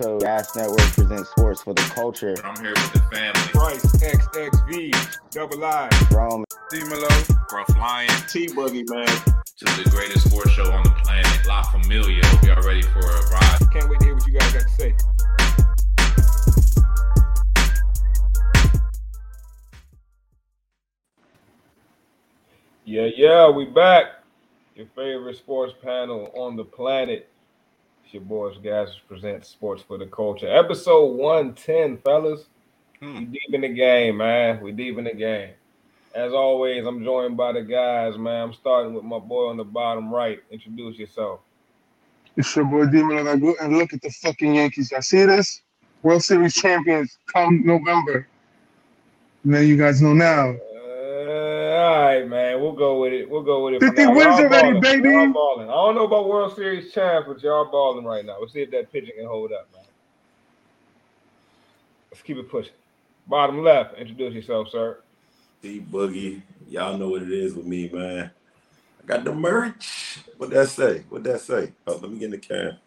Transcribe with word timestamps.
episode. 0.00 0.20
Gas 0.22 0.56
Network 0.56 0.78
presents 0.78 1.30
sports 1.30 1.62
for 1.62 1.74
the 1.74 1.82
culture. 1.94 2.34
I'm 2.44 2.56
here 2.62 2.72
with 2.72 2.92
the 2.92 3.00
family. 3.12 3.40
Price 3.52 3.84
XXV, 3.84 5.30
double 5.30 5.64
I. 5.64 5.88
Rome. 6.10 6.44
D 6.70 6.82
Malo, 6.84 7.08
Scruff 7.08 7.68
Lion. 7.76 8.08
T 8.28 8.46
Boogie, 8.48 8.88
man. 8.88 9.06
To 9.06 9.82
the 9.82 9.88
greatest 9.90 10.30
sports 10.30 10.50
show 10.50 10.70
on 10.70 10.84
the 10.84 10.90
planet, 10.90 11.46
La 11.46 11.62
Familia. 11.62 12.24
Hope 12.26 12.44
y'all 12.44 12.62
ready 12.66 12.82
for 12.82 13.00
a 13.00 13.30
ride. 13.30 13.58
Can't 13.72 13.90
wait 13.90 14.00
to 14.00 14.06
hear 14.06 14.14
what 14.14 14.26
you 14.26 14.32
guys 14.32 14.52
got 14.52 14.62
to 14.62 14.68
say. 14.70 14.94
Yeah, 22.84 23.08
yeah, 23.16 23.50
we 23.50 23.66
back. 23.66 24.06
Your 24.74 24.86
favorite 24.96 25.36
sports 25.36 25.74
panel 25.82 26.32
on 26.34 26.56
the 26.56 26.64
planet. 26.64 27.29
It's 28.10 28.14
your 28.16 28.24
boys, 28.24 28.56
guys, 28.58 28.88
present 29.06 29.46
sports 29.46 29.84
for 29.86 29.96
the 29.96 30.06
culture. 30.06 30.48
Episode 30.48 31.12
110, 31.12 31.98
fellas. 31.98 32.46
Hmm. 32.98 33.18
We 33.18 33.24
deep 33.26 33.54
in 33.54 33.60
the 33.60 33.68
game, 33.68 34.16
man. 34.16 34.60
We 34.60 34.72
deep 34.72 34.98
in 34.98 35.04
the 35.04 35.14
game. 35.14 35.50
As 36.12 36.32
always, 36.32 36.84
I'm 36.84 37.04
joined 37.04 37.36
by 37.36 37.52
the 37.52 37.62
guys, 37.62 38.18
man. 38.18 38.48
I'm 38.48 38.52
starting 38.52 38.94
with 38.94 39.04
my 39.04 39.20
boy 39.20 39.46
on 39.50 39.58
the 39.58 39.64
bottom 39.64 40.12
right. 40.12 40.42
Introduce 40.50 40.98
yourself. 40.98 41.38
It's 42.36 42.56
your 42.56 42.64
boy 42.64 42.86
Demon. 42.86 43.28
I 43.28 43.36
go 43.36 43.54
and 43.62 43.78
look 43.78 43.92
at 43.92 44.02
the 44.02 44.10
fucking 44.10 44.56
Yankees. 44.56 44.92
I 44.92 44.98
see 44.98 45.24
this 45.24 45.62
World 46.02 46.24
Series 46.24 46.54
champions 46.54 47.16
come 47.32 47.64
November. 47.64 48.26
Now 49.44 49.60
you 49.60 49.76
guys 49.76 50.02
know 50.02 50.14
now. 50.14 50.48
Uh, 50.48 51.76
all 51.78 52.02
right, 52.06 52.26
man. 52.26 52.49
We'll 52.60 52.72
go 52.72 53.00
with 53.00 53.12
it. 53.12 53.28
We'll 53.28 53.42
go 53.42 53.64
with 53.64 53.74
it. 53.74 53.80
50 53.80 54.06
now. 54.06 54.12
wins 54.14 54.38
Y'all 54.38 54.40
already, 54.40 54.72
balling. 54.72 54.80
baby. 54.80 55.08
Y'all 55.08 55.32
balling. 55.32 55.68
I 55.68 55.72
don't 55.72 55.94
know 55.94 56.04
about 56.04 56.28
World 56.28 56.54
Series 56.54 56.92
champs, 56.92 57.28
but 57.28 57.42
y'all 57.42 57.70
balling 57.70 58.04
right 58.04 58.24
now. 58.24 58.36
We'll 58.38 58.48
see 58.48 58.62
if 58.62 58.70
that 58.72 58.92
pitching 58.92 59.14
can 59.16 59.26
hold 59.26 59.52
up, 59.52 59.68
man. 59.72 59.84
Let's 62.10 62.22
keep 62.22 62.36
it 62.36 62.50
pushing. 62.50 62.72
Bottom 63.26 63.62
left. 63.62 63.96
Introduce 63.98 64.34
yourself, 64.34 64.68
sir. 64.70 64.98
D 65.62 65.80
Boogie, 65.80 66.42
y'all 66.68 66.96
know 66.96 67.10
what 67.10 67.22
it 67.22 67.30
is 67.30 67.54
with 67.54 67.66
me, 67.66 67.88
man. 67.92 68.30
I 69.02 69.06
got 69.06 69.24
the 69.24 69.34
merch. 69.34 70.20
What 70.38 70.50
that 70.50 70.68
say? 70.68 71.04
What 71.08 71.22
that 71.24 71.40
say? 71.40 71.72
Oh, 71.86 71.96
let 71.96 72.10
me 72.10 72.18
get 72.18 72.26
in 72.26 72.30
the 72.32 72.38
can. 72.38 72.78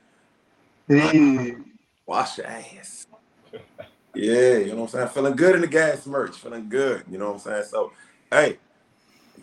Hey, 0.88 1.56
Wash 2.06 2.38
your 2.38 2.48
ass. 2.48 3.06
Yeah, 4.14 4.58
you 4.58 4.68
know 4.68 4.76
what 4.76 4.82
I'm 4.84 4.90
saying? 4.90 5.08
Feeling 5.10 5.36
good 5.36 5.56
in 5.56 5.62
the 5.62 5.68
gas 5.68 6.06
merch. 6.06 6.38
Feeling 6.38 6.70
good. 6.70 7.04
You 7.10 7.18
know 7.18 7.28
what 7.28 7.34
I'm 7.36 7.40
saying? 7.40 7.64
So, 7.70 7.92
hey, 8.30 8.58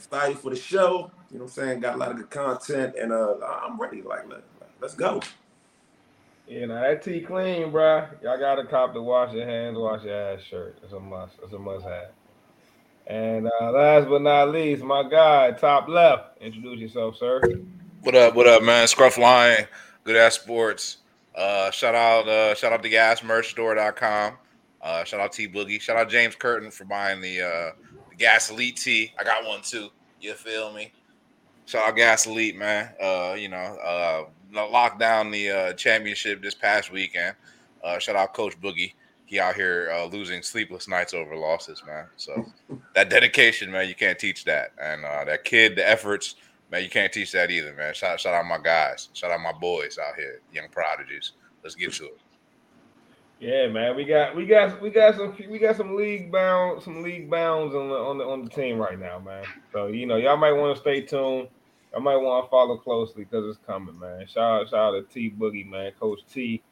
excited 0.00 0.38
for 0.38 0.50
the 0.50 0.56
show. 0.56 1.10
You 1.30 1.38
know 1.38 1.44
what 1.44 1.50
I'm 1.58 1.66
saying? 1.66 1.80
Got 1.80 1.96
a 1.96 1.98
lot 1.98 2.10
of 2.10 2.16
good 2.16 2.30
content, 2.30 2.94
and 2.98 3.12
uh, 3.12 3.34
I'm 3.62 3.78
ready. 3.78 4.00
Like, 4.02 4.28
let, 4.28 4.42
let's 4.80 4.94
go. 4.94 5.20
You 6.48 6.66
know 6.66 6.80
that 6.80 7.02
T 7.02 7.20
clean, 7.20 7.70
bro. 7.70 8.08
Y'all 8.22 8.38
gotta 8.38 8.64
cop 8.64 8.94
the 8.94 9.02
wash 9.02 9.32
your 9.34 9.46
hands, 9.46 9.76
wash 9.78 10.02
your 10.02 10.14
ass 10.14 10.42
shirt. 10.42 10.78
It's 10.82 10.92
a 10.92 10.98
must. 10.98 11.34
It's 11.44 11.52
a 11.52 11.58
must 11.58 11.84
have. 11.84 12.08
And 13.06 13.48
uh, 13.60 13.70
last 13.70 14.08
but 14.08 14.22
not 14.22 14.50
least, 14.50 14.82
my 14.82 15.08
guy, 15.08 15.52
top 15.52 15.88
left. 15.88 16.40
Introduce 16.40 16.80
yourself, 16.80 17.16
sir. 17.16 17.40
What 18.00 18.14
up? 18.14 18.34
What 18.34 18.46
up, 18.46 18.62
man? 18.62 18.88
Scruff 18.88 19.18
Lion, 19.18 19.66
Good 20.04 20.16
Ass 20.16 20.34
Sports. 20.34 20.98
Uh, 21.36 21.70
shout 21.70 21.94
out, 21.94 22.26
uh, 22.26 22.54
shout 22.54 22.72
out 22.72 22.82
to 22.82 22.90
gasmerchstore.com. 22.90 24.34
Uh, 24.82 25.04
shout 25.04 25.20
out 25.20 25.32
T 25.32 25.46
Boogie. 25.46 25.80
Shout 25.80 25.96
out 25.96 26.08
James 26.08 26.34
Curtin 26.34 26.70
for 26.70 26.84
buying 26.84 27.20
the 27.20 27.42
uh, 27.42 27.70
the 27.89 27.89
Gas 28.20 28.50
Elite 28.50 28.76
tee. 28.76 29.12
I 29.18 29.24
got 29.24 29.46
one 29.46 29.62
too. 29.62 29.88
You 30.20 30.34
feel 30.34 30.74
me? 30.74 30.92
Shout 31.64 31.88
out 31.88 31.96
Gas 31.96 32.26
Elite, 32.26 32.54
man. 32.54 32.90
Uh, 33.02 33.34
you 33.36 33.48
know, 33.48 33.56
uh, 33.56 34.26
locked 34.52 35.00
down 35.00 35.30
the 35.30 35.50
uh, 35.50 35.72
championship 35.72 36.42
this 36.42 36.54
past 36.54 36.92
weekend. 36.92 37.34
Uh, 37.82 37.98
shout 37.98 38.16
out 38.16 38.34
Coach 38.34 38.60
Boogie. 38.60 38.92
He 39.24 39.41
out 39.41 39.54
here 39.54 39.91
uh, 39.94 40.04
losing 40.04 40.42
sleepless 40.42 40.86
nights 40.86 41.14
over 41.14 41.34
losses, 41.34 41.82
man. 41.86 42.08
So 42.16 42.44
that 42.94 43.08
dedication, 43.08 43.70
man, 43.70 43.88
you 43.88 43.94
can't 43.94 44.18
teach 44.18 44.44
that. 44.44 44.72
And 44.78 45.02
uh, 45.02 45.25
that 45.25 45.44
kid, 45.44 45.75
the 45.75 45.88
efforts, 45.88 46.34
man, 46.70 46.82
you 46.82 46.91
can't 46.91 47.10
teach 47.10 47.32
that 47.32 47.50
either, 47.50 47.72
man. 47.72 47.94
Shout, 47.94 48.20
shout 48.20 48.34
out 48.34 48.44
my 48.44 48.58
guys. 48.58 49.08
Shout 49.14 49.31
out 49.31 49.41
my 49.41 49.52
boys 49.52 49.98
out 49.98 50.16
here, 50.16 50.42
young 50.52 50.69
prodigies. 50.69 51.32
Let's 51.62 51.75
get 51.75 51.94
to 51.94 52.04
it. 52.04 52.19
Yeah, 53.40 53.68
man, 53.68 53.96
we 53.96 54.04
got 54.04 54.36
we 54.36 54.44
got 54.44 54.82
we 54.82 54.90
got 54.90 55.16
some 55.16 55.34
we 55.48 55.58
got 55.58 55.74
some 55.74 55.96
league 55.96 56.30
bound 56.30 56.82
some 56.82 57.02
league 57.02 57.30
bounds 57.30 57.74
on 57.74 57.88
the 57.88 57.94
on 57.94 58.18
the 58.18 58.24
on 58.24 58.44
the 58.44 58.50
team 58.50 58.76
right 58.76 58.98
now, 58.98 59.18
man. 59.18 59.44
So 59.72 59.86
you 59.86 60.04
know 60.04 60.16
y'all 60.16 60.36
might 60.36 60.52
want 60.52 60.76
to 60.76 60.80
stay 60.80 61.00
tuned. 61.00 61.48
I 61.96 62.00
might 62.00 62.18
want 62.18 62.44
to 62.44 62.50
follow 62.50 62.76
closely 62.76 63.24
because 63.24 63.48
it's 63.48 63.66
coming, 63.66 63.98
man. 63.98 64.26
Shout 64.26 64.60
out 64.60 64.68
shout 64.68 64.94
out 64.94 65.08
to 65.08 65.14
T 65.14 65.30
Boogie, 65.30 65.66
man, 65.66 65.92
Coach 65.98 66.20
T. 66.30 66.62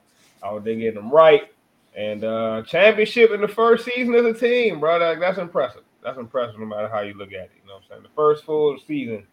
Out 0.44 0.62
there 0.62 0.74
getting 0.74 0.94
them 0.94 1.10
right 1.10 1.50
and 1.96 2.22
uh 2.22 2.62
championship 2.66 3.30
in 3.30 3.40
the 3.40 3.48
first 3.48 3.86
season 3.86 4.14
as 4.14 4.26
a 4.26 4.34
team, 4.34 4.78
bro. 4.78 4.98
That, 4.98 5.20
that's 5.20 5.38
impressive. 5.38 5.84
That's 6.04 6.18
impressive 6.18 6.60
no 6.60 6.66
matter 6.66 6.88
how 6.88 7.00
you 7.00 7.14
look 7.14 7.32
at 7.32 7.44
it. 7.44 7.50
You 7.62 7.66
know 7.66 7.76
what 7.76 7.84
I'm 7.84 7.88
saying? 7.88 8.02
The 8.02 8.08
first 8.14 8.44
full 8.44 8.78
season, 8.86 9.26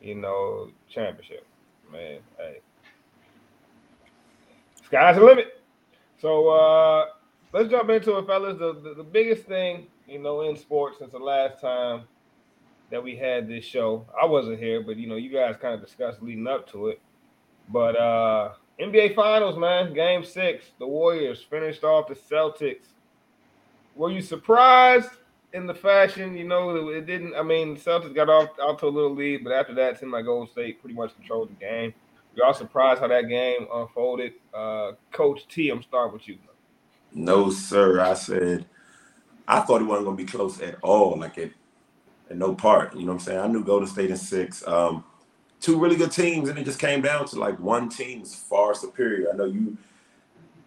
you 0.00 0.14
know, 0.14 0.70
championship, 0.88 1.46
man. 1.92 2.20
Hey, 2.38 2.60
sky's 4.86 5.16
the 5.16 5.22
limit. 5.22 5.60
So 6.24 6.48
uh 6.48 7.04
let's 7.52 7.68
jump 7.68 7.90
into 7.90 8.16
it, 8.16 8.26
fellas. 8.26 8.58
The, 8.58 8.72
the 8.80 8.94
the 8.94 9.04
biggest 9.04 9.44
thing, 9.44 9.88
you 10.08 10.18
know, 10.18 10.40
in 10.40 10.56
sports 10.56 10.96
since 10.98 11.12
the 11.12 11.18
last 11.18 11.60
time 11.60 12.04
that 12.90 13.04
we 13.04 13.14
had 13.14 13.46
this 13.46 13.62
show. 13.62 14.06
I 14.18 14.24
wasn't 14.24 14.58
here, 14.58 14.82
but 14.82 14.96
you 14.96 15.06
know, 15.06 15.16
you 15.16 15.28
guys 15.28 15.56
kind 15.60 15.74
of 15.74 15.82
discussed 15.82 16.22
leading 16.22 16.46
up 16.46 16.66
to 16.72 16.86
it. 16.88 17.02
But 17.68 18.00
uh 18.00 18.52
NBA 18.80 19.14
Finals, 19.14 19.58
man, 19.58 19.92
game 19.92 20.24
six. 20.24 20.64
The 20.78 20.86
Warriors 20.86 21.42
finished 21.42 21.84
off 21.84 22.08
the 22.08 22.14
Celtics. 22.14 22.86
Were 23.94 24.10
you 24.10 24.22
surprised 24.22 25.10
in 25.52 25.66
the 25.66 25.74
fashion? 25.74 26.38
You 26.38 26.48
know, 26.48 26.88
it 26.88 27.04
didn't. 27.04 27.34
I 27.34 27.42
mean, 27.42 27.76
Celtics 27.76 28.14
got 28.14 28.30
off 28.30 28.48
out 28.62 28.78
to 28.78 28.86
a 28.86 28.88
little 28.88 29.14
lead, 29.14 29.44
but 29.44 29.52
after 29.52 29.74
that, 29.74 29.92
it 29.92 30.00
seemed 30.00 30.12
like 30.12 30.24
Golden 30.24 30.50
State 30.50 30.80
pretty 30.80 30.96
much 30.96 31.14
controlled 31.16 31.50
the 31.50 31.60
game. 31.62 31.92
Y'all 32.36 32.54
surprised 32.54 33.00
how 33.00 33.08
that 33.08 33.28
game 33.28 33.66
unfolded? 33.72 34.32
Uh, 34.52 34.92
Coach 35.12 35.46
T, 35.48 35.70
I'm 35.70 35.82
starting 35.82 36.12
with 36.12 36.26
you. 36.26 36.38
No, 37.12 37.50
sir. 37.50 38.00
I 38.00 38.14
said 38.14 38.66
I 39.46 39.60
thought 39.60 39.82
it 39.82 39.84
wasn't 39.84 40.06
gonna 40.06 40.16
be 40.16 40.24
close 40.24 40.60
at 40.60 40.76
all, 40.82 41.18
like 41.18 41.38
at, 41.38 41.50
at 42.30 42.36
no 42.36 42.54
part. 42.54 42.94
You 42.94 43.00
know 43.00 43.12
what 43.12 43.12
I'm 43.14 43.20
saying? 43.20 43.40
I 43.40 43.46
knew 43.46 43.64
Golden 43.64 43.88
State 43.88 44.10
in 44.10 44.16
six. 44.16 44.66
Um, 44.66 45.04
two 45.60 45.78
really 45.78 45.96
good 45.96 46.12
teams, 46.12 46.48
and 46.48 46.58
it 46.58 46.64
just 46.64 46.78
came 46.78 47.02
down 47.02 47.26
to 47.26 47.38
like 47.38 47.58
one 47.60 47.88
team's 47.88 48.34
far 48.34 48.74
superior. 48.74 49.32
I 49.32 49.36
know 49.36 49.44
you 49.44 49.76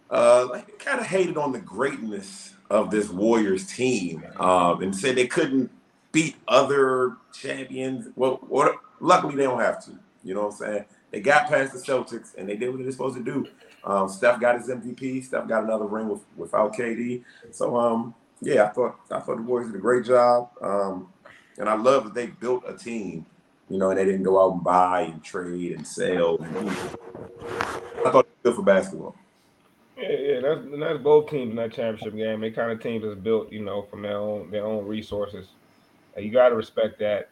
uh 0.10 0.48
like 0.50 0.80
kind 0.80 1.02
of 1.02 1.06
hated 1.06 1.38
on 1.38 1.52
the 1.52 1.60
greatness 1.60 2.54
of 2.70 2.92
this 2.92 3.10
Warriors 3.10 3.68
team, 3.68 4.26
um, 4.40 4.82
and 4.82 4.96
said 4.96 5.16
they 5.16 5.28
couldn't 5.28 5.72
beat 6.12 6.36
other 6.48 7.18
champions. 7.34 8.08
Well, 8.16 8.40
what 8.48 8.76
luckily 9.00 9.36
they 9.36 9.44
don't 9.44 9.60
have 9.60 9.84
to. 9.86 9.92
You 10.24 10.36
know 10.36 10.48
what 10.48 10.54
I'm 10.54 10.58
saying? 10.58 10.86
They 11.12 11.22
got 11.22 11.48
past 11.48 11.74
the 11.74 11.80
Celtics 11.80 12.36
and 12.38 12.48
they 12.48 12.56
did 12.56 12.70
what 12.70 12.82
they're 12.82 12.92
supposed 12.92 13.18
to 13.18 13.24
do. 13.24 13.48
Um, 13.84 14.10
Steph 14.10 14.42
got 14.42 14.58
his 14.58 14.68
MVP. 14.68 15.24
Steph 15.24 15.48
got 15.48 15.64
another 15.64 15.86
ring 15.86 16.10
with, 16.10 16.22
without 16.36 16.76
KD. 16.76 17.24
So 17.52 17.78
um, 17.78 18.14
yeah, 18.42 18.66
I 18.66 18.70
thought 18.70 19.00
I 19.10 19.20
thought 19.20 19.38
the 19.38 19.44
Warriors 19.44 19.72
did 19.72 19.78
a 19.78 19.82
great 19.82 20.06
job. 20.06 20.50
Um, 20.62 21.10
and 21.58 21.68
I 21.70 21.76
love 21.76 22.04
that 22.04 22.14
they 22.14 22.28
built 22.28 22.64
a 22.68 22.78
team, 22.78 23.26
you 23.70 23.78
know, 23.78 23.90
and 23.90 23.98
they 23.98 24.06
didn't 24.06 24.24
go 24.24 24.44
out 24.44 24.54
and 24.54 24.64
buy 24.64 25.02
and 25.02 25.24
trade 25.24 25.72
and 25.72 25.88
sell. 25.88 26.38
I 26.42 28.12
thought 28.12 28.26
it 28.26 28.44
was 28.44 28.44
good 28.44 28.56
for 28.56 28.64
basketball. 28.64 29.16
Yeah, 29.98 30.12
yeah, 30.12 30.40
that's 30.42 30.62
that's 30.80 31.04
both 31.04 31.30
teams 31.30 31.50
in 31.50 31.56
that 31.56 31.74
championship 31.74 32.16
game. 32.16 32.42
They 32.42 32.52
kind 32.52 32.72
of 32.72 32.82
teams 32.82 33.04
that's 33.04 33.20
built, 33.20 33.52
you 33.52 33.64
know, 33.64 33.88
from 33.90 34.04
their 34.04 34.18
own 34.18 34.52
their 34.52 34.66
own 34.66 34.86
resources. 34.86 35.48
You 36.16 36.32
got 36.32 36.50
to 36.50 36.56
respect 36.56 37.00
that. 37.00 37.30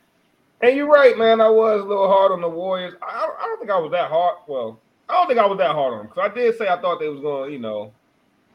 And 0.62 0.76
you're 0.76 0.88
right, 0.88 1.18
man. 1.18 1.42
I 1.42 1.50
was 1.50 1.82
a 1.82 1.86
little 1.86 2.08
hard 2.08 2.32
on 2.32 2.42
the 2.42 2.50
Warriors. 2.50 2.94
I, 3.02 3.06
I 3.40 3.46
don't- 3.46 3.60
think 3.60 3.72
I 3.72 3.80
was 3.80 3.92
that 3.92 4.10
hard. 4.10 4.38
Well, 4.48 4.80
I 5.10 5.14
don't 5.14 5.28
think 5.28 5.40
I 5.40 5.46
was 5.46 5.58
that 5.60 5.72
hard 5.76 5.94
on 5.94 5.98
them 6.00 6.08
because 6.08 6.30
I 6.32 6.34
did 6.34 6.58
say 6.58 6.68
I 6.68 6.80
thought 6.82 7.00
they 7.00 7.10
was 7.10 7.20
going, 7.22 7.50
to 7.50 7.54
you 7.54 7.60
know, 7.60 7.94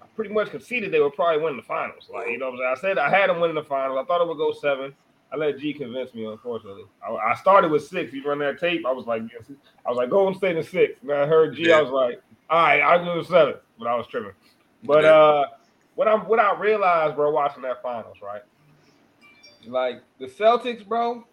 I 0.02 0.06
pretty 0.16 0.32
much 0.32 0.50
conceded 0.50 0.92
they 0.92 1.00
would 1.00 1.14
probably 1.14 1.42
win 1.42 1.56
the 1.56 1.62
finals. 1.62 2.08
Like, 2.12 2.28
you 2.28 2.38
know 2.38 2.50
what 2.50 2.64
I'm 2.66 2.76
saying? 2.76 2.98
I 2.98 2.98
said 2.98 2.98
I 2.98 3.10
had 3.10 3.30
them 3.30 3.40
winning 3.40 3.54
the 3.56 3.62
finals. 3.64 3.98
I 4.00 4.04
thought 4.04 4.20
it 4.20 4.28
would 4.28 4.36
go 4.38 4.52
seven. 4.52 4.92
I 5.32 5.36
let 5.36 5.58
G 5.58 5.72
convince 5.72 6.12
me, 6.12 6.26
unfortunately. 6.26 6.84
I, 7.06 7.12
I 7.12 7.34
started 7.36 7.70
with 7.70 7.86
six. 7.86 8.12
You 8.12 8.24
run 8.24 8.40
that 8.40 8.58
tape. 8.58 8.84
I 8.84 8.90
was 8.92 9.06
like, 9.06 9.22
I 9.86 9.88
was 9.90 9.96
like, 9.96 10.10
Golden 10.10 10.36
State 10.36 10.56
in 10.56 10.64
six. 10.64 11.00
And 11.02 11.12
I 11.12 11.24
heard 11.26 11.54
G. 11.54 11.70
I 11.72 11.76
Yeah. 11.76 11.82
was 11.82 11.90
like, 11.92 12.20
all 12.50 12.60
right, 12.62 12.80
I'll 12.80 13.04
do 13.04 13.20
the 13.22 13.28
seven. 13.28 13.54
But 13.78 13.86
I 13.86 13.94
was 13.94 14.06
tripping. 14.08 14.32
But 14.82 15.04
Yeah. 15.04 15.10
uh, 15.14 15.44
what 15.94 16.08
I'm 16.08 16.20
what 16.28 16.40
I 16.40 16.58
realized, 16.58 17.14
bro, 17.14 17.30
watching 17.30 17.62
that 17.62 17.80
finals, 17.82 18.16
right? 18.22 18.42
Like 19.66 20.02
the 20.18 20.26
Celtics, 20.26 20.84
bro. 20.86 21.24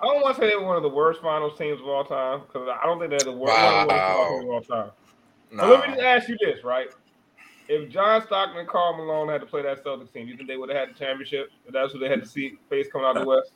I 0.00 0.04
don't 0.06 0.22
want 0.22 0.36
to 0.36 0.42
say 0.42 0.48
they 0.50 0.56
were 0.56 0.66
one 0.66 0.76
of 0.76 0.82
the 0.82 0.88
worst 0.88 1.22
finals 1.22 1.58
teams 1.58 1.80
of 1.80 1.86
all 1.88 2.04
time 2.04 2.42
because 2.46 2.68
I 2.68 2.84
don't 2.84 2.98
think 2.98 3.10
they're 3.10 3.24
the 3.24 3.32
worst, 3.32 3.56
one 3.56 3.64
of 3.64 3.88
the 3.88 3.94
worst 3.94 4.04
finals 4.06 4.42
of 4.44 4.50
all 4.50 4.60
time. 4.62 4.90
But 5.52 5.68
let 5.70 5.80
me 5.80 5.86
just 5.94 6.02
ask 6.02 6.28
you 6.28 6.36
this, 6.40 6.62
right? 6.64 6.88
If 7.68 7.88
John 7.90 8.22
Stockton 8.22 8.58
and 8.58 8.68
Carl 8.68 8.96
Malone 8.96 9.28
had 9.28 9.40
to 9.40 9.46
play 9.46 9.62
that 9.62 9.82
Celtics 9.84 10.12
team, 10.12 10.28
you 10.28 10.36
think 10.36 10.48
they 10.48 10.56
would 10.56 10.68
have 10.68 10.78
had 10.78 10.94
the 10.94 10.98
championship? 10.98 11.50
If 11.66 11.72
that's 11.72 11.92
who 11.92 11.98
they 11.98 12.08
had 12.08 12.20
to 12.22 12.28
see 12.28 12.54
face 12.68 12.88
coming 12.92 13.06
out 13.06 13.16
of 13.16 13.22
the 13.22 13.28
West. 13.28 13.52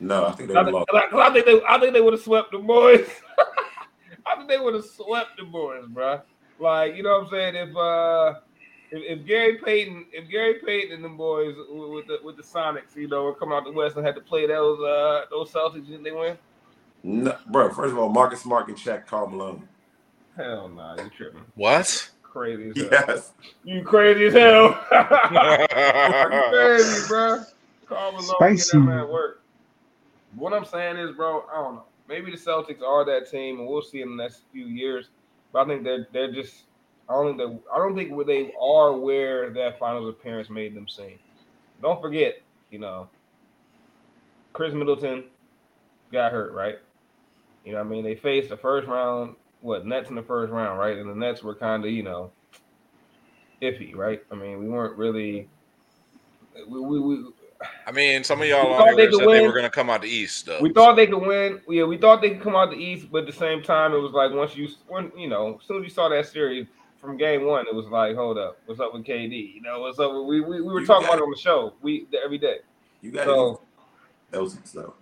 No, 0.00 0.26
I 0.26 0.32
think 0.32 0.48
they 0.48 0.54
think, 0.54 0.88
'cause 0.88 1.10
I 1.14 1.30
think 1.32 1.46
they, 1.46 1.60
I 1.68 1.78
think 1.78 1.92
they 1.94 2.00
would 2.00 2.12
have 2.12 2.22
swept 2.22 2.52
the 2.52 2.58
boys. 2.58 3.08
I 4.26 4.36
think 4.36 4.48
they 4.48 4.58
would 4.58 4.74
have 4.74 4.84
swept 4.84 5.30
the 5.38 5.44
boys, 5.44 5.84
bro. 5.88 6.20
Like, 6.58 6.94
you 6.94 7.02
know 7.02 7.18
what 7.18 7.24
I'm 7.24 7.30
saying? 7.30 7.56
If 7.56 7.76
uh 7.76 8.34
if, 8.90 9.18
if 9.20 9.26
Gary 9.26 9.58
Payton, 9.58 10.06
if 10.12 10.28
Gary 10.30 10.60
Payton 10.64 10.92
and 10.94 11.04
them 11.04 11.16
boys 11.16 11.54
with 11.68 12.06
the 12.06 12.18
with 12.24 12.36
the 12.36 12.42
Sonics, 12.42 12.96
you 12.96 13.08
know, 13.08 13.24
were 13.24 13.34
coming 13.34 13.56
out 13.56 13.64
the 13.64 13.72
West 13.72 13.96
and 13.96 14.04
had 14.04 14.14
to 14.16 14.20
play 14.20 14.46
those 14.46 14.80
uh 14.80 15.24
those 15.30 15.50
Celtics, 15.50 15.86
didn't 15.86 16.02
they 16.02 16.12
win? 16.12 16.36
No, 17.02 17.36
bro, 17.46 17.70
first 17.72 17.92
of 17.92 17.98
all, 17.98 18.08
Marcus 18.08 18.42
Smart 18.42 18.66
can 18.66 18.76
check 18.76 19.06
Carl 19.06 19.28
Malone. 19.28 19.68
Hell 20.36 20.68
no, 20.68 20.94
nah, 20.94 21.02
you 21.02 21.10
tripping. 21.10 21.44
What? 21.54 22.10
Crazy 22.22 22.70
as 22.70 22.76
hell. 22.76 23.04
Yes. 23.08 23.32
You 23.64 23.82
crazy 23.82 24.26
as 24.26 24.34
hell. 24.34 24.68
you 24.92 26.42
crazy, 26.50 27.02
bro. 27.08 27.42
Carl 27.86 28.12
Malone, 28.12 28.56
get 28.56 28.66
that 28.72 28.78
man 28.78 29.08
work. 29.08 29.42
What 30.36 30.52
I'm 30.52 30.64
saying 30.64 30.96
is, 30.96 31.16
bro, 31.16 31.44
I 31.52 31.62
don't 31.62 31.74
know. 31.76 31.84
Maybe 32.08 32.30
the 32.30 32.36
Celtics 32.36 32.82
are 32.82 33.04
that 33.04 33.30
team, 33.30 33.58
and 33.58 33.68
we'll 33.68 33.82
see 33.82 34.00
in 34.00 34.16
the 34.16 34.22
next 34.22 34.42
few 34.52 34.66
years. 34.66 35.08
But 35.52 35.62
I 35.62 35.68
think 35.68 35.84
they're 35.84 36.06
they're 36.12 36.32
just. 36.32 36.64
I 37.10 37.14
don't 37.14 37.36
think 37.36 37.38
they. 37.38 37.72
I 37.74 37.78
don't 37.78 37.96
think 37.96 38.26
they 38.26 38.52
are 38.60 38.92
where 38.92 39.50
that 39.50 39.78
finals 39.80 40.08
appearance 40.08 40.48
made 40.48 40.76
them 40.76 40.88
seem. 40.88 41.18
Don't 41.82 42.00
forget, 42.00 42.40
you 42.70 42.78
know, 42.78 43.08
Khris 44.52 44.72
Middleton 44.74 45.24
got 46.12 46.30
hurt, 46.30 46.52
right? 46.52 46.78
You 47.64 47.72
know, 47.72 47.78
what 47.78 47.86
I 47.86 47.90
mean, 47.90 48.04
they 48.04 48.14
faced 48.14 48.50
the 48.50 48.56
first 48.56 48.86
round, 48.86 49.34
what 49.60 49.86
Nets 49.86 50.08
in 50.08 50.14
the 50.14 50.22
first 50.22 50.52
round, 50.52 50.78
right? 50.78 50.98
And 50.98 51.10
the 51.10 51.14
Nets 51.14 51.42
were 51.42 51.54
kind 51.54 51.84
of, 51.84 51.90
you 51.90 52.04
know, 52.04 52.30
iffy, 53.60 53.96
right? 53.96 54.22
I 54.30 54.36
mean, 54.36 54.60
we 54.60 54.68
weren't 54.68 54.96
really. 54.96 55.48
We, 56.68 56.80
we, 56.80 57.00
we 57.00 57.24
I 57.86 57.92
mean, 57.92 58.22
some 58.22 58.40
of 58.40 58.46
y'all 58.46 58.72
on 58.72 58.78
thought 58.78 58.86
here 58.88 58.96
they 58.96 59.12
said 59.12 59.26
could 59.26 59.34
they 59.34 59.46
were 59.46 59.52
gonna 59.52 59.68
come 59.68 59.90
out 59.90 60.02
the 60.02 60.08
East, 60.08 60.46
though. 60.46 60.60
We 60.60 60.72
thought 60.72 60.94
they 60.94 61.08
could 61.08 61.26
win. 61.26 61.60
Yeah, 61.68 61.84
we 61.84 61.98
thought 61.98 62.22
they 62.22 62.30
could 62.30 62.42
come 62.42 62.54
out 62.54 62.70
the 62.70 62.76
East, 62.76 63.08
but 63.10 63.22
at 63.22 63.26
the 63.26 63.32
same 63.32 63.62
time, 63.62 63.94
it 63.94 63.98
was 63.98 64.12
like 64.12 64.32
once 64.32 64.56
you, 64.56 64.68
when 64.86 65.10
you 65.16 65.28
know, 65.28 65.58
as 65.60 65.66
soon 65.66 65.78
as 65.78 65.84
you 65.84 65.90
saw 65.90 66.08
that 66.08 66.26
series 66.26 66.68
from 67.00 67.16
Game 67.16 67.44
One, 67.46 67.66
it 67.66 67.74
was 67.74 67.86
like, 67.86 68.14
hold 68.16 68.38
up, 68.38 68.58
what's 68.66 68.80
up 68.80 68.92
with 68.92 69.04
KD? 69.04 69.54
You 69.54 69.62
know, 69.62 69.80
what's 69.80 69.98
up? 69.98 70.12
With, 70.12 70.26
we, 70.26 70.40
we 70.40 70.60
we 70.60 70.72
were 70.72 70.80
You 70.80 70.86
talking 70.86 71.06
about 71.08 71.18
it 71.18 71.22
on 71.22 71.30
the 71.30 71.36
show, 71.38 71.72
we 71.82 72.06
every 72.24 72.38
day. 72.38 72.58
You 73.00 73.10
got 73.10 73.24
So, 73.26 73.52
it. 73.54 73.58
Those 74.32 74.54
though. 74.72 74.94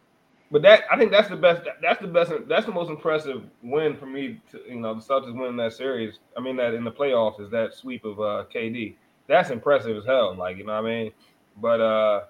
but 0.50 0.62
that 0.62 0.84
I 0.90 0.96
think 0.96 1.10
that's 1.10 1.28
the 1.28 1.36
best. 1.36 1.62
That's 1.82 2.00
the 2.00 2.06
best. 2.06 2.32
That's 2.48 2.64
the 2.66 2.72
most 2.72 2.88
impressive 2.90 3.42
win 3.62 3.96
for 3.96 4.06
me. 4.06 4.40
To, 4.52 4.60
you 4.68 4.80
know, 4.80 4.94
the 4.94 5.00
Celtics 5.02 5.34
winning 5.34 5.56
that 5.56 5.72
series. 5.74 6.18
I 6.36 6.40
mean, 6.40 6.56
that 6.56 6.72
in 6.74 6.84
the 6.84 6.92
playoffs 6.92 7.40
is 7.40 7.50
that 7.50 7.74
sweep 7.74 8.04
of 8.04 8.20
uh, 8.20 8.44
KD. 8.54 8.94
That's 9.26 9.50
impressive 9.50 9.96
as 9.96 10.06
hell. 10.06 10.34
Like 10.34 10.56
you 10.56 10.64
know 10.64 10.72
what 10.80 10.86
I 10.88 10.88
mean. 11.02 11.12
But 11.60 11.80
uh, 11.80 12.20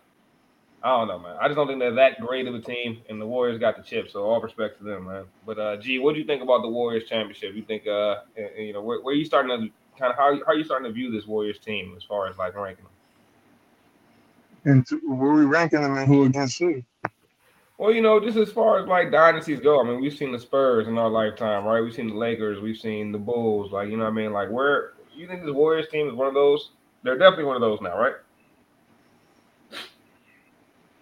I 0.83 0.91
don't 0.91 1.09
know, 1.09 1.19
man. 1.19 1.37
I 1.41 1.49
just 1.49 1.57
don't 1.57 1.67
think 1.67 1.81
they're 1.81 1.95
that 1.95 2.21
great 2.21 2.47
of 2.47 2.55
a 2.55 2.61
team, 2.61 3.03
and 3.09 3.21
the 3.21 3.27
Warriors 3.27 3.59
got 3.59 3.77
the 3.77 3.83
chip. 3.83 4.11
So 4.11 4.23
all 4.23 4.41
respect 4.41 4.79
to 4.79 4.85
them, 4.85 5.07
man. 5.07 5.25
But 5.45 5.59
uh, 5.59 5.77
G, 5.79 5.99
what 5.99 6.15
do 6.15 6.21
you 6.21 6.27
think 6.27 6.43
about 6.43 6.63
the 6.63 6.69
Warriors 6.69 7.09
championship? 7.09 7.55
You 7.55 7.63
think 7.63 7.87
uh, 7.87 8.21
you 8.57 8.73
know, 8.73 8.83
where, 8.83 9.01
where 9.01 9.15
you 9.15 9.25
starting 9.25 9.51
to 9.51 9.99
kind 9.99 10.13
of 10.13 10.17
how 10.17 10.37
how 10.47 10.53
are 10.53 10.55
you 10.55 10.65
starting 10.65 10.87
to 10.87 10.93
view 10.93 11.11
this 11.11 11.27
Warriors 11.27 11.59
team 11.59 11.95
as 11.97 12.05
far 12.05 12.29
as 12.29 12.39
like 12.39 12.55
ranking 12.55 12.85
them? 12.85 12.93
And 14.73 14.87
to, 14.87 15.01
were 15.09 15.35
we 15.35 15.45
ranking 15.47 15.81
them 15.81 15.97
and 15.97 16.07
who 16.07 16.25
against 16.25 16.59
who? 16.59 16.83
Well, 17.79 17.93
you 17.93 18.03
know, 18.03 18.21
just 18.21 18.37
as 18.37 18.51
far 18.51 18.81
as 18.81 18.87
like 18.89 19.11
dynasties 19.11 19.61
go, 19.61 19.81
I 19.81 19.85
mean, 19.85 20.01
we've 20.01 20.17
seen 20.17 20.33
the 20.33 20.39
Spurs 20.39 20.89
in 20.89 20.99
our 20.99 21.09
lifetime, 21.09 21.65
right? 21.65 21.81
We've 21.81 21.95
seen 21.95 22.09
the 22.09 22.17
Lakers, 22.17 22.61
we've 22.61 22.77
seen 22.77 23.13
the 23.13 23.19
Bulls, 23.19 23.73
like 23.73 23.89
you 23.89 23.97
know 23.97 24.05
what 24.05 24.11
I 24.11 24.15
mean? 24.15 24.33
Like 24.33 24.51
where 24.51 24.93
you 25.15 25.27
think 25.27 25.43
this 25.45 25.53
Warriors 25.53 25.89
team 25.89 26.09
is 26.09 26.15
one 26.15 26.29
of 26.29 26.35
those? 26.35 26.71
They're 27.03 27.19
definitely 27.19 27.45
one 27.45 27.57
of 27.57 27.63
those 27.63 27.81
now, 27.81 27.99
right? 27.99 28.15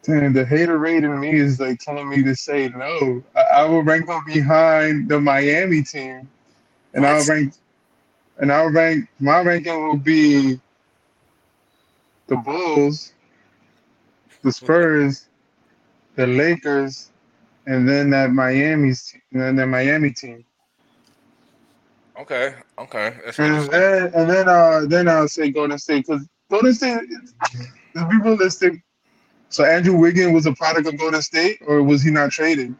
And 0.09 0.35
the 0.37 0.45
hater 0.45 0.79
rate 0.79 1.05
in 1.05 1.21
me 1.21 1.35
is 1.35 1.61
like 1.61 1.81
telling 1.81 2.09
me 2.09 2.23
to 2.25 2.35
say 2.37 2.69
no. 2.69 3.23
I, 3.35 3.41
I 3.41 3.65
will 3.65 3.83
rank 3.83 4.07
them 4.07 4.23
behind 4.27 5.09
the 5.09 5.21
Miami 5.21 5.83
team, 5.83 6.29
and 6.95 7.07
I'll 7.07 7.25
rank, 7.27 7.55
and 8.39 8.53
I'll 8.53 8.71
rank. 8.71 9.09
My 9.21 9.41
ranking 9.43 9.83
will 9.87 9.97
be 9.97 10.61
the 12.29 12.37
Bulls, 12.37 13.15
the 14.43 14.53
Spurs, 14.53 15.29
the 16.17 16.27
Lakers, 16.27 17.11
and 17.67 17.89
then 17.89 18.11
that 18.11 18.33
Miami's, 18.33 19.15
and 19.33 19.43
then 19.43 19.57
that 19.57 19.67
Miami 19.67 20.13
team. 20.13 20.45
Okay, 22.21 22.55
okay, 22.79 23.15
that's 23.25 23.39
And 23.39 23.69
then 23.71 24.13
and 24.15 24.31
then 24.31 24.49
uh 24.49 24.87
then 24.87 25.09
I'll 25.09 25.29
say 25.29 25.51
Golden 25.51 25.79
State 25.79 26.07
because 26.07 26.27
Golden 26.51 26.75
State 26.75 27.01
let's 27.95 28.11
be 28.11 28.19
realistic. 28.23 28.83
So 29.49 29.65
Andrew 29.65 29.97
Wiggins 29.97 30.33
was 30.33 30.47
a 30.47 30.53
product 30.53 30.87
of 30.89 30.99
Golden 30.99 31.23
State 31.23 31.59
or 31.67 31.83
was 31.83 32.03
he 32.03 32.11
not 32.11 32.31
traded? 32.31 32.75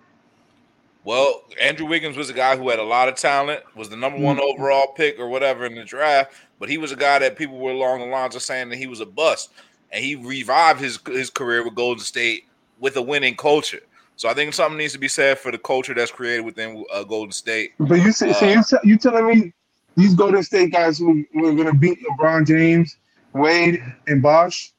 Well, 1.05 1.45
Andrew 1.61 1.87
Wiggins 1.87 2.17
was 2.17 2.31
a 2.31 2.35
guy 2.35 2.57
who 2.57 2.69
had 2.69 2.81
a 2.81 2.85
lot 2.85 3.09
of 3.09 3.15
talent, 3.15 3.61
was 3.77 3.89
the 3.89 3.97
number 3.97 4.19
one 4.19 4.37
Mm-hmm. 4.37 4.61
overall 4.61 4.89
pick 4.97 5.19
or 5.21 5.29
whatever 5.29 5.65
in 5.65 5.77
the 5.77 5.85
draft, 5.85 6.33
but 6.59 6.69
he 6.69 6.79
was 6.79 6.91
a 6.91 6.97
guy 6.97 7.21
that 7.21 7.37
people 7.37 7.59
were 7.59 7.71
along 7.71 8.01
the 8.01 8.07
lines 8.07 8.35
of 8.35 8.43
saying 8.43 8.69
that 8.71 8.77
he 8.77 8.89
was 8.89 9.01
a 9.01 9.07
bust, 9.07 9.53
and 9.93 10.05
he 10.05 10.17
revived 10.17 10.81
his 10.81 10.99
his 11.07 11.31
career 11.31 11.63
with 11.65 11.77
Golden 11.77 12.03
State 12.03 12.47
with 12.81 12.97
a 12.97 13.03
winning 13.03 13.37
culture. 13.37 13.81
So 14.17 14.29
I 14.29 14.35
think 14.35 14.53
something 14.53 14.79
needs 14.79 14.95
to 14.95 14.99
be 14.99 15.07
said 15.09 15.39
for 15.39 15.53
the 15.53 15.59
culture 15.59 15.95
that's 15.95 16.11
created 16.11 16.45
within 16.45 16.85
uh, 16.93 17.05
Golden 17.05 17.31
State. 17.33 17.75
But 17.79 17.97
you 18.03 18.11
say, 18.11 18.33
so 18.33 18.47
you 18.47 18.65
te- 18.65 18.89
you 18.89 18.97
telling 18.99 19.27
me 19.27 19.53
these 19.97 20.15
Golden 20.15 20.43
State 20.43 20.73
guys 20.73 20.99
who 20.99 21.25
were 21.35 21.55
gonna 21.55 21.73
beat 21.75 21.99
LeBron 22.03 22.47
James, 22.49 22.97
Wade, 23.33 23.81
and 24.09 24.21
Bosh? 24.21 24.73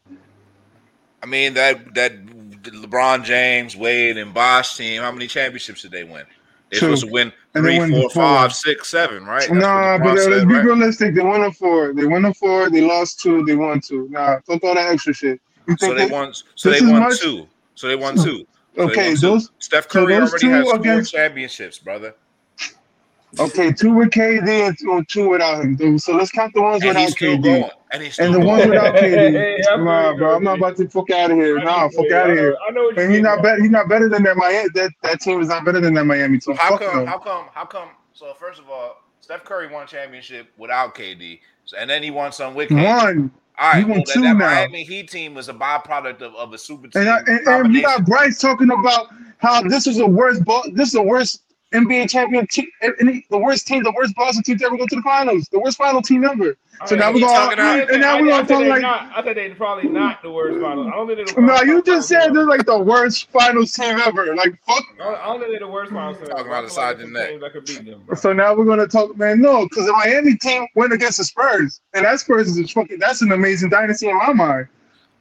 I 1.22 1.26
mean 1.26 1.54
that 1.56 1.94
that 1.96 2.26
LeBron 2.64 3.24
James, 3.24 3.76
Wade, 3.76 4.18
and 4.18 4.34
Bosh 4.34 4.76
team. 4.78 5.02
How 5.02 5.12
many 5.12 5.28
championships 5.28 5.82
did 5.82 5.92
they 5.92 6.04
win? 6.04 6.26
They're 6.70 6.82
Two. 6.82 6.86
supposed 6.98 7.06
to 7.06 7.12
win 7.12 7.34
they 7.54 7.62
three, 7.62 7.80
four, 7.90 8.02
four. 8.02 8.10
five, 8.10 8.54
six, 8.54 8.90
seven, 8.90 9.26
right? 9.26 9.40
That's 9.48 9.54
nah, 9.54 9.98
but 10.00 10.18
said, 10.18 10.32
let's 10.32 10.46
be 10.46 10.54
right? 10.56 10.66
realistic. 10.66 11.16
They 11.16 11.22
won 11.22 11.44
a 11.44 11.52
four. 11.54 11.94
They 11.94 12.06
won 12.06 12.26
a 12.26 12.34
four. 12.34 12.70
They 12.70 12.82
lost 12.82 13.22
two. 13.22 13.46
They 13.46 13.56
won 13.56 13.80
two. 13.80 14.10
Nah, 14.12 14.40
fuck 14.46 14.62
all 14.64 14.76
that 14.76 14.92
extra 14.92 15.14
shit. 15.14 15.40
You 15.68 15.76
So 15.80 15.88
think 15.88 15.98
they 15.98 16.06
they- 16.08 16.12
won. 16.12 16.34
So 16.56 16.70
they 16.72 16.82
won 16.82 17.00
much- 17.04 17.20
two. 17.22 17.48
So 17.76 17.88
they 17.88 17.96
won 17.96 18.16
two. 18.16 18.46
So 18.76 18.84
Okay, 18.84 19.08
won 19.08 19.16
two. 19.16 19.22
those 19.22 19.52
Steph 19.60 19.86
so 19.90 20.06
Curry 20.06 20.18
those 20.20 20.30
already 20.32 20.46
two 20.46 20.52
has 20.52 20.64
four 20.66 20.76
against- 20.76 21.12
championships, 21.14 21.78
brother, 21.80 22.14
okay, 23.40 23.72
two 23.74 23.94
with 23.94 24.10
KD 24.10 24.68
and 24.68 24.78
two, 24.80 25.04
two 25.06 25.30
without 25.30 25.64
him. 25.64 26.00
So 26.00 26.14
let's 26.16 26.32
count 26.32 26.54
the 26.54 26.62
ones 26.62 26.84
and 26.84 26.86
without 26.86 27.16
KD. 27.16 27.42
going. 27.42 27.72
And 27.92 28.04
And 28.20 28.34
the 28.34 28.40
going. 28.40 28.48
ones 28.48 28.66
without 28.66 28.96
Hey, 29.00 29.12
KD, 29.12 29.46
I 29.72 29.78
feel 29.86 29.86
nah, 29.86 30.14
bro, 30.16 30.36
I'm 30.36 30.44
not 30.44 30.58
about 30.58 30.78
to 30.78 30.90
fuck 30.90 31.10
out 31.12 31.32
of 31.32 31.38
here. 31.38 31.60
I 31.60 31.64
Nah, 31.64 31.90
fuck 31.90 32.12
I 32.12 32.14
out 32.14 32.30
of 32.30 32.38
here. 32.38 32.58
I 32.68 32.72
know 32.72 32.92
And 32.96 33.12
he's 33.12 33.22
not 33.22 33.42
better. 33.44 33.62
He's 33.62 33.72
not 33.72 33.90
better 33.90 34.10
than 34.10 34.24
that 34.24 34.38
Miami. 34.38 34.70
That 34.76 34.92
that 35.04 35.22
team 35.22 35.42
is 35.42 35.50
not 35.50 35.66
better 35.66 35.80
than 35.82 35.94
that 35.96 36.06
Miami 36.06 36.40
So 36.40 36.54
team. 36.54 36.58
how 36.58 36.72
Fuck 36.72 36.80
come? 36.82 37.06
them. 37.06 37.06
How 37.06 37.18
come? 37.20 37.46
How 37.54 37.66
come? 37.66 37.90
So 38.14 38.34
first 38.34 38.60
of 38.60 38.70
all, 38.70 38.96
Steph 39.22 39.44
Curry 39.44 39.68
won 39.68 39.88
championship 39.88 40.48
without 40.58 40.96
KD, 40.96 41.40
so, 41.66 41.78
and 41.78 41.90
then 41.90 42.04
he 42.04 42.12
won 42.12 42.32
some 42.32 42.56
with 42.56 42.72
KD. 42.72 42.84
One. 42.86 43.32
All 43.60 43.70
right, 43.72 43.80
he 43.80 43.86
won 43.86 44.04
well, 44.04 44.04
two 44.04 44.22
that 44.22 44.38
now. 44.38 44.68
Miami 44.68 44.84
Heat 44.84 45.10
team 45.10 45.34
was 45.34 45.50
a 45.50 45.54
byproduct 45.54 46.22
of, 46.22 46.36
of 46.36 46.54
a 46.54 46.58
super 46.58 46.88
team 46.88 47.02
And, 47.02 47.10
I, 47.10 47.20
and, 47.28 47.48
and 47.48 47.74
you 47.74 47.82
got 47.82 48.06
Bryce 48.06 48.40
talking 48.40 48.70
about 48.72 49.08
how 49.40 49.62
this 49.64 49.88
is 49.88 49.98
the 49.98 50.08
worst 50.08 50.44
ball. 50.46 50.64
This 50.74 50.88
is 50.90 50.94
the 50.94 51.04
worst 51.04 51.44
NBA 51.74 52.10
champion 52.10 52.48
team. 52.48 52.68
and 52.82 53.24
The 53.30 53.38
worst 53.38 53.68
team. 53.68 53.84
The 53.84 53.92
worst 53.96 54.16
Boston 54.16 54.44
team 54.44 54.58
to 54.60 54.66
ever 54.66 54.78
go 54.78 54.86
to 54.86 54.96
the 54.96 55.02
finals. 55.02 55.48
The 55.52 55.60
worst 55.60 55.78
final 55.78 56.02
team 56.02 56.24
ever. 56.24 56.56
So 56.86 56.96
I 56.96 57.00
now 57.00 57.12
we're 57.14 57.20
gonna. 57.20 57.88
And 57.92 58.02
now 58.02 58.22
we're 58.22 58.28
gonna 58.28 58.48
talk 58.48 58.64
like. 58.66 58.82
not, 58.82 59.12
I 59.16 59.24
said 59.24 59.36
they're 59.36 59.54
probably 59.56 59.90
not 59.90 60.22
the 60.22 60.32
worst 60.32 60.62
finals. 60.62 60.88
I 60.88 60.92
don't 60.96 61.08
think 61.08 61.28
they're 61.28 61.36
the 61.36 61.42
No, 61.42 61.62
you 61.64 61.82
just 61.82 62.08
said 62.08 62.28
they're. 62.28 62.34
they're 62.34 62.46
like 62.46 62.66
the 62.66 62.78
worst 62.80 63.30
finals 63.32 63.74
team 63.74 63.98
ever. 64.00 64.34
Like 64.36 64.58
fuck. 64.66 64.84
I 65.02 65.26
don't- 65.26 65.40
think 65.40 65.52
they're 65.52 65.60
the 65.60 65.68
worst 65.68 65.92
finals. 65.92 66.18
team. 66.18 66.28
Talking 66.28 66.46
about 66.46 66.60
feel 66.60 66.64
the 66.64 66.70
side 66.70 66.92
of 66.94 67.00
the 67.00 67.08
neck. 67.08 67.40
that 67.42 67.52
could 67.54 67.66
beat 67.66 67.84
them. 67.86 68.04
bro. 68.06 68.16
So 68.16 68.32
now 68.32 68.54
we're 68.56 68.66
gonna 68.66 68.88
talk, 68.88 69.18
man. 69.18 69.42
No, 69.42 69.64
because 69.68 69.88
the 69.88 69.94
Miami 69.94 70.36
team 70.38 70.68
went 70.76 70.94
against 70.94 71.18
the 71.18 71.24
Spurs, 71.26 71.82
and 71.94 72.06
that 72.06 72.20
Spurs 72.20 72.48
is 72.48 72.60
a 72.60 72.68
fucking. 72.68 73.00
That's 73.00 73.22
an 73.22 73.32
amazing 73.34 73.70
dynasty 73.72 74.08
in 74.10 74.18
my 74.18 74.32
mind. 74.32 74.68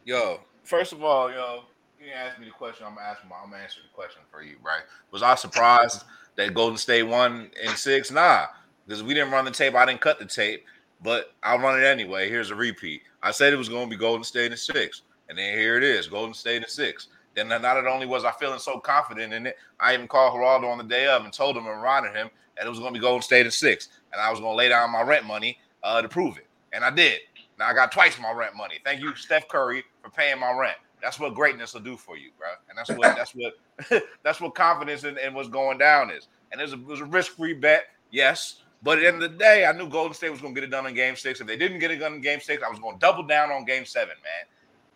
Yo, 0.05 0.41
first 0.63 0.93
of 0.93 1.03
all, 1.03 1.31
yo, 1.31 1.65
you 1.99 2.13
asked 2.13 2.39
me 2.39 2.45
the 2.45 2.53
question. 2.53 2.87
I'm 2.87 2.95
gonna 2.95 3.07
ask 3.09 3.21
my, 3.29 3.35
I'm 3.43 3.51
gonna 3.51 3.63
answer 3.63 3.81
the 3.83 3.93
question 3.95 4.21
for 4.31 4.43
you, 4.43 4.57
right? 4.63 4.83
Was 5.11 5.23
I 5.23 5.35
surprised 5.35 6.05
that 6.37 6.55
Golden 6.55 6.79
State 6.79 7.05
won 7.05 7.51
in 7.63 7.77
six? 7.77 8.11
Nah, 8.11 8.47
because 8.87 9.03
we 9.03 9.15
didn't 9.15 9.33
run 9.33 9.45
the 9.45 9.51
tape. 9.51 9.75
I 9.75 9.87
didn't 9.87 10.01
cut 10.01 10.19
the 10.19 10.25
tape, 10.25 10.65
but 11.03 11.35
I'll 11.43 11.59
run 11.59 11.81
it 11.81 11.85
anyway. 11.85 12.29
Here's 12.29 12.51
a 12.51 12.55
repeat. 12.55 13.03
I 13.23 13.31
said 13.31 13.53
it 13.53 13.57
was 13.57 13.69
gonna 13.69 13.89
be 13.89 13.97
Golden 13.97 14.25
State 14.25 14.53
in 14.53 14.59
six, 14.59 15.03
and 15.29 15.39
then 15.39 15.59
here 15.59 15.77
it 15.77 15.83
is, 15.83 16.07
Golden 16.07 16.35
State 16.35 16.63
in 16.63 16.69
six. 16.69 17.09
Then 17.35 17.49
not 17.49 17.87
only 17.87 18.07
was 18.07 18.25
I 18.25 18.33
feeling 18.33 18.59
so 18.59 18.79
confident 18.79 19.33
in 19.33 19.47
it, 19.47 19.57
I 19.79 19.93
even 19.93 20.09
called 20.09 20.35
Geraldo 20.35 20.71
on 20.71 20.79
the 20.79 20.85
day 20.85 21.07
of 21.07 21.23
and 21.25 21.33
told 21.33 21.57
him 21.57 21.67
and 21.67 21.77
reminded 21.77 22.15
him 22.15 22.31
that 22.57 22.67
it 22.67 22.71
was 22.71 22.79
gonna 22.79 22.93
be 22.93 22.99
Golden 22.99 23.23
State 23.23 23.45
in 23.45 23.53
six, 23.53 23.89
and 24.13 24.21
I 24.21 24.31
was 24.31 24.41
gonna 24.41 24.57
lay 24.57 24.69
down 24.69 24.91
my 24.91 25.03
rent 25.03 25.27
money 25.27 25.59
uh, 25.83 26.01
to 26.01 26.09
prove 26.09 26.39
it, 26.39 26.47
and 26.73 26.85
I 26.85 26.91
did. 26.91 27.21
Now 27.59 27.69
I 27.69 27.75
got 27.75 27.93
twice 27.93 28.19
my 28.19 28.33
rent 28.33 28.57
money. 28.57 28.77
Thank 28.85 29.01
you, 29.01 29.15
Steph 29.17 29.49
Curry, 29.49 29.85
for 30.03 30.11
paying 30.11 30.39
my 30.39 30.53
rent. 30.53 30.77
That's 31.07 31.21
what 31.21 31.37
greatness 31.37 31.73
will 31.73 31.83
do 31.83 31.97
for 31.97 32.17
you, 32.17 32.31
bro. 32.37 32.49
And 32.69 32.77
that's 32.77 32.91
what 32.91 33.17
that's 33.17 33.33
what 33.33 34.03
that's 34.25 34.41
what 34.41 34.57
confidence 34.57 35.05
in, 35.05 35.17
in 35.19 35.35
what's 35.35 35.49
going 35.49 35.79
down 35.79 36.11
is. 36.11 36.27
And 36.51 36.61
it 36.61 36.65
was 36.65 36.73
a, 36.73 36.77
it 36.77 36.85
was 36.85 37.01
a 37.01 37.05
risk-free 37.05 37.55
bet, 37.55 37.85
yes. 38.11 38.63
But 38.83 38.99
at 38.99 39.03
the 39.03 39.07
end 39.07 39.23
of 39.23 39.31
the 39.31 39.39
day, 39.39 39.67
I 39.67 39.71
knew 39.71 39.89
Golden 39.89 40.15
State 40.15 40.31
was 40.31 40.41
going 40.41 40.53
to 40.53 40.61
get 40.61 40.67
it 40.67 40.73
done 40.73 40.85
in 40.85 40.95
Game 40.97 41.15
Six. 41.15 41.41
If 41.41 41.47
they 41.47 41.57
didn't 41.57 41.79
get 41.79 41.93
it 41.93 41.99
done 41.99 42.15
in 42.15 42.21
Game 42.23 42.41
Six, 42.41 42.61
I 42.61 42.69
was 42.69 42.81
going 42.81 42.97
to 42.97 42.99
double 42.99 43.23
down 43.23 43.53
on 43.53 43.65
Game 43.65 43.85
Seven, 43.85 44.17
man. 44.21 44.49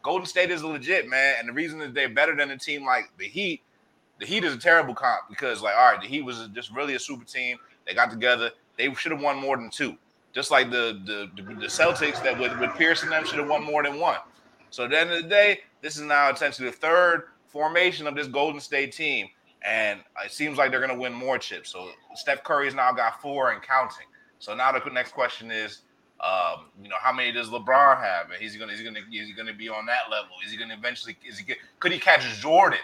Golden 0.02 0.26
State 0.26 0.50
is 0.50 0.64
legit, 0.64 1.09
man. 1.09 1.37
And 1.38 1.49
the 1.49 1.52
reason 1.52 1.79
that 1.79 1.95
they're 1.95 2.09
better 2.09 2.35
than 2.35 2.50
a 2.50 2.59
team 2.59 2.85
like 2.85 3.05
the 3.17 3.29
Heat, 3.29 3.62
the 4.19 4.26
Heat 4.26 4.43
is 4.43 4.52
a 4.52 4.59
terrible 4.59 4.95
comp 4.95 5.29
because, 5.29 5.62
like, 5.62 5.76
all 5.76 5.93
right, 5.93 6.00
the 6.00 6.09
Heat 6.09 6.25
was 6.25 6.49
just 6.52 6.73
really 6.73 6.97
a 6.97 6.99
super 6.99 7.25
team. 7.25 7.57
They 7.87 7.95
got 7.95 8.11
together. 8.11 8.50
They 8.76 8.93
should 8.95 9.12
have 9.12 9.23
won 9.23 9.37
more 9.37 9.57
than 9.57 9.71
two. 9.71 9.97
just 10.33 10.50
like 10.50 10.73
the 10.73 11.00
the, 11.07 11.43
the 11.55 11.67
Celtics 11.67 12.21
that 12.25 12.37
with, 12.37 12.59
with 12.59 12.75
Pierce 12.75 13.05
and 13.05 13.12
them 13.12 13.25
should 13.25 13.38
have 13.38 13.49
won 13.49 13.62
more 13.62 13.85
than 13.85 14.00
one. 14.00 14.19
So 14.71 14.85
at 14.85 14.91
the 14.91 14.99
end 14.99 15.11
of 15.11 15.23
the 15.23 15.29
day, 15.29 15.61
this 15.83 15.97
is 15.97 16.03
now 16.03 16.31
essentially 16.31 16.71
the 16.71 16.77
third 16.77 17.25
formation 17.49 18.07
of 18.07 18.15
this 18.15 18.29
Golden 18.29 18.61
State 18.61 18.93
team, 18.93 19.29
and 19.67 20.00
it 20.25 20.33
seems 20.33 20.57
like 20.57 20.71
they're 20.71 20.81
going 20.81 20.93
to 20.93 20.99
win 20.99 21.12
more 21.12 21.39
chips. 21.39 21.71
So 21.71 21.89
Steph 22.15 22.45
Curry's 22.45 22.75
now 22.75 22.93
got 22.93 23.21
four 23.21 23.50
and 23.50 23.61
counting. 23.61 24.07
So 24.39 24.55
now 24.55 24.73
the 24.73 24.91
next 24.91 25.12
question 25.12 25.50
is, 25.50 25.81
um, 26.23 26.67
you 26.83 26.89
know, 26.89 26.97
how 27.00 27.12
many 27.12 27.33
does 27.33 27.49
LeBron 27.49 28.00
have? 28.00 28.31
And 28.31 28.41
he's 28.41 28.57
gonna, 28.57 28.73
he's 28.73 28.83
gonna, 28.83 29.00
is 29.00 29.27
he 29.27 29.33
gonna 29.33 29.55
be 29.55 29.69
on 29.69 29.87
that 29.87 30.11
level? 30.11 30.31
Is 30.45 30.53
he 30.53 30.59
gonna 30.59 30.75
eventually? 30.75 31.17
Is 31.27 31.39
he? 31.39 31.55
Could 31.79 31.93
he 31.93 31.99
catch 31.99 32.23
Jordan? 32.41 32.79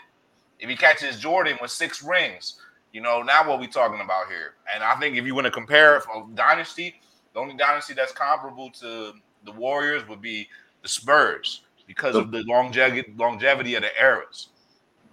If 0.59 0.71
he 0.71 0.77
catches 0.77 1.21
Jordan 1.21 1.59
with 1.61 1.71
six 1.71 2.03
rings, 2.03 2.59
you 2.93 3.03
know, 3.03 3.21
now 3.21 3.47
what 3.47 3.61
we 3.61 3.67
talking 3.67 4.01
about 4.01 4.29
here? 4.29 4.55
And 4.75 4.83
I 4.83 4.99
think 4.99 5.17
if 5.17 5.27
you 5.27 5.35
want 5.35 5.45
to 5.45 5.51
compare 5.51 6.03
dynasty, 6.35 6.99
the 7.35 7.41
only 7.41 7.55
dynasty 7.55 7.93
that's 7.93 8.13
comparable 8.13 8.71
to 8.81 9.13
the 9.45 9.53
Warriors 9.53 10.09
would 10.09 10.23
be 10.23 10.49
the 10.81 10.89
Spurs 10.89 11.61
because 11.87 12.15
the, 12.15 12.21
of 12.21 12.31
the 12.31 12.43
longevity 12.45 13.15
longevity 13.17 13.75
of 13.75 13.83
the 13.83 13.91
eras. 14.01 14.49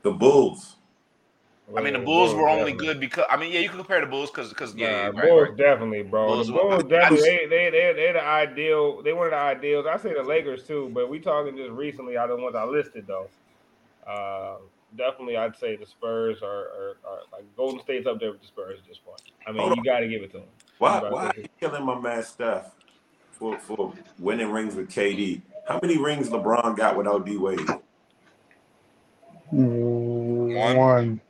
The 0.02 0.12
Bulls. 0.12 0.76
I 1.76 1.82
mean, 1.82 1.94
the 1.94 2.00
Bulls, 2.00 2.34
were 2.34 2.50
only 2.50 2.74
good 2.74 3.00
because 3.00 3.26
I 3.30 3.38
mean, 3.38 3.52
yeah, 3.52 3.62
you 3.62 3.70
can 3.70 3.78
compare 3.78 4.02
the 4.02 4.06
Bulls 4.06 4.30
because 4.30 4.50
because 4.50 4.76
yeah, 4.76 5.10
nah, 5.10 5.20
right, 5.20 5.30
Bulls 5.30 5.48
right. 5.50 5.58
definitely, 5.58 6.04
bro. 6.04 6.28
Bulls 6.28 6.48
the 6.48 6.54
Bulls 6.54 6.84
definitely 6.84 7.30
they 7.30 7.48
they 7.50 7.70
they 7.72 7.94
they're 7.96 8.14
the 8.14 8.24
ideal. 8.24 9.02
They 9.02 9.14
one 9.14 9.28
of 9.28 9.32
the 9.32 9.38
ideals. 9.38 9.86
I 9.90 9.98
say 9.98 10.14
the 10.14 10.24
Lakers 10.24 10.68
too, 10.68 10.92
but 10.94 11.10
we 11.10 11.20
talking 11.20 11.56
just 11.56 11.72
recently. 11.72 12.18
I 12.18 12.28
don't 12.28 12.42
want 12.42 12.56
I 12.56 12.66
listed 12.66 13.08
though. 13.08 13.30
Uh, 14.06 14.58
definitely, 14.98 15.38
I'd 15.38 15.56
say 15.56 15.78
the 15.78 15.86
Spurs 15.86 16.44
are, 16.44 16.48
are, 16.48 16.98
are, 17.08 17.20
like 17.32 17.44
Golden 17.56 17.82
State's 17.82 18.08
up 18.08 18.20
there 18.20 18.32
with 18.32 18.42
the 18.42 18.48
Spurs 18.48 18.80
at 18.80 18.88
this 18.88 18.98
point. 18.98 19.22
I 19.48 19.54
mean, 19.54 19.74
you 19.74 19.84
got 19.84 20.02
to 20.02 20.08
give 20.08 20.22
it 20.22 20.32
to 20.32 20.40
them. 20.40 20.48
Why 20.80 21.00
why 21.10 21.28
are 21.28 21.34
you 21.38 21.48
killing 21.60 21.86
my 21.86 21.98
man 21.98 22.24
Steph 22.24 22.72
for 23.32 23.58
for 23.60 23.94
winning 24.20 24.52
rings 24.52 24.76
with 24.76 24.90
KD? 24.90 25.42
How 25.68 25.80
many 25.82 25.98
rings 25.98 26.30
LeBron 26.30 26.76
got 26.76 26.98
without 26.98 27.26
D 27.26 27.38
Wade? 27.38 27.60
One. 29.50 30.78
One. 30.78 31.22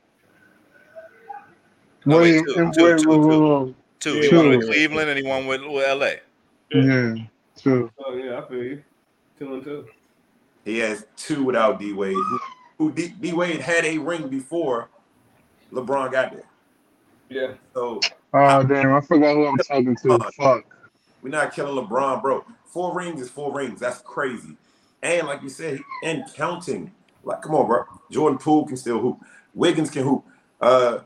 No, 2.06 2.18
wait, 2.18 2.44
two, 2.46 2.72
two, 2.74 2.98
two, 2.98 3.76
two, 4.00 4.22
two. 4.22 4.22
He 4.22 4.36
won 4.36 4.50
with 4.50 4.66
Cleveland 4.66 5.10
and 5.10 5.20
he 5.20 5.26
won 5.26 5.46
with, 5.46 5.62
with 5.62 5.88
LA. 5.88 6.12
Yeah, 6.72 7.16
two. 7.56 7.92
Oh 8.00 8.14
yeah, 8.16 8.40
I 8.40 8.48
feel 8.48 8.64
you. 8.64 8.84
Two 9.40 9.54
and 9.54 9.64
two. 9.64 9.88
He 10.66 10.80
has 10.80 11.06
two 11.16 11.44
without 11.44 11.80
D 11.80 11.94
Wade. 11.94 12.14
Who, 12.14 12.40
who 12.78 12.92
D, 12.92 13.10
D 13.20 13.34
Wade 13.34 13.62
had 13.62 13.86
a 13.86 13.98
ring 13.98 14.28
before 14.28 14.90
LeBron 15.72 16.12
got 16.12 16.32
there. 16.34 16.44
Yeah. 17.30 17.54
So. 17.74 18.00
Oh 18.34 18.64
damn! 18.64 18.94
I 18.94 19.02
forgot 19.02 19.36
who 19.36 19.46
I'm 19.46 19.58
talking 19.58 19.96
to. 19.96 20.20
Fuck. 20.38 20.66
We're 21.22 21.30
not 21.30 21.54
killing 21.54 21.86
LeBron, 21.86 22.22
bro. 22.22 22.44
Four 22.74 22.96
rings 22.96 23.22
is 23.22 23.30
four 23.30 23.54
rings. 23.54 23.80
That's 23.80 24.02
crazy. 24.02 24.58
And 25.04 25.28
like 25.28 25.44
you 25.44 25.50
said, 25.50 25.80
and 26.04 26.24
counting. 26.34 26.92
Like, 27.24 27.44
come 27.44 27.54
on, 27.54 27.68
bro. 27.68 27.84
Jordan 28.10 28.40
Poole 28.40 28.66
can 28.66 28.78
still 28.78 29.00
hoop. 29.00 29.20
Wiggins 29.54 29.92
can 29.92 30.04
hoop. 30.04 30.26
Uh, 30.60 31.00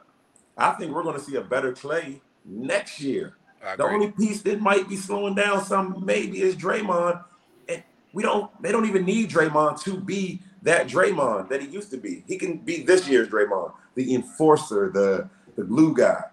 I 0.57 0.71
think 0.71 0.93
we're 0.93 1.03
going 1.03 1.19
to 1.19 1.24
see 1.24 1.36
a 1.36 1.41
better 1.41 1.74
Clay 1.74 2.21
next 2.45 3.01
year. 3.01 3.36
The 3.75 3.83
only 3.83 4.12
piece 4.12 4.41
that 4.43 4.62
might 4.62 4.88
be 4.88 4.95
slowing 4.95 5.36
down 5.36 5.65
some 5.65 6.05
maybe 6.05 6.41
is 6.41 6.55
Draymond, 6.55 7.21
and 7.67 7.83
we 8.13 8.24
don't. 8.24 8.50
They 8.62 8.71
don't 8.71 8.88
even 8.88 9.03
need 9.03 9.29
Draymond 9.29 9.81
to 9.83 10.00
be 10.00 10.41
that 10.62 10.88
Draymond 10.88 11.50
that 11.50 11.62
he 11.62 11.67
used 11.67 11.91
to 11.91 11.97
be. 11.97 12.24
He 12.27 12.38
can 12.38 12.57
be 12.57 12.83
this 12.83 13.09
year's 13.09 13.27
Draymond, 13.27 13.74
the 13.95 14.15
enforcer, 14.15 14.89
the 14.93 15.29
the 15.57 15.63
glue 15.63 15.93
guy. 15.93 16.24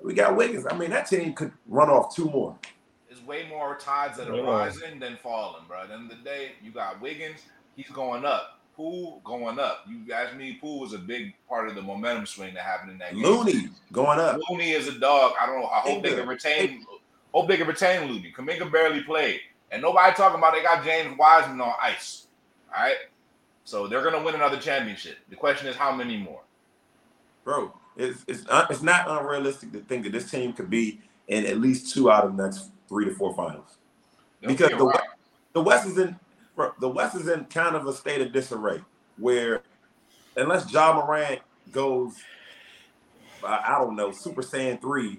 We 0.00 0.14
got 0.14 0.36
Wiggins. 0.36 0.66
I 0.70 0.76
mean, 0.76 0.90
that 0.90 1.08
team 1.08 1.32
could 1.32 1.50
run 1.66 1.88
off 1.90 2.14
two 2.14 2.26
more. 2.26 2.56
Way 3.26 3.46
more 3.48 3.76
tides 3.76 4.18
that 4.18 4.28
are 4.28 4.42
rising 4.42 4.98
than 4.98 5.16
falling, 5.16 5.62
bro. 5.66 5.82
At 5.82 5.88
the 5.88 5.94
end 5.94 6.10
of 6.10 6.18
the 6.18 6.24
day, 6.24 6.52
you 6.62 6.70
got 6.70 7.00
Wiggins. 7.00 7.40
He's 7.76 7.88
going 7.88 8.24
up. 8.24 8.60
Poole 8.76 9.20
going 9.24 9.58
up. 9.58 9.84
You 9.88 9.98
guys 9.98 10.34
me, 10.34 10.58
Poole 10.60 10.80
was 10.80 10.94
a 10.94 10.98
big 10.98 11.34
part 11.48 11.68
of 11.68 11.74
the 11.74 11.82
momentum 11.82 12.26
swing 12.26 12.54
that 12.54 12.64
happened 12.64 12.90
in 12.90 12.98
that 12.98 13.14
game. 13.14 13.22
Looney 13.22 13.68
going 13.92 14.18
up. 14.18 14.40
Looney 14.48 14.72
is 14.72 14.88
a 14.88 14.98
dog. 14.98 15.34
I 15.40 15.46
don't 15.46 15.60
know. 15.60 15.68
I 15.68 15.80
hope 15.80 16.02
they 16.02 16.14
can 16.14 16.26
retain. 16.26 16.84
Hope 17.32 17.48
they 17.48 17.56
can 17.56 17.68
retain 17.68 18.10
Looney. 18.10 18.32
Kuminga 18.36 18.70
barely 18.70 19.02
played, 19.02 19.40
and 19.70 19.80
nobody 19.80 20.14
talking 20.14 20.38
about 20.38 20.54
they 20.54 20.62
got 20.62 20.84
James 20.84 21.16
Wiseman 21.16 21.60
on 21.60 21.72
ice. 21.80 22.26
All 22.76 22.82
right, 22.82 22.96
so 23.64 23.86
they're 23.86 24.02
gonna 24.02 24.22
win 24.22 24.34
another 24.34 24.58
championship. 24.58 25.18
The 25.30 25.36
question 25.36 25.68
is 25.68 25.76
how 25.76 25.94
many 25.94 26.16
more, 26.16 26.42
bro. 27.44 27.72
It's 27.96 28.24
it's 28.26 28.44
not, 28.46 28.70
it's 28.72 28.82
not 28.82 29.08
unrealistic 29.08 29.70
to 29.72 29.80
think 29.80 30.02
that 30.02 30.10
this 30.10 30.28
team 30.30 30.52
could 30.52 30.68
be 30.68 31.00
in 31.28 31.46
at 31.46 31.60
least 31.60 31.94
two 31.94 32.10
out 32.10 32.24
of 32.24 32.36
the 32.36 32.42
next 32.42 32.70
three 32.94 33.06
to 33.06 33.14
four 33.14 33.34
finals, 33.34 33.76
because 34.40 34.70
the 34.70 34.84
right. 34.84 35.00
the 35.52 35.60
West 35.60 35.86
is 35.86 35.98
in 35.98 36.16
the 36.78 36.88
West 36.88 37.16
is 37.16 37.28
in 37.28 37.44
kind 37.46 37.74
of 37.74 37.86
a 37.86 37.92
state 37.92 38.20
of 38.20 38.32
disarray 38.32 38.80
where 39.18 39.62
unless 40.36 40.70
Ja 40.72 40.92
Morant 40.92 41.40
goes, 41.72 42.14
I 43.44 43.76
don't 43.78 43.96
know, 43.96 44.12
Super 44.12 44.42
Saiyan 44.42 44.80
3, 44.80 45.18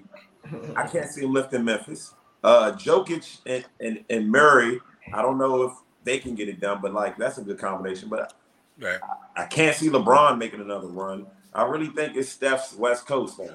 I 0.76 0.88
can't 0.92 1.10
see 1.10 1.24
him 1.24 1.34
lifting 1.34 1.64
Memphis. 1.64 2.14
Uh, 2.44 2.72
Jokic 2.74 3.40
and, 3.46 3.66
and, 3.80 4.04
and 4.10 4.32
Murray, 4.32 4.80
I 5.14 5.22
don't 5.22 5.38
know 5.38 5.64
if 5.64 5.74
they 6.04 6.20
can 6.20 6.36
get 6.36 6.48
it 6.48 6.60
done, 6.60 6.80
but 6.82 6.94
like 6.94 7.18
that's 7.18 7.38
a 7.38 7.42
good 7.42 7.58
combination. 7.58 8.08
But 8.10 8.34
right. 8.80 9.00
I, 9.36 9.44
I 9.44 9.46
can't 9.46 9.76
see 9.76 9.90
LeBron 9.90 10.38
making 10.38 10.62
another 10.62 10.88
run. 10.88 11.26
I 11.54 11.64
really 11.64 11.88
think 11.88 12.16
it's 12.16 12.30
Steph's 12.30 12.76
West 12.76 13.08
Coast 13.08 13.40
now. 13.40 13.54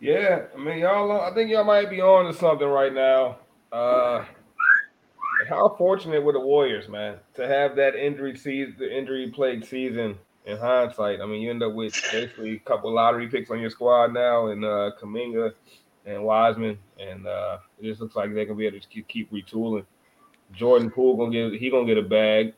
Yeah, 0.00 0.42
I 0.54 0.58
mean, 0.58 0.78
y'all. 0.78 1.20
I 1.20 1.34
think 1.34 1.50
y'all 1.50 1.64
might 1.64 1.90
be 1.90 2.00
on 2.00 2.32
to 2.32 2.38
something 2.38 2.68
right 2.68 2.92
now. 2.92 3.38
Uh, 3.72 4.24
how 5.48 5.74
fortunate 5.76 6.22
were 6.22 6.32
the 6.32 6.40
Warriors, 6.40 6.88
man, 6.88 7.16
to 7.34 7.46
have 7.46 7.76
that 7.76 7.94
injury 7.94 8.36
season, 8.36 8.76
the 8.78 8.96
injury 8.96 9.30
plagued 9.30 9.66
season. 9.66 10.18
In 10.46 10.56
hindsight, 10.56 11.20
I 11.20 11.26
mean, 11.26 11.42
you 11.42 11.50
end 11.50 11.62
up 11.62 11.74
with 11.74 11.92
basically 12.10 12.54
a 12.54 12.58
couple 12.60 12.90
lottery 12.90 13.28
picks 13.28 13.50
on 13.50 13.60
your 13.60 13.68
squad 13.68 14.14
now, 14.14 14.46
and 14.46 14.64
uh, 14.64 14.92
Kuminga 14.98 15.52
and 16.06 16.24
Wiseman, 16.24 16.78
and 16.98 17.26
uh, 17.26 17.58
it 17.78 17.84
just 17.84 18.00
looks 18.00 18.16
like 18.16 18.32
they're 18.32 18.46
gonna 18.46 18.56
be 18.56 18.66
able 18.66 18.80
to 18.80 19.02
keep 19.02 19.30
retooling. 19.30 19.84
Jordan 20.52 20.90
Poole 20.90 21.16
gonna 21.16 21.32
get 21.32 21.60
he 21.60 21.70
gonna 21.70 21.86
get 21.86 21.98
a 21.98 22.02
bag. 22.02 22.54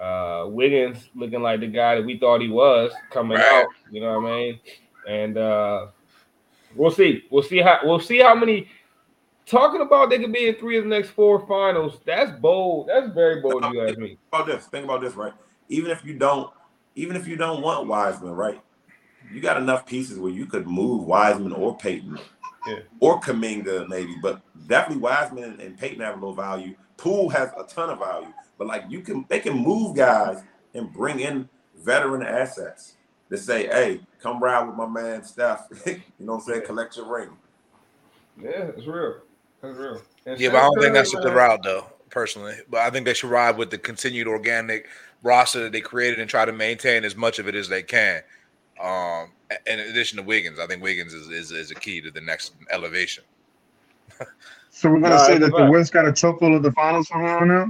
Uh, 0.00 0.44
Wiggins 0.48 1.08
looking 1.16 1.42
like 1.42 1.60
the 1.60 1.66
guy 1.66 1.96
that 1.96 2.04
we 2.04 2.16
thought 2.16 2.40
he 2.40 2.48
was 2.48 2.92
coming 3.10 3.38
out. 3.38 3.66
You 3.90 4.02
know 4.02 4.20
what 4.20 4.30
I 4.30 4.36
mean? 4.36 4.60
And 5.08 5.36
uh, 5.36 5.86
we'll 6.74 6.90
see. 6.90 7.24
We'll 7.30 7.42
see 7.42 7.58
how 7.58 7.80
we'll 7.84 8.00
see 8.00 8.18
how 8.18 8.34
many 8.34 8.68
talking 9.46 9.80
about 9.80 10.10
they 10.10 10.18
could 10.18 10.32
be 10.32 10.48
in 10.48 10.54
three 10.56 10.78
of 10.78 10.84
the 10.84 10.90
next 10.90 11.10
four 11.10 11.46
finals. 11.46 12.00
That's 12.06 12.30
bold. 12.40 12.88
That's 12.88 13.12
very 13.12 13.40
bold. 13.40 13.64
You 13.72 13.86
ask 13.86 13.98
me. 13.98 14.08
Think 14.08 14.18
about 14.32 14.46
this. 14.46 14.66
Think 14.66 14.84
about 14.84 15.00
this, 15.00 15.14
right? 15.14 15.32
Even 15.68 15.90
if 15.90 16.04
you 16.04 16.14
don't, 16.14 16.52
even 16.94 17.16
if 17.16 17.26
you 17.26 17.36
don't 17.36 17.62
want 17.62 17.88
Wiseman, 17.88 18.32
right? 18.32 18.60
You 19.32 19.40
got 19.40 19.56
enough 19.56 19.86
pieces 19.86 20.18
where 20.18 20.32
you 20.32 20.46
could 20.46 20.66
move 20.66 21.04
Wiseman 21.04 21.52
or 21.52 21.76
Payton, 21.76 22.18
yeah. 22.66 22.80
or 22.98 23.20
Kuminga 23.20 23.88
maybe, 23.88 24.16
but 24.22 24.40
definitely 24.66 25.02
Wiseman 25.02 25.60
and 25.60 25.78
Payton 25.78 26.00
have 26.00 26.14
a 26.14 26.18
little 26.18 26.34
value. 26.34 26.74
Poole 26.96 27.28
has 27.28 27.50
a 27.56 27.64
ton 27.64 27.90
of 27.90 27.98
value, 27.98 28.32
but 28.58 28.66
like 28.66 28.84
you 28.88 29.00
can, 29.00 29.24
they 29.28 29.40
can 29.40 29.56
move 29.56 29.96
guys 29.96 30.42
and 30.74 30.92
bring 30.92 31.20
in 31.20 31.48
veteran 31.82 32.22
assets 32.22 32.96
to 33.30 33.38
say, 33.38 33.66
"Hey, 33.68 34.00
come 34.20 34.42
ride 34.42 34.66
with 34.66 34.76
my 34.76 34.86
man 34.86 35.24
Steph." 35.24 35.66
you 35.86 36.02
know 36.18 36.34
what 36.34 36.38
I'm 36.38 36.40
saying? 36.42 36.66
Collect 36.66 36.96
your 36.96 37.06
ring. 37.06 37.30
Yeah, 38.40 38.70
it's 38.76 38.86
real. 38.86 39.16
That's 39.62 39.76
real. 39.76 40.02
And 40.26 40.40
yeah, 40.40 40.50
but 40.50 40.58
I 40.58 40.62
don't 40.62 40.80
think 40.80 40.94
that's 40.94 41.12
the 41.12 41.32
route 41.32 41.60
though, 41.62 41.86
personally. 42.10 42.56
But 42.68 42.80
I 42.80 42.90
think 42.90 43.06
they 43.06 43.14
should 43.14 43.30
ride 43.30 43.56
with 43.56 43.70
the 43.70 43.78
continued 43.78 44.26
organic 44.26 44.86
roster 45.22 45.62
that 45.64 45.72
they 45.72 45.80
created 45.80 46.18
and 46.18 46.28
try 46.28 46.44
to 46.44 46.52
maintain 46.52 47.04
as 47.04 47.16
much 47.16 47.38
of 47.38 47.48
it 47.48 47.54
as 47.54 47.68
they 47.68 47.82
can. 47.82 48.22
Um, 48.80 49.32
in 49.66 49.80
addition 49.80 50.16
to 50.16 50.22
Wiggins, 50.22 50.58
I 50.58 50.66
think 50.66 50.82
Wiggins 50.82 51.12
is, 51.12 51.28
is, 51.28 51.50
is 51.50 51.70
a 51.70 51.74
key 51.74 52.00
to 52.00 52.10
the 52.10 52.20
next 52.20 52.54
elevation. 52.70 53.24
so 54.70 54.90
we're 54.90 55.00
gonna 55.00 55.18
say 55.18 55.38
that 55.38 55.52
the 55.54 55.66
West 55.66 55.92
got 55.92 56.06
a 56.06 56.12
choke 56.12 56.38
full 56.38 56.56
of 56.56 56.62
the 56.62 56.72
finals 56.72 57.08
from 57.08 57.24
now 57.24 57.40
on 57.40 57.50
out? 57.50 57.68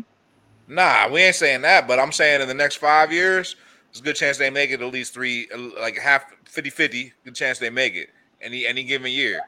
Nah, 0.68 1.08
we 1.08 1.22
ain't 1.22 1.34
saying 1.34 1.62
that, 1.62 1.88
but 1.88 1.98
I'm 1.98 2.12
saying 2.12 2.42
in 2.42 2.48
the 2.48 2.54
next 2.54 2.76
five 2.76 3.12
years, 3.12 3.56
there's 3.92 4.00
a 4.00 4.04
good 4.04 4.16
chance 4.16 4.38
they 4.38 4.50
make 4.50 4.70
it 4.70 4.80
at 4.80 4.92
least 4.92 5.12
three, 5.12 5.48
like 5.80 5.98
half 5.98 6.24
50 6.44 6.70
50, 6.70 7.12
good 7.24 7.34
chance 7.34 7.58
they 7.58 7.70
make 7.70 7.94
it 7.94 8.10
any 8.40 8.66
any 8.66 8.84
given 8.84 9.10
year. 9.10 9.40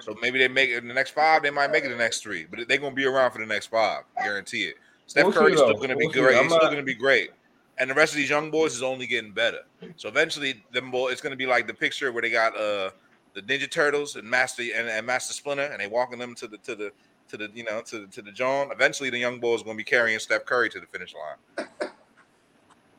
So 0.00 0.16
maybe 0.20 0.38
they 0.38 0.48
make 0.48 0.70
it 0.70 0.78
in 0.78 0.88
the 0.88 0.94
next 0.94 1.10
five. 1.10 1.42
They 1.42 1.50
might 1.50 1.70
make 1.70 1.84
it 1.84 1.88
the 1.88 1.96
next 1.96 2.22
three, 2.22 2.46
but 2.48 2.66
they're 2.68 2.78
gonna 2.78 2.94
be 2.94 3.04
around 3.04 3.32
for 3.32 3.38
the 3.38 3.46
next 3.46 3.66
five. 3.66 4.04
Guarantee 4.22 4.64
it. 4.64 4.76
Steph 5.06 5.24
we'll 5.24 5.32
Curry's 5.32 5.58
still 5.58 5.74
gonna 5.74 5.96
we'll 5.96 6.08
be 6.10 6.20
great. 6.20 6.40
He's 6.42 6.52
still 6.52 6.70
gonna 6.70 6.82
be 6.82 6.94
great, 6.94 7.30
and 7.78 7.90
the 7.90 7.94
rest 7.94 8.12
of 8.12 8.18
these 8.18 8.30
young 8.30 8.50
boys 8.50 8.74
is 8.74 8.82
only 8.82 9.06
getting 9.06 9.32
better. 9.32 9.60
So 9.96 10.08
eventually, 10.08 10.62
them 10.72 10.90
boys, 10.90 11.12
it's 11.12 11.20
gonna 11.20 11.36
be 11.36 11.46
like 11.46 11.66
the 11.66 11.74
picture 11.74 12.12
where 12.12 12.22
they 12.22 12.30
got 12.30 12.56
uh 12.56 12.90
the 13.34 13.42
Ninja 13.42 13.70
Turtles 13.70 14.16
and 14.16 14.28
Master 14.28 14.62
and, 14.62 14.88
and 14.88 15.06
Master 15.06 15.32
Splinter, 15.32 15.64
and 15.64 15.80
they 15.80 15.86
walking 15.86 16.18
them 16.18 16.34
to 16.36 16.46
the 16.46 16.58
to 16.58 16.74
the 16.74 16.92
to 17.28 17.36
the 17.36 17.50
you 17.54 17.64
know 17.64 17.82
to 17.82 18.06
to 18.06 18.22
the 18.22 18.32
John. 18.32 18.70
Eventually, 18.72 19.10
the 19.10 19.18
young 19.18 19.40
boys 19.40 19.62
gonna 19.62 19.76
be 19.76 19.84
carrying 19.84 20.18
Steph 20.18 20.44
Curry 20.44 20.68
to 20.70 20.80
the 20.80 20.86
finish 20.86 21.14
line. 21.14 21.88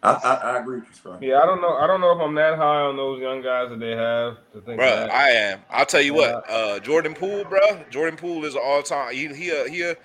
I, 0.02 0.12
I, 0.12 0.34
I 0.34 0.60
agree 0.60 0.80
with 0.80 0.88
you, 0.90 0.96
Scrum. 0.96 1.22
Yeah, 1.22 1.40
I 1.40 1.46
don't 1.46 1.62
know. 1.62 1.76
I 1.76 1.86
don't 1.86 2.00
know 2.00 2.12
if 2.12 2.20
I'm 2.22 2.34
that 2.36 2.58
high 2.58 2.82
on 2.82 2.96
those 2.96 3.22
young 3.22 3.42
guys 3.42 3.70
that 3.70 3.80
they 3.80 3.92
have 3.92 4.38
to 4.54 4.62
think. 4.62 4.78
Bro, 4.78 4.90
that. 4.90 5.12
I 5.12 5.30
am. 5.30 5.60
I'll 5.70 5.86
tell 5.86 6.02
you 6.02 6.14
what. 6.14 6.50
Uh, 6.50 6.80
Jordan 6.80 7.14
Poole, 7.14 7.44
bro. 7.44 7.60
Jordan 7.90 8.18
Poole 8.18 8.46
is 8.46 8.56
an 8.56 8.62
all 8.64 8.82
time. 8.82 9.14
He 9.14 9.28
he 9.28 9.50
a, 9.50 9.68
he 9.68 9.82
a, 9.82 9.96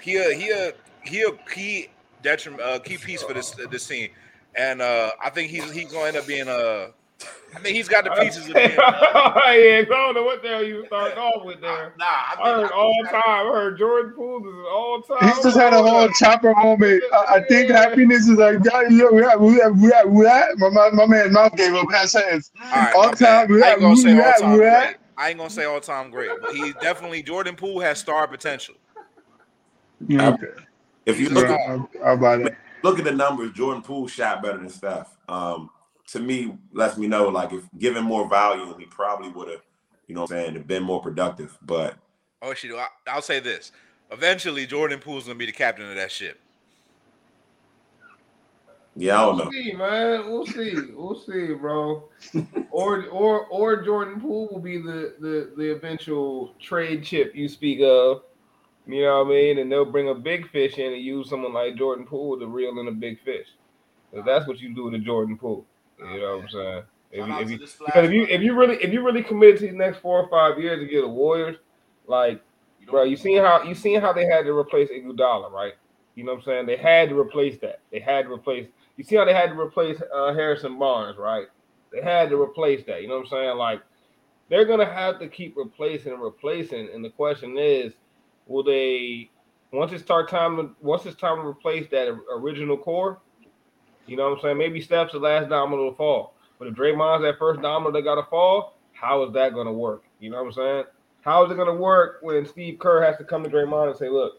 he 0.00 0.16
a, 0.16 0.34
he 0.34 0.50
a, 0.50 0.72
he 1.04 1.22
a 1.22 1.32
key 1.48 1.88
detriment, 2.22 2.62
uh, 2.62 2.78
key 2.80 2.96
piece 2.96 3.22
for 3.22 3.32
this 3.32 3.52
this 3.70 3.86
team, 3.86 4.10
and 4.56 4.82
uh, 4.82 5.10
I 5.22 5.30
think 5.30 5.50
he's 5.50 5.70
he's 5.70 5.92
going 5.92 6.02
to 6.02 6.08
end 6.08 6.16
up 6.16 6.26
being 6.26 6.48
a. 6.48 6.90
I 7.56 7.60
think 7.60 7.76
he's 7.76 7.88
got 7.88 8.02
the 8.04 8.10
pieces 8.10 8.48
of 8.48 8.54
being. 8.54 8.70
yeah, 8.76 8.80
I 8.82 9.84
don't 9.88 10.14
know 10.14 10.24
what 10.24 10.42
the 10.42 10.48
hell 10.48 10.64
you 10.64 10.84
started 10.86 11.16
off 11.18 11.44
with 11.44 11.60
there. 11.60 11.94
Nah, 11.98 12.04
I, 12.04 12.34
I 12.42 12.50
heard 12.50 12.60
think- 12.62 12.76
all 12.76 13.04
time. 13.04 13.22
I 13.26 13.44
heard 13.44 13.78
Jordan 13.78 14.12
Poole 14.16 14.38
is 14.48 14.54
an 14.54 14.64
all 14.68 15.02
time. 15.02 15.28
He 15.36 15.42
just 15.42 15.56
had 15.56 15.72
a 15.72 15.82
whole 15.82 16.08
chopper 16.18 16.52
moment. 16.54 17.02
I, 17.12 17.36
I 17.36 17.44
think 17.48 17.70
happiness 17.70 18.26
is 18.28 18.38
like, 18.38 18.58
yeah, 18.64 18.82
yeah, 18.90 19.08
yeah, 19.12 19.34
yeah, 19.40 19.70
yeah, 19.78 20.02
yeah. 20.04 20.46
My, 20.56 20.68
my, 20.70 20.90
my 20.90 21.06
man 21.06 21.32
mouth 21.32 21.54
gave 21.56 21.74
up 21.74 21.86
half 21.92 22.08
sentence. 22.08 22.50
All 22.60 22.70
right, 22.70 22.94
all 22.96 23.10
time, 23.12 23.52
I 23.62 23.70
ain't 23.72 23.80
gonna 23.80 23.96
say 23.96 24.18
all 24.20 24.32
time 24.40 24.56
great. 24.56 24.96
I 25.16 25.28
ain't 25.28 25.38
gonna 25.38 25.50
say 25.50 25.64
all 25.64 25.80
time 25.80 26.10
great, 26.10 26.30
but 26.42 26.50
he 26.54 26.72
definitely 26.80 27.22
Jordan 27.22 27.54
Poole 27.54 27.78
has 27.80 28.00
star 28.00 28.26
potential. 28.26 28.74
Yeah, 30.08 30.30
okay. 30.30 30.48
If 31.06 31.20
you 31.20 31.28
look 31.28 31.48
Yeah, 31.48 31.54
at 31.54 31.70
I'll, 31.70 31.90
I'll 32.04 32.16
buy 32.16 32.36
that. 32.38 32.56
look 32.82 32.98
at 32.98 33.04
the 33.04 33.12
numbers, 33.12 33.52
Jordan 33.52 33.82
Poole 33.82 34.08
shot 34.08 34.42
better 34.42 34.58
than 34.58 34.68
Steph. 34.68 35.16
Um, 35.28 35.70
to 36.14 36.20
me, 36.20 36.56
lets 36.72 36.96
me 36.96 37.06
know 37.08 37.28
like 37.28 37.52
if 37.52 37.64
given 37.78 38.04
more 38.04 38.28
volume, 38.28 38.74
he 38.78 38.86
probably 38.86 39.28
would 39.30 39.48
have, 39.50 39.62
you 40.08 40.14
know, 40.14 40.22
what 40.22 40.32
I'm 40.32 40.54
saying, 40.54 40.62
been 40.62 40.82
more 40.82 41.02
productive. 41.02 41.58
But 41.62 41.96
Oh 42.42 42.54
shit! 42.54 42.72
I, 42.74 42.86
I'll 43.08 43.22
say 43.22 43.40
this: 43.40 43.72
eventually, 44.10 44.66
Jordan 44.66 45.00
Poole's 45.00 45.24
gonna 45.26 45.38
be 45.38 45.46
the 45.46 45.52
captain 45.52 45.88
of 45.88 45.96
that 45.96 46.12
ship. 46.12 46.40
yeah, 48.96 49.20
I 49.20 49.24
don't 49.26 49.38
know. 49.38 49.44
We'll 49.44 49.44
know. 49.44 49.50
see, 49.50 49.72
man. 49.72 50.30
We'll 50.30 50.46
see. 50.46 50.74
We'll 50.94 51.20
see, 51.20 51.54
bro. 51.54 52.08
or 52.70 53.06
or 53.06 53.46
or 53.46 53.82
Jordan 53.82 54.20
Poole 54.20 54.48
will 54.52 54.60
be 54.60 54.78
the 54.78 55.16
the 55.20 55.52
the 55.56 55.72
eventual 55.72 56.54
trade 56.60 57.04
chip 57.04 57.34
you 57.34 57.48
speak 57.48 57.80
of. 57.80 58.22
You 58.86 59.02
know 59.02 59.24
what 59.24 59.26
I 59.28 59.30
mean? 59.30 59.58
And 59.58 59.72
they'll 59.72 59.84
bring 59.90 60.10
a 60.10 60.14
big 60.14 60.50
fish 60.50 60.78
in 60.78 60.92
and 60.92 61.02
use 61.02 61.30
someone 61.30 61.54
like 61.54 61.76
Jordan 61.76 62.06
Poole 62.06 62.38
to 62.38 62.46
reel 62.46 62.78
in 62.78 62.88
a 62.88 62.92
big 62.92 63.18
fish. 63.24 63.48
'Cause 64.12 64.24
that's 64.26 64.46
what 64.46 64.60
you 64.60 64.74
do 64.74 64.84
with 64.84 64.94
a 64.94 64.98
Jordan 64.98 65.36
Poole. 65.38 65.66
You 65.98 66.20
know 66.20 66.36
what 66.36 66.42
I'm 66.44 66.48
saying? 66.48 66.82
If 67.10 67.26
you, 67.28 67.38
if 67.38 67.50
you, 67.50 67.58
because 67.86 68.04
if 68.06 68.12
you 68.12 68.24
if 68.24 68.42
you 68.42 68.54
really 68.54 68.76
if 68.76 68.92
you 68.92 69.04
really 69.04 69.22
committed 69.22 69.60
to 69.60 69.66
the 69.66 69.72
next 69.72 69.98
four 69.98 70.20
or 70.20 70.28
five 70.28 70.58
years 70.60 70.80
to 70.80 70.86
get 70.86 71.02
the 71.02 71.08
Warriors, 71.08 71.56
like 72.06 72.42
bro, 72.90 73.04
you 73.04 73.16
seen 73.16 73.38
how 73.38 73.62
you 73.62 73.74
seen 73.74 74.00
how 74.00 74.12
they 74.12 74.26
had 74.26 74.44
to 74.44 74.52
replace 74.56 74.90
Iguodala, 74.90 75.50
right? 75.50 75.74
You 76.16 76.24
know 76.24 76.32
what 76.32 76.40
I'm 76.40 76.44
saying? 76.44 76.66
They 76.66 76.76
had 76.76 77.08
to 77.10 77.18
replace 77.18 77.58
that. 77.60 77.80
They 77.92 78.00
had 78.00 78.26
to 78.26 78.32
replace. 78.32 78.68
You 78.96 79.04
see 79.04 79.16
how 79.16 79.24
they 79.24 79.34
had 79.34 79.50
to 79.50 79.58
replace 79.58 80.00
uh, 80.14 80.34
Harrison 80.34 80.78
Barnes, 80.78 81.16
right? 81.18 81.46
They 81.92 82.02
had 82.02 82.30
to 82.30 82.40
replace 82.40 82.84
that. 82.86 83.02
You 83.02 83.08
know 83.08 83.16
what 83.18 83.26
I'm 83.26 83.30
saying? 83.30 83.56
Like 83.56 83.82
they're 84.48 84.64
gonna 84.64 84.84
have 84.92 85.18
to 85.20 85.28
keep 85.28 85.56
replacing 85.56 86.12
and 86.12 86.22
replacing. 86.22 86.88
And 86.92 87.04
the 87.04 87.10
question 87.10 87.56
is, 87.58 87.92
will 88.46 88.64
they 88.64 89.30
once 89.72 89.92
it's 89.92 90.02
start 90.02 90.28
time 90.28 90.76
once 90.80 91.06
it's 91.06 91.16
time 91.16 91.36
to 91.36 91.46
replace 91.46 91.88
that 91.90 92.08
original 92.32 92.76
core? 92.76 93.20
You 94.06 94.16
know 94.16 94.30
what 94.30 94.36
I'm 94.38 94.42
saying? 94.42 94.58
Maybe 94.58 94.80
Steph's 94.80 95.12
the 95.12 95.18
last 95.18 95.48
domino 95.48 95.90
to 95.90 95.96
fall. 95.96 96.34
But 96.58 96.68
if 96.68 96.74
Draymond's 96.74 97.22
that 97.22 97.38
first 97.38 97.60
domino 97.62 97.92
that 97.92 98.02
got 98.02 98.16
to 98.16 98.24
fall, 98.30 98.78
how 98.92 99.22
is 99.24 99.32
that 99.34 99.54
going 99.54 99.66
to 99.66 99.72
work? 99.72 100.04
You 100.20 100.30
know 100.30 100.38
what 100.42 100.46
I'm 100.48 100.52
saying? 100.52 100.84
How 101.22 101.44
is 101.44 101.50
it 101.52 101.56
going 101.56 101.68
to 101.68 101.74
work 101.74 102.18
when 102.22 102.46
Steve 102.46 102.78
Kerr 102.78 103.02
has 103.02 103.16
to 103.18 103.24
come 103.24 103.42
to 103.44 103.50
Draymond 103.50 103.88
and 103.88 103.96
say, 103.96 104.08
"Look, 104.08 104.34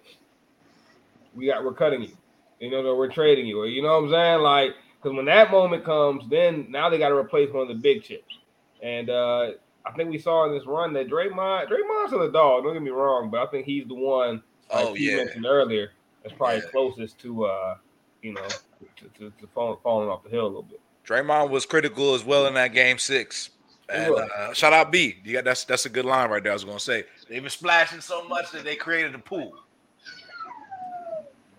we 1.33 1.47
got 1.47 1.63
we're 1.63 1.73
cutting 1.73 2.01
you. 2.03 2.17
You 2.59 2.69
know, 2.71 2.95
we're 2.95 3.11
trading 3.11 3.47
you." 3.47 3.59
Or 3.61 3.67
you 3.67 3.81
know 3.81 3.99
what 4.01 4.05
I'm 4.05 4.11
saying? 4.11 4.39
Like, 4.41 4.71
because 5.01 5.15
when 5.15 5.25
that 5.25 5.51
moment 5.51 5.83
comes, 5.85 6.23
then 6.29 6.67
now 6.69 6.89
they 6.89 6.97
got 6.97 7.09
to 7.09 7.15
replace 7.15 7.51
one 7.51 7.63
of 7.63 7.67
the 7.69 7.75
big 7.75 8.03
chips. 8.03 8.39
And 8.81 9.09
uh 9.09 9.51
I 9.85 9.91
think 9.95 10.09
we 10.09 10.17
saw 10.17 10.45
in 10.45 10.53
this 10.53 10.65
run 10.65 10.93
that 10.93 11.07
Draymond, 11.09 11.67
Draymond's 11.69 12.09
still 12.09 12.21
a 12.23 12.31
dog. 12.31 12.63
Don't 12.63 12.73
get 12.73 12.81
me 12.81 12.89
wrong, 12.89 13.29
but 13.29 13.41
I 13.41 13.45
think 13.51 13.65
he's 13.65 13.87
the 13.87 13.95
one. 13.95 14.41
Like 14.73 14.89
Oh, 14.89 14.93
you 14.95 15.11
yeah. 15.11 15.15
mentioned 15.15 15.45
earlier, 15.45 15.91
that's 16.23 16.35
probably 16.35 16.61
Yeah. 16.61 16.69
closest 16.71 17.19
to, 17.19 17.45
uh 17.45 17.77
you 18.21 18.33
know, 18.33 18.55
to, 18.97 19.05
to, 19.19 19.31
to 19.39 19.47
falling, 19.53 19.77
falling 19.83 20.09
off 20.09 20.23
the 20.23 20.29
hill 20.29 20.45
a 20.45 20.47
little 20.47 20.63
bit. 20.63 20.79
Draymond 21.05 21.49
was 21.49 21.65
critical 21.65 22.15
as 22.15 22.23
well 22.23 22.47
in 22.47 22.53
that 22.55 22.73
game 22.73 22.97
six. 22.97 23.51
And 23.87 24.15
uh, 24.15 24.53
shout 24.53 24.73
out 24.73 24.91
B. 24.91 25.17
You 25.23 25.33
got 25.33 25.43
that's 25.43 25.63
that's 25.63 25.85
a 25.85 25.89
good 25.89 26.05
line 26.05 26.29
right 26.31 26.41
there. 26.41 26.51
I 26.51 26.55
was 26.55 26.63
gonna 26.63 26.79
say 26.79 27.03
they've 27.29 27.41
been 27.41 27.51
splashing 27.51 28.01
so 28.01 28.27
much 28.27 28.51
that 28.51 28.63
they 28.63 28.75
created 28.75 29.13
a 29.13 29.19
pool. 29.19 29.53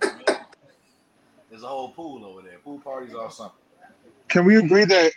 There's 0.00 1.62
a 1.62 1.68
whole 1.68 1.90
pool 1.90 2.24
over 2.24 2.42
there. 2.42 2.58
Pool 2.58 2.80
parties 2.80 3.14
or 3.14 3.30
something. 3.30 3.56
Can 4.28 4.44
we 4.44 4.56
agree 4.56 4.84
that 4.84 5.12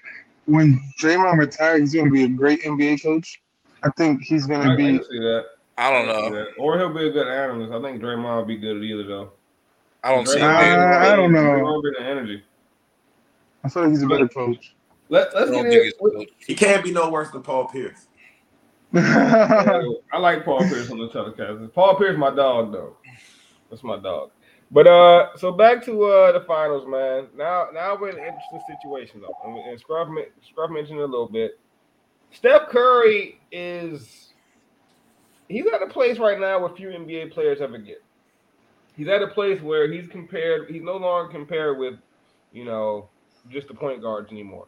when 0.45 0.79
Draymond 0.99 1.37
retires, 1.37 1.79
he's 1.79 1.93
going 1.93 2.05
to 2.05 2.11
be 2.11 2.23
a 2.23 2.29
great 2.29 2.61
NBA 2.61 3.03
coach? 3.03 3.41
I 3.83 3.89
think 3.97 4.21
he's 4.21 4.45
gonna 4.45 4.73
I 4.73 4.75
be. 4.75 4.97
see 4.97 5.19
that. 5.19 5.45
I 5.77 5.89
don't 5.89 6.09
I 6.09 6.13
can 6.13 6.23
see 6.23 6.29
know. 6.29 6.35
that. 6.35 6.47
Or 6.59 6.77
he'll 6.77 6.93
be 6.93 7.07
a 7.07 7.11
good 7.11 7.27
analyst. 7.27 7.73
I 7.73 7.81
think 7.81 8.01
Draymond 8.01 8.37
will 8.37 8.45
be 8.45 8.57
good 8.57 8.77
at 8.77 8.83
either 8.83 9.03
though. 9.03 9.31
I 10.03 10.15
don't 10.15 10.27
see 10.27 10.39
Draymond- 10.39 10.61
it. 10.61 10.77
man. 10.77 10.79
Uh, 10.79 10.97
I 11.13 11.15
don't 11.15 11.31
know. 11.31 11.41
Draymond 11.41 11.81
bring 11.81 11.93
the 11.99 12.03
energy. 12.05 12.43
I 13.63 13.69
feel 13.69 13.83
like 13.83 13.91
he's 13.91 14.03
a 14.03 14.07
better 14.07 14.27
coach. 14.27 14.75
Let, 15.09 15.35
I 15.35 15.39
let's 15.39 15.51
get 15.51 15.61
think 15.63 15.73
in. 15.73 15.87
it's 15.87 15.97
good. 15.99 16.27
He 16.47 16.55
can't 16.55 16.83
be 16.83 16.91
no 16.91 17.09
worse 17.09 17.29
than 17.31 17.41
Paul 17.41 17.67
Pierce. 17.67 18.07
I 18.95 20.17
like 20.19 20.45
Paul 20.45 20.59
Pierce 20.59 20.89
on 20.89 20.97
the 20.99 21.09
telecast. 21.09 21.73
Paul 21.73 21.95
Pierce, 21.95 22.17
my 22.17 22.33
dog, 22.33 22.71
though. 22.71 22.95
That's 23.69 23.83
my 23.83 23.97
dog. 23.99 24.31
But 24.71 24.87
uh, 24.87 25.35
so 25.37 25.51
back 25.51 25.83
to 25.85 26.03
uh 26.05 26.31
the 26.31 26.41
finals, 26.45 26.87
man. 26.87 27.27
Now, 27.35 27.67
now 27.73 27.97
we're 27.99 28.09
in 28.09 28.19
an 28.19 28.25
interesting 28.25 28.61
situation 28.69 29.21
though, 29.21 29.35
and, 29.43 29.57
and 29.57 29.79
Scruff, 29.79 30.07
Scruff 30.47 30.69
mentioned 30.69 30.99
it 30.99 31.03
a 31.03 31.05
little 31.07 31.27
bit. 31.27 31.59
Steph 32.31 32.69
Curry 32.69 33.41
is 33.51 34.33
he's 35.47 35.65
at 35.65 35.81
a 35.81 35.87
place 35.87 36.19
right 36.19 36.39
now 36.39 36.59
where 36.59 36.69
few 36.75 36.89
NBA 36.89 37.31
players 37.31 37.61
ever 37.61 37.79
get. 37.79 38.03
He's 38.99 39.07
at 39.07 39.21
a 39.21 39.27
place 39.27 39.61
where 39.61 39.89
he's 39.89 40.09
compared. 40.09 40.69
He's 40.69 40.81
no 40.81 40.97
longer 40.97 41.31
compared 41.31 41.77
with, 41.77 41.93
you 42.51 42.65
know, 42.65 43.07
just 43.49 43.69
the 43.69 43.73
point 43.73 44.01
guards 44.01 44.29
anymore. 44.29 44.67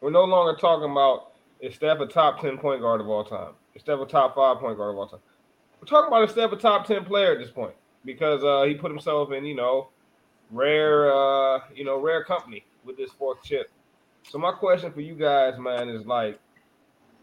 We're 0.00 0.08
no 0.08 0.24
longer 0.24 0.58
talking 0.58 0.90
about 0.90 1.32
is 1.60 1.74
Steph 1.74 2.00
a 2.00 2.06
top 2.06 2.40
10 2.40 2.56
point 2.56 2.80
guard 2.80 3.02
of 3.02 3.08
all 3.10 3.22
time? 3.22 3.52
Is 3.74 3.82
Steph 3.82 4.00
a 4.00 4.06
top 4.06 4.34
five 4.34 4.60
point 4.60 4.78
guard 4.78 4.94
of 4.94 4.98
all 4.98 5.08
time? 5.08 5.20
We're 5.78 5.88
talking 5.88 6.08
about 6.08 6.24
is 6.24 6.30
Steph 6.30 6.52
a 6.52 6.56
top 6.56 6.86
10 6.86 7.04
player 7.04 7.32
at 7.32 7.38
this 7.38 7.50
point 7.50 7.74
because 8.02 8.42
uh, 8.42 8.62
he 8.66 8.76
put 8.76 8.90
himself 8.90 9.30
in, 9.32 9.44
you 9.44 9.54
know, 9.54 9.88
rare, 10.50 11.14
uh, 11.14 11.60
you 11.74 11.84
know, 11.84 12.00
rare 12.00 12.24
company 12.24 12.64
with 12.82 12.96
this 12.96 13.10
fourth 13.10 13.42
chip. 13.42 13.70
So 14.30 14.38
my 14.38 14.52
question 14.52 14.90
for 14.90 15.02
you 15.02 15.16
guys, 15.16 15.58
man, 15.58 15.90
is 15.90 16.06
like, 16.06 16.40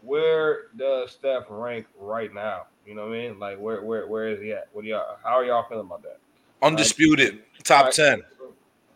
where 0.02 0.66
does 0.76 1.10
Steph 1.10 1.46
rank 1.48 1.86
right 1.98 2.32
now? 2.32 2.66
You 2.86 2.94
know 2.94 3.08
what 3.08 3.16
I 3.16 3.28
mean? 3.28 3.40
Like, 3.40 3.58
where, 3.58 3.82
where, 3.82 4.06
where 4.06 4.28
is 4.28 4.40
he 4.40 4.52
at? 4.52 4.68
What 4.72 4.82
do 4.82 4.90
y'all? 4.90 5.16
How 5.24 5.38
are 5.38 5.44
y'all 5.44 5.66
feeling 5.68 5.86
about 5.86 6.04
that? 6.04 6.20
Undisputed 6.64 7.42
top 7.64 7.86
Like, 7.86 7.94
ten. 7.94 8.22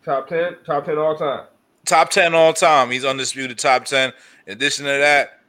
Top 0.03 0.27
10, 0.29 0.57
top 0.65 0.85
10 0.85 0.97
all 0.97 1.15
time. 1.15 1.45
top 1.85 2.09
10 2.09 2.33
all 2.33 2.53
time. 2.53 2.89
He's 2.89 3.05
undisputed 3.05 3.59
top 3.59 3.85
10. 3.85 4.11
In 4.47 4.53
addition 4.53 4.85
to 4.85 4.91
that, 4.91 5.41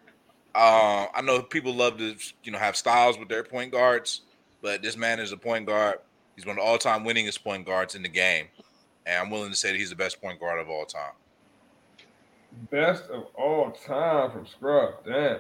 uh, 0.55 1.07
I 1.15 1.23
know 1.23 1.41
people 1.43 1.73
love 1.75 1.97
to 1.99 2.17
you 2.43 2.53
know 2.53 2.59
have 2.59 2.77
styles 2.77 3.19
with 3.19 3.29
their 3.29 3.43
point 3.45 3.73
guards, 3.73 4.23
but 4.61 4.83
this 4.83 4.97
man 4.97 5.21
is 5.21 5.33
a 5.33 5.37
point 5.37 5.67
guard. 5.67 5.97
He's 6.37 6.45
one 6.47 6.59
of 6.59 6.65
the 6.65 6.69
all-time 6.69 7.05
winningest 7.05 7.43
point 7.43 7.65
guards 7.65 7.95
in 7.95 8.03
the 8.03 8.09
game, 8.09 8.47
and 9.07 9.17
I'm 9.23 9.31
willing 9.31 9.51
to 9.51 9.57
say 9.57 9.71
that 9.73 9.79
he's 9.79 9.91
the 9.91 9.97
best 9.97 10.21
point 10.21 10.41
guard 10.41 10.61
of 10.61 10.69
all 10.69 10.85
time. 10.85 11.13
Best 12.71 13.05
of 13.11 13.27
all 13.37 13.71
time 13.71 14.31
from 14.33 14.47
Scrub. 14.47 14.95
Damn. 15.07 15.39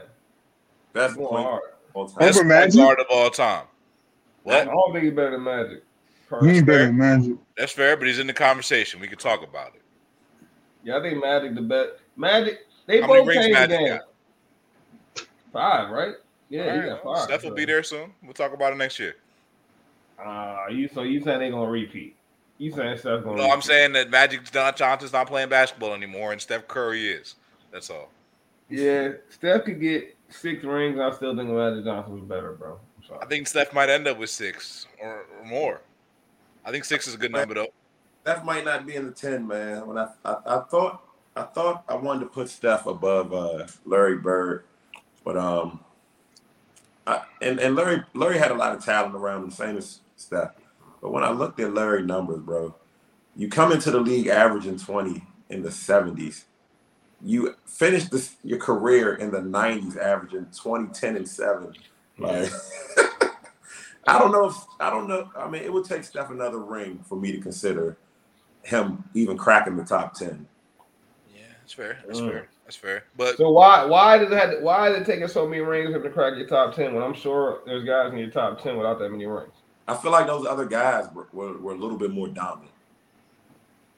Best 0.93 1.17
Going 1.17 1.29
point 1.29 1.45
hard. 1.45 1.63
all 1.95 2.09
time. 2.09 2.19
Best 2.19 2.41
point 2.43 2.75
guard 2.77 3.01
of 3.01 3.07
all 3.11 3.31
time. 3.31 3.67
What? 4.45 4.57
I 4.63 4.65
don't 4.67 4.93
think 4.93 5.05
he's 5.05 5.13
better 5.15 5.33
than 5.33 5.43
Magic. 5.43 5.83
He 6.43 6.51
ain't 6.51 6.67
better 6.67 6.87
than 6.87 6.97
Magic. 6.97 7.37
That's 7.57 7.73
fair, 7.73 7.97
but 7.97 8.07
he's 8.07 8.19
in 8.19 8.27
the 8.27 8.33
conversation. 8.33 9.01
We 9.01 9.09
can 9.09 9.19
talk 9.19 9.43
about 9.43 9.75
it. 9.75 9.83
Yeah, 10.85 10.99
I 10.99 11.03
think 11.03 11.21
Magic 11.23 11.55
the 11.55 11.63
best. 11.63 11.91
Magic, 12.17 12.67
they 12.87 13.01
How 13.01 13.09
both 13.09 13.27
rings 13.27 13.45
changed 13.45 13.57
the 13.57 13.69
Magic 13.69 13.79
game. 13.79 13.89
got? 13.89 15.27
Five, 15.53 15.91
right? 15.91 16.15
Yeah, 16.49 16.71
All 16.75 16.81
he 16.81 16.89
got 16.89 17.03
five. 17.03 17.19
Steph 17.25 17.43
will 17.43 17.51
so. 17.51 17.55
be 17.57 17.65
there 17.65 17.83
soon. 17.83 18.13
We'll 18.23 18.33
talk 18.33 18.53
about 18.53 18.73
it 18.73 18.77
next 18.77 18.99
year. 18.99 19.17
Uh, 20.25 20.67
you 20.71 20.89
so 20.89 21.03
you 21.03 21.21
saying 21.23 21.41
they 21.41 21.51
gonna 21.51 21.71
repeat? 21.71 22.17
You 22.59 22.71
saying 22.73 22.99
Steph's 22.99 23.25
gonna? 23.25 23.37
No, 23.37 23.51
I'm 23.51 23.63
saying 23.63 23.93
that 23.95 24.11
Magic 24.11 24.51
Johnson's 24.51 25.13
not 25.13 25.27
playing 25.27 25.49
basketball 25.49 25.95
anymore, 25.95 26.33
and 26.33 26.41
Steph 26.41 26.69
Curry 26.69 27.09
is. 27.09 27.37
That's 27.73 27.89
all. 27.91 28.11
Yeah, 28.69 29.13
Steph 29.31 29.65
could 29.65 29.81
get 29.81 30.17
six 30.29 30.63
rings. 30.65 30.99
I 31.01 31.11
still 31.13 31.37
think 31.37 31.49
Magic 31.49 31.85
Johnson 31.85 32.15
was 32.15 32.25
better, 32.25 32.53
bro. 32.53 32.79
I'm 32.99 33.05
sorry. 33.05 33.21
I 33.23 33.27
think 33.27 33.49
Steph 33.49 33.73
might 33.73 33.89
end 33.89 34.07
up 34.07 34.19
with 34.19 34.31
six 34.31 34.87
or, 35.01 35.25
or 35.41 35.45
more. 35.45 35.81
I 36.65 36.71
think 36.71 36.85
six 36.85 37.07
is 37.07 37.15
a 37.15 37.19
good 37.19 37.33
number 37.33 37.55
though. 37.55 37.69
Steph 38.23 38.45
might 38.45 38.65
not 38.65 38.87
be 38.87 38.97
in 38.97 39.07
the 39.07 39.13
ten, 39.13 39.47
man. 39.47 39.87
When 39.87 39.99
I, 39.99 40.09
I, 40.25 40.37
I 40.47 40.61
thought 40.71 41.03
I 41.37 41.43
thought 41.43 41.85
I 41.89 41.95
wanted 41.95 42.21
to 42.21 42.27
put 42.27 42.49
Steph 42.49 42.87
above 42.87 43.33
uh, 43.33 43.67
Larry 43.85 44.19
Bird, 44.19 44.65
but 45.25 45.37
um, 45.37 45.81
I, 47.07 47.23
and 47.41 47.59
and 47.59 47.75
Larry 47.75 48.03
Larry 48.15 48.39
had 48.39 48.51
a 48.51 48.55
lot 48.55 48.75
of 48.75 48.85
talent 48.85 49.15
around 49.15 49.45
him, 49.45 49.51
same 49.51 49.77
as 49.77 50.01
Steph. 50.17 50.53
But 51.01 51.13
when 51.13 51.25
I 51.25 51.31
looked 51.31 51.59
at 51.61 51.73
Larry 51.73 52.03
numbers, 52.03 52.41
bro, 52.41 52.75
you 53.35 53.49
come 53.49 53.73
into 53.73 53.91
the 53.91 54.01
league 54.01 54.27
averaging 54.27 54.79
20, 54.79 55.23
in 55.51 55.63
the 55.63 55.69
70s. 55.69 56.45
You 57.23 57.57
finish 57.67 58.05
this, 58.05 58.37
your 58.43 58.59
career 58.59 59.15
in 59.17 59.31
the 59.31 59.41
90s, 59.41 59.99
averaging 59.99 60.47
20, 60.57 60.95
10, 60.95 61.17
and 61.17 61.29
7. 61.29 61.75
Like, 62.19 62.51
I 64.07 64.19
don't 64.19 64.33
know 64.33 64.47
if 64.47 64.57
I 64.81 64.91
don't 64.91 65.09
know. 65.09 65.31
I 65.37 65.49
mean, 65.49 65.63
it 65.63 65.73
would 65.73 65.85
take 65.85 66.05
Steph 66.05 66.31
another 66.31 66.59
ring 66.59 67.05
for 67.09 67.17
me 67.17 67.33
to 67.33 67.39
consider 67.39 67.97
him 68.63 69.05
even 69.15 69.37
cracking 69.37 69.77
the 69.77 69.85
top 69.85 70.15
10. 70.15 70.47
Yeah, 71.35 71.43
that's 71.61 71.73
fair. 71.73 71.99
That's 72.07 72.21
Mm. 72.21 72.31
fair. 72.31 72.49
That's 72.65 72.77
fair. 72.77 73.05
But 73.17 73.37
So 73.37 73.51
why 73.51 73.85
why 73.85 74.19
does 74.19 74.31
it 74.33 74.37
have 74.39 74.63
why 74.63 74.91
is 74.91 74.97
it 75.01 75.07
taking 75.07 75.29
so 75.29 75.47
many 75.47 75.61
rings 75.63 75.91
for 75.91 75.97
him 75.97 76.03
to 76.03 76.11
crack 76.11 76.37
your 76.37 76.47
top 76.47 76.75
ten 76.75 76.95
when 76.95 77.03
I'm 77.03 77.15
sure 77.15 77.61
there's 77.67 77.85
guys 77.85 78.13
in 78.13 78.19
your 78.19 78.31
top 78.31 78.61
ten 78.63 78.77
without 78.77 78.99
that 79.01 79.11
many 79.11 79.27
rings? 79.27 79.53
I 79.89 79.97
feel 79.97 80.13
like 80.13 80.27
those 80.27 80.47
other 80.47 80.67
guys 80.67 81.09
were, 81.13 81.29
were, 81.33 81.59
were 81.59 81.73
a 81.73 81.79
little 81.79 81.97
bit 81.99 82.13
more 82.13 82.29
dominant, 82.29 82.73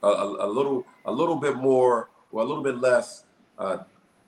a, 0.01 0.07
a, 0.07 0.47
a 0.47 0.49
little 0.49 0.85
a 1.05 1.11
little 1.11 1.35
bit 1.35 1.55
more, 1.57 2.09
well, 2.31 2.45
a 2.45 2.47
little 2.47 2.63
bit 2.63 2.77
less 2.79 3.25
uh, 3.59 3.77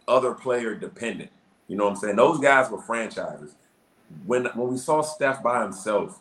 other 0.08 0.34
player 0.34 0.76
dependent. 0.76 1.32
You 1.68 1.78
know 1.78 1.86
what 1.86 1.92
I'm 1.92 1.96
saying? 1.98 2.16
Those 2.18 2.40
guys 2.40 2.70
were 2.70 2.82
franchises. 2.82 3.56
When 4.26 4.46
when 4.46 4.70
we 4.70 4.78
saw 4.78 5.02
Steph 5.02 5.42
by 5.42 5.64
himself, 5.64 6.20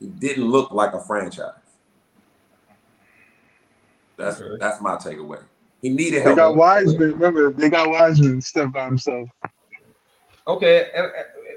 he 0.00 0.06
didn't 0.06 0.46
look 0.48 0.70
like 0.70 0.94
a 0.94 1.00
franchise. 1.00 1.52
That's 4.16 4.40
Okay. 4.40 4.56
that's 4.58 4.80
my 4.80 4.96
takeaway. 4.96 5.42
He 5.80 5.90
needed 5.90 6.22
help. 6.22 6.36
They 6.36 6.42
got 6.42 6.56
Wiseman. 6.56 7.12
Remember, 7.12 7.52
they 7.52 7.68
got 7.70 7.88
Wiseman 7.90 8.40
step 8.40 8.72
by 8.72 8.86
himself. 8.86 9.28
Okay, 10.46 10.90
and 10.94 11.06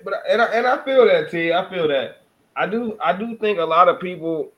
but 0.03 0.15
and 0.29 0.41
I, 0.41 0.45
and 0.47 0.67
I 0.67 0.83
feel 0.83 1.05
that 1.07 1.31
T. 1.31 1.53
I 1.53 1.69
feel 1.69 1.87
that. 1.87 2.23
I 2.55 2.67
do 2.67 2.97
I 3.03 3.17
do 3.17 3.37
think 3.37 3.59
a 3.59 3.65
lot 3.65 3.87
of 3.87 3.99
people 3.99 4.51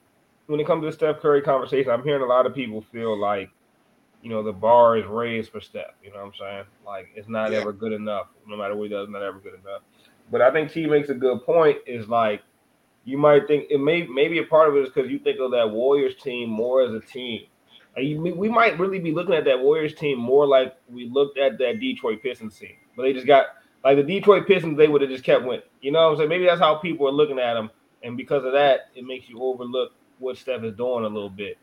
when 0.47 0.59
it 0.59 0.67
comes 0.67 0.81
to 0.81 0.87
the 0.87 0.91
Steph 0.91 1.19
Curry 1.21 1.41
conversation, 1.41 1.91
I'm 1.91 2.03
hearing 2.03 2.23
a 2.23 2.25
lot 2.25 2.45
of 2.45 2.55
people 2.55 2.81
feel 2.91 3.17
like 3.17 3.49
you 4.21 4.29
know 4.29 4.41
the 4.41 4.51
bar 4.51 4.97
is 4.97 5.05
raised 5.05 5.51
for 5.51 5.61
Steph. 5.61 5.93
You 6.03 6.11
know 6.11 6.17
what 6.17 6.25
I'm 6.25 6.33
saying? 6.39 6.63
Like 6.85 7.09
it's 7.15 7.29
not 7.29 7.51
Yeah. 7.51 7.59
ever 7.59 7.71
good 7.71 7.93
enough. 7.93 8.27
No 8.47 8.57
matter 8.57 8.75
what 8.75 8.85
he 8.85 8.89
does, 8.89 9.07
not 9.09 9.21
ever 9.21 9.39
good 9.39 9.53
enough. 9.53 9.81
But 10.31 10.41
I 10.41 10.51
think 10.51 10.71
T 10.71 10.85
makes 10.87 11.09
a 11.09 11.13
good 11.13 11.43
point. 11.43 11.77
Is 11.85 12.07
like 12.07 12.41
you 13.05 13.17
might 13.17 13.47
think 13.47 13.65
it 13.69 13.79
may 13.79 14.07
maybe 14.07 14.39
a 14.39 14.43
part 14.43 14.69
of 14.69 14.75
it 14.75 14.83
is 14.83 14.89
because 14.89 15.11
you 15.11 15.19
think 15.19 15.39
of 15.39 15.51
that 15.51 15.69
Warriors 15.69 16.15
team 16.15 16.49
more 16.49 16.81
as 16.81 16.93
a 16.93 16.99
team. 17.01 17.43
Like, 17.95 18.05
you- 18.05 18.21
we 18.21 18.49
might 18.49 18.79
really 18.79 18.99
be 18.99 19.11
looking 19.11 19.35
at 19.35 19.45
that 19.45 19.59
Warriors 19.59 19.93
team 19.93 20.17
more 20.17 20.47
like 20.47 20.75
we 20.91 21.09
looked 21.09 21.37
at 21.37 21.57
that 21.59 21.79
Detroit 21.79 22.23
Pistons 22.23 22.57
team, 22.57 22.75
but 22.95 23.03
they 23.03 23.13
just 23.13 23.27
got 23.27 23.47
like 23.83 23.97
the 23.97 24.03
Detroit 24.03 24.47
Pistons. 24.47 24.77
They 24.77 24.87
would 24.87 25.01
have 25.01 25.11
just 25.11 25.23
kept 25.23 25.43
winning. 25.45 25.65
You 25.81 25.91
know 25.91 26.03
what 26.05 26.11
I'm 26.11 26.17
saying? 26.17 26.29
Maybe 26.29 26.45
that's 26.45 26.61
how 26.61 26.75
people 26.75 27.07
are 27.07 27.11
looking 27.11 27.37
at 27.39 27.53
them, 27.53 27.69
and 28.01 28.17
because 28.17 28.45
of 28.45 28.53
that, 28.53 28.89
it 28.95 29.05
makes 29.05 29.29
you 29.29 29.41
overlook 29.43 29.91
what 30.19 30.37
Steph 30.37 30.63
is 30.63 30.73
doing 30.75 31.03
a 31.03 31.09
little 31.09 31.29
bit. 31.29 31.57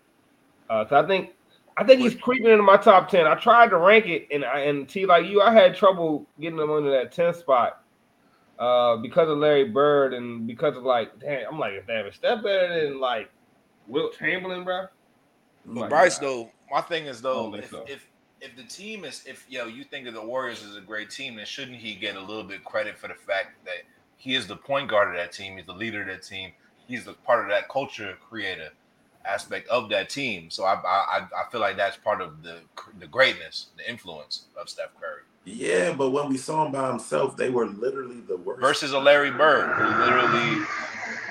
Uh, 0.68 0.86
so 0.86 0.96
I 0.96 1.06
think 1.06 1.30
I 1.76 1.84
think 1.84 2.00
he's 2.00 2.14
creeping 2.14 2.50
into 2.50 2.62
my 2.62 2.76
top 2.76 3.08
ten. 3.08 3.26
I 3.26 3.34
tried 3.34 3.70
to 3.70 3.78
rank 3.78 4.06
it, 4.06 4.28
and 4.30 4.44
I, 4.44 4.60
and 4.60 4.88
T 4.88 5.06
like 5.06 5.26
you, 5.26 5.40
I 5.40 5.52
had 5.52 5.74
trouble 5.74 6.26
getting 6.38 6.58
him 6.58 6.70
under 6.70 6.90
that 6.90 7.12
10th 7.12 7.36
spot 7.36 7.82
uh, 8.60 8.98
because 8.98 9.28
of 9.28 9.38
Larry 9.38 9.68
Bird 9.68 10.12
and 10.12 10.46
because 10.46 10.76
of 10.76 10.84
like, 10.84 11.18
damn, 11.18 11.48
I'm 11.50 11.58
like, 11.58 11.86
damn, 11.86 12.06
a 12.06 12.12
step 12.12 12.44
better 12.44 12.86
than 12.86 13.00
like 13.00 13.30
Wilt 13.88 14.16
Chamberlain, 14.18 14.64
bro? 14.64 14.86
I'm 15.66 15.74
But 15.74 15.80
like, 15.80 15.90
Bryce, 15.90 16.20
nah. 16.20 16.28
though, 16.28 16.50
my 16.70 16.82
thing 16.82 17.06
is 17.06 17.22
though, 17.22 17.54
if, 17.54 17.70
so. 17.70 17.84
if 17.88 18.06
if 18.40 18.54
the 18.56 18.62
team 18.64 19.04
is 19.04 19.24
if 19.26 19.46
yo 19.48 19.66
you 19.66 19.82
think 19.82 20.06
of 20.06 20.14
the 20.14 20.22
Warriors 20.22 20.62
as 20.62 20.76
a 20.76 20.80
great 20.82 21.10
team, 21.10 21.36
then 21.36 21.46
shouldn't 21.46 21.78
he 21.78 21.94
get 21.94 22.16
a 22.16 22.20
little 22.20 22.44
bit 22.44 22.62
credit 22.62 22.98
for 22.98 23.08
the 23.08 23.14
fact 23.14 23.64
that 23.64 23.82
he 24.18 24.34
is 24.34 24.46
the 24.46 24.56
point 24.56 24.90
guard 24.90 25.08
of 25.08 25.14
that 25.14 25.32
team, 25.32 25.56
he's 25.56 25.66
the 25.66 25.72
leader 25.72 26.02
of 26.02 26.08
that 26.08 26.22
team, 26.22 26.52
he's 26.86 27.06
the 27.06 27.14
part 27.14 27.42
of 27.42 27.50
that 27.50 27.70
culture 27.70 28.16
creator 28.28 28.68
aspect 29.24 29.68
of 29.68 29.88
that 29.88 30.10
team. 30.10 30.50
So 30.50 30.64
I 30.64 30.74
I 30.74 31.26
I 31.34 31.50
feel 31.50 31.62
like 31.62 31.78
that's 31.78 31.96
part 31.96 32.20
of 32.20 32.42
the 32.42 32.58
the 32.98 33.06
greatness, 33.06 33.68
the 33.78 33.88
influence 33.88 34.44
of 34.60 34.68
Steph 34.68 34.90
Curry 35.00 35.22
Yeah, 35.44 35.94
but 35.94 36.10
when 36.10 36.28
we 36.28 36.36
saw 36.36 36.66
him 36.66 36.72
by 36.72 36.88
himself, 36.88 37.36
they 37.36 37.50
were 37.50 37.66
literally 37.66 38.20
the 38.20 38.36
worst. 38.36 38.60
versus 38.60 38.92
a 38.92 38.98
Larry 38.98 39.30
Bird 39.30 39.74
who 39.76 39.84
literally, 40.04 40.66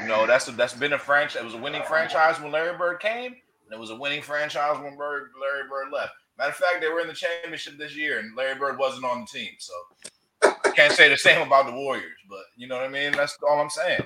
you 0.02 0.08
know, 0.08 0.26
that's 0.26 0.48
a, 0.48 0.52
that's 0.52 0.74
been 0.74 0.93
a 0.93 1.00
franchise. 1.00 1.41
It 1.41 1.45
was 1.45 1.54
a 1.54 1.60
winning 1.60 1.84
franchise 1.84 2.39
when 2.41 2.52
Larry 2.52 2.78
Bird 2.78 3.00
came, 3.00 3.34
and 3.34 3.72
it 3.72 3.80
was 3.80 3.91
a 3.91 3.95
winning 3.95 4.22
franchise 4.22 4.82
when 4.84 4.98
Bird, 4.98 5.30
Larry 5.39 5.69
Bird 5.69 5.93
left. 5.93 6.13
Matter 6.38 6.52
of 6.52 6.56
fact, 6.56 6.82
they 6.82 6.88
were 6.88 7.02
in 7.02 7.08
the 7.08 7.13
championship 7.13 7.78
this 7.78 7.95
year, 7.95 8.19
and 8.19 8.36
Larry 8.36 8.58
Bird 8.58 8.80
wasn't 8.80 9.06
on 9.06 9.22
the 9.22 9.39
team. 9.39 9.52
So 9.60 9.74
I 10.41 10.72
can't 10.72 10.93
say 10.93 11.10
the 11.10 11.17
same 11.17 11.45
about 11.45 11.67
the 11.67 11.74
Warriors, 11.74 12.17
but 12.30 12.43
you 12.56 12.67
know 12.67 12.78
what 12.78 12.86
I 12.86 12.89
mean. 12.89 13.12
That's 13.12 13.38
all 13.48 13.60
I'm 13.60 13.69
saying. 13.69 14.04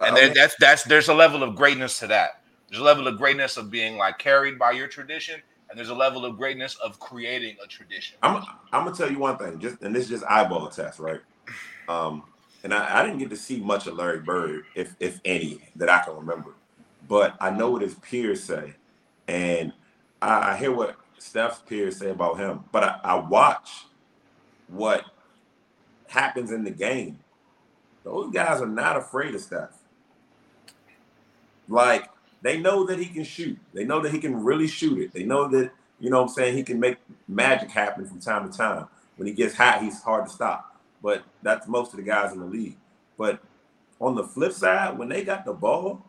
And 0.00 0.12
uh, 0.12 0.14
there, 0.14 0.34
that's 0.34 0.54
that's 0.60 0.84
there's 0.84 1.08
a 1.08 1.14
level 1.14 1.42
of 1.42 1.56
greatness 1.56 1.98
to 2.00 2.06
that. 2.08 2.42
There's 2.68 2.80
a 2.80 2.84
level 2.84 3.08
of 3.08 3.16
greatness 3.16 3.56
of 3.56 3.70
being 3.70 3.96
like 3.96 4.18
carried 4.18 4.58
by 4.58 4.72
your 4.72 4.88
tradition, 4.88 5.40
and 5.70 5.78
there's 5.78 5.90
a 5.90 5.94
level 5.94 6.24
of 6.24 6.36
greatness 6.36 6.76
of 6.76 6.98
creating 6.98 7.56
a 7.62 7.66
tradition. 7.66 8.16
I'm 8.22 8.42
I'm 8.72 8.84
gonna 8.84 8.96
tell 8.96 9.10
you 9.10 9.18
one 9.18 9.36
thing, 9.36 9.58
just 9.58 9.82
and 9.82 9.94
this 9.94 10.04
is 10.04 10.10
just 10.10 10.24
eyeball 10.24 10.68
test, 10.68 10.98
right? 10.98 11.20
Um, 11.88 12.24
and 12.64 12.74
I, 12.74 13.00
I 13.00 13.02
didn't 13.04 13.18
get 13.18 13.30
to 13.30 13.36
see 13.36 13.60
much 13.60 13.86
of 13.86 13.94
Larry 13.94 14.20
Bird, 14.20 14.64
if 14.74 14.94
if 15.00 15.20
any, 15.24 15.60
that 15.76 15.88
I 15.88 15.98
can 16.00 16.16
remember. 16.16 16.54
But 17.08 17.36
I 17.40 17.50
know 17.50 17.70
what 17.70 17.82
his 17.82 17.94
peers 17.94 18.42
say, 18.42 18.74
and 19.26 19.72
I, 20.20 20.52
I 20.52 20.56
hear 20.56 20.72
what 20.72 20.96
Steph's 21.18 21.60
peers 21.60 21.96
say 21.96 22.10
about 22.10 22.38
him. 22.38 22.64
But 22.72 22.84
I, 22.84 23.00
I 23.04 23.14
watch 23.16 23.86
what 24.68 25.04
happens 26.08 26.50
in 26.50 26.64
the 26.64 26.70
game. 26.70 27.18
Those 28.04 28.32
guys 28.32 28.60
are 28.60 28.66
not 28.66 28.96
afraid 28.96 29.34
of 29.34 29.40
Steph. 29.40 29.76
Like 31.68 32.08
they 32.42 32.58
know 32.58 32.84
that 32.86 32.98
he 32.98 33.06
can 33.06 33.24
shoot. 33.24 33.58
They 33.74 33.84
know 33.84 34.00
that 34.00 34.12
he 34.12 34.18
can 34.18 34.44
really 34.44 34.68
shoot 34.68 34.98
it. 34.98 35.12
They 35.12 35.24
know 35.24 35.48
that, 35.48 35.72
you 35.98 36.10
know 36.10 36.22
what 36.22 36.28
I'm 36.28 36.34
saying, 36.34 36.56
he 36.56 36.62
can 36.62 36.78
make 36.78 36.98
magic 37.26 37.70
happen 37.70 38.06
from 38.06 38.20
time 38.20 38.50
to 38.50 38.56
time. 38.56 38.86
When 39.16 39.26
he 39.26 39.34
gets 39.34 39.54
hot, 39.54 39.82
he's 39.82 40.00
hard 40.02 40.26
to 40.26 40.32
stop. 40.32 40.76
But 41.02 41.24
that's 41.42 41.66
most 41.66 41.92
of 41.92 41.98
the 41.98 42.04
guys 42.04 42.32
in 42.32 42.40
the 42.40 42.46
league. 42.46 42.76
But 43.16 43.40
on 44.00 44.14
the 44.14 44.24
flip 44.24 44.52
side, 44.52 44.96
when 44.96 45.08
they 45.08 45.24
got 45.24 45.44
the 45.44 45.52
ball, 45.52 46.04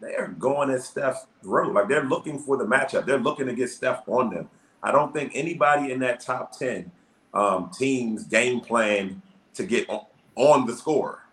they're 0.00 0.28
going 0.38 0.70
at 0.70 0.82
Steph's 0.82 1.26
throat. 1.42 1.74
Like 1.74 1.88
they're 1.88 2.04
looking 2.04 2.38
for 2.38 2.56
the 2.56 2.64
matchup. 2.64 3.04
They're 3.04 3.18
looking 3.18 3.46
to 3.46 3.54
get 3.54 3.70
Steph 3.70 4.08
on 4.08 4.30
them. 4.30 4.48
I 4.82 4.92
don't 4.92 5.12
think 5.12 5.32
anybody 5.34 5.92
in 5.92 6.00
that 6.00 6.20
top 6.20 6.56
10 6.58 6.90
um, 7.34 7.70
teams 7.76 8.24
game 8.24 8.60
plan 8.60 9.20
to 9.54 9.64
get 9.64 9.88
on, 9.90 10.06
on 10.36 10.66
the 10.66 10.74
score, 10.74 11.26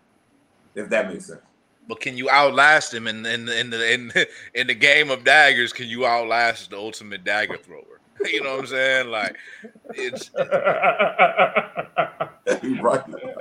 if 0.75 0.89
that 0.89 1.11
makes 1.11 1.27
sense. 1.27 1.41
But 1.87 2.01
can 2.01 2.17
you 2.17 2.29
outlast 2.29 2.93
him 2.93 3.07
in 3.07 3.25
in 3.25 3.45
the 3.45 3.57
in 3.59 3.69
the 3.69 3.93
in, 3.93 4.11
in 4.53 4.67
the 4.67 4.75
game 4.75 5.09
of 5.09 5.23
daggers? 5.23 5.71
Can 5.73 5.87
you 5.87 6.05
outlast 6.05 6.69
the 6.69 6.77
ultimate 6.77 7.23
dagger 7.23 7.57
thrower? 7.57 7.83
You 8.25 8.41
know 8.43 8.53
what 8.55 8.61
I'm 8.61 8.67
saying? 8.67 9.11
Like 9.11 9.37
it's 9.93 10.31
right. 10.35 10.47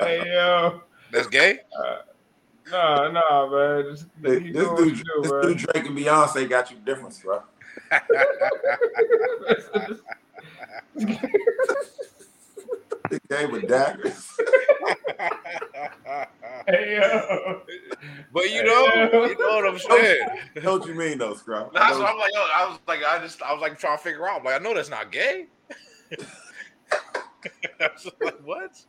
hey 0.00 0.22
yo, 0.26 0.82
that's 1.10 1.28
gay. 1.28 1.60
Uh, 1.82 1.96
nah, 2.70 3.10
nah, 3.10 3.46
man. 3.50 3.84
Just, 3.90 4.06
This, 4.20 4.42
this 4.42 4.52
do 4.52 4.72
what 4.74 4.84
you 4.84 4.90
dude, 4.90 5.04
do, 5.04 5.20
this 5.22 5.30
bro. 5.30 5.42
dude 5.42 5.58
Drake 5.58 5.86
and 5.86 5.96
Beyonce 5.96 6.46
got 6.46 6.70
you 6.70 6.76
different, 6.84 7.18
bro. 7.24 7.42
The 13.10 13.20
game 13.30 13.52
with 13.52 13.68
daggers. 13.68 14.30
hey 16.66 16.96
yo. 16.96 17.62
but 18.32 18.50
you 18.50 18.64
know, 18.64 18.86
you 19.12 19.38
know 19.38 19.56
what 19.56 19.68
I'm 19.68 19.78
saying. 19.78 20.28
know 20.62 20.78
what 20.78 20.86
you 20.88 20.94
mean, 20.94 21.18
though, 21.18 21.34
Scrub. 21.34 21.70
I 21.74 21.88
That's 21.88 21.98
what 21.98 22.08
I'm 22.08 22.18
like. 22.18 22.32
Yo, 22.34 22.40
I 22.40 22.68
was 22.68 22.78
like, 22.88 23.04
I 23.04 23.18
just, 23.20 23.42
I 23.42 23.52
was 23.52 23.60
like 23.60 23.78
trying 23.78 23.98
to 23.98 24.02
figure 24.02 24.28
out. 24.28 24.44
Like, 24.44 24.60
I 24.60 24.62
know 24.62 24.74
that's 24.74 24.90
not 24.90 25.12
gay. 25.12 25.46
I 27.80 27.88
was 27.92 28.10
like, 28.20 28.40
what? 28.44 28.84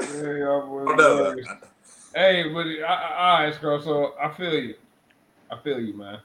Yeah, 0.00 0.36
y'all 0.36 0.66
boys 0.66 0.86
Hold 0.86 1.00
up. 1.00 1.36
Hey, 2.14 2.48
but 2.52 2.66
I, 2.66 2.82
I, 2.82 3.14
all 3.14 3.44
right, 3.44 3.54
Scrub. 3.54 3.82
So 3.82 4.14
I 4.20 4.32
feel 4.32 4.54
you. 4.54 4.74
I 5.50 5.58
feel 5.58 5.80
you, 5.80 5.94
man. 5.94 6.20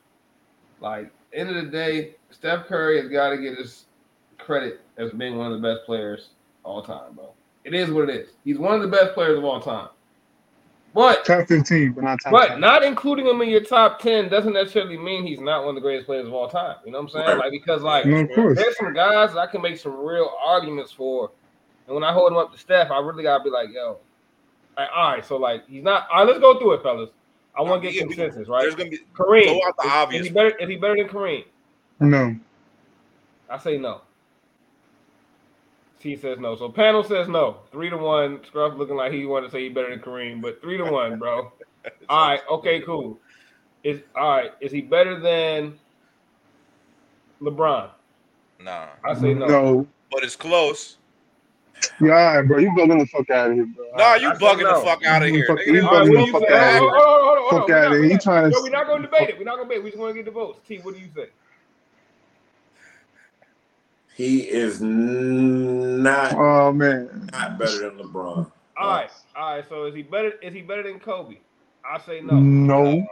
Like 0.80 1.12
end 1.34 1.50
of 1.50 1.56
the 1.56 1.72
day, 1.72 2.15
Steph 2.32 2.68
Curry 2.68 3.02
has 3.02 3.10
got 3.10 3.30
to 3.30 3.38
get 3.38 3.58
his 3.58 3.85
credit 4.45 4.81
as 4.97 5.12
being 5.12 5.38
one 5.38 5.51
of 5.51 5.62
the 5.62 5.67
best 5.67 5.86
players 5.86 6.29
all 6.63 6.81
time, 6.81 7.13
bro. 7.13 7.31
It 7.63 7.73
is 7.73 7.91
what 7.91 8.10
it 8.10 8.15
is. 8.15 8.29
He's 8.43 8.58
one 8.58 8.75
of 8.75 8.81
the 8.81 8.88
best 8.88 9.13
players 9.13 9.38
of 9.38 9.43
all 9.43 9.60
time. 9.60 9.89
But 10.93 11.25
Top 11.25 11.47
15, 11.47 11.91
but 11.91 12.05
not 12.05 12.19
top 12.23 12.31
but 12.31 12.47
10. 12.49 12.62
not 12.62 12.81
including 12.81 13.27
him 13.27 13.41
in 13.41 13.49
your 13.49 13.60
top 13.60 13.99
ten 13.99 14.29
doesn't 14.29 14.53
necessarily 14.53 14.97
mean 14.97 15.27
he's 15.27 15.41
not 15.41 15.65
one 15.65 15.69
of 15.69 15.75
the 15.75 15.81
greatest 15.81 16.05
players 16.05 16.25
of 16.25 16.34
all 16.34 16.47
time. 16.47 16.77
You 16.86 16.93
know 16.93 16.99
what 17.01 17.05
I'm 17.05 17.10
saying? 17.10 17.25
Right. 17.25 17.38
Like 17.38 17.51
because 17.51 17.81
like 17.81 18.05
No, 18.05 18.25
there's 18.53 18.77
some 18.77 18.93
guys 18.93 19.34
that 19.34 19.39
I 19.39 19.47
can 19.47 19.62
make 19.62 19.77
some 19.77 19.97
real 19.97 20.31
arguments 20.41 20.93
for, 20.93 21.31
and 21.88 21.95
when 21.95 22.05
I 22.05 22.13
hold 22.13 22.31
him 22.31 22.38
up 22.38 22.53
to 22.53 22.58
Steph, 22.58 22.91
I 22.91 22.99
really 22.99 23.23
gotta 23.23 23.43
be 23.43 23.49
like, 23.49 23.73
yo, 23.73 23.97
like, 24.77 24.88
all 24.95 25.12
right, 25.12 25.25
so 25.25 25.36
like 25.36 25.67
he's 25.67 25.84
not. 25.84 26.08
All 26.10 26.19
right, 26.19 26.27
let's 26.27 26.39
go 26.39 26.58
through 26.60 26.75
it, 26.75 26.84
fellas. 26.84 27.10
I 27.58 27.62
want 27.62 27.84
to 27.84 27.91
get 27.91 27.99
consensus, 27.99 28.47
right? 28.47 28.62
There's 28.62 28.75
gonna 28.75 28.89
be 28.89 28.99
Kareem, 29.13 29.45
Go 29.45 29.67
out 29.67 29.75
the 29.77 29.84
is, 29.84 29.91
obvious 29.91 30.21
is 30.21 30.27
he 30.27 30.34
better? 30.34 30.58
Is 30.58 30.69
he 30.69 30.75
better 30.77 30.95
than 30.95 31.08
Kareem? 31.10 31.43
No. 31.99 32.36
I 33.49 33.58
say 33.58 33.77
no. 33.77 34.01
T 35.99 36.15
says 36.15 36.39
no. 36.39 36.55
So 36.55 36.69
panel 36.69 37.03
says 37.03 37.27
no. 37.27 37.58
Three 37.71 37.89
to 37.89 37.97
one. 37.97 38.43
Scruff 38.45 38.75
looking 38.77 38.95
like 38.95 39.12
he 39.12 39.25
wanted 39.25 39.47
to 39.47 39.51
say 39.51 39.63
he 39.63 39.69
better 39.69 39.89
than 39.89 39.99
Kareem, 39.99 40.41
but 40.41 40.62
three 40.62 40.77
to 40.77 40.84
one, 40.86 41.17
bro. 41.17 41.51
all 42.10 42.27
right. 42.29 42.41
Okay. 42.49 42.81
Cool. 42.81 43.17
Is 43.84 44.01
all 44.15 44.29
right. 44.38 44.51
Is 44.62 44.71
he 44.71 44.81
better 44.81 45.19
than 45.19 45.77
LeBron. 47.41 47.89
Nah, 48.62 48.88
I 49.03 49.13
say 49.15 49.34
no. 49.34 49.47
No. 49.47 49.88
but 50.12 50.23
it's 50.23 50.36
close. 50.36 50.97
Yeah, 51.99 52.12
all 52.13 52.38
right, 52.38 52.41
bro. 52.47 52.58
You 52.60 52.69
bugging 52.71 52.99
the 52.99 53.05
fuck 53.05 53.29
out 53.29 53.49
of 53.51 53.55
here, 53.58 53.65
bro. 53.65 53.86
Nah, 53.97 54.15
you 54.15 54.29
I 54.29 54.36
bugging 54.36 54.63
no. 54.63 54.79
the 54.79 54.86
fuck 54.86 55.03
out 55.05 55.23
of 55.23 55.29
here. 55.29 55.45
fuck- 55.45 55.65
you 55.65 55.73
they 55.73 55.79
All 55.81 55.91
right, 55.99 56.05
don't- 56.05 56.15
what 56.15 56.19
bugging 56.19 56.25
do 56.25 56.31
the 56.31 56.39
fuck 56.39 56.49
say? 56.49 56.55
outta 56.55 56.79
Hold 56.79 56.91
here. 56.93 57.60
Fuck 57.60 57.67
We're 57.67 57.75
outta 57.75 57.84
not- 57.89 57.91
here. 57.91 57.99
we're 58.01 58.05
You 58.12 58.17
trying 58.17 58.51
to- 58.51 58.60
we're 58.63 58.69
not 58.69 58.88
going 58.88 59.01
to 59.01 59.08
debate 59.08 59.29
it. 59.29 59.38
We're 59.38 59.43
not 59.43 59.55
going 59.58 59.67
to 59.67 59.75
debate. 59.75 59.84
We 59.84 59.89
just 59.91 59.99
want 60.01 60.12
to 60.12 60.15
get 60.15 60.25
the 60.25 60.31
votes. 60.31 60.60
T, 60.67 60.77
what 60.79 60.95
do 60.95 61.01
you 61.01 61.10
say? 61.13 61.27
He 64.15 64.39
is 64.41 64.82
not 64.82 66.34
Oh 66.34 66.71
man. 66.71 67.30
not 67.34 67.60
better 67.60 67.89
than 67.89 67.99
LeBron. 67.99 68.49
All 68.78 68.89
right, 68.89 69.10
all 69.36 69.56
right. 69.56 69.65
So 69.69 69.86
is 69.86 69.95
he 69.95 70.04
better? 70.04 70.32
Is 70.41 70.54
he 70.54 70.62
better 70.62 70.84
than 70.84 70.99
Kobe? 70.99 71.38
I 71.89 71.99
say 71.99 72.21
no. 72.21 72.39
No. 72.39 72.99
Uh, 72.99 73.04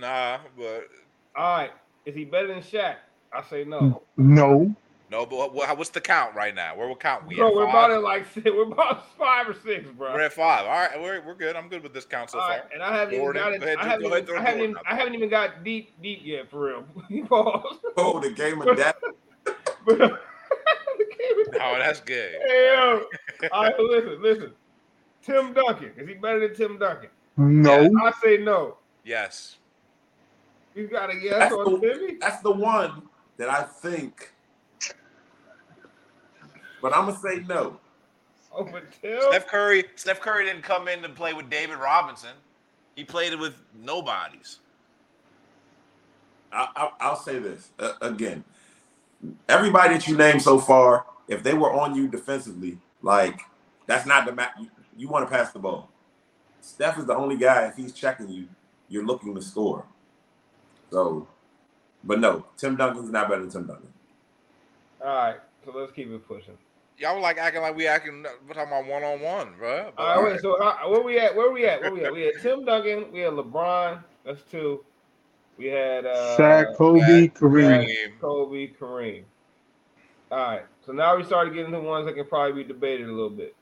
nah, 0.00 0.38
but 0.56 0.88
All 1.36 1.56
right. 1.58 1.70
Is 2.04 2.14
he 2.14 2.24
better 2.24 2.48
than 2.48 2.60
Shaq? 2.60 2.96
I 3.32 3.42
say 3.48 3.64
no. 3.64 4.02
No. 4.16 4.74
no. 5.10 5.26
But 5.26 5.36
what, 5.38 5.54
what- 5.54 5.78
what's 5.78 5.90
the 5.90 6.00
count 6.00 6.34
right 6.34 6.54
now? 6.54 6.76
Where 6.76 6.88
we 6.88 6.94
count? 6.96 7.26
We 7.26 7.36
Bro, 7.36 7.48
at 7.48 7.54
we're 7.54 7.66
five? 7.66 7.74
about 7.74 7.90
at 7.92 8.02
like 8.02 8.26
six, 8.34 8.44
we're 8.50 8.64
about 8.64 9.16
five 9.16 9.48
or 9.48 9.54
six, 9.54 9.88
bro. 9.96 10.12
We're 10.12 10.20
at 10.22 10.32
five. 10.32 10.64
All 10.66 10.72
right, 10.72 11.00
we're, 11.00 11.20
we're 11.24 11.34
good. 11.36 11.54
I'm 11.56 11.68
good 11.68 11.82
with 11.84 11.94
this 11.94 12.04
count 12.04 12.30
so 12.30 12.38
All 12.40 12.48
far. 12.48 12.58
right, 12.58 12.66
and 12.74 12.82
I 12.82 12.96
haven't 12.96 13.14
even 13.14 13.32
got 13.32 13.52
it. 13.54 13.62
I 13.62 13.84
haven't, 13.86 14.06
even, 14.06 14.36
I 14.36 14.40
haven't 14.42 14.62
even, 14.62 14.76
I 14.88 14.94
haven't 14.96 15.14
even 15.14 15.28
got 15.30 15.62
deep, 15.64 15.92
deep 16.02 16.20
yet 16.24 16.50
for 16.50 16.66
real. 16.66 16.84
Pause. 17.28 17.76
Oh, 17.96 18.18
the 18.20 18.30
game 18.30 18.60
of 18.60 18.76
death. 18.76 18.96
But- 19.86 19.98
the 20.98 21.06
game 21.18 21.40
of- 21.40 21.41
Oh, 21.60 21.76
that's 21.78 22.00
good. 22.00 22.34
Hey, 22.46 22.72
yo. 22.74 23.04
All 23.52 23.64
right, 23.64 23.78
listen, 23.78 24.22
listen. 24.22 24.52
Tim 25.22 25.52
Duncan 25.52 25.92
is 25.96 26.08
he 26.08 26.14
better 26.14 26.40
than 26.48 26.56
Tim 26.56 26.78
Duncan? 26.78 27.10
No. 27.36 27.90
I 28.02 28.12
say 28.22 28.38
no. 28.38 28.76
Yes. 29.04 29.56
You 30.74 30.86
got 30.86 31.10
a 31.10 31.14
yes 31.14 31.38
That's 31.38 31.54
on 31.54 31.74
the- 31.74 31.80
Timmy? 31.80 32.16
That's 32.20 32.40
the 32.42 32.50
one 32.50 33.02
that 33.36 33.48
I 33.50 33.62
think. 33.62 34.32
But 36.80 36.96
I'm 36.96 37.06
gonna 37.06 37.18
say 37.18 37.44
no. 37.46 37.78
Oh, 38.54 38.64
but 38.64 38.84
Tim. 39.00 39.20
Steph 39.28 39.46
Curry. 39.46 39.84
Steph 39.94 40.20
Curry 40.20 40.44
didn't 40.46 40.62
come 40.62 40.88
in 40.88 41.02
to 41.02 41.08
play 41.08 41.32
with 41.32 41.48
David 41.48 41.76
Robinson. 41.78 42.32
He 42.96 43.04
played 43.04 43.32
it 43.32 43.38
with 43.38 43.54
nobodies. 43.78 44.58
I, 46.52 46.68
I, 46.76 46.90
I'll 47.00 47.16
say 47.16 47.38
this 47.38 47.70
uh, 47.78 47.92
again. 48.02 48.44
Everybody 49.48 49.94
that 49.94 50.08
you 50.08 50.16
named 50.16 50.42
so 50.42 50.58
far, 50.58 51.06
if 51.28 51.42
they 51.42 51.54
were 51.54 51.72
on 51.72 51.94
you 51.94 52.08
defensively, 52.08 52.78
like 53.02 53.40
that's 53.86 54.06
not 54.06 54.26
the 54.26 54.32
match. 54.32 54.52
You, 54.60 54.70
you 54.96 55.08
want 55.08 55.28
to 55.28 55.34
pass 55.34 55.52
the 55.52 55.58
ball. 55.58 55.90
Steph 56.60 56.98
is 56.98 57.06
the 57.06 57.14
only 57.14 57.36
guy. 57.36 57.66
If 57.66 57.76
he's 57.76 57.92
checking 57.92 58.28
you, 58.28 58.48
you're 58.88 59.04
looking 59.04 59.34
to 59.34 59.42
score. 59.42 59.84
So, 60.90 61.26
but 62.04 62.20
no, 62.20 62.46
Tim 62.56 62.76
Duncan's 62.76 63.10
not 63.10 63.28
better 63.28 63.40
than 63.40 63.50
Tim 63.50 63.66
Duncan. 63.66 63.88
All 65.02 65.08
right, 65.08 65.36
so 65.64 65.72
let's 65.74 65.92
keep 65.92 66.10
it 66.10 66.28
pushing. 66.28 66.56
Y'all 66.98 67.16
were 67.16 67.20
like 67.20 67.38
acting 67.38 67.62
like 67.62 67.74
we 67.74 67.86
acting. 67.86 68.24
We're 68.46 68.54
talking 68.54 68.72
about 68.72 68.86
one 68.86 69.02
on 69.02 69.20
one, 69.20 69.54
bro. 69.58 69.92
But, 69.96 70.02
All 70.02 70.22
right, 70.22 70.32
wait, 70.32 70.40
so 70.40 70.54
uh, 70.62 70.76
where 70.88 71.02
we 71.02 71.18
at? 71.18 71.34
Where 71.34 71.50
we 71.50 71.64
at? 71.66 71.80
Where 71.80 71.92
we 71.92 72.04
at? 72.04 72.12
We 72.12 72.20
had 72.22 72.34
Tim 72.40 72.64
Duncan. 72.64 73.10
We 73.10 73.20
had 73.20 73.32
LeBron. 73.32 74.04
That's 74.24 74.42
two. 74.42 74.84
We 75.56 75.66
had 75.66 76.06
uh, 76.06 76.36
Shaq, 76.38 76.76
Kobe, 76.76 77.00
Shaq, 77.00 77.32
Kareem. 77.32 77.86
Kareem. 77.86 78.20
Kobe, 78.20 78.68
Kareem. 78.68 79.24
All 80.30 80.38
right, 80.38 80.62
so 80.84 80.92
now 80.92 81.16
we 81.16 81.24
started 81.24 81.54
getting 81.54 81.72
to 81.72 81.80
ones 81.80 82.06
that 82.06 82.14
can 82.14 82.26
probably 82.26 82.62
be 82.62 82.68
debated 82.68 83.08
a 83.08 83.12
little 83.12 83.30
bit. 83.30 83.54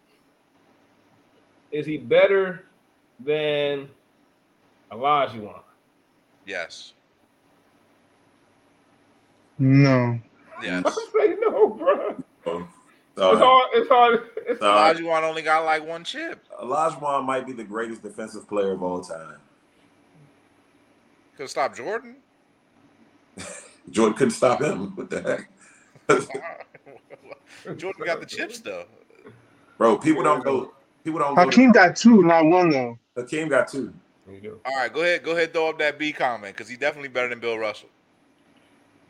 Is 1.70 1.86
he 1.86 1.98
better 1.98 2.64
than 3.24 3.88
Olajuwon? 4.90 5.60
Yes. 6.46 6.94
No. 9.58 10.18
Yes. 10.62 10.82
I 10.86 10.90
say 10.90 11.36
no, 11.40 11.68
bro. 11.68 12.16
So, 12.44 12.66
It's 13.32 13.40
hard. 13.40 13.68
It's 13.74 13.88
hard. 13.88 14.30
It's 14.48 14.60
Sorry. 14.60 14.96
Olajuwon 14.96 15.22
only 15.22 15.42
got 15.42 15.64
like 15.64 15.86
one 15.86 16.04
chip. 16.04 16.42
Olajuwon 16.60 17.24
might 17.24 17.46
be 17.46 17.52
the 17.52 17.64
greatest 17.64 18.02
defensive 18.02 18.48
player 18.48 18.72
of 18.72 18.82
all 18.82 19.02
time. 19.02 19.36
Could 21.36 21.50
stop 21.50 21.76
Jordan. 21.76 22.16
Jordan 23.90 24.14
couldn't 24.16 24.32
stop 24.32 24.62
him. 24.62 24.96
What 24.96 25.10
the 25.10 25.22
heck? 25.22 25.50
Jordan 27.76 28.04
got 28.04 28.20
the 28.20 28.26
chips 28.26 28.60
though. 28.60 28.84
Bro, 29.78 29.98
people 29.98 30.22
don't 30.22 30.44
go. 30.44 30.72
People 31.04 31.20
don't 31.20 31.34
go. 31.34 31.44
Hakeem 31.44 31.72
got 31.72 31.96
two, 31.96 32.22
not 32.22 32.44
one 32.44 32.70
though. 32.70 32.98
Hakeem 33.16 33.48
got 33.48 33.68
two. 33.68 33.92
You 34.30 34.40
do. 34.40 34.60
All 34.64 34.76
right, 34.76 34.92
go 34.92 35.00
ahead. 35.00 35.22
Go 35.22 35.32
ahead. 35.32 35.52
Throw 35.52 35.70
up 35.70 35.78
that 35.78 35.98
B 35.98 36.12
comment 36.12 36.54
because 36.54 36.68
he's 36.68 36.78
definitely 36.78 37.08
better 37.08 37.28
than 37.28 37.40
Bill 37.40 37.58
Russell. 37.58 37.88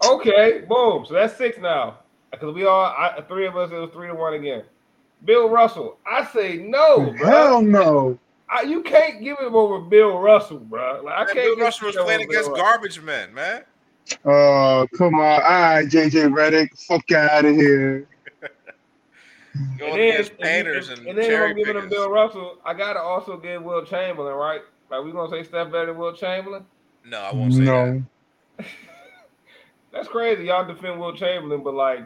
Okay, 0.04 0.62
boom. 0.68 1.04
So 1.06 1.14
that's 1.14 1.36
six 1.36 1.58
now. 1.58 1.98
Because 2.30 2.54
we 2.54 2.64
all, 2.64 2.84
I, 2.84 3.20
three 3.28 3.46
of 3.46 3.56
us, 3.56 3.70
it 3.70 3.74
was 3.74 3.90
three 3.92 4.06
to 4.06 4.14
one 4.14 4.34
again. 4.34 4.62
Bill 5.24 5.50
Russell, 5.50 5.98
I 6.10 6.24
say 6.26 6.56
no, 6.56 7.12
bro. 7.18 7.28
Hell 7.28 7.62
no. 7.62 8.18
I, 8.48 8.62
you 8.62 8.82
can't 8.82 9.22
give 9.22 9.38
him 9.38 9.54
over 9.54 9.80
Bill 9.80 10.18
Russell, 10.18 10.58
bro. 10.58 11.02
Like 11.04 11.14
I 11.14 11.24
Man, 11.24 11.34
can't. 11.34 11.56
Bill 11.56 11.64
Russell 11.64 11.86
was 11.88 11.96
playing 11.96 12.22
against 12.22 12.50
Russell. 12.50 12.64
garbage 12.64 13.00
men, 13.00 13.34
man. 13.34 13.64
Oh, 14.24 14.86
come 14.96 15.14
on. 15.14 15.20
All 15.20 15.40
right, 15.40 15.86
JJ 15.86 16.32
Redick. 16.32 16.78
Fuck 16.86 17.10
out 17.12 17.44
of 17.44 17.54
here. 17.54 18.06
Going 19.78 19.92
And 19.92 20.00
then, 20.00 20.12
against 20.14 20.30
and, 20.32 20.40
painters 20.40 20.88
and, 20.90 20.98
and, 21.00 21.08
and 21.08 21.18
then 21.18 21.24
if 21.24 21.30
cherry 21.30 21.50
I'm 21.50 21.56
giving 21.56 21.76
him. 21.76 21.88
Bill 21.88 22.10
Russell, 22.10 22.58
I 22.64 22.74
gotta 22.74 23.00
also 23.00 23.36
give 23.36 23.62
Will 23.62 23.84
Chamberlain, 23.84 24.34
right? 24.34 24.60
Like 24.90 25.04
we 25.04 25.12
gonna 25.12 25.30
say 25.30 25.42
Steph 25.42 25.72
better 25.72 25.86
than 25.86 25.98
Will 25.98 26.12
Chamberlain? 26.12 26.64
No, 27.04 27.18
I 27.18 27.34
won't 27.34 27.54
say 27.54 27.64
that. 27.64 28.02
No. 28.58 28.66
That's 29.92 30.08
crazy. 30.08 30.44
Y'all 30.44 30.66
defend 30.66 31.00
Will 31.00 31.14
Chamberlain, 31.16 31.62
but 31.64 31.74
like 31.74 32.04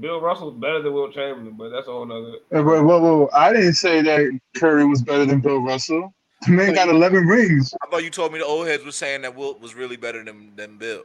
Bill 0.00 0.20
Russell's 0.20 0.54
better 0.54 0.82
than 0.82 0.92
Will 0.92 1.10
Chamberlain, 1.10 1.54
but 1.56 1.70
that's 1.70 1.88
a 1.88 1.92
whole 1.92 2.06
nother. 2.06 2.38
Whoa, 2.50 2.82
whoa, 2.82 3.00
whoa. 3.00 3.30
I 3.32 3.52
didn't 3.52 3.74
say 3.74 4.02
that 4.02 4.38
Curry 4.56 4.86
was 4.86 5.02
better 5.02 5.26
than 5.26 5.40
Bill 5.40 5.60
Russell. 5.60 6.12
The 6.46 6.52
man 6.52 6.74
got 6.74 6.88
11 6.88 7.26
rings. 7.26 7.74
I 7.82 7.86
thought 7.90 8.04
you 8.04 8.10
told 8.10 8.32
me 8.32 8.38
the 8.38 8.44
old 8.44 8.66
heads 8.66 8.84
were 8.84 8.92
saying 8.92 9.22
that 9.22 9.34
Wilt 9.34 9.60
was 9.60 9.74
really 9.74 9.96
better 9.96 10.22
than 10.22 10.52
than 10.56 10.76
Bill. 10.76 11.04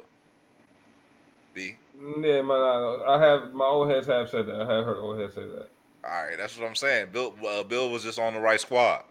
B. 1.54 1.76
Yeah, 2.00 2.41
man, 2.41 2.52
I, 2.52 3.04
I 3.08 3.22
have 3.22 3.54
my 3.54 3.65
old 3.65 3.89
heads 3.89 4.08
have 4.08 4.30
said 4.30 4.46
that. 4.48 4.56
I 4.56 4.60
have 4.60 4.86
heard 4.86 4.98
old 4.98 5.19
heads 5.19 5.36
say 5.36 5.41
that. 5.41 5.69
All 6.04 6.24
right, 6.24 6.38
that's 6.38 6.58
what 6.58 6.67
I'm 6.67 6.76
saying. 6.76 7.10
Bill 7.12 7.34
uh, 7.48 7.63
Bill 7.63 7.89
was 7.89 8.04
just 8.04 8.19
on 8.19 8.34
the 8.34 8.39
right 8.39 8.60
squad. 8.60 9.04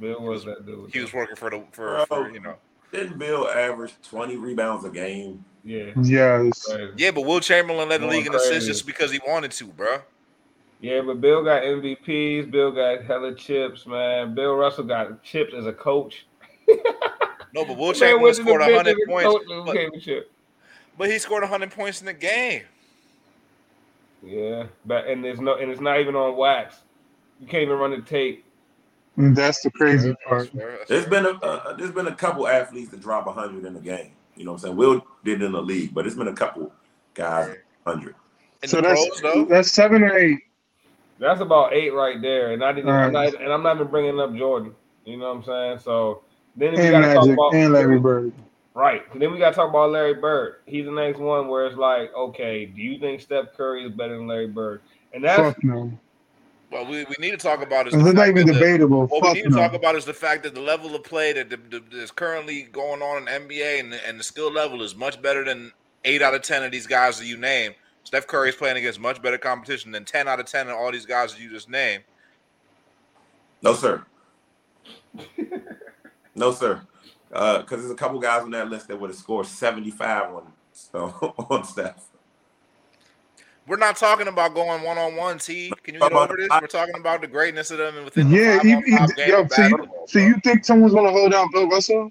Bill 0.00 0.20
was 0.20 0.44
that 0.44 0.66
dude. 0.66 0.92
He 0.92 1.00
was 1.00 1.12
working 1.12 1.36
for 1.36 1.50
the 1.50 1.62
for, 1.72 1.86
Bro. 1.86 2.06
for 2.06 2.30
you 2.30 2.40
know. 2.40 2.56
Didn't 2.92 3.18
Bill 3.18 3.48
average 3.48 3.92
20 4.08 4.36
rebounds 4.36 4.84
a 4.84 4.90
game? 4.90 5.44
Yeah. 5.64 5.90
Yes. 6.00 6.68
Yeah, 6.96 7.10
but 7.10 7.22
Will 7.22 7.40
Chamberlain 7.40 7.88
led 7.88 8.02
the 8.02 8.06
league 8.06 8.26
in 8.26 8.34
assists 8.34 8.50
crazy. 8.50 8.66
just 8.68 8.86
because 8.86 9.10
he 9.10 9.20
wanted 9.26 9.50
to, 9.52 9.66
bro. 9.66 9.98
Yeah, 10.84 11.00
but 11.00 11.18
Bill 11.22 11.42
got 11.42 11.62
MVPs. 11.62 12.50
Bill 12.50 12.70
got 12.70 13.04
hella 13.04 13.34
chips, 13.34 13.86
man. 13.86 14.34
Bill 14.34 14.54
Russell 14.54 14.84
got 14.84 15.22
chips 15.22 15.54
as 15.54 15.64
a 15.64 15.72
coach. 15.72 16.26
No, 17.54 17.64
but 17.64 17.78
Will 17.78 17.94
The 17.94 18.00
man 18.00 18.20
Chamberlain 18.20 18.20
went 18.22 18.36
to 18.36 18.42
the 18.42 18.50
scored 18.50 18.60
bench 18.60 18.86
100 18.86 18.98
points. 19.08 19.44
But, 19.48 19.64
became 19.72 19.94
a 19.94 19.98
chip. 19.98 20.30
but 20.98 21.10
he 21.10 21.18
scored 21.18 21.42
100 21.42 21.70
points 21.70 22.00
in 22.00 22.06
the 22.06 22.12
game. 22.12 22.64
Yeah, 24.22 24.66
but 24.84 25.06
and 25.06 25.24
there's 25.24 25.40
no 25.40 25.54
and 25.56 25.70
it's 25.70 25.80
not 25.80 26.00
even 26.00 26.14
on 26.16 26.36
wax. 26.36 26.76
You 27.40 27.46
can't 27.46 27.62
even 27.62 27.78
run 27.78 27.92
the 27.92 28.02
tape. 28.02 28.44
That's 29.16 29.62
the 29.62 29.70
crazy 29.70 30.08
That's 30.08 30.22
part. 30.28 30.52
fair, 30.52 30.76
that's 30.76 30.88
There's 30.90 31.04
fair. 31.06 31.22
been 31.22 31.26
a 31.26 31.46
uh, 31.46 31.76
there's 31.76 31.92
been 31.92 32.08
a 32.08 32.14
couple 32.14 32.46
athletes 32.46 32.90
that 32.90 33.00
drop 33.00 33.24
100 33.24 33.64
in 33.64 33.74
a 33.74 33.80
game. 33.80 34.12
You 34.36 34.44
know 34.44 34.52
what 34.52 34.58
I'm 34.58 34.62
saying? 34.64 34.76
Will 34.76 35.02
did 35.24 35.40
in 35.40 35.52
the 35.52 35.62
league, 35.62 35.94
but 35.94 36.02
there's 36.02 36.16
been 36.16 36.28
a 36.28 36.34
couple 36.34 36.70
guys 37.14 37.56
100. 37.84 38.14
in 38.62 38.68
So 38.68 38.82
that's 38.82 39.48
that's 39.48 39.72
seven 39.72 40.02
or 40.02 40.14
eight. 40.18 40.40
That's 41.18 41.40
about 41.40 41.72
eight 41.72 41.90
right 41.90 42.20
there, 42.20 42.52
and 42.52 42.64
I 42.64 42.72
didn't. 42.72 42.90
I'm 42.90 43.12
not, 43.12 43.34
and 43.40 43.52
I'm 43.52 43.62
not 43.62 43.76
even 43.76 43.88
bringing 43.88 44.18
up 44.18 44.34
Jordan. 44.34 44.74
You 45.04 45.16
know 45.16 45.28
what 45.32 45.38
I'm 45.38 45.44
saying? 45.44 45.78
So 45.80 46.22
then 46.56 46.72
we 46.72 46.90
gotta 46.90 47.14
talk 47.14 47.28
about 47.28 47.54
and 47.54 47.72
Larry 47.72 47.98
Bird. 47.98 48.32
Right. 48.74 49.02
So 49.12 49.20
then 49.20 49.32
we 49.32 49.38
got 49.38 49.50
to 49.50 49.54
talk 49.54 49.70
about 49.70 49.92
Larry 49.92 50.14
Bird. 50.14 50.56
He's 50.66 50.84
the 50.84 50.90
next 50.90 51.20
one 51.20 51.46
where 51.46 51.66
it's 51.66 51.76
like, 51.76 52.12
okay, 52.12 52.66
do 52.66 52.82
you 52.82 52.98
think 52.98 53.20
Steph 53.20 53.52
Curry 53.56 53.84
is 53.84 53.92
better 53.92 54.16
than 54.16 54.26
Larry 54.26 54.48
Bird? 54.48 54.80
And 55.12 55.22
that's 55.22 55.40
Fuck 55.40 55.62
no. 55.62 55.96
Well, 56.72 56.84
we, 56.86 57.04
we 57.04 57.14
need 57.20 57.30
to 57.30 57.36
talk 57.36 57.62
about 57.62 57.86
is 57.86 57.94
It's 57.94 58.02
not 58.02 58.26
even 58.26 58.48
that 58.48 58.54
the- 58.54 58.58
debatable. 58.58 59.06
What 59.06 59.22
we 59.22 59.28
Fuck 59.28 59.34
need 59.36 59.44
to 59.44 59.50
talk 59.50 59.74
about 59.74 59.94
is 59.94 60.04
the 60.04 60.12
fact 60.12 60.42
that 60.42 60.56
the 60.56 60.60
level 60.60 60.92
of 60.96 61.04
play 61.04 61.32
that 61.34 61.50
the, 61.50 61.56
the, 61.56 61.84
that's 61.92 62.10
currently 62.10 62.62
going 62.62 63.00
on 63.00 63.18
in 63.18 63.24
the 63.26 63.30
NBA 63.54 63.78
and 63.78 63.92
the, 63.92 64.08
and 64.08 64.18
the 64.18 64.24
skill 64.24 64.50
level 64.52 64.82
is 64.82 64.96
much 64.96 65.22
better 65.22 65.44
than 65.44 65.70
eight 66.04 66.20
out 66.20 66.34
of 66.34 66.42
ten 66.42 66.64
of 66.64 66.72
these 66.72 66.88
guys 66.88 67.16
that 67.20 67.26
you 67.26 67.36
name. 67.36 67.74
Steph 68.04 68.26
Curry 68.26 68.50
is 68.50 68.54
playing 68.54 68.76
against 68.76 69.00
much 69.00 69.20
better 69.20 69.38
competition 69.38 69.90
than 69.90 70.04
ten 70.04 70.28
out 70.28 70.40
of 70.40 70.46
ten 70.46 70.68
of 70.68 70.76
all 70.76 70.92
these 70.92 71.06
guys 71.06 71.32
that 71.32 71.40
you 71.40 71.50
just 71.50 71.68
named. 71.68 72.04
No, 73.62 73.74
sir. 73.74 74.04
no, 76.34 76.52
sir. 76.52 76.82
Uh, 77.32 77.58
because 77.58 77.80
there's 77.80 77.90
a 77.90 77.96
couple 77.96 78.20
guys 78.20 78.42
on 78.42 78.50
that 78.50 78.68
list 78.68 78.88
that 78.88 79.00
would 79.00 79.10
have 79.10 79.18
scored 79.18 79.46
75 79.46 80.34
on 80.34 80.52
so, 80.72 81.34
on 81.50 81.64
Steph. 81.64 82.04
We're 83.66 83.78
not 83.78 83.96
talking 83.96 84.28
about 84.28 84.54
going 84.54 84.82
one 84.82 84.98
on 84.98 85.16
one. 85.16 85.38
T, 85.38 85.72
can 85.82 85.94
you 85.94 86.00
Talk 86.00 86.10
get 86.10 86.18
over 86.18 86.36
this? 86.36 86.48
We're 86.60 86.66
talking 86.66 86.96
about 87.00 87.22
the 87.22 87.26
greatness 87.26 87.70
of 87.70 87.78
them 87.78 87.96
and 87.96 88.04
within 88.04 88.28
the 88.28 88.36
Yeah, 88.36 88.58
five 88.58 88.64
he, 88.64 88.90
he, 88.90 88.96
five 88.98 89.16
game 89.16 89.28
yo, 89.30 89.40
of 89.40 89.52
so 89.52 89.62
you, 89.62 89.88
so 90.06 90.18
you 90.18 90.34
think 90.44 90.64
someone's 90.64 90.92
gonna 90.92 91.10
hold 91.10 91.32
down 91.32 91.48
Bill 91.50 91.68
Russell? 91.68 92.10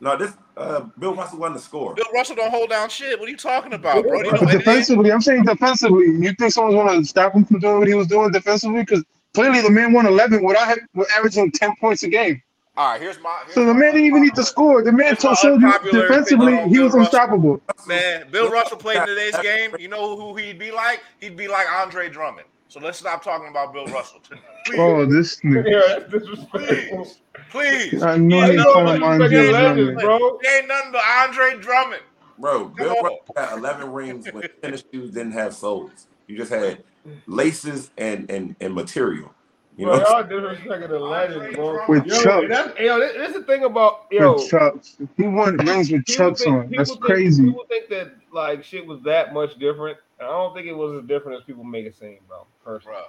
No, 0.00 0.16
this 0.16 0.32
Uh, 0.56 0.80
Bill 0.98 1.14
Russell 1.14 1.38
wasn't 1.38 1.56
a 1.58 1.60
scorer. 1.60 1.94
Bill 1.94 2.04
Russell 2.12 2.34
don't 2.34 2.50
hold 2.50 2.70
down 2.70 2.88
shit. 2.88 3.18
What 3.20 3.28
are 3.28 3.30
you 3.30 3.36
talking 3.36 3.72
about, 3.74 4.02
bro? 4.04 4.18
You 4.18 4.24
know, 4.24 4.30
But 4.32 4.40
and- 4.40 4.50
and- 4.50 4.58
defensively, 4.58 5.12
I'm 5.12 5.20
saying 5.20 5.44
defensively. 5.44 6.06
You 6.06 6.32
think 6.34 6.52
someone's 6.52 6.74
going 6.74 7.00
to 7.00 7.06
stop 7.06 7.32
him 7.32 7.44
from 7.44 7.60
doing 7.60 7.78
what 7.78 7.86
he 7.88 7.94
was 7.94 8.08
doing 8.08 8.32
defensively? 8.32 8.80
Because 8.82 9.04
clearly 9.34 9.60
the 9.60 9.70
man 9.70 9.92
won 9.92 10.04
11 10.06 10.42
without 10.42 10.66
having, 10.66 10.84
with 10.94 11.08
averaging 11.16 11.52
10 11.52 11.74
points 11.80 12.02
a 12.02 12.08
game. 12.08 12.42
all 12.76 12.90
right, 12.92 13.00
here's 13.00 13.20
my. 13.20 13.32
Here's 13.44 13.54
So 13.54 13.64
the 13.66 13.72
my 13.74 13.78
man 13.80 13.92
didn't 13.94 14.06
even 14.08 14.22
need 14.22 14.34
to 14.34 14.42
score. 14.42 14.82
The 14.82 14.90
man 14.92 15.14
told 15.16 15.32
my 15.32 15.40
showed 15.42 15.60
you 15.62 15.92
defensively 15.92 16.46
opinion 16.54 16.62
on 16.64 16.68
he 16.70 16.78
was 16.80 16.86
Russell. 16.92 17.00
unstoppable. 17.02 17.60
Man, 17.86 18.26
Bill 18.32 18.50
Russell 18.50 18.78
played 18.78 18.98
in 18.98 19.06
today's 19.06 19.36
game. 19.38 19.76
You 19.78 19.86
know 19.88 20.16
who 20.16 20.34
he'd 20.36 20.58
be 20.58 20.70
like? 20.72 21.02
He'd 21.20 21.36
be 21.36 21.46
like 21.46 21.66
Andre 21.70 22.08
Drummond. 22.08 22.46
So 22.68 22.80
let's 22.80 22.98
stop 22.98 23.22
talking 23.24 23.48
about 23.48 23.72
Bill 23.72 23.86
Russell. 23.86 24.20
Oh, 24.30 24.70
please, 24.70 24.78
Oh, 24.78 25.06
this 25.06 25.36
nigga. 25.40 25.64
Yeah, 25.70 25.98
that's 26.10 26.44
please. 26.50 27.20
please. 27.50 28.02
I 28.02 28.18
know 28.18 28.42
he's 28.42 28.50
ain't 28.50 28.62
calling 28.62 28.84
nothing 28.84 28.96
him 28.96 29.02
Andre 29.04 29.28
he 29.30 29.36
ain't 29.38 29.52
nothing 29.52 29.74
Drummond. 29.76 29.96
but- 29.96 30.04
bro. 30.04 30.38
He 30.42 30.48
ain't 30.58 30.68
nothing 30.68 30.92
but 30.92 31.02
Andre 31.06 31.58
Drummond. 31.58 32.02
Bro, 32.38 32.64
Bill 32.68 32.90
on. 32.90 33.04
Russell 33.04 33.34
had 33.36 33.58
11 33.58 33.92
rings 33.92 34.30
when 34.32 34.48
tennis 34.62 34.84
shoes 34.92 35.10
didn't 35.12 35.32
have 35.32 35.54
soles. 35.54 36.06
You 36.26 36.36
just 36.36 36.52
had 36.52 36.84
laces 37.26 37.90
and 37.96 38.30
and, 38.30 38.54
and 38.60 38.74
material. 38.74 39.32
You 39.78 39.86
Bro, 39.86 39.96
know, 39.98 40.04
y'all 40.08 40.24
disrespecting 40.24 40.88
the 40.88 40.98
legend, 40.98 41.54
bro. 41.54 41.78
With 41.88 42.04
yo, 42.06 42.22
Chucks. 42.22 42.46
that's, 42.48 42.78
yo, 42.80 42.98
this, 42.98 43.12
this 43.14 43.28
is 43.28 43.34
the 43.36 43.42
thing 43.44 43.64
about 43.64 44.06
yo. 44.10 44.34
With 44.34 44.50
Chucks. 44.50 44.96
He 45.16 45.22
won 45.22 45.56
rings 45.56 45.90
with 45.90 46.04
people 46.04 46.14
Chucks 46.30 46.42
think- 46.44 46.54
on. 46.56 46.70
That's 46.76 46.90
people 46.90 47.06
think- 47.08 47.16
crazy. 47.16 47.44
People 47.46 47.64
think 47.68 47.88
that 47.88 48.12
like 48.32 48.62
shit 48.64 48.84
was 48.86 49.00
that 49.02 49.32
much 49.32 49.58
different. 49.58 49.96
I 50.20 50.24
don't 50.24 50.52
think 50.52 50.66
it 50.66 50.72
was 50.76 51.00
as 51.00 51.08
different 51.08 51.38
as 51.38 51.44
people 51.44 51.62
make 51.64 51.86
it 51.86 51.96
seem, 51.96 52.18
bro. 52.28 52.44
Personally. 52.68 52.96
Bro. 52.96 53.04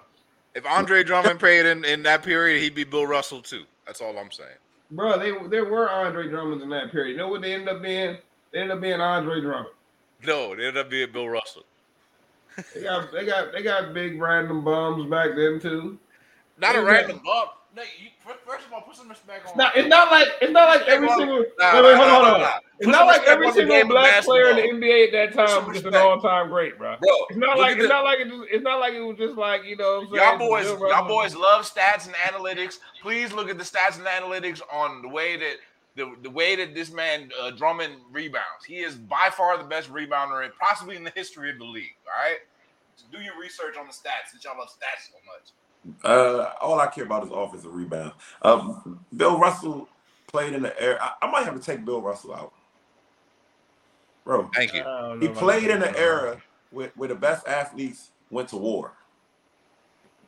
If 0.56 0.66
Andre 0.66 1.04
Drummond 1.04 1.38
played 1.38 1.66
in, 1.66 1.84
in 1.84 2.02
that 2.04 2.24
period, 2.24 2.62
he'd 2.62 2.76
be 2.76 2.86
Bill 2.86 3.06
Russell 3.06 3.42
too. 3.42 3.64
That's 3.86 4.00
all 4.00 4.18
I'm 4.18 4.32
saying. 4.32 4.50
Bro, 4.92 5.20
they 5.20 5.34
there 5.50 5.66
were 5.66 5.90
Andre 5.90 6.30
Drummonds 6.30 6.64
in 6.64 6.70
that 6.70 6.92
period. 6.94 7.12
You 7.12 7.18
know 7.18 7.28
what 7.28 7.42
they 7.42 7.54
ended 7.54 7.68
up 7.68 7.82
being? 7.82 8.18
They 8.54 8.60
ended 8.62 8.78
up 8.78 8.82
being 8.82 9.02
Andre 9.02 9.42
Drummond. 9.42 9.76
No, 10.26 10.56
they 10.56 10.66
ended 10.68 10.78
up 10.78 10.90
being 10.90 11.12
Bill 11.12 11.28
Russell. 11.28 11.64
They 12.74 12.84
got 12.84 13.12
they 13.12 13.26
got 13.26 13.52
they 13.52 13.62
got 13.62 13.94
big 13.94 14.20
random 14.20 14.64
bums 14.64 15.10
back 15.10 15.32
then 15.36 15.60
too. 15.60 16.00
Not 16.58 16.76
a 16.76 16.80
Yeah. 16.80 16.86
random 16.86 17.22
bump. 17.24 17.52
No, 17.76 17.84
you, 17.84 18.10
first 18.26 18.66
of 18.66 18.74
all, 18.74 18.82
put 18.82 18.96
some 18.96 19.10
respect 19.10 19.46
on. 19.46 19.50
It's 19.50 19.58
not, 19.58 19.78
it's 19.78 19.88
not 19.90 20.10
like 20.12 20.28
it's 20.42 20.52
not 20.52 20.70
like 20.70 20.88
every 20.88 21.10
single. 21.10 21.46
nah, 21.60 21.76
wait, 21.76 21.84
wait, 21.84 21.96
hold 21.98 22.08
nah, 22.08 22.18
on, 22.18 22.24
hold 22.24 22.36
on. 22.36 22.42
nah. 22.42 22.60
It's 22.80 22.88
not 22.88 23.08
like 23.08 23.24
every 23.28 23.52
single 23.52 23.86
black 23.88 24.24
player 24.24 24.50
in 24.52 24.80
the. 24.80 24.88
NBA 24.88 25.08
at 25.08 25.12
that 25.12 25.48
time 25.48 25.68
was 25.68 25.76
just 25.76 25.86
an 25.86 25.96
all-time 25.96 26.48
great, 26.50 26.78
bro. 26.78 26.96
Bro, 27.02 27.10
It's 27.30 27.38
not 27.38 27.58
like 27.58 27.74
it's 27.78 27.84
the- 27.84 27.90
not 27.90 28.04
like 28.06 28.20
it 28.20 28.30
just, 28.30 28.44
it's 28.50 28.64
not 28.64 28.80
like 28.80 28.94
it 28.94 29.02
was 29.02 29.18
just 29.18 29.36
like 29.38 29.66
you 29.66 29.76
know. 29.76 30.06
What 30.10 30.22
I'm 30.22 30.40
Y'all 30.40 30.50
boys, 30.50 30.66
Bill 30.66 30.88
y'all 30.90 31.08
boys 31.08 31.36
love 31.36 31.70
stats 31.70 32.06
and 32.06 32.16
analytics. 32.16 32.80
Please 33.02 33.34
look 33.34 33.50
at 33.50 33.58
the 33.58 33.64
stats 33.66 33.98
and 33.98 34.06
analytics 34.08 34.62
on 34.72 35.02
the 35.02 35.10
way 35.10 35.36
that 35.38 35.56
the, 35.96 36.16
the 36.24 36.30
way 36.30 36.56
that 36.56 36.74
this 36.74 36.92
man 36.92 37.30
uh, 37.42 37.52
Drummond 37.52 37.96
rebounds. 38.12 38.64
He 38.66 38.78
is 38.78 38.96
by 38.96 39.30
far 39.36 39.58
the 39.58 39.66
best 39.66 39.92
rebounder, 39.92 40.46
in, 40.46 40.52
possibly 40.62 40.96
in 40.96 41.04
the 41.04 41.12
history 41.16 41.50
of 41.52 41.58
the 41.58 41.66
league. 41.66 41.96
All 42.06 42.24
right, 42.30 42.40
so 42.96 43.06
do 43.12 43.22
your 43.22 43.38
research 43.40 43.76
on 43.78 43.88
the 43.88 43.94
stats 43.94 44.32
since 44.32 44.46
y'all 44.46 44.58
love 44.58 44.70
stats 44.70 45.10
so 45.12 45.18
much. 45.26 46.06
uh, 46.06 46.54
all 46.62 46.80
I 46.80 46.88
care 46.88 47.04
about 47.04 47.26
is 47.26 47.30
offensive 47.34 47.74
rebound. 47.74 48.14
Um, 48.44 49.04
Bill 49.18 49.38
Russell 49.38 49.90
played 50.28 50.54
in 50.54 50.62
the 50.62 50.82
air. 50.82 51.02
I, 51.04 51.14
I 51.24 51.30
might 51.32 51.44
have 51.44 51.56
to 51.56 51.62
take 51.62 51.84
Bill 51.84 52.02
Russell 52.02 52.34
out, 52.36 52.54
bro. 54.30 54.50
Thank 54.54 54.74
you. 54.74 54.84
He 55.20 55.28
played 55.28 55.70
in 55.70 55.80
that. 55.80 55.90
an 55.90 55.96
era 55.96 56.42
where, 56.70 56.92
where 56.96 57.10
the 57.10 57.16
best 57.16 57.48
athletes 57.48 58.12
went 58.30 58.48
to 58.50 58.58
war. 58.58 58.94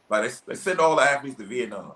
Like 0.10 0.30
they, 0.30 0.36
they 0.48 0.56
sent 0.56 0.80
all 0.80 0.96
the 0.96 1.04
athletes 1.04 1.38
to 1.38 1.46
Vietnam. 1.46 1.94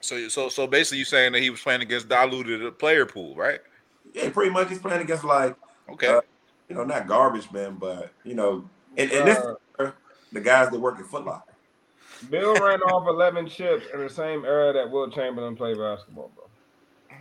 So, 0.00 0.28
so, 0.28 0.48
so 0.48 0.66
basically, 0.66 0.98
you're 0.98 1.06
saying 1.06 1.32
that 1.32 1.42
he 1.42 1.50
was 1.50 1.60
playing 1.60 1.82
against 1.82 2.08
diluted 2.08 2.78
player 2.78 3.06
pool, 3.06 3.34
right? 3.36 3.60
Yeah, 4.12 4.30
pretty 4.30 4.50
much 4.50 4.68
he's 4.68 4.78
playing 4.78 5.02
against 5.02 5.24
like 5.24 5.56
Okay. 5.88 6.08
Uh, 6.08 6.20
you 6.68 6.74
know 6.74 6.84
not 6.84 7.06
garbage 7.06 7.50
men, 7.50 7.76
but 7.76 8.12
you 8.24 8.34
know, 8.34 8.68
and, 8.96 9.10
in 9.10 9.24
this 9.24 9.38
Uh, 9.78 9.90
the 10.32 10.40
guys 10.40 10.70
that 10.70 10.78
work 10.78 10.98
at 10.98 11.06
Foot 11.06 11.24
Locker. 11.24 11.54
Bill 12.30 12.54
ran 12.54 12.80
off 12.82 13.06
11 13.06 13.48
chips 13.48 13.86
in 13.94 14.00
the 14.00 14.10
same 14.10 14.44
era 14.44 14.72
that 14.72 14.90
Wilt 14.90 15.14
Chamberlain 15.14 15.54
played 15.54 15.78
basketball, 15.78 16.32
bro. 16.34 16.44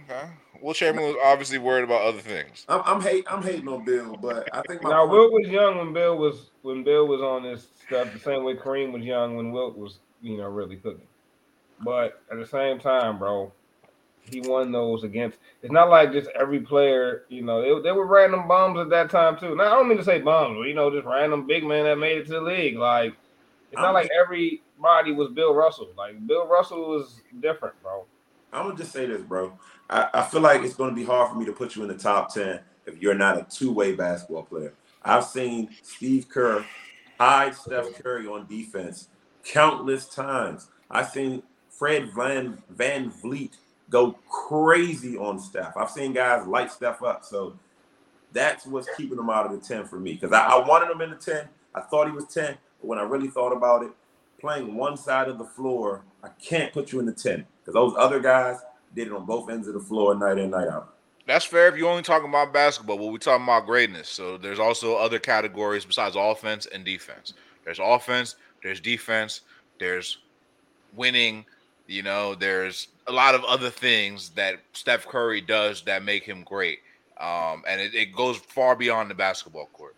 okay. 0.03 0.31
Wilt 0.61 0.75
Chamberlain 0.77 1.13
was 1.13 1.21
obviously 1.25 1.57
worried 1.57 1.83
about 1.83 2.01
other 2.01 2.19
things. 2.19 2.65
I'm, 2.67 2.81
I'm 2.85 3.01
hate 3.01 3.25
I'm 3.29 3.41
hating 3.43 3.67
on 3.67 3.83
Bill, 3.85 4.15
but 4.17 4.47
I 4.53 4.61
think 4.67 4.83
my 4.83 4.89
Now 4.89 4.99
point- 5.01 5.11
Wilt 5.11 5.33
was 5.33 5.47
young 5.47 5.77
when 5.77 5.93
Bill 5.93 6.17
was 6.17 6.51
when 6.61 6.83
Bill 6.83 7.07
was 7.07 7.21
on 7.21 7.43
this 7.43 7.67
stuff, 7.87 8.11
the 8.13 8.19
same 8.19 8.43
way 8.43 8.55
Kareem 8.55 8.91
was 8.91 9.03
young 9.03 9.35
when 9.35 9.51
Wilt 9.51 9.77
was, 9.77 9.99
you 10.21 10.37
know, 10.37 10.47
really 10.47 10.75
cooking. 10.77 11.07
But 11.83 12.21
at 12.31 12.37
the 12.37 12.45
same 12.45 12.79
time, 12.79 13.19
bro, 13.19 13.51
he 14.29 14.41
won 14.41 14.71
those 14.71 15.03
against. 15.03 15.37
It's 15.61 15.71
not 15.71 15.89
like 15.89 16.11
just 16.11 16.29
every 16.37 16.59
player, 16.59 17.23
you 17.29 17.43
know, 17.43 17.61
they, 17.61 17.89
they 17.89 17.91
were 17.93 18.05
random 18.07 18.47
bombs 18.47 18.79
at 18.79 18.89
that 18.89 19.09
time 19.09 19.37
too. 19.37 19.55
Now 19.55 19.65
I 19.65 19.69
don't 19.75 19.87
mean 19.87 19.97
to 19.99 20.03
say 20.03 20.19
bombs, 20.19 20.57
but 20.57 20.63
you 20.67 20.73
know, 20.73 20.89
just 20.89 21.05
random 21.05 21.45
big 21.47 21.63
men 21.63 21.83
that 21.85 21.97
made 21.97 22.17
it 22.17 22.25
to 22.27 22.33
the 22.33 22.41
league. 22.41 22.77
Like 22.77 23.13
it's 23.71 23.81
not 23.81 23.93
like 23.93 24.09
everybody 24.17 25.11
was 25.13 25.29
Bill 25.31 25.53
Russell. 25.53 25.89
Like 25.97 26.25
Bill 26.27 26.47
Russell 26.47 26.89
was 26.89 27.21
different, 27.41 27.81
bro. 27.83 28.05
I'm 28.57 28.65
gonna 28.67 28.77
just 28.77 28.91
say 28.91 29.05
this, 29.05 29.21
bro. 29.21 29.57
I, 29.89 30.09
I 30.13 30.23
feel 30.23 30.41
like 30.41 30.61
it's 30.63 30.75
gonna 30.75 30.95
be 30.95 31.03
hard 31.03 31.29
for 31.29 31.35
me 31.35 31.45
to 31.45 31.53
put 31.53 31.75
you 31.75 31.83
in 31.83 31.87
the 31.87 31.97
top 31.97 32.33
ten 32.33 32.59
if 32.85 33.01
you're 33.01 33.13
not 33.13 33.37
a 33.37 33.43
two-way 33.43 33.93
basketball 33.93 34.43
player. 34.43 34.73
I've 35.03 35.25
seen 35.25 35.69
Steve 35.83 36.27
Kerr 36.29 36.65
hide 37.19 37.55
Steph 37.55 38.01
Curry 38.01 38.27
on 38.27 38.47
defense 38.47 39.09
countless 39.43 40.07
times. 40.07 40.69
I've 40.89 41.09
seen 41.09 41.43
Fred 41.69 42.11
Van 42.13 42.61
VanVleet 42.75 43.53
go 43.89 44.13
crazy 44.29 45.17
on 45.17 45.39
Steph. 45.39 45.77
I've 45.77 45.91
seen 45.91 46.13
guys 46.13 46.45
light 46.47 46.71
Steph 46.71 47.03
up. 47.03 47.23
So 47.23 47.57
that's 48.33 48.65
what's 48.65 48.87
keeping 48.95 49.17
him 49.17 49.29
out 49.29 49.45
of 49.45 49.51
the 49.51 49.65
10 49.65 49.85
for 49.85 49.99
me. 49.99 50.13
Because 50.13 50.33
I, 50.33 50.45
I 50.47 50.67
wanted 50.67 50.91
him 50.91 51.01
in 51.01 51.11
the 51.11 51.15
10. 51.15 51.47
I 51.73 51.81
thought 51.81 52.07
he 52.07 52.13
was 52.13 52.25
10. 52.25 52.57
But 52.81 52.87
when 52.87 52.99
I 52.99 53.03
really 53.03 53.29
thought 53.29 53.53
about 53.53 53.83
it, 53.83 53.91
playing 54.39 54.75
one 54.75 54.97
side 54.97 55.27
of 55.27 55.37
the 55.37 55.45
floor, 55.45 56.03
I 56.23 56.29
can't 56.41 56.71
put 56.73 56.91
you 56.91 56.99
in 56.99 57.05
the 57.05 57.13
10. 57.13 57.45
Because 57.59 57.73
those 57.73 57.93
other 57.97 58.19
guys 58.19 58.57
did 58.95 59.07
it 59.07 59.13
on 59.13 59.25
both 59.25 59.49
ends 59.49 59.67
of 59.67 59.73
the 59.73 59.79
floor 59.79 60.15
night 60.15 60.37
in, 60.37 60.51
night 60.51 60.67
out. 60.67 60.93
That's 61.25 61.43
fair 61.43 61.67
if 61.67 61.75
you're 61.75 61.89
only 61.89 62.03
talking 62.03 62.29
about 62.29 62.53
basketball, 62.53 62.97
but 62.97 63.11
we're 63.11 63.17
talking 63.17 63.43
about 63.43 63.65
greatness. 63.65 64.07
So 64.07 64.37
there's 64.37 64.59
also 64.59 64.95
other 64.95 65.19
categories 65.19 65.83
besides 65.83 66.15
offense 66.17 66.67
and 66.67 66.85
defense. 66.85 67.33
There's 67.65 67.79
offense, 67.83 68.37
there's 68.63 68.79
defense, 68.79 69.41
there's 69.77 70.19
winning, 70.95 71.45
you 71.85 72.01
know, 72.01 72.33
there's 72.33 72.87
a 73.07 73.11
lot 73.11 73.35
of 73.35 73.43
other 73.43 73.69
things 73.69 74.29
that 74.29 74.59
Steph 74.71 75.05
Curry 75.05 75.41
does 75.41 75.81
that 75.81 76.03
make 76.03 76.23
him 76.23 76.43
great. 76.43 76.79
Um, 77.19 77.63
and 77.67 77.81
it, 77.81 77.93
it 77.93 78.15
goes 78.15 78.37
far 78.37 78.75
beyond 78.75 79.09
the 79.09 79.15
basketball 79.15 79.67
court. 79.73 79.95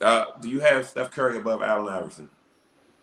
Uh, 0.00 0.24
do 0.40 0.48
you 0.48 0.58
have 0.60 0.88
Steph 0.88 1.12
Curry 1.12 1.38
above 1.38 1.62
Allen 1.62 1.92
Iverson? 1.92 2.28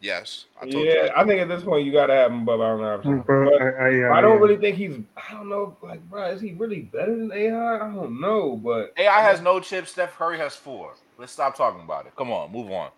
Yes. 0.02 0.46
I 0.60 0.68
told 0.68 0.84
Yeah, 0.84 1.04
you. 1.06 1.10
I 1.16 1.24
think 1.26 1.42
at 1.42 1.48
this 1.48 1.64
point 1.64 1.86
you 1.86 1.92
gotta 1.92 2.14
have 2.14 2.32
him 2.32 2.42
above 2.42 2.60
Allen 2.60 2.84
Iverson. 2.84 3.20
Bro, 3.22 3.52
But- 3.52 3.62
I, 3.62 3.68
I, 3.68 4.10
uh, 4.10 4.14
I 4.14 4.22
don't 4.22 4.38
I- 4.38 4.42
really 4.42 4.58
think 4.58 4.76
he's. 4.76 4.96
I 5.16 5.34
don't 5.34 5.48
know. 5.48 5.78
Like, 5.82 6.02
bro, 6.10 6.26
is 6.32 6.42
he 6.42 6.54
really 6.54 6.82
better 6.82 7.16
than 7.16 7.32
AI? 7.32 7.76
I 7.76 7.94
don't 7.94 8.20
know, 8.20 8.58
but 8.58 8.94
AI 8.98 9.22
has 9.22 9.42
no 9.42 9.60
chips. 9.60 9.92
Steph 9.92 10.16
Curry 10.18 10.38
has 10.40 10.56
four. 10.56 10.94
Let's 11.20 11.32
stop 11.32 11.56
talking 11.56 11.82
about 11.82 12.08
it. 12.08 12.16
Come 12.16 12.32
on, 12.32 12.52
move 12.52 12.72
on. 12.72 12.90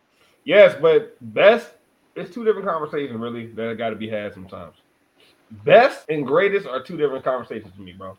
yes, 0.46 0.76
but 0.82 1.18
best. 1.34 1.72
It's 2.16 2.34
two 2.34 2.46
different 2.46 2.68
conversations, 2.68 3.20
really, 3.20 3.48
that 3.54 3.78
got 3.78 3.90
to 3.90 3.96
be 3.96 4.08
had 4.08 4.34
sometimes. 4.34 4.76
Best 5.66 6.06
and 6.10 6.26
greatest 6.26 6.68
are 6.68 6.82
two 6.82 6.96
different 6.96 7.26
conversations 7.26 7.74
to 7.76 7.82
me, 7.82 7.92
bro. 7.94 8.18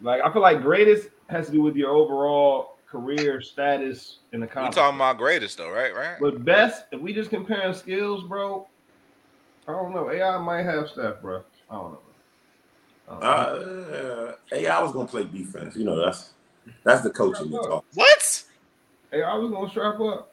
Like, 0.00 0.20
I 0.22 0.30
feel 0.32 0.42
like 0.42 0.60
greatest 0.62 1.08
has 1.28 1.46
to 1.46 1.52
do 1.52 1.62
with 1.62 1.76
your 1.76 1.90
overall 1.90 2.76
career 2.90 3.40
status 3.40 4.18
in 4.32 4.40
the 4.40 4.46
We 4.46 4.52
company. 4.52 4.74
talking 4.74 4.96
about 4.96 5.18
greatest 5.18 5.58
though, 5.58 5.70
right? 5.70 5.94
Right. 5.94 6.16
But 6.20 6.44
best, 6.44 6.84
if 6.92 7.00
we 7.00 7.12
just 7.12 7.30
comparing 7.30 7.74
skills, 7.74 8.24
bro, 8.24 8.66
I 9.66 9.72
don't 9.72 9.94
know. 9.94 10.10
AI 10.10 10.38
might 10.38 10.62
have 10.62 10.88
Steph, 10.88 11.20
bro. 11.20 11.42
I 11.70 11.74
don't 11.74 11.92
know. 11.92 12.00
I 13.08 13.12
don't 13.12 13.20
know. 13.20 13.96
Uh, 13.96 14.34
hey, 14.50 14.66
I 14.66 14.82
was 14.82 14.92
gonna 14.92 15.08
play 15.08 15.24
defense. 15.24 15.76
You 15.76 15.84
know, 15.84 16.02
that's 16.02 16.30
that's 16.84 17.02
the 17.02 17.10
coaching 17.10 17.52
you 17.52 17.62
talk. 17.62 17.84
What? 17.94 18.44
AI 19.12 19.34
was 19.36 19.50
gonna 19.50 19.68
strap 19.68 20.00
up. 20.00 20.32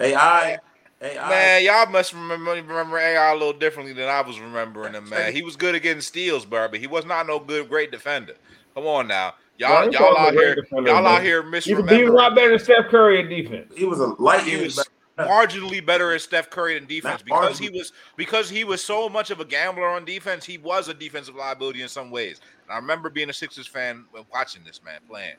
AI, 0.00 0.58
AI, 1.02 1.28
Man, 1.28 1.64
y'all 1.64 1.86
must 1.90 2.12
remember 2.12 2.52
remember 2.52 2.98
AI 2.98 3.32
a 3.32 3.34
little 3.34 3.52
differently 3.52 3.92
than 3.92 4.08
I 4.08 4.20
was 4.20 4.38
remembering 4.40 4.94
him, 4.94 5.08
man. 5.08 5.32
He 5.32 5.42
was 5.42 5.56
good 5.56 5.74
at 5.74 5.82
getting 5.82 6.00
steals, 6.00 6.44
bro, 6.44 6.68
but 6.68 6.78
he 6.80 6.86
was 6.86 7.04
not 7.04 7.26
no 7.26 7.40
good, 7.40 7.68
great 7.68 7.90
defender. 7.90 8.34
Come 8.74 8.86
on 8.86 9.08
now. 9.08 9.34
Bro, 9.58 9.68
Y'all, 9.68 9.92
y'all 9.92 10.10
was 10.10 10.16
a 10.16 10.20
out 10.20 10.32
here, 10.34 10.66
y'all 10.86 11.06
out 11.06 11.22
here 11.22 11.42
He's 11.52 11.66
a, 11.68 11.94
he 11.96 12.04
was 12.04 12.10
a 12.10 12.16
lot 12.16 12.34
better 12.36 12.50
than 12.50 12.58
Steph 12.60 12.88
Curry 12.88 13.20
in 13.20 13.28
defense. 13.28 13.72
he 13.76 13.84
was 13.84 13.98
a 13.98 14.06
light. 14.22 14.42
He 14.44 14.56
was 14.62 14.76
back- 14.76 14.86
marginally 15.28 15.84
better 15.84 16.12
at 16.14 16.20
Steph 16.20 16.48
Curry 16.48 16.76
in 16.76 16.86
defense 16.86 17.24
Not 17.26 17.42
because 17.42 17.58
he 17.58 17.68
was 17.70 17.92
because 18.16 18.48
he 18.48 18.62
was 18.62 18.84
so 18.84 19.08
much 19.08 19.30
of 19.32 19.40
a 19.40 19.44
gambler 19.44 19.88
on 19.88 20.04
defense. 20.04 20.44
He 20.44 20.58
was 20.58 20.86
a 20.88 20.94
defensive 20.94 21.34
liability 21.34 21.82
in 21.82 21.88
some 21.88 22.10
ways. 22.12 22.40
And 22.64 22.72
I 22.72 22.76
remember 22.76 23.10
being 23.10 23.28
a 23.30 23.32
Sixers 23.32 23.66
fan 23.66 24.04
when 24.12 24.24
watching 24.32 24.62
this 24.64 24.80
man 24.84 25.00
playing. 25.08 25.34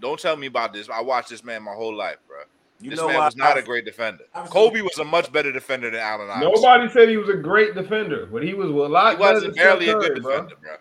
Don't 0.00 0.20
tell 0.20 0.36
me 0.36 0.48
about 0.48 0.72
this. 0.74 0.90
I 0.90 1.00
watched 1.00 1.30
this 1.30 1.42
man 1.44 1.62
my 1.62 1.72
whole 1.72 1.94
life, 1.94 2.16
bro. 2.28 2.38
You 2.80 2.90
this 2.90 2.98
know 2.98 3.06
man 3.08 3.16
why 3.18 3.24
was 3.26 3.36
not 3.36 3.56
a 3.56 3.62
great 3.62 3.84
defender. 3.86 4.24
I 4.34 4.42
was- 4.42 4.50
Kobe 4.50 4.82
was 4.82 4.98
a 4.98 5.04
much 5.04 5.32
better 5.32 5.50
defender 5.52 5.90
than 5.90 6.00
Allen 6.00 6.28
Iverson. 6.28 6.52
Nobody 6.52 6.90
said 6.90 7.08
he 7.08 7.16
was 7.16 7.28
a 7.30 7.34
great 7.36 7.74
defender, 7.74 8.26
but 8.30 8.42
he 8.42 8.52
was 8.52 8.68
a 8.68 8.72
lot 8.72 9.12
He 9.12 9.18
better 9.22 9.34
wasn't 9.34 9.54
than 9.56 9.64
barely 9.64 9.86
Steph 9.86 9.94
a 9.96 9.98
Curry, 10.00 10.08
good 10.14 10.22
bro. 10.22 10.32
defender, 10.32 10.56
bro. 10.62 10.76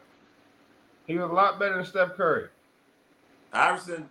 He 1.07 1.17
was 1.17 1.29
a 1.29 1.33
lot 1.33 1.59
better 1.59 1.75
than 1.75 1.85
Steph 1.85 2.15
Curry. 2.15 2.47
Iverson 3.51 4.09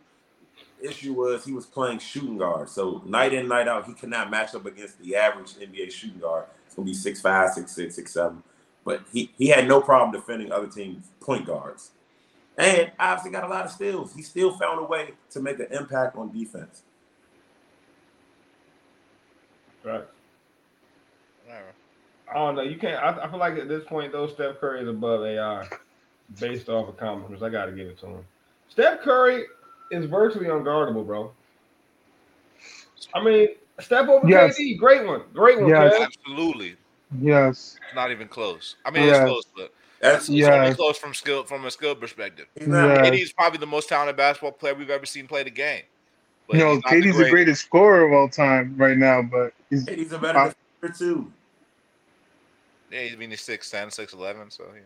issue 0.83 1.13
was 1.13 1.45
he 1.45 1.53
was 1.53 1.67
playing 1.67 1.99
shooting 1.99 2.39
guard. 2.39 2.69
So 2.69 3.03
night 3.07 3.33
in, 3.33 3.49
night 3.49 3.69
out, 3.69 3.87
he 3.87 3.95
cannot 3.95 4.31
match 4.31 4.55
up 4.55 4.67
against 4.67 4.99
the 5.01 5.17
average 5.17 5.55
NBA 5.55 5.91
shooting 5.93 6.21
guard. 6.21 6.45
It's 6.67 6.75
gonna 6.75 6.87
be 6.87 6.95
six 6.95 7.21
five, 7.21 7.53
six 7.53 7.73
six, 7.73 7.95
six 7.95 8.13
seven. 8.13 8.43
But 8.85 9.03
he, 9.13 9.31
he 9.37 9.49
had 9.49 9.69
no 9.69 9.81
problem 9.81 10.13
defending 10.13 10.53
other 10.53 10.67
teams' 10.67 11.11
point 11.21 11.47
guards. 11.47 11.91
And 12.57 12.91
obviously 12.99 13.31
got 13.31 13.45
a 13.45 13.49
lot 13.49 13.65
of 13.65 13.71
steals. 13.71 14.15
He 14.15 14.23
still 14.23 14.53
found 14.53 14.81
a 14.81 14.85
way 14.85 15.13
to 15.31 15.41
make 15.41 15.59
an 15.61 15.69
impact 15.71 16.17
on 16.17 16.33
defense. 16.33 16.83
Right. 19.85 20.05
I 22.31 22.35
don't 22.35 22.55
know. 22.55 22.63
You 22.63 22.77
can't. 22.77 23.03
I, 23.03 23.25
I 23.25 23.29
feel 23.29 23.39
like 23.39 23.57
at 23.57 23.69
this 23.69 23.85
point, 23.85 24.13
though, 24.13 24.29
Steph 24.29 24.61
Curry 24.61 24.83
is 24.83 24.89
above 24.89 25.25
AI 25.25 25.67
based 26.39 26.69
off 26.69 26.89
accomplishments. 26.89 27.43
I 27.43 27.49
got 27.49 27.67
to 27.67 27.73
give 27.73 27.89
it 27.89 27.99
to 28.01 28.07
him. 28.07 28.25
Steph 28.71 29.01
Curry 29.01 29.45
is 29.91 30.07
virtually 30.07 30.47
unguardable, 30.47 31.07
bro. 31.07 31.33
I 33.15 33.23
mean, 33.23 33.49
Steph 33.81 34.09
over 34.09 34.29
Yes. 34.29 34.59
KD, 34.59 34.79
great 34.79 35.07
one, 35.07 35.23
great 35.33 35.61
one. 35.61 35.69
Yes. 35.71 35.95
Kev. 35.95 36.07
Absolutely. 36.07 36.77
Yes. 37.21 37.77
Not 37.95 38.11
even 38.11 38.29
close. 38.29 38.77
I 38.85 38.91
mean, 38.91 39.05
Yes. 39.05 39.17
it's 39.19 39.25
close, 39.29 39.45
but 39.57 39.73
That's 40.01 40.29
it's 40.29 40.29
only 40.31 40.41
Yes. 40.41 40.77
close 40.77 40.97
from 40.97 41.13
skill 41.13 41.45
from 41.45 41.65
a 41.67 41.71
skill 41.71 41.95
perspective. 41.95 42.47
he's 42.59 42.69
not 42.69 42.89
Yeah. 42.89 43.03
KD 43.03 43.21
is 43.21 43.33
probably 43.33 43.59
the 43.59 43.67
most 43.67 43.89
talented 43.89 44.17
basketball 44.17 44.53
player 44.53 44.75
we've 44.75 44.89
ever 44.91 45.05
seen 45.07 45.27
play 45.27 45.43
the 45.43 45.51
game. 45.51 45.83
But 46.47 46.57
You 46.57 46.65
know, 46.65 46.73
he's 46.75 46.83
the 46.83 46.89
KD's 46.89 47.19
the 47.19 47.31
greatest 47.31 47.63
scorer 47.63 48.05
of 48.07 48.13
all 48.13 48.29
time 48.29 48.75
right 48.77 48.97
now, 48.97 49.23
but 49.23 49.53
he's 49.69 49.87
he's 49.89 50.13
a 50.13 50.19
better 50.19 50.55
defender 50.81 50.97
too. 50.99 51.33
Yeah, 52.91 53.03
he's 53.03 53.17
mean 53.17 53.31
he's 53.31 53.43
6'10", 53.43 53.91
6'11", 53.91 54.51
so 54.51 54.65
yeah. 54.75 54.81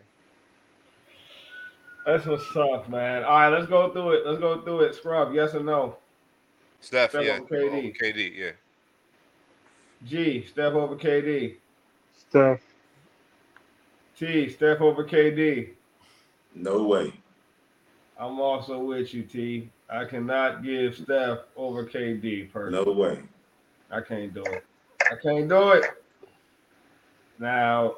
That's 2.05 2.25
what's 2.25 2.55
up, 2.55 2.87
man. 2.87 3.23
All 3.23 3.31
right, 3.31 3.49
let's 3.49 3.65
go 3.65 3.91
through 3.91 4.11
it. 4.11 4.27
Let's 4.27 4.39
go 4.39 4.61
through 4.61 4.81
it. 4.81 4.95
Scrub, 4.95 5.33
yes 5.33 5.55
or 5.55 5.61
no? 5.61 5.97
Steph, 6.79 7.09
Steph 7.09 7.25
yeah, 7.25 7.39
over 7.39 7.45
KD. 7.45 7.67
over 7.67 7.87
KD, 7.87 8.35
yeah. 8.37 8.51
G, 10.05 10.45
Steph 10.45 10.73
over 10.73 10.95
KD. 10.95 11.55
Steph. 12.15 12.61
T, 14.17 14.49
Steph 14.49 14.81
over 14.81 15.03
KD. 15.03 15.69
No 16.53 16.83
way. 16.83 17.11
I'm 18.19 18.39
also 18.39 18.79
with 18.79 19.13
you, 19.13 19.23
T. 19.23 19.69
I 19.89 20.05
cannot 20.05 20.63
give 20.63 20.95
Steph 20.95 21.39
over 21.57 21.85
KD 21.85 22.51
personally. 22.51 22.85
No 22.85 22.91
way. 22.91 23.19
I 23.91 24.01
can't 24.01 24.33
do 24.33 24.43
it. 24.43 24.63
I 25.11 25.15
can't 25.21 25.49
do 25.49 25.69
it. 25.71 25.85
Now, 27.39 27.97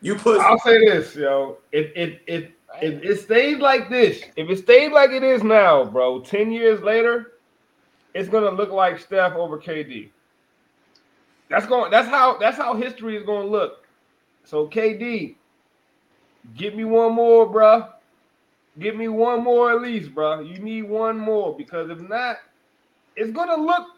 You 0.00 0.14
put 0.14 0.40
I'll 0.40 0.58
say 0.58 0.84
this, 0.86 1.14
yo. 1.14 1.58
If 1.70 1.94
it 1.94 2.22
it 2.26 2.52
if 2.82 3.02
it 3.02 3.20
stayed 3.20 3.58
like 3.58 3.88
this, 3.88 4.22
if 4.36 4.48
it 4.48 4.58
stayed 4.58 4.92
like 4.92 5.10
it 5.10 5.22
is 5.22 5.42
now, 5.42 5.84
bro, 5.84 6.20
10 6.20 6.50
years 6.52 6.80
later, 6.82 7.32
it's 8.14 8.28
gonna 8.28 8.50
look 8.50 8.70
like 8.70 8.98
Steph 8.98 9.34
over 9.34 9.58
KD. 9.58 10.10
That's 11.48 11.66
going 11.66 11.90
that's 11.90 12.08
how 12.08 12.38
that's 12.38 12.56
how 12.56 12.74
history 12.74 13.16
is 13.16 13.24
gonna 13.24 13.46
look. 13.48 13.86
So 14.44 14.66
KD, 14.66 15.36
give 16.56 16.74
me 16.74 16.84
one 16.84 17.14
more, 17.14 17.46
bruh. 17.46 17.90
Give 18.78 18.94
me 18.96 19.08
one 19.08 19.42
more 19.42 19.72
at 19.72 19.82
least, 19.82 20.14
bruh. 20.14 20.46
You 20.46 20.58
need 20.58 20.82
one 20.82 21.18
more 21.18 21.56
because 21.56 21.90
if 21.90 22.00
not, 22.00 22.38
it's 23.16 23.32
gonna 23.32 23.56
look. 23.56 23.88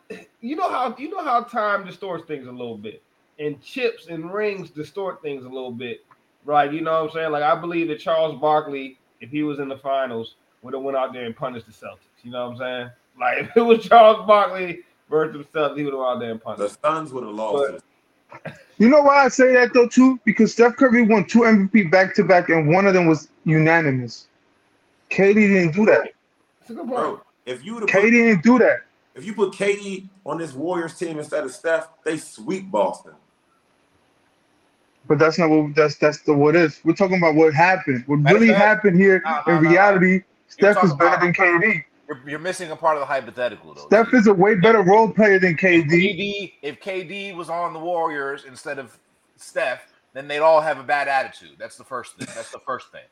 You 0.40 0.56
know 0.56 0.68
how 0.68 0.94
you 0.98 1.10
know 1.10 1.22
how 1.22 1.42
time 1.42 1.84
distorts 1.84 2.24
things 2.26 2.46
a 2.46 2.52
little 2.52 2.78
bit, 2.78 3.02
and 3.38 3.60
chips 3.62 4.06
and 4.08 4.32
rings 4.32 4.70
distort 4.70 5.22
things 5.22 5.44
a 5.44 5.48
little 5.48 5.72
bit, 5.72 6.04
right? 6.44 6.72
You 6.72 6.80
know 6.80 6.92
what 6.92 7.10
I'm 7.10 7.14
saying? 7.14 7.32
Like 7.32 7.42
I 7.42 7.54
believe 7.54 7.88
that 7.88 8.00
Charles 8.00 8.40
Barkley, 8.40 8.98
if 9.20 9.30
he 9.30 9.42
was 9.42 9.58
in 9.58 9.68
the 9.68 9.78
finals, 9.78 10.36
would 10.62 10.74
have 10.74 10.82
went 10.82 10.96
out 10.96 11.12
there 11.12 11.24
and 11.24 11.36
punished 11.36 11.66
the 11.66 11.72
Celtics. 11.72 11.98
You 12.22 12.32
know 12.32 12.50
what 12.50 12.52
I'm 12.52 12.58
saying? 12.58 12.90
Like 13.18 13.38
if 13.50 13.56
it 13.56 13.62
was 13.62 13.84
Charles 13.86 14.26
Barkley 14.26 14.80
versus 15.08 15.46
the 15.52 15.58
Celtics, 15.58 15.76
he 15.76 15.84
would 15.84 15.92
have 15.94 16.00
went 16.00 16.10
out 16.12 16.20
there 16.20 16.30
and 16.30 16.42
punished. 16.42 16.58
the 16.74 16.78
punished. 16.78 17.10
Suns 17.10 17.12
would 17.12 17.24
have 17.24 17.34
lost. 17.34 17.82
You 18.78 18.88
know 18.88 19.02
why 19.02 19.24
I 19.24 19.28
say 19.28 19.52
that 19.54 19.74
though 19.74 19.88
too? 19.88 20.18
Because 20.24 20.52
Steph 20.52 20.76
Curry 20.76 21.02
won 21.02 21.26
two 21.26 21.40
MVP 21.40 21.90
back 21.90 22.14
to 22.14 22.24
back, 22.24 22.48
and 22.48 22.68
one 22.68 22.86
of 22.86 22.94
them 22.94 23.06
was 23.06 23.28
unanimous. 23.44 24.28
KD 25.10 25.34
didn't 25.34 25.74
do 25.74 25.84
that. 25.86 26.12
That's 26.60 26.70
a 26.70 26.74
good 26.74 26.86
point. 26.86 26.88
Bro, 26.88 27.20
if 27.44 27.64
you 27.64 27.74
would 27.74 27.82
have 27.82 27.90
KD 27.90 28.02
put, 28.02 28.10
didn't 28.10 28.42
do 28.42 28.58
that. 28.60 28.80
if 29.14 29.24
you 29.24 29.34
put 29.34 29.52
KD 29.52 30.08
on 30.24 30.38
this 30.38 30.52
Warriors 30.54 30.96
team 30.96 31.18
instead 31.18 31.44
of 31.44 31.50
Steph, 31.50 31.88
they 32.04 32.16
sweep 32.16 32.70
Boston. 32.70 33.12
But 35.10 35.18
that's 35.18 35.40
not 35.40 35.50
what 35.50 35.74
that's 35.74 35.96
that's 35.96 36.20
the 36.22 36.32
what 36.32 36.54
is. 36.54 36.80
We're 36.84 36.94
talking 36.94 37.18
about 37.18 37.34
what 37.34 37.52
happened. 37.52 38.04
What 38.06 38.20
Matter 38.20 38.36
really 38.36 38.48
fact- 38.50 38.60
happened 38.60 38.96
here 38.96 39.20
No, 39.24 39.30
no, 39.30 39.38
in 39.38 39.54
no, 39.56 39.60
no. 39.62 39.70
reality, 39.70 40.22
Steph 40.46 40.84
is 40.84 40.94
better 40.94 41.20
than 41.20 41.34
KD. 41.34 41.82
You're, 42.06 42.20
you're 42.28 42.38
missing 42.38 42.70
a 42.70 42.76
part 42.76 42.96
of 42.96 43.00
the 43.00 43.06
hypothetical 43.06 43.74
though. 43.74 43.86
Steph 43.86 44.14
is 44.14 44.28
a 44.28 44.32
way 44.32 44.54
better 44.54 44.82
role 44.82 45.10
player 45.10 45.40
than 45.40 45.56
KD. 45.56 45.88
KD, 45.90 46.52
if 46.62 46.80
KD 46.80 47.34
was 47.34 47.50
on 47.50 47.72
the 47.72 47.80
Warriors 47.80 48.44
instead 48.44 48.78
of 48.78 48.96
Steph, 49.34 49.80
then 50.12 50.28
they'd 50.28 50.38
all 50.38 50.60
have 50.60 50.78
a 50.78 50.84
bad 50.84 51.08
attitude. 51.08 51.56
That's 51.58 51.76
the 51.76 51.82
first 51.84 52.14
thing. 52.16 52.28
That's 52.32 52.52
the 52.52 52.60
first 52.60 52.92
thing. 52.92 53.02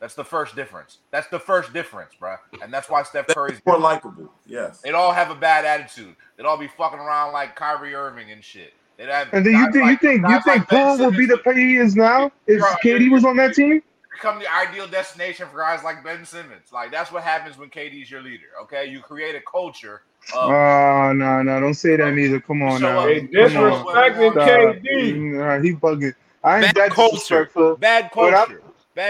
That's 0.00 0.14
the 0.14 0.24
first 0.24 0.56
difference. 0.56 1.00
That's 1.10 1.28
the 1.28 1.38
first 1.38 1.74
difference, 1.74 2.14
bro. 2.18 2.36
And 2.62 2.72
that's 2.72 2.88
why 2.88 3.02
Steph 3.02 3.26
Curry's 3.26 3.60
More 3.66 3.78
likable. 3.78 4.32
Yes. 4.46 4.80
They'd 4.80 4.94
all 4.94 5.12
have 5.12 5.30
a 5.30 5.34
bad 5.34 5.66
attitude. 5.66 6.16
They'd 6.38 6.46
all 6.46 6.56
be 6.56 6.68
fucking 6.68 6.98
around 6.98 7.34
like 7.34 7.56
Kyrie 7.56 7.94
Irving 7.94 8.30
and 8.32 8.42
shit. 8.42 8.72
They'd 8.96 9.08
have 9.08 9.28
And 9.32 9.44
then 9.46 9.52
you 9.54 9.64
guys 9.64 9.72
think 9.72 9.86
you 9.90 9.96
think 9.96 10.22
you 10.28 10.34
think 10.42 10.46
like 10.46 10.68
Ben 10.68 10.78
Paul 10.78 10.98
would 10.98 11.16
be 11.16 11.26
the 11.26 11.36
Simmons 11.36 11.42
player 11.42 11.56
he 11.56 11.76
is 11.76 11.96
now 11.96 12.30
if 12.46 12.60
Bro, 12.60 12.68
KD 12.84 13.10
was 13.10 13.24
on 13.24 13.36
that 13.38 13.54
team? 13.54 13.82
become 14.12 14.38
the 14.38 14.52
ideal 14.54 14.86
destination 14.86 15.48
for 15.50 15.58
guys 15.58 15.82
like 15.82 16.04
Ben 16.04 16.24
Simmons. 16.24 16.70
Like 16.72 16.90
that's 16.92 17.10
what 17.10 17.22
happens 17.24 17.58
when 17.58 17.70
KD's 17.70 18.10
your 18.10 18.20
leader. 18.22 18.46
Okay, 18.62 18.86
you 18.86 19.00
create 19.00 19.34
a 19.34 19.40
culture 19.40 20.02
of 20.36 20.50
Oh 20.50 21.12
no, 21.12 21.42
no, 21.42 21.60
don't 21.60 21.74
say 21.74 21.96
that 21.96 22.12
neither. 22.14 22.40
Come 22.40 22.62
on 22.62 22.78
So, 22.80 22.86
now. 22.86 23.00
uh, 23.00 23.06
They 23.06 23.20
Come 23.20 23.28
disrespecting 23.28 24.32
KD. 24.34 25.14
Nah, 25.38 25.60
he 25.60 25.72
bugging. 25.74 26.14
I 26.44 26.56
ain't 26.56 26.66
Bad 26.66 26.76
that 26.76 26.90
culture. 26.90 27.14
disrespectful. 27.16 27.76
Bad 27.76 28.10
What 28.12 28.34
I'm- 28.34 28.46
culture. 28.46 28.62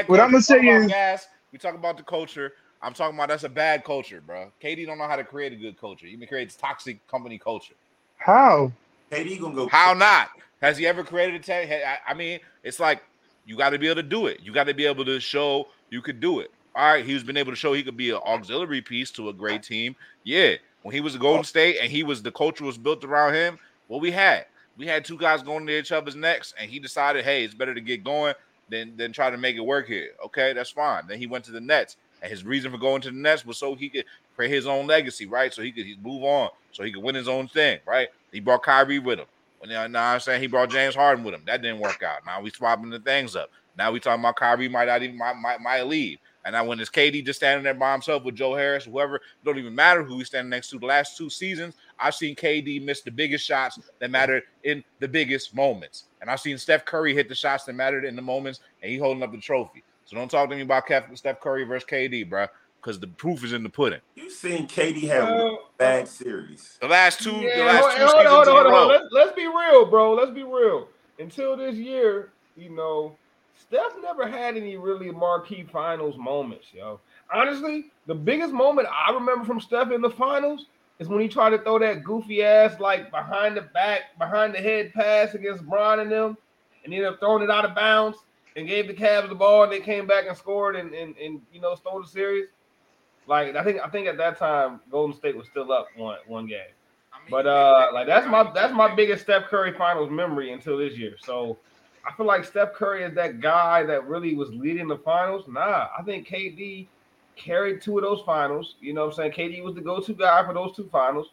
What. 0.06 0.20
I'm 0.20 0.30
gonna 0.30 0.42
say 0.42 0.60
about 0.60 0.82
is- 0.82 0.86
gas. 0.88 1.26
We 1.50 1.58
talk 1.58 1.74
about 1.74 1.96
the 1.96 2.02
culture. 2.04 2.52
I'm 2.80 2.94
talking 2.94 3.14
about 3.16 3.28
that's 3.28 3.44
a 3.44 3.48
bad 3.48 3.84
culture, 3.84 4.20
bro. 4.24 4.50
KD 4.62 4.86
don't 4.86 4.98
know 4.98 5.06
how 5.06 5.16
to 5.16 5.24
create 5.24 5.52
a 5.52 5.56
good 5.56 5.78
culture. 5.78 6.06
He 6.06 6.16
creates 6.26 6.54
toxic 6.56 7.06
company 7.08 7.38
culture. 7.38 7.74
How? 8.16 8.72
KD 9.12 9.40
gonna 9.40 9.54
go. 9.54 9.68
How 9.68 9.92
not? 9.92 10.30
Has 10.62 10.78
he 10.78 10.86
ever 10.86 11.04
created 11.04 11.34
a 11.34 11.38
tech? 11.44 12.00
I, 12.06 12.14
mean, 12.14 12.40
it's 12.62 12.80
like 12.80 13.02
you 13.44 13.56
got 13.56 13.70
to 13.70 13.78
be 13.78 13.88
able 13.88 13.96
to 13.96 14.08
do 14.08 14.26
it. 14.26 14.40
You 14.42 14.52
got 14.52 14.64
to 14.64 14.74
be 14.74 14.86
able 14.86 15.04
to 15.04 15.20
show 15.20 15.68
you 15.90 16.00
could 16.00 16.20
do 16.20 16.40
it. 16.40 16.50
All 16.74 16.90
right, 16.90 17.04
he's 17.04 17.22
been 17.22 17.36
able 17.36 17.52
to 17.52 17.56
show 17.56 17.74
he 17.74 17.82
could 17.82 17.96
be 17.96 18.10
an 18.10 18.20
auxiliary 18.24 18.80
piece 18.80 19.10
to 19.12 19.28
a 19.28 19.32
great 19.32 19.62
team. 19.62 19.94
Yeah, 20.24 20.54
when 20.82 20.94
he 20.94 21.00
was 21.00 21.14
a 21.14 21.18
Golden 21.18 21.40
oh. 21.40 21.42
State 21.42 21.78
and 21.82 21.90
he 21.90 22.02
was 22.02 22.22
the 22.22 22.32
culture 22.32 22.64
was 22.64 22.78
built 22.78 23.04
around 23.04 23.34
him. 23.34 23.58
What 23.88 24.00
we 24.00 24.10
had, 24.10 24.46
we 24.78 24.86
had 24.86 25.04
two 25.04 25.18
guys 25.18 25.42
going 25.42 25.66
to 25.66 25.78
each 25.78 25.92
other's 25.92 26.16
necks, 26.16 26.54
and 26.58 26.70
he 26.70 26.78
decided, 26.78 27.24
hey, 27.24 27.44
it's 27.44 27.54
better 27.54 27.74
to 27.74 27.80
get 27.80 28.04
going 28.04 28.34
than 28.70 28.96
than 28.96 29.12
try 29.12 29.28
to 29.30 29.36
make 29.36 29.56
it 29.56 29.60
work 29.60 29.86
here. 29.86 30.12
Okay, 30.24 30.54
that's 30.54 30.70
fine. 30.70 31.06
Then 31.06 31.18
he 31.18 31.26
went 31.26 31.44
to 31.46 31.52
the 31.52 31.60
Nets, 31.60 31.96
and 32.22 32.30
his 32.30 32.44
reason 32.44 32.70
for 32.70 32.78
going 32.78 33.02
to 33.02 33.10
the 33.10 33.16
Nets 33.16 33.44
was 33.44 33.58
so 33.58 33.74
he 33.74 33.90
could 33.90 34.06
create 34.34 34.50
his 34.50 34.66
own 34.66 34.86
legacy, 34.86 35.26
right? 35.26 35.52
So 35.52 35.62
he 35.62 35.72
could 35.72 35.86
he'd 35.86 36.04
move 36.04 36.22
on, 36.24 36.50
so 36.72 36.82
he 36.82 36.92
could 36.92 37.02
win 37.02 37.14
his 37.14 37.28
own 37.28 37.48
thing, 37.48 37.80
right? 37.86 38.08
He 38.32 38.40
brought 38.40 38.62
Kyrie 38.62 38.98
with 38.98 39.18
him. 39.18 39.26
Now, 39.66 39.86
now 39.86 40.12
I'm 40.12 40.20
saying 40.20 40.40
he 40.40 40.48
brought 40.48 40.70
James 40.70 40.94
Harden 40.94 41.24
with 41.24 41.34
him. 41.34 41.42
That 41.46 41.62
didn't 41.62 41.80
work 41.80 42.02
out. 42.02 42.26
Now 42.26 42.40
we 42.40 42.50
swapping 42.50 42.90
the 42.90 42.98
things 42.98 43.36
up. 43.36 43.50
Now 43.78 43.92
we 43.92 44.00
talking 44.00 44.20
about 44.20 44.36
Kyrie 44.36 44.68
might 44.68 44.86
not 44.86 45.02
even 45.02 45.16
might, 45.16 45.36
might, 45.36 45.60
might 45.60 45.82
leave. 45.82 46.18
And 46.44 46.54
now 46.54 46.64
when 46.64 46.80
it's 46.80 46.90
KD 46.90 47.24
just 47.24 47.38
standing 47.38 47.62
there 47.62 47.74
by 47.74 47.92
himself 47.92 48.24
with 48.24 48.34
Joe 48.34 48.54
Harris, 48.54 48.84
whoever, 48.84 49.20
don't 49.44 49.58
even 49.58 49.74
matter 49.74 50.02
who 50.02 50.18
he's 50.18 50.26
standing 50.26 50.50
next 50.50 50.70
to. 50.70 50.78
The 50.78 50.86
last 50.86 51.16
two 51.16 51.30
seasons, 51.30 51.74
I've 52.00 52.16
seen 52.16 52.34
KD 52.34 52.84
miss 52.84 53.02
the 53.02 53.12
biggest 53.12 53.46
shots 53.46 53.78
that 54.00 54.10
mattered 54.10 54.42
in 54.64 54.82
the 54.98 55.06
biggest 55.06 55.54
moments. 55.54 56.04
And 56.20 56.28
I've 56.28 56.40
seen 56.40 56.58
Steph 56.58 56.84
Curry 56.84 57.14
hit 57.14 57.28
the 57.28 57.34
shots 57.34 57.64
that 57.64 57.74
mattered 57.74 58.04
in 58.04 58.16
the 58.16 58.22
moments, 58.22 58.60
and 58.82 58.90
he 58.90 58.98
holding 58.98 59.22
up 59.22 59.30
the 59.30 59.38
trophy. 59.38 59.84
So 60.04 60.16
don't 60.16 60.30
talk 60.30 60.50
to 60.50 60.56
me 60.56 60.62
about 60.62 60.84
Steph 61.14 61.40
Curry 61.40 61.64
versus 61.64 61.88
KD, 61.88 62.28
bro, 62.28 62.46
because 62.82 62.98
the 62.98 63.06
proof 63.06 63.44
is 63.44 63.52
in 63.52 63.62
the 63.62 63.68
pudding. 63.68 64.00
You 64.16 64.28
seen 64.28 64.66
KD 64.66 65.02
have 65.08 65.28
one 65.28 65.38
Well, 65.38 65.58
bad 65.78 66.08
series. 66.08 66.78
The 66.80 66.88
last 66.88 67.22
two, 67.22 67.30
the 67.30 67.64
last 67.64 67.80
hold, 67.80 67.92
two 67.92 67.98
hold, 67.98 68.10
seasons 68.10 68.28
hold, 68.28 68.48
in 68.48 68.54
hold, 68.54 68.66
a 68.66 68.70
hold. 68.70 68.72
row. 68.72 68.86
Let's, 68.88 69.04
let's 69.12 69.32
be 69.36 69.46
real, 69.46 69.86
bro. 69.86 70.14
Let's 70.14 70.32
be 70.32 70.42
real. 70.42 70.88
Until 71.18 71.56
this 71.56 71.76
year, 71.76 72.32
you 72.56 72.70
know, 72.70 73.16
Steph 73.58 73.92
never 74.02 74.26
had 74.26 74.56
any 74.56 74.76
really 74.76 75.10
marquee 75.12 75.64
finals 75.70 76.16
moments, 76.18 76.66
yo. 76.72 76.98
Honestly, 77.32 77.86
the 78.06 78.14
biggest 78.14 78.52
moment 78.52 78.88
I 78.90 79.12
remember 79.12 79.44
from 79.44 79.60
Steph 79.60 79.92
in 79.92 80.00
the 80.00 80.10
finals 80.10 80.66
is 80.98 81.08
when 81.08 81.20
he 81.20 81.28
tried 81.28 81.50
to 81.50 81.58
throw 81.58 81.78
that 81.78 82.02
goofy 82.02 82.42
ass 82.42 82.80
like 82.80 83.10
behind 83.10 83.56
the 83.56 83.62
back, 83.62 84.18
behind 84.18 84.54
the 84.54 84.58
head 84.58 84.92
pass 84.92 85.34
against 85.34 85.64
Bron 85.64 86.00
and 86.00 86.10
them, 86.10 86.36
and 86.84 86.92
ended 86.92 87.08
up 87.08 87.20
throwing 87.20 87.42
it 87.44 87.50
out 87.50 87.64
of 87.64 87.74
bounds 87.76 88.18
and 88.56 88.66
gave 88.66 88.88
the 88.88 88.94
Cavs 88.94 89.28
the 89.28 89.34
ball, 89.34 89.62
and 89.62 89.72
they 89.72 89.80
came 89.80 90.06
back 90.06 90.26
and 90.26 90.36
scored 90.36 90.74
and 90.74 90.92
and, 90.92 91.16
and 91.16 91.40
you 91.52 91.60
know 91.60 91.76
stole 91.76 92.02
the 92.02 92.08
series. 92.08 92.48
Like 93.26 93.54
I 93.56 93.64
think 93.64 93.80
I 93.80 93.88
think 93.88 94.06
at 94.06 94.16
that 94.18 94.38
time 94.38 94.80
Golden 94.90 95.16
State 95.16 95.36
was 95.36 95.46
still 95.46 95.72
up 95.72 95.88
one 95.96 96.18
one 96.26 96.46
game. 96.46 96.60
But 97.30 97.46
uh, 97.46 97.90
like 97.94 98.06
that's 98.06 98.26
my 98.26 98.50
that's 98.52 98.74
my 98.74 98.94
biggest 98.94 99.24
Steph 99.24 99.44
Curry 99.44 99.72
finals 99.72 100.10
memory 100.10 100.52
until 100.52 100.78
this 100.78 100.98
year. 100.98 101.16
So 101.22 101.58
I 102.06 102.12
feel 102.12 102.26
like 102.26 102.44
Steph 102.44 102.72
Curry 102.74 103.04
is 103.04 103.14
that 103.14 103.40
guy 103.40 103.84
that 103.84 104.06
really 104.06 104.34
was 104.34 104.50
leading 104.50 104.88
the 104.88 104.98
finals. 104.98 105.44
Nah, 105.48 105.88
I 105.96 106.02
think 106.04 106.26
KD 106.26 106.88
carried 107.36 107.80
two 107.80 107.98
of 107.98 108.02
those 108.02 108.22
finals. 108.26 108.74
You 108.80 108.92
know 108.92 109.06
what 109.06 109.18
I'm 109.18 109.32
saying? 109.34 109.52
KD 109.52 109.62
was 109.62 109.74
the 109.74 109.80
go-to 109.80 110.12
guy 110.12 110.44
for 110.44 110.52
those 110.52 110.74
two 110.74 110.88
finals. 110.90 111.28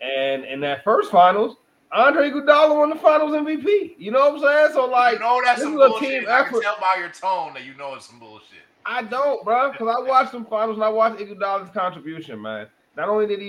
And 0.00 0.44
in 0.44 0.60
that 0.60 0.82
first 0.82 1.10
finals, 1.10 1.56
Andre 1.92 2.30
Iguodala 2.30 2.76
won 2.76 2.90
the 2.90 2.96
finals 2.96 3.32
MVP. 3.32 3.94
You 3.98 4.10
know 4.10 4.30
what 4.30 4.34
I'm 4.34 4.40
saying? 4.40 4.68
So 4.72 4.86
like, 4.86 5.14
you 5.14 5.20
know 5.20 5.40
that's 5.44 5.60
some 5.62 5.76
bullshit. 5.76 6.08
team 6.08 6.22
I 6.22 6.42
can 6.42 6.46
effort. 6.48 6.62
tell 6.62 6.78
by 6.80 6.98
your 6.98 7.10
tone 7.10 7.54
that 7.54 7.64
you 7.64 7.74
know 7.74 7.94
it's 7.94 8.06
some 8.06 8.18
bullshit. 8.18 8.64
I 8.86 9.02
don't, 9.02 9.44
bro, 9.44 9.72
because 9.72 9.94
I 9.98 10.00
watched 10.08 10.30
some 10.30 10.44
finals 10.46 10.76
and 10.76 10.84
I 10.84 10.88
watched 10.88 11.20
Iguodala's 11.20 11.70
contribution, 11.70 12.40
man. 12.40 12.66
Not 12.96 13.08
only 13.08 13.26
did 13.26 13.40
he, 13.40 13.48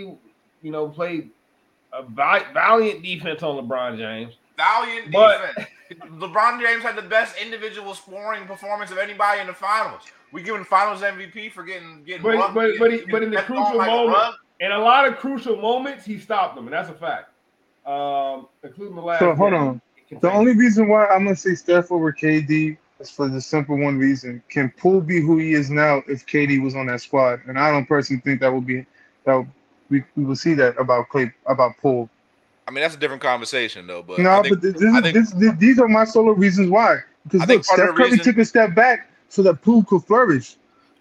you 0.61 0.71
know, 0.71 0.87
play 0.89 1.27
a 1.93 2.03
valiant 2.03 3.03
defense 3.03 3.43
on 3.43 3.55
LeBron 3.67 3.97
James, 3.97 4.33
Valiant 4.57 5.11
But- 5.11 5.47
defense. 5.55 5.69
LeBron 6.17 6.59
James 6.61 6.83
had 6.83 6.97
the 6.97 7.01
best 7.01 7.39
individual 7.41 7.93
scoring 7.93 8.45
performance 8.45 8.91
of 8.91 8.97
anybody 8.97 9.39
in 9.39 9.47
the 9.47 9.53
finals. 9.53 10.01
We 10.33 10.41
giving 10.43 10.65
Finals 10.65 11.01
MVP 11.01 11.49
for 11.53 11.63
getting 11.63 12.03
getting. 12.03 12.23
But- 12.23 12.35
rubbed- 12.35 12.53
but- 12.55 12.71
but 12.79 12.91
he- 12.91 12.97
getting 12.97 13.11
but 13.11 13.23
in 13.23 13.31
the 13.31 13.41
crucial 13.43 13.77
like 13.77 13.87
moment- 13.87 14.17
rug. 14.17 14.33
in 14.59 14.71
a 14.73 14.79
lot 14.79 15.07
of 15.07 15.17
crucial 15.17 15.55
moments, 15.55 16.03
he 16.03 16.17
stopped 16.17 16.55
them, 16.55 16.65
and 16.65 16.73
that's 16.73 16.89
a 16.89 16.93
fact. 16.93 17.29
Um, 17.85 18.49
including 18.63 18.95
the 18.95 19.01
last. 19.01 19.19
So 19.19 19.33
hold 19.35 19.51
game. 19.51 19.61
on. 19.61 19.81
The 20.19 20.29
only 20.31 20.53
reason 20.57 20.89
why 20.89 21.05
I'm 21.07 21.23
gonna 21.23 21.35
say 21.37 21.55
Steph 21.55 21.89
over 21.91 22.11
KD 22.11 22.77
is 22.99 23.09
for 23.09 23.27
the 23.27 23.41
simple 23.41 23.77
one 23.77 23.97
reason: 23.97 24.41
Can 24.49 24.71
Poole 24.77 25.01
be 25.01 25.21
who 25.21 25.37
he 25.37 25.53
is 25.53 25.69
now 25.69 26.01
if 26.07 26.25
KD 26.25 26.61
was 26.61 26.75
on 26.75 26.87
that 26.87 27.01
squad? 27.01 27.41
And 27.47 27.59
I 27.59 27.71
don't 27.71 27.85
personally 27.85 28.21
think 28.21 28.41
that 28.41 28.53
would 28.53 28.65
be 28.65 28.85
that 29.25 29.45
we 29.89 30.03
we 30.15 30.23
will 30.25 30.35
see 30.35 30.53
that 30.55 30.77
about 30.79 31.09
Clay 31.09 31.31
about 31.45 31.77
Poole. 31.77 32.09
I 32.67 32.71
mean, 32.71 32.81
that's 32.81 32.95
a 32.95 32.99
different 32.99 33.21
conversation 33.21 33.87
though. 33.87 34.03
But 34.03 34.19
no, 34.19 34.41
think, 34.41 34.55
but 34.55 34.61
this, 34.61 34.73
this, 34.73 35.01
think- 35.01 35.13
this, 35.13 35.31
this, 35.31 35.53
these 35.57 35.79
are 35.79 35.87
my 35.87 36.03
solo 36.03 36.33
reasons 36.33 36.69
why. 36.69 36.99
Because 37.23 37.41
I 37.41 37.53
look, 37.53 37.65
Steph 37.65 37.89
Curry 37.95 38.11
reason- 38.11 38.19
took 38.19 38.37
a 38.37 38.45
step 38.45 38.75
back 38.75 39.09
so 39.29 39.41
that 39.43 39.61
Poole 39.61 39.83
could 39.83 40.03
flourish. 40.03 40.55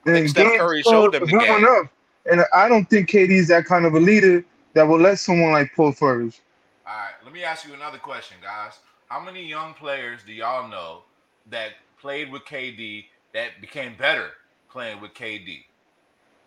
Think 0.05 0.28
Steph 0.28 0.59
Curry 0.59 0.82
showed 0.82 1.12
them 1.12 1.26
the 1.26 1.38
game. 1.38 1.59
enough. 1.59 1.88
And 2.30 2.44
I 2.53 2.68
don't 2.68 2.88
think 2.88 3.09
KD 3.11 3.30
is 3.30 3.49
that 3.49 3.64
kind 3.64 3.84
of 3.86 3.94
a 3.94 4.01
leader 4.01 4.44
that 4.74 4.84
will 4.84 4.99
let 5.01 5.18
someone 5.18 5.53
like 5.53 5.72
Poole 5.74 5.92
flourish. 5.92 6.40
All 6.86 6.92
right, 6.94 7.12
let 7.24 7.32
me 7.32 7.42
ask 7.42 7.66
you 7.66 7.74
another 7.74 7.99
question, 7.99 8.36
guys. 8.42 8.74
How 9.09 9.20
many 9.20 9.44
young 9.44 9.74
players 9.74 10.20
do 10.26 10.32
y'all 10.32 10.68
know 10.68 11.03
that 11.51 11.70
played 12.07 12.31
with 12.31 12.45
KD 12.45 13.07
that 13.35 13.61
became 13.61 13.97
better 13.97 14.31
playing 14.71 15.01
with 15.01 15.13
KD? 15.13 15.65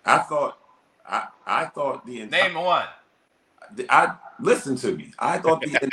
I 0.06 0.20
thought, 0.20 0.58
I, 1.06 1.28
I 1.46 1.66
thought 1.66 2.06
the 2.06 2.22
entire. 2.22 2.48
Name 2.48 2.64
one. 2.64 2.88
I 3.90 4.16
listen 4.40 4.78
to 4.78 4.96
me. 4.96 5.12
I 5.20 5.38
thought 5.38 5.60
the 5.60 5.90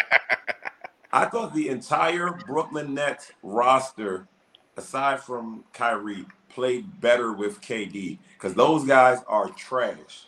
I 1.12 1.24
thought 1.24 1.52
the 1.52 1.68
entire 1.68 2.30
Brooklyn 2.46 2.94
Nets 2.94 3.32
roster, 3.42 4.28
aside 4.76 5.18
from 5.18 5.64
Kyrie, 5.72 6.26
played 6.48 7.00
better 7.00 7.32
with 7.32 7.60
KD 7.60 8.18
because 8.34 8.54
those 8.54 8.84
guys 8.84 9.18
are 9.26 9.48
trash. 9.48 10.26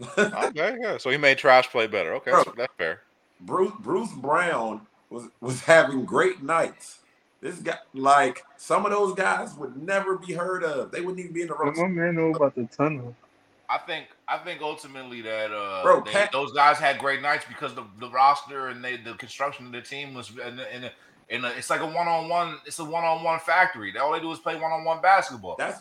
okay, 0.18 0.76
yeah. 0.82 0.98
So 0.98 1.10
he 1.10 1.16
made 1.16 1.38
trash 1.38 1.68
play 1.68 1.86
better. 1.86 2.14
Okay, 2.14 2.32
Bro. 2.32 2.42
so 2.42 2.54
that's 2.56 2.74
fair. 2.76 3.02
Bruce 3.40 3.72
Bruce 3.78 4.12
Brown 4.12 4.80
was 5.10 5.28
was 5.40 5.60
having 5.60 6.04
great 6.04 6.42
nights. 6.42 6.98
This 7.42 7.58
guy, 7.58 7.76
like 7.92 8.44
some 8.56 8.86
of 8.86 8.92
those 8.92 9.14
guys, 9.14 9.52
would 9.56 9.76
never 9.76 10.16
be 10.16 10.32
heard 10.32 10.62
of. 10.62 10.92
They 10.92 11.00
wouldn't 11.00 11.18
even 11.18 11.32
be 11.32 11.42
in 11.42 11.48
the 11.48 11.56
But 11.58 11.76
my 11.76 11.88
man 11.88 12.14
know 12.14 12.30
about 12.32 12.54
the 12.54 12.64
tunnel. 12.66 13.16
I 13.68 13.78
think 13.78 14.06
I 14.28 14.38
think 14.38 14.62
ultimately 14.62 15.22
that 15.22 15.50
uh 15.50 15.82
Bro, 15.82 16.02
they- 16.02 16.12
Pat- 16.12 16.30
those 16.30 16.52
guys 16.52 16.78
had 16.78 16.98
great 17.00 17.20
nights 17.20 17.44
because 17.48 17.74
the, 17.74 17.84
the 17.98 18.08
roster 18.10 18.68
and 18.68 18.84
they, 18.84 18.96
the 18.96 19.14
construction 19.14 19.66
of 19.66 19.72
the 19.72 19.80
team 19.80 20.14
was 20.14 20.30
in 20.30 20.60
a, 20.60 20.76
in 20.76 20.84
a, 20.84 20.92
in 21.30 21.44
a, 21.44 21.48
it's 21.48 21.68
like 21.68 21.80
a 21.80 21.86
one 21.86 22.06
on 22.06 22.28
one 22.28 22.58
it's 22.64 22.78
a 22.78 22.84
one 22.84 23.02
on 23.02 23.24
one 23.24 23.40
factory. 23.40 23.96
All 23.98 24.12
they 24.12 24.20
do 24.20 24.30
is 24.30 24.38
play 24.38 24.54
one 24.54 24.70
on 24.70 24.84
one 24.84 25.02
basketball. 25.02 25.56
That's 25.58 25.80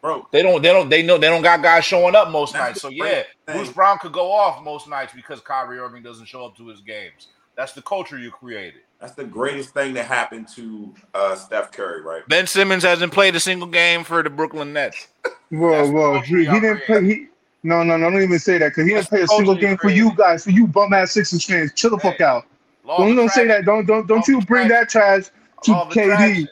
bro. 0.00 0.26
They 0.30 0.42
don't 0.42 0.62
they 0.62 0.72
don't 0.72 0.88
they 0.88 1.02
know 1.02 1.18
they 1.18 1.28
don't 1.28 1.42
got 1.42 1.62
guys 1.62 1.84
showing 1.84 2.14
up 2.14 2.30
most 2.30 2.54
That's 2.54 2.64
nights. 2.64 2.80
So 2.80 2.88
the 2.88 2.94
yeah, 2.94 3.02
great 3.02 3.26
thing. 3.46 3.56
Bruce 3.56 3.72
Brown 3.72 3.98
could 3.98 4.12
go 4.12 4.32
off 4.32 4.62
most 4.64 4.88
nights 4.88 5.12
because 5.14 5.40
Kyrie 5.40 5.80
Irving 5.80 6.02
doesn't 6.02 6.26
show 6.26 6.46
up 6.46 6.56
to 6.56 6.68
his 6.68 6.80
games. 6.80 7.28
That's 7.56 7.72
the 7.72 7.82
culture 7.82 8.18
you 8.18 8.30
created. 8.30 8.82
That's 9.00 9.14
the 9.14 9.24
greatest 9.24 9.70
thing 9.70 9.94
that 9.94 10.06
happened 10.06 10.48
to 10.56 10.92
uh, 11.14 11.36
Steph 11.36 11.70
Curry, 11.70 12.02
right? 12.02 12.26
Ben 12.28 12.46
Simmons 12.48 12.82
hasn't 12.82 13.12
played 13.12 13.36
a 13.36 13.40
single 13.40 13.68
game 13.68 14.02
for 14.02 14.22
the 14.24 14.30
Brooklyn 14.30 14.72
Nets. 14.72 15.06
Whoa, 15.50 15.70
That's 15.70 15.90
whoa. 15.90 16.20
He, 16.20 16.44
he 16.44 16.60
didn't 16.60 16.82
play. 16.84 17.04
He, 17.04 17.26
no, 17.62 17.82
no, 17.84 17.96
no, 17.96 18.10
don't 18.10 18.22
even 18.22 18.38
say 18.38 18.58
that 18.58 18.70
because 18.70 18.86
he 18.86 18.94
That's 18.94 19.08
didn't 19.08 19.08
play 19.08 19.22
a 19.22 19.28
single 19.28 19.54
culture 19.54 19.60
you 19.60 19.68
game 19.68 19.76
for 19.78 19.90
you 19.90 20.14
guys, 20.16 20.44
for 20.44 20.50
you 20.50 20.66
bum 20.66 20.92
ass 20.92 21.12
Sixers 21.12 21.44
fans. 21.44 21.72
Chill 21.74 21.90
the 21.90 21.98
fuck 21.98 22.20
out. 22.20 22.44
Don't 22.86 23.10
of 23.10 23.16
don't 23.16 23.28
say 23.30 23.46
that. 23.46 23.64
Don't 23.64 23.86
don't 23.86 24.06
don't 24.06 24.26
you 24.26 24.40
bring 24.42 24.68
that 24.68 24.88
trash 24.88 25.24
to 25.64 25.70
KD. 25.72 25.90
attraction. 25.90 26.48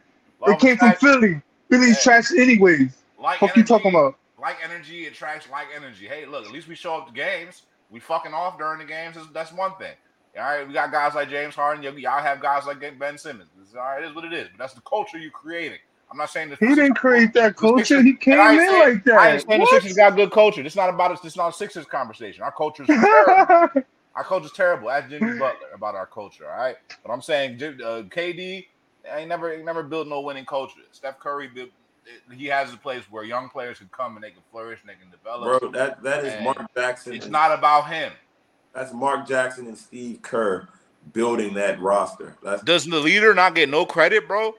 It 0.46 0.58
came 0.60 0.76
from. 0.76 0.92
Philly. 0.94 1.42
Philly's 1.70 1.96
Hey. 1.96 2.02
trash 2.02 2.30
anyways. 2.32 2.96
Like 3.20 3.38
Fuck 3.40 3.56
you 3.56 3.64
talking 3.64 3.90
about? 3.90 4.16
Like 4.40 4.56
energy 4.62 5.06
attracts 5.06 5.48
like 5.50 5.66
energy. 5.74 6.06
Hey, 6.06 6.26
look, 6.26 6.44
at 6.44 6.52
least 6.52 6.68
we 6.68 6.74
show 6.76 6.96
up 6.96 7.08
to 7.08 7.12
games. 7.12 7.62
We 7.90 7.98
fucking 8.00 8.32
off 8.32 8.58
during 8.58 8.78
the 8.78 8.84
games. 8.84 9.16
That's, 9.16 9.28
that's 9.32 9.52
one 9.52 9.72
thing. 9.78 9.94
All 10.36 10.42
right, 10.42 10.66
we 10.66 10.74
got 10.74 10.92
guys 10.92 11.14
like 11.14 11.30
James 11.30 11.54
Harden. 11.54 11.82
Y'all 11.98 12.20
have 12.22 12.40
guys 12.40 12.66
like 12.66 12.80
Ben 12.98 13.16
Simmons. 13.18 13.48
It's, 13.62 13.74
all 13.74 13.80
right, 13.80 14.02
it 14.02 14.08
is 14.08 14.14
what 14.14 14.24
it 14.24 14.32
is. 14.32 14.48
But 14.50 14.58
that's 14.58 14.74
the 14.74 14.82
culture 14.82 15.18
you're 15.18 15.30
creating. 15.30 15.78
I'm 16.10 16.18
not 16.18 16.30
saying 16.30 16.50
that 16.50 16.58
He 16.60 16.68
didn't 16.74 16.94
create 16.94 17.32
that 17.34 17.56
culture. 17.56 18.00
He 18.02 18.14
came 18.14 18.38
I 18.38 18.52
ain't 18.52 18.60
in 18.60 18.68
saying- 18.68 18.80
like 18.80 19.08
I 19.18 19.30
ain't 19.32 19.40
that. 19.40 19.48
saying 19.48 19.60
the 19.60 19.66
Sixers 19.66 19.96
got 19.96 20.14
good 20.14 20.30
culture. 20.30 20.60
It's 20.60 20.76
not 20.76 20.88
about 20.90 21.12
us. 21.12 21.24
It's 21.24 21.36
not 21.36 21.48
a 21.48 21.52
Sixers 21.52 21.86
conversation. 21.86 22.42
Our 22.42 22.52
culture 22.52 22.82
is 22.84 22.88
terrible. 23.00 23.82
Our 24.14 24.24
culture's 24.24 24.52
terrible. 24.52 24.88
Ask 24.90 25.08
Jimmy 25.10 25.38
Butler 25.38 25.68
about 25.74 25.94
our 25.94 26.06
culture. 26.06 26.48
All 26.50 26.56
right, 26.56 26.76
but 27.04 27.12
I'm 27.12 27.20
saying 27.22 27.58
Jim- 27.58 27.80
uh, 27.84 28.02
KD 28.02 28.66
ain't 29.10 29.28
never 29.28 29.52
ain't 29.52 29.64
never 29.64 29.82
built 29.82 30.06
no 30.08 30.20
winning 30.20 30.44
culture. 30.46 30.80
Steph 30.92 31.18
Curry, 31.18 31.48
built, 31.48 31.70
he 32.34 32.46
has 32.46 32.72
a 32.72 32.76
place 32.76 33.02
where 33.10 33.24
young 33.24 33.48
players 33.48 33.78
can 33.78 33.88
come 33.92 34.14
and 34.16 34.22
they 34.24 34.30
can 34.30 34.42
flourish 34.50 34.80
and 34.82 34.88
they 34.90 34.94
can 34.94 35.10
develop. 35.10 35.60
Bro, 35.60 35.70
that 35.72 36.02
that 36.02 36.24
is 36.24 36.32
And 36.34 36.44
Mark 36.44 36.58
Jackson. 36.76 37.14
It's 37.14 37.26
not 37.26 37.52
about 37.52 37.88
him. 37.88 38.12
That's 38.76 38.92
Mark 38.92 39.26
Jackson 39.26 39.66
and 39.68 39.78
Steve 39.78 40.20
Kerr 40.20 40.68
building 41.14 41.54
that 41.54 41.80
roster. 41.80 42.36
That's 42.42 42.62
Does 42.62 42.84
the 42.84 43.00
leader 43.00 43.32
not 43.32 43.54
get 43.54 43.70
no 43.70 43.86
credit, 43.86 44.28
bro? 44.28 44.54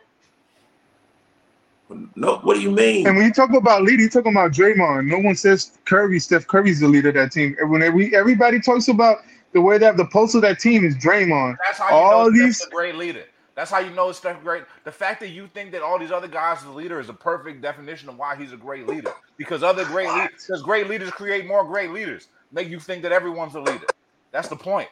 no. 2.16 2.38
What 2.40 2.56
do 2.56 2.62
you 2.62 2.72
mean? 2.72 3.06
And 3.06 3.16
when 3.16 3.28
you 3.28 3.32
talk 3.32 3.54
about 3.54 3.84
leader, 3.84 4.02
you 4.02 4.10
talking 4.10 4.32
about 4.32 4.52
Draymond. 4.54 5.06
No 5.06 5.20
one 5.20 5.36
says 5.36 5.78
Curry. 5.86 6.20
Steph 6.20 6.48
Curry's 6.48 6.80
the 6.80 6.88
leader 6.88 7.10
of 7.10 7.14
that 7.16 7.32
team. 7.32 7.56
And 7.60 7.70
when 7.70 7.84
every, 7.84 8.14
everybody 8.16 8.60
talks 8.60 8.88
about 8.88 9.20
the 9.54 9.62
way 9.62 9.78
that 9.78 9.98
the 9.98 10.06
pulse 10.06 10.34
of 10.34 10.42
that 10.42 10.60
team 10.60 10.84
is 10.84 10.96
Draymond. 10.98 11.56
That's 11.64 11.78
how 11.78 11.90
you 11.90 11.96
All 11.96 12.24
know 12.26 12.32
these- 12.32 12.58
Steph's 12.58 12.72
a 12.72 12.76
great 12.76 12.96
leader. 12.96 13.24
That's 13.54 13.70
how 13.72 13.80
you 13.80 13.92
know 13.92 14.12
Steph 14.12 14.42
great. 14.44 14.64
The 14.84 14.92
fact 14.92 15.20
that 15.20 15.30
you 15.30 15.48
think 15.54 15.72
that 15.72 15.84
all 15.84 15.98
these 16.00 16.12
other 16.12 16.28
guys 16.28 16.64
are 16.64 16.66
the 16.66 16.72
leader 16.72 17.00
is 17.00 17.10
a 17.10 17.14
perfect 17.14 17.62
definition 17.62 18.10
of 18.10 18.18
why 18.18 18.36
he's 18.36 18.52
a 18.52 18.58
great 18.58 18.88
leader. 18.88 19.12
Because 19.38 19.62
other 19.64 19.86
great 19.86 20.10
leaders, 20.10 20.46
because 20.48 20.64
great 20.64 20.88
leaders 20.88 21.12
create 21.12 21.46
more 21.48 21.64
great 21.64 21.92
leaders. 21.92 22.28
Make 22.52 22.70
you 22.70 22.80
think 22.80 23.04
that 23.04 23.12
everyone's 23.12 23.56
a 23.56 23.62
leader. 23.62 23.86
That's 24.32 24.48
the 24.48 24.56
point. 24.56 24.90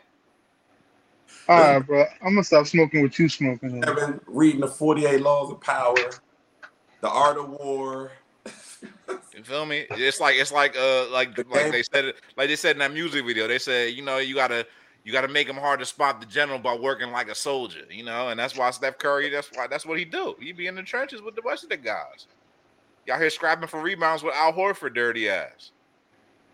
All 1.48 1.58
right, 1.60 1.80
bro. 1.80 2.06
I'm 2.22 2.30
gonna 2.34 2.44
stop 2.44 2.66
smoking 2.66 3.02
with 3.04 3.20
you 3.20 3.30
smoking. 3.30 3.84
I've 3.84 3.96
been 3.96 4.20
reading 4.26 4.62
the 4.62 4.68
48 4.68 5.22
Laws 5.22 5.52
of 5.52 5.62
Power, 5.62 5.96
The 7.02 7.10
Art 7.10 7.38
of 7.38 7.50
War. 7.50 8.12
You 9.36 9.44
feel 9.44 9.66
me? 9.66 9.86
It's 9.92 10.20
like 10.20 10.38
it's 10.38 10.52
like 10.52 10.76
uh 10.78 11.10
like 11.10 11.36
The 11.36 11.46
like 11.52 11.64
game- 11.64 11.72
they 11.72 11.84
said 11.84 12.06
it 12.06 12.16
like 12.38 12.48
they 12.48 12.56
said 12.56 12.72
in 12.72 12.80
that 12.80 12.94
music 12.94 13.26
video. 13.26 13.48
They 13.48 13.60
said 13.60 13.94
you 13.94 14.02
know 14.02 14.18
you 14.18 14.34
gotta 14.34 14.66
you 15.04 15.12
gotta 15.12 15.28
make 15.28 15.48
him 15.48 15.58
hard 15.58 15.80
to 15.82 15.86
spot 15.86 16.20
the 16.20 16.26
general 16.26 16.58
by 16.58 16.74
working 16.74 17.12
like 17.12 17.30
a 17.30 17.36
soldier. 17.36 17.82
You 17.92 18.06
know, 18.06 18.30
and 18.30 18.40
that's 18.40 18.58
why 18.58 18.72
Steph 18.72 18.98
Curry. 18.98 19.30
That's 19.30 19.50
why 19.54 19.68
that's 19.68 19.86
what 19.86 20.00
he 20.00 20.06
do. 20.06 20.36
He 20.40 20.52
be 20.52 20.68
in 20.68 20.76
the 20.76 20.84
trenches 20.84 21.22
with 21.22 21.36
the 21.36 21.42
rest 21.46 21.64
of 21.64 21.70
the 21.70 21.78
guys. 21.78 22.28
Y'all 23.06 23.20
here 23.20 23.30
scrapping 23.30 23.68
for 23.68 23.82
rebounds 23.82 24.24
with 24.24 24.34
Al 24.34 24.54
Horford, 24.54 24.96
dirty 24.96 25.30
ass. 25.30 25.72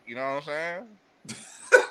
You 0.06 0.16
know 0.16 0.36
what 0.36 0.48
I'm 0.50 0.88
saying? 1.30 1.78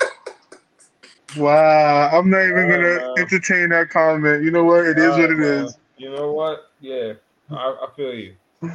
Wow, 1.36 2.10
I'm 2.12 2.28
not 2.30 2.42
even 2.44 2.68
gonna 2.68 2.88
Uh, 2.88 3.14
entertain 3.18 3.68
that 3.70 3.90
comment. 3.90 4.42
You 4.42 4.50
know 4.50 4.64
what? 4.64 4.86
It 4.86 4.98
is 4.98 5.16
what 5.16 5.30
it 5.30 5.38
Uh, 5.38 5.64
is. 5.64 5.78
You 5.96 6.10
know 6.10 6.32
what? 6.32 6.70
Yeah, 6.80 7.12
I, 7.50 7.54
I 7.54 7.88
feel 7.96 8.14
you. 8.14 8.34
I 8.62 8.68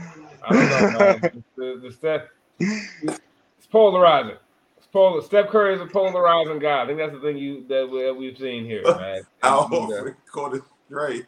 don't 0.50 0.94
know, 0.94 1.00
man. 1.00 1.44
the, 1.58 1.80
the 1.84 1.92
Steph, 1.92 2.22
it's 2.60 3.68
polarizing. 3.72 4.38
It's 4.78 4.88
polar. 4.88 5.22
Steph 5.22 5.50
Curry 5.50 5.76
is 5.76 5.82
a 5.82 5.86
polarizing 5.86 6.60
guy. 6.60 6.84
I 6.84 6.86
think 6.86 6.98
that's 6.98 7.14
the 7.14 7.20
thing 7.20 7.38
you 7.38 7.66
that, 7.68 7.90
we, 7.90 8.04
that 8.04 8.14
we've 8.16 8.38
seen 8.38 8.66
here, 8.66 8.84
man. 8.98 9.22
Al 9.44 9.66
And, 9.66 9.74
uh, 9.74 9.78
Horford 9.78 10.16
called 10.32 10.56
it 10.56 10.64
straight. 10.88 11.26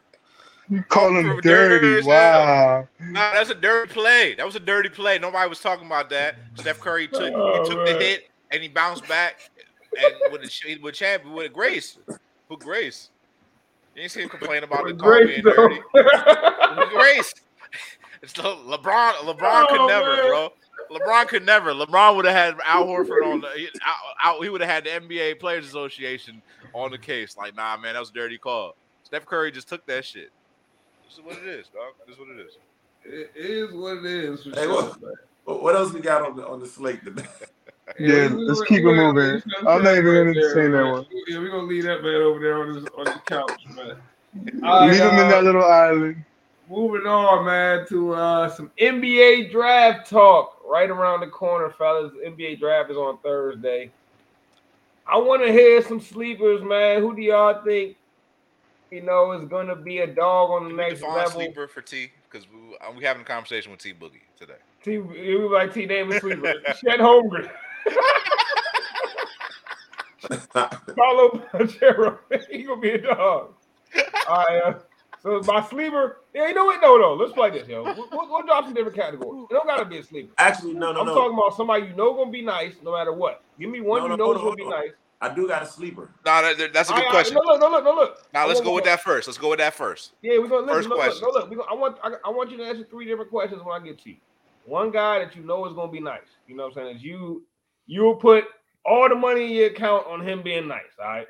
You 0.69 0.83
call 0.83 1.15
him 1.15 1.39
dirty. 1.41 1.79
dirty 2.01 2.07
Wow. 2.07 2.87
No, 2.99 3.13
that's 3.33 3.49
a 3.49 3.55
dirty 3.55 3.91
play. 3.93 4.35
That 4.35 4.45
was 4.45 4.55
a 4.57 4.59
dirty 4.59 4.89
play. 4.89 5.17
Nobody 5.17 5.47
was 5.47 5.61
talking 5.61 5.85
about 5.85 6.09
that. 6.09 6.35
Steph 6.55 6.79
Curry 6.81 7.07
took 7.07 7.33
Oh, 7.33 7.63
he 7.63 7.69
took 7.69 7.85
the 7.85 7.93
hit 7.93 8.29
and 8.51 8.61
he 8.61 8.67
bounced 8.67 9.07
back 9.07 9.49
and 9.97 10.31
with 10.31 10.41
a 10.43 10.77
with 10.81 10.95
champ 10.95 11.25
with 11.25 11.45
a 11.45 11.49
grace. 11.49 11.97
With 12.49 12.59
grace. 12.59 13.09
You 13.95 14.03
ain't 14.03 14.11
see 14.11 14.21
him 14.21 14.29
complain 14.29 14.63
about 14.63 14.85
the 14.87 14.93
car 14.93 15.11
Great, 15.23 15.27
being 15.27 15.43
though. 15.43 15.67
dirty. 15.69 15.81
With 15.93 16.89
grace. 16.89 17.33
It's 18.23 18.33
the 18.33 18.41
LeBron. 18.41 19.13
LeBron 19.13 19.67
could 19.67 19.79
Oh, 19.81 19.87
never, 19.87 20.15
man. 20.15 20.27
bro. 20.29 20.49
LeBron 20.89 21.27
could 21.27 21.45
never. 21.45 21.71
LeBron 21.71 22.15
would 22.15 22.25
have 22.25 22.33
had 22.33 22.55
Al 22.65 22.87
Horford 22.87 23.23
on 23.31 23.41
the 23.41 23.49
he- 23.55 23.69
out, 23.85 23.95
out, 24.23 24.41
he 24.43 24.49
would 24.49 24.59
have 24.59 24.69
had 24.71 24.85
the 24.85 24.89
NBA 24.89 25.39
Players 25.39 25.67
Association 25.67 26.41
on 26.73 26.89
the 26.89 26.97
case. 26.97 27.37
Like, 27.37 27.55
nah, 27.55 27.77
man, 27.77 27.93
that 27.93 27.99
was 27.99 28.09
a 28.09 28.13
dirty 28.13 28.39
call. 28.39 28.75
Steph 29.03 29.25
Curry 29.27 29.51
just 29.51 29.69
took 29.69 29.85
that 29.85 30.03
shit. 30.03 30.31
This 31.07 31.19
is 31.19 31.23
what 31.23 31.37
it 31.37 31.47
is, 31.47 31.67
dog. 31.67 31.93
This 32.07 32.15
is 32.15 32.19
what 32.19 32.29
it 32.29 32.39
is. 32.39 32.57
It 33.05 33.31
is 33.35 33.73
what 33.75 33.97
it 33.97 34.05
is. 34.05 34.43
For 34.43 34.49
Hey, 34.49 34.63
sure, 34.63 34.73
what- 34.83 34.99
What 35.43 35.61
what 35.63 35.75
else 35.75 35.93
we 35.93 35.99
got 36.01 36.23
on 36.23 36.35
the 36.35 36.47
on 36.47 36.59
the 36.59 36.67
slate 36.67 37.03
today? 37.03 37.23
Yeah, 37.99 38.27
we- 38.33 38.43
let's 38.43 38.59
we- 38.61 38.65
keep 38.67 38.79
it 38.79 38.85
we- 38.85 38.93
moving. 38.95 39.41
we- 39.45 39.67
I'm 39.67 39.83
not 39.83 39.93
even 39.95 40.05
gonna 40.05 40.23
right 40.25 40.35
there, 40.35 40.59
entertain 40.59 40.71
that 40.71 40.91
one. 40.91 41.05
Yeah, 41.27 41.39
we're 41.39 41.49
gonna 41.49 41.63
leave 41.63 41.83
that 41.83 42.03
man 42.03 42.15
over 42.21 42.39
there 42.39 42.57
on, 42.59 42.75
his, 42.75 42.85
on 42.97 43.05
the 43.05 43.21
couch, 43.25 43.63
man. 43.75 43.95
All 44.63 44.81
right, 44.81 44.91
Leave 44.91 45.01
him 45.01 45.13
in 45.13 45.19
uh, 45.25 45.29
that 45.29 45.43
little 45.43 45.63
island. 45.63 46.23
Moving 46.69 47.07
on, 47.07 47.45
man, 47.45 47.87
to 47.87 48.13
uh, 48.13 48.49
some 48.49 48.69
NBA 48.77 49.51
draft 49.51 50.09
talk 50.09 50.57
right 50.67 50.89
around 50.89 51.21
the 51.21 51.27
corner, 51.27 51.69
fellas. 51.69 52.11
NBA 52.25 52.59
draft 52.59 52.91
is 52.91 52.97
on 52.97 53.17
Thursday. 53.19 53.89
I 55.07 55.17
want 55.17 55.41
to 55.43 55.51
hear 55.51 55.81
some 55.81 56.01
sleepers, 56.01 56.61
man. 56.61 56.99
Who 57.01 57.15
do 57.15 57.21
y'all 57.21 57.63
think, 57.63 57.95
you 58.91 59.01
know, 59.01 59.31
is 59.31 59.47
going 59.47 59.67
to 59.67 59.75
be 59.77 59.99
a 59.99 60.07
dog 60.07 60.49
on 60.51 60.63
the 60.63 60.69
Can 60.69 60.77
next 60.77 61.01
level? 61.01 61.31
sleeper 61.31 61.67
for 61.69 61.81
T? 61.81 62.11
Because 62.29 62.45
we 62.49 62.75
uh, 62.85 62.91
we 62.91 63.05
having 63.05 63.21
a 63.21 63.25
conversation 63.25 63.71
with 63.71 63.79
T 63.79 63.93
Boogie 63.93 64.19
today. 64.37 64.59
T, 64.83 64.97
we 64.97 65.37
like 65.47 65.73
T 65.73 65.85
Davis 65.85 66.19
sleeper. 66.19 66.53
Chet 66.85 66.99
Holmgren, 66.99 67.49
Paolo 70.95 71.29
Banchero. 71.53 72.17
he 72.51 72.63
gonna 72.63 72.81
be 72.81 72.91
a 72.91 72.97
dog. 72.97 73.53
All 74.27 74.45
right. 74.45 74.61
Uh, 74.65 74.73
so 75.21 75.41
my 75.45 75.61
sleeper. 75.67 76.17
Yeah, 76.33 76.47
you 76.47 76.53
know 76.53 76.65
what? 76.65 76.81
No, 76.81 76.97
no. 76.97 77.13
Let's 77.13 77.33
play 77.33 77.49
this, 77.49 77.67
yo. 77.67 77.83
We'll, 77.83 77.95
we'll, 78.11 78.29
we'll 78.29 78.43
drop 78.43 78.65
some 78.65 78.73
different 78.73 78.95
categories. 78.95 79.47
It 79.49 79.53
don't 79.53 79.67
gotta 79.67 79.85
be 79.85 79.97
a 79.97 80.03
sleeper. 80.03 80.33
Actually, 80.37 80.73
no, 80.73 80.91
no, 80.91 81.01
I'm 81.01 81.07
no. 81.07 81.15
talking 81.15 81.37
about 81.37 81.55
somebody 81.55 81.87
you 81.87 81.93
know 81.93 82.13
gonna 82.13 82.31
be 82.31 82.41
nice 82.41 82.75
no 82.83 82.93
matter 82.93 83.13
what. 83.13 83.43
Give 83.59 83.69
me 83.69 83.81
one 83.81 83.99
No, 83.99 84.05
you 84.05 84.09
no, 84.09 84.15
know 84.15 84.25
hold 84.25 84.37
is 84.37 84.43
gonna 84.43 84.55
be 84.55 84.63
on. 84.63 84.69
nice. 84.69 84.91
I 85.19 85.33
do 85.33 85.47
got 85.47 85.63
a 85.63 85.65
sleeper. 85.65 86.11
Nah, 86.25 86.41
that, 86.41 86.73
that's 86.73 86.89
a 86.89 86.93
good 86.93 86.99
right, 86.99 87.07
all 87.07 87.09
right, 87.11 87.11
question. 87.11 87.35
No, 87.35 87.41
look, 87.41 87.59
no, 87.59 87.69
look, 87.69 87.83
no, 87.83 87.95
look. 87.95 88.27
Now 88.33 88.43
I 88.43 88.47
let's 88.47 88.61
go 88.61 88.73
with 88.73 88.83
that 88.83 89.01
first. 89.01 89.27
Let's 89.27 89.39
go 89.39 89.49
with 89.49 89.59
that 89.59 89.73
first. 89.73 90.11
Yeah, 90.21 90.37
we're 90.37 90.47
gonna 90.47 90.67
First 90.67 90.87
listen. 90.87 90.89
No, 90.89 90.95
look, 90.95 91.05
question. 91.05 91.27
no, 91.27 91.39
look. 91.39 91.49
We 91.49 91.55
gonna, 91.55 91.71
I 91.71 91.73
want 91.73 91.97
I, 92.03 92.11
I 92.25 92.29
want 92.29 92.51
you 92.51 92.57
to 92.57 92.63
answer 92.63 92.85
three 92.87 93.05
different 93.05 93.31
questions 93.31 93.61
when 93.63 93.81
I 93.81 93.83
get 93.83 93.99
to 94.03 94.09
you. 94.09 94.17
One 94.65 94.91
guy 94.91 95.19
that 95.19 95.35
you 95.35 95.43
know 95.43 95.65
is 95.65 95.73
gonna 95.73 95.91
be 95.91 95.99
nice. 95.99 96.21
You 96.47 96.55
know 96.55 96.67
what 96.67 96.77
I'm 96.77 96.85
saying? 96.85 96.97
Is 96.97 97.03
you 97.03 97.43
you'll 97.87 98.15
put 98.15 98.45
all 98.85 99.09
the 99.09 99.15
money 99.15 99.45
in 99.45 99.51
your 99.51 99.67
account 99.67 100.05
on 100.07 100.21
him 100.21 100.43
being 100.43 100.67
nice. 100.67 100.83
All 100.99 101.07
right. 101.07 101.27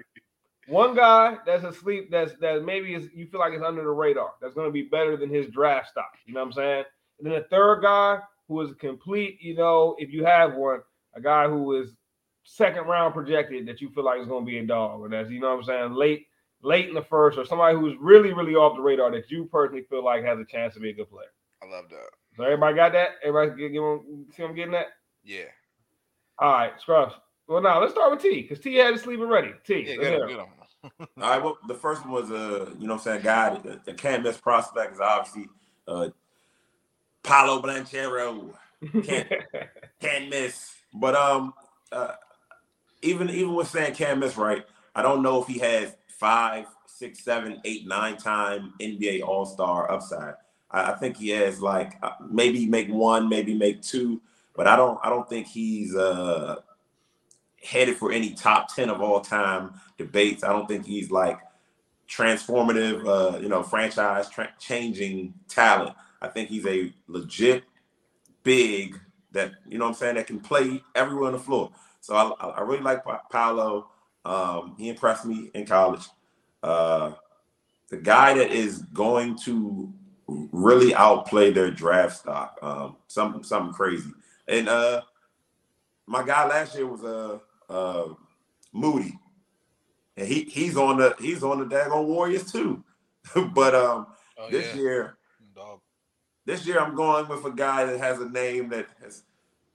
One 0.68 0.96
guy 0.96 1.38
that's 1.46 1.64
asleep, 1.64 2.12
that's 2.12 2.34
that 2.42 2.64
maybe 2.66 2.94
is 2.94 3.08
you 3.14 3.26
feel 3.28 3.40
like 3.40 3.54
it's 3.54 3.64
under 3.64 3.84
the 3.84 3.90
radar. 3.90 4.32
That's 4.42 4.54
gonna 4.54 4.72
be 4.72 4.84
better 4.84 5.16
than 5.16 5.30
his 5.30 5.48
draft 5.48 5.90
stock. 5.90 6.12
You 6.26 6.34
know 6.34 6.42
what 6.42 6.48
I'm 6.48 6.54
saying? 6.54 6.84
And 7.20 7.32
then 7.32 7.40
a 7.40 7.44
third 7.46 7.82
guy 7.82 8.20
who 8.48 8.60
is 8.62 8.72
a 8.72 8.76
complete, 8.76 9.42
you 9.42 9.56
know, 9.56 9.96
if 9.98 10.12
you 10.12 10.26
have 10.26 10.56
one, 10.56 10.82
a 11.14 11.22
guy 11.22 11.48
who 11.48 11.82
is 11.82 11.96
second 12.44 12.86
round 12.86 13.14
projected 13.14 13.66
that 13.68 13.82
you 13.82 13.90
feel 13.90 14.04
like 14.04 14.20
is 14.20 14.28
gonna 14.28 14.46
be 14.46 14.58
a 14.58 14.66
dog, 14.66 15.00
or 15.00 15.10
that's 15.10 15.30
you 15.30 15.40
know 15.40 15.56
what 15.56 15.60
I'm 15.60 15.64
saying, 15.64 15.94
late, 15.94 16.28
late 16.62 16.90
in 16.90 16.94
the 16.94 17.02
first, 17.02 17.38
or 17.38 17.46
somebody 17.46 17.78
who's 17.78 17.96
really, 18.00 18.34
really 18.34 18.56
off 18.56 18.76
the 18.76 18.82
radar 18.82 19.10
that 19.12 19.32
you 19.32 19.46
personally 19.46 19.84
feel 19.84 20.04
like 20.04 20.24
has 20.26 20.40
a 20.40 20.46
chance 20.46 20.74
to 20.74 20.82
be 20.82 20.90
a 20.90 20.94
good 20.94 21.10
player. 21.10 21.32
I 21.64 21.68
love 21.68 21.86
that. 21.90 22.10
So 22.36 22.44
everybody 22.44 22.76
got 22.76 22.92
that? 22.92 23.12
Everybody 23.24 23.62
get, 23.62 23.74
get 23.74 24.36
see 24.36 24.44
what 24.44 24.50
I'm 24.50 24.56
getting 24.56 24.76
at? 24.76 24.88
Yeah. 25.24 25.46
All 26.40 26.52
right, 26.52 26.80
Scrubs. 26.80 27.16
Well, 27.48 27.62
now 27.62 27.80
let's 27.80 27.94
start 27.94 28.12
with 28.12 28.22
T 28.22 28.42
because 28.42 28.60
T 28.60 28.76
had 28.76 28.94
his 28.94 29.02
sleeping 29.02 29.28
ready. 29.28 29.54
T, 29.66 29.86
Yeah, 29.88 29.96
get 29.96 30.14
him, 30.14 30.28
get 30.28 30.40
him. 30.40 30.46
All 31.00 31.08
right. 31.18 31.44
Well, 31.44 31.58
the 31.68 31.74
first 31.74 32.06
one 32.06 32.12
was 32.12 32.32
uh, 32.32 32.72
you 32.78 32.88
know, 32.88 32.96
what 32.96 33.08
I'm 33.08 33.22
saying, 33.22 33.22
guy 33.24 33.58
that, 33.58 33.86
that 33.86 33.98
can't 33.98 34.24
miss 34.24 34.38
prospect 34.38 34.94
is 34.94 35.00
obviously 35.00 35.48
uh, 35.88 36.10
Paolo 37.24 37.62
Banchero. 37.62 38.54
Can't 39.04 39.28
can't 40.00 40.30
miss. 40.30 40.74
But 40.94 41.16
um, 41.16 41.54
uh, 41.92 42.14
even 43.02 43.30
even 43.30 43.56
with 43.56 43.70
saying 43.70 43.96
can't 43.96 44.20
miss, 44.20 44.38
right? 44.38 44.66
I 44.96 45.02
don't 45.02 45.24
know 45.24 45.42
if 45.42 45.48
he 45.48 45.60
has 45.60 45.96
five, 46.08 46.66
six, 46.86 47.24
seven, 47.24 47.62
eight, 47.66 47.88
nine 47.88 48.18
time 48.18 48.74
NBA 48.82 49.24
All 49.24 49.46
Star 49.46 49.90
upside. 49.92 50.36
I, 50.72 50.92
I 50.92 50.96
think 50.96 51.18
he 51.18 51.30
has 51.30 51.62
like 51.62 51.98
uh, 52.04 52.12
maybe 52.30 52.66
make 52.66 52.90
one, 52.90 53.30
maybe 53.30 53.54
make 53.54 53.82
two, 53.82 54.22
but 54.58 54.68
I 54.68 54.76
don't 54.76 55.00
I 55.04 55.10
don't 55.10 55.30
think 55.30 55.48
he's 55.48 55.96
uh 55.96 56.58
headed 57.64 57.96
for 57.96 58.12
any 58.12 58.34
top 58.34 58.76
ten 58.76 58.90
of 58.90 59.02
all 59.02 59.22
time 59.22 59.80
debates. 59.98 60.44
I 60.44 60.50
don't 60.50 60.68
think 60.68 60.86
he's 60.86 61.12
like 61.12 61.40
transformative, 62.10 63.06
uh, 63.08 63.38
you 63.40 63.50
know, 63.50 63.64
franchise 63.64 64.30
tra- 64.30 64.54
changing 64.60 65.34
talent. 65.48 65.96
I 66.22 66.28
think 66.28 66.50
he's 66.50 66.66
a 66.66 66.92
legit 67.08 67.64
big 68.44 69.00
that 69.32 69.52
you 69.68 69.78
know 69.78 69.86
what 69.86 69.90
I'm 69.92 69.96
saying 69.96 70.16
that 70.16 70.28
can 70.28 70.40
play 70.40 70.82
everywhere 70.96 71.28
on 71.28 71.34
the 71.34 71.40
floor. 71.40 71.72
So 72.02 72.16
I, 72.16 72.48
I 72.48 72.62
really 72.62 72.82
like 72.82 73.04
Pa- 73.04 73.22
Paolo. 73.32 73.90
Um, 74.26 74.76
he 74.78 74.90
impressed 74.90 75.26
me 75.26 75.52
in 75.54 75.66
college. 75.66 76.06
Uh, 76.64 77.12
the 77.90 77.98
guy 77.98 78.34
that 78.34 78.52
is 78.52 78.80
going 78.94 79.38
to 79.46 79.94
really 80.28 80.94
outplay 80.96 81.52
their 81.52 81.72
draft 81.72 82.18
stock, 82.18 82.58
um, 82.62 82.98
something 83.08 83.44
something 83.44 83.74
crazy. 83.74 84.10
And 84.48 84.70
uh, 84.70 85.02
my 86.06 86.26
guy 86.26 86.48
last 86.48 86.76
year 86.76 86.88
was 86.88 87.04
uh, 87.04 87.40
uh, 87.70 88.14
Moody, 88.72 89.18
and 90.16 90.28
he 90.28 90.44
he's 90.44 90.78
on 90.78 90.98
the 90.98 91.16
he's 91.20 91.44
on 91.44 91.60
the 91.60 91.76
daggone 91.76 92.06
Warriors 92.06 92.52
too. 92.52 92.84
but 93.54 93.76
um, 93.76 94.08
Oh, 94.40 94.52
this 94.52 94.68
yeah. 94.76 94.82
year 94.82 95.18
Dog. 95.56 95.80
this 96.46 96.66
year 96.68 96.80
I'm 96.80 96.96
going 96.96 97.28
with 97.28 97.44
a 97.44 97.52
guy 97.52 97.86
that 97.86 98.00
has 98.00 98.22
a 98.22 98.30
name 98.30 98.70
that 98.70 98.86
has 99.02 99.24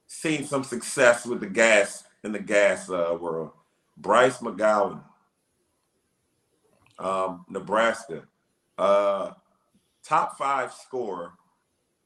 seen 0.06 0.44
some 0.44 0.62
success 0.62 1.26
with 1.26 1.40
the 1.40 1.48
gas 1.48 2.04
in 2.22 2.30
the 2.32 2.38
gas 2.38 2.88
uh, 2.88 3.16
world. 3.20 3.50
Bryce 3.96 4.38
McGowan, 4.38 5.02
um, 6.98 7.44
Nebraska, 7.48 8.22
uh, 8.78 9.32
top 10.04 10.38
five 10.38 10.72
scorer, 10.72 11.32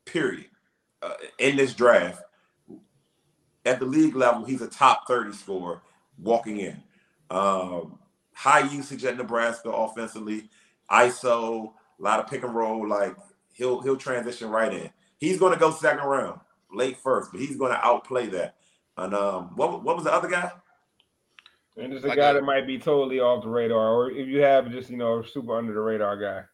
period, 0.05 0.47
uh, 1.03 1.15
in 1.39 1.57
this 1.57 1.75
draft. 1.75 2.23
At 3.67 3.81
the 3.81 3.85
league 3.87 4.15
level, 4.17 4.45
he's 4.45 4.63
a 4.63 4.69
top 4.69 5.07
30 5.09 5.33
scorer 5.33 5.83
walking 6.19 6.59
in. 6.59 6.83
Um, 7.31 7.99
high 8.33 8.61
usage 8.71 9.05
at 9.05 9.17
Nebraska 9.17 9.69
offensively, 9.71 10.49
ISO, 10.91 11.73
a 11.99 12.03
lot 12.03 12.21
of 12.21 12.29
pick 12.29 12.45
and 12.45 12.55
roll. 12.55 12.89
Like 12.89 13.17
he'll 13.53 13.81
he'll 13.81 13.97
transition 13.97 14.49
right 14.51 14.73
in. 14.73 14.91
He's 15.19 15.39
going 15.39 15.53
to 15.53 15.59
go 15.59 15.71
second 15.73 16.05
round, 16.07 16.41
late 16.73 16.97
first, 16.99 17.33
but 17.33 17.41
he's 17.41 17.57
going 17.57 17.73
to 17.73 17.85
outplay 17.85 18.27
that. 18.29 18.57
And 18.97 19.15
um, 19.15 19.57
what 19.57 19.83
what 19.83 19.97
was 19.97 20.05
the 20.05 20.13
other 20.13 20.29
guy? 20.29 20.53
And 21.77 21.93
it's 21.93 22.05
a 22.05 22.09
Like 22.09 22.19
guy 22.19 22.31
a- 22.31 22.35
that 22.35 22.45
might 22.45 22.67
be 22.67 22.79
totally 22.79 23.21
off 23.21 23.43
the 23.43 23.51
radar, 23.51 23.93
or 23.95 24.11
if 24.11 24.29
you 24.29 24.41
have 24.43 24.71
just 24.71 24.91
you 24.91 24.97
know 24.97 25.23
super 25.23 25.59
under 25.59 25.75
the 25.75 25.81
radar 25.81 26.17
guy. 26.17 26.45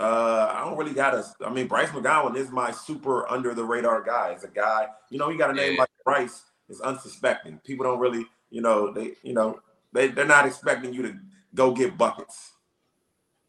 Uh, 0.00 0.50
I 0.56 0.64
don't 0.64 0.78
really 0.78 0.94
got 0.94 1.14
a. 1.14 1.24
I 1.44 1.50
mean, 1.50 1.66
Bryce 1.66 1.90
McGowan 1.90 2.34
is 2.34 2.50
my 2.50 2.70
super 2.70 3.30
under 3.30 3.52
the 3.52 3.62
radar 3.64 4.02
guy. 4.02 4.30
It's 4.30 4.44
a 4.44 4.48
guy, 4.48 4.88
you 5.10 5.18
know, 5.18 5.28
you 5.28 5.36
got 5.36 5.50
a 5.50 5.52
name 5.52 5.74
Yeah. 5.74 5.80
like 5.80 5.90
Bryce 6.06 6.42
is 6.70 6.80
unsuspecting. 6.80 7.58
People 7.64 7.84
don't 7.84 7.98
really, 7.98 8.24
you 8.48 8.62
know, 8.62 8.90
they, 8.90 9.12
you 9.22 9.34
know, 9.34 9.60
they 9.92 10.08
they're 10.08 10.24
not 10.24 10.46
expecting 10.46 10.94
you 10.94 11.02
to 11.02 11.16
go 11.54 11.72
get 11.72 11.98
buckets. 11.98 12.52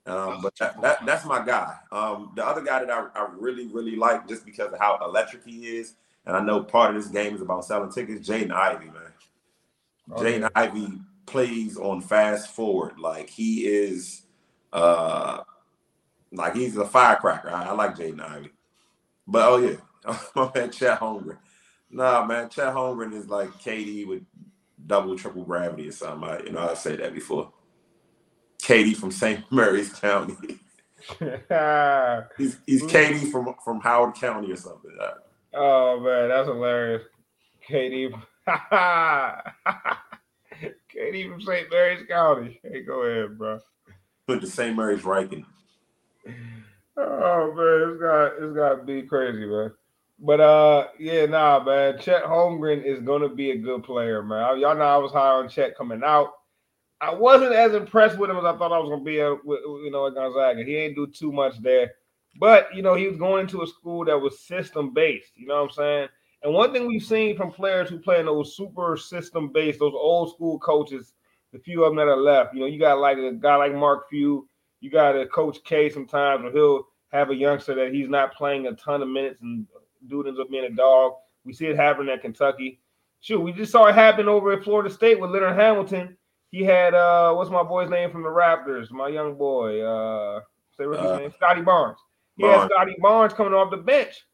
Um, 0.05 0.41
but 0.41 0.53
that, 0.57 0.81
that 0.81 1.05
that's 1.05 1.25
my 1.25 1.45
guy. 1.45 1.73
Um, 1.89 2.33
the 2.35 2.45
other 2.45 2.61
guy 2.61 2.83
that 2.83 2.91
I, 2.91 3.07
I 3.15 3.29
really 3.37 3.67
really 3.67 3.95
like 3.95 4.27
just 4.27 4.43
because 4.45 4.73
of 4.73 4.79
how 4.79 4.99
electric 5.05 5.45
he 5.45 5.77
is, 5.77 5.93
and 6.25 6.35
I 6.35 6.41
know 6.43 6.63
part 6.63 6.93
of 6.93 7.01
this 7.01 7.09
game 7.09 7.33
is 7.33 7.41
about 7.41 7.63
selling 7.63 7.91
tickets. 7.91 8.27
Jaden 8.27 8.51
Ivey, 8.51 8.87
man. 8.87 9.13
Oh, 10.11 10.21
Jaden 10.21 10.41
yeah. 10.41 10.49
Ivey 10.55 10.99
plays 11.27 11.77
on 11.77 12.01
fast 12.01 12.49
forward. 12.53 12.99
Like 12.99 13.29
he 13.29 13.67
is 13.67 14.23
uh 14.73 15.43
like 16.31 16.55
he's 16.55 16.77
a 16.77 16.85
firecracker. 16.85 17.49
I, 17.49 17.65
I 17.69 17.71
like 17.73 17.95
Jaden 17.95 18.21
Ivey. 18.21 18.51
But 19.27 19.49
oh 19.49 19.57
yeah, 19.57 19.75
my 20.35 20.51
man 20.53 20.71
Chet 20.71 20.99
Holmgren. 20.99 21.37
Nah, 21.89 22.25
man, 22.25 22.49
Chet 22.49 22.73
Holmgren 22.73 23.13
is 23.13 23.27
like 23.27 23.49
KD 23.53 24.07
with 24.07 24.23
double, 24.85 25.17
triple 25.17 25.43
gravity 25.43 25.89
or 25.89 25.91
something. 25.91 26.29
I, 26.29 26.39
you 26.43 26.51
know, 26.51 26.69
I've 26.69 26.77
said 26.77 26.99
that 26.99 27.13
before. 27.13 27.51
KD 28.61 28.95
from 28.95 29.11
St. 29.11 29.43
Mary's 29.51 29.91
County. 29.91 30.35
he's 32.37 32.57
he's 32.65 32.83
KD 32.83 33.31
from 33.31 33.55
from 33.63 33.79
Howard 33.81 34.15
County 34.15 34.51
or 34.51 34.55
something. 34.55 34.95
Uh, 34.99 35.13
oh 35.55 35.99
man, 35.99 36.29
that's 36.29 36.47
hilarious. 36.47 37.03
KD, 37.67 38.13
KD 40.95 41.31
from 41.31 41.41
St. 41.41 41.71
Mary's 41.71 42.05
County. 42.07 42.59
Hey, 42.63 42.81
go 42.83 43.01
ahead, 43.01 43.37
bro. 43.37 43.59
Put 44.27 44.41
the 44.41 44.47
St. 44.47 44.75
Mary's 44.75 45.01
Ryken. 45.01 45.45
Oh 46.97 47.53
man, 47.53 47.91
it's 47.91 48.01
got 48.01 48.43
it's 48.43 48.55
got 48.55 48.75
to 48.75 48.83
be 48.83 49.07
crazy, 49.07 49.45
man. 49.45 49.71
But 50.19 50.39
uh, 50.39 50.87
yeah, 50.99 51.25
nah, 51.25 51.63
man. 51.63 51.99
Chet 51.99 52.23
Holmgren 52.23 52.83
is 52.83 52.99
gonna 53.01 53.29
be 53.29 53.51
a 53.51 53.57
good 53.57 53.83
player, 53.83 54.21
man. 54.21 54.59
Y'all 54.59 54.75
know 54.75 54.83
I 54.83 54.97
was 54.97 55.11
high 55.11 55.31
on 55.31 55.49
Chet 55.49 55.75
coming 55.75 56.01
out. 56.03 56.33
I 56.99 57.13
wasn't 57.13 57.53
as 57.53 57.73
impressed 57.73 58.19
with 58.19 58.29
him 58.29 58.37
as 58.37 58.45
I 58.45 58.55
thought 58.57 58.71
I 58.71 58.77
was 58.77 58.89
gonna 58.89 59.03
be, 59.03 59.19
at, 59.19 59.43
with, 59.43 59.61
you 59.65 59.89
know, 59.89 60.05
at 60.05 60.13
Gonzaga. 60.13 60.63
He 60.63 60.75
ain't 60.75 60.95
do 60.95 61.07
too 61.07 61.31
much 61.31 61.59
there, 61.61 61.93
but 62.39 62.67
you 62.75 62.83
know, 62.83 62.93
he 62.93 63.07
was 63.07 63.17
going 63.17 63.47
to 63.47 63.63
a 63.63 63.67
school 63.67 64.05
that 64.05 64.19
was 64.19 64.39
system 64.39 64.93
based. 64.93 65.31
You 65.35 65.47
know 65.47 65.55
what 65.55 65.71
I'm 65.71 65.75
saying? 65.75 66.07
And 66.43 66.53
one 66.53 66.71
thing 66.73 66.87
we've 66.87 67.03
seen 67.03 67.35
from 67.35 67.51
players 67.51 67.89
who 67.89 67.97
play 67.97 68.19
in 68.19 68.25
those 68.25 68.55
super 68.55 68.97
system 68.97 69.51
based, 69.51 69.79
those 69.79 69.93
old 69.95 70.33
school 70.33 70.59
coaches, 70.59 71.13
the 71.51 71.59
few 71.59 71.83
of 71.83 71.91
them 71.91 71.97
that 71.97 72.11
are 72.11 72.17
left, 72.17 72.53
you 72.53 72.59
know, 72.59 72.65
you 72.65 72.79
got 72.79 72.99
like 72.99 73.17
a 73.17 73.31
guy 73.31 73.55
like 73.55 73.73
Mark 73.73 74.09
Few, 74.09 74.47
you 74.81 74.89
got 74.89 75.13
to 75.13 75.25
coach 75.27 75.59
K 75.63 75.89
sometimes, 75.89 76.43
or 76.43 76.51
he'll 76.51 76.87
have 77.11 77.29
a 77.29 77.35
youngster 77.35 77.75
that 77.75 77.93
he's 77.93 78.09
not 78.09 78.33
playing 78.33 78.67
a 78.67 78.73
ton 78.73 79.01
of 79.01 79.07
minutes 79.07 79.41
and 79.41 79.65
dude 80.07 80.27
ends 80.27 80.39
up 80.39 80.49
being 80.49 80.65
a 80.65 80.69
dog. 80.69 81.13
We 81.45 81.53
see 81.53 81.67
it 81.67 81.75
happen 81.75 82.09
at 82.09 82.21
Kentucky. 82.21 82.81
Shoot, 83.21 83.39
we 83.39 83.51
just 83.51 83.71
saw 83.71 83.85
it 83.85 83.95
happen 83.95 84.27
over 84.27 84.51
at 84.51 84.63
Florida 84.63 84.89
State 84.89 85.19
with 85.19 85.29
Leonard 85.31 85.55
Hamilton. 85.55 86.17
He 86.49 86.63
had 86.63 86.93
uh 86.93 87.33
what's 87.33 87.49
my 87.51 87.63
boy's 87.63 87.89
name 87.89 88.11
from 88.11 88.23
the 88.23 88.29
Raptors? 88.29 88.91
My 88.91 89.07
young 89.07 89.35
boy. 89.35 89.81
Uh 89.81 90.41
say 90.77 90.87
what's 90.87 91.01
his 91.01 91.11
Uh, 91.11 91.17
name? 91.17 91.31
Scotty 91.31 91.61
Barnes. 91.61 91.99
He 92.37 92.43
had 92.43 92.55
Barnes. 92.55 92.71
Scotty 92.73 92.95
Barnes 92.99 93.33
coming 93.33 93.53
off 93.53 93.71
the 93.71 93.77
bench. 93.77 94.25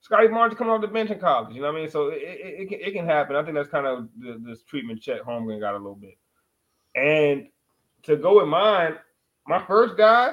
Scotty 0.00 0.28
Barnes 0.28 0.54
coming 0.54 0.72
off 0.72 0.80
the 0.80 0.88
bench 0.88 1.10
in 1.10 1.18
college. 1.18 1.54
You 1.54 1.62
know 1.62 1.68
what 1.68 1.78
I 1.78 1.80
mean? 1.80 1.90
So 1.90 2.08
it, 2.08 2.22
it, 2.22 2.60
it, 2.60 2.68
can, 2.68 2.80
it 2.80 2.92
can 2.92 3.06
happen. 3.06 3.36
I 3.36 3.42
think 3.42 3.54
that's 3.54 3.68
kind 3.68 3.86
of 3.86 4.08
the, 4.18 4.40
this 4.44 4.62
treatment 4.62 5.00
Chet 5.00 5.22
Holmgren 5.22 5.60
got 5.60 5.74
a 5.74 5.78
little 5.78 5.94
bit. 5.94 6.18
And 6.94 7.46
to 8.02 8.16
go 8.16 8.38
with 8.38 8.48
mine, 8.48 8.96
my 9.46 9.64
first 9.66 9.96
guy 9.96 10.32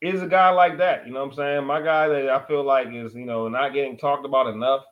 is 0.00 0.20
a 0.20 0.26
guy 0.26 0.50
like 0.50 0.78
that. 0.78 1.06
You 1.06 1.12
know 1.12 1.20
what 1.20 1.30
I'm 1.30 1.36
saying? 1.36 1.64
My 1.64 1.80
guy 1.80 2.08
that 2.08 2.28
I 2.28 2.44
feel 2.46 2.64
like 2.64 2.88
is, 2.88 3.14
you 3.14 3.24
know, 3.24 3.48
not 3.48 3.72
getting 3.72 3.96
talked 3.96 4.26
about 4.26 4.48
enough. 4.48 4.84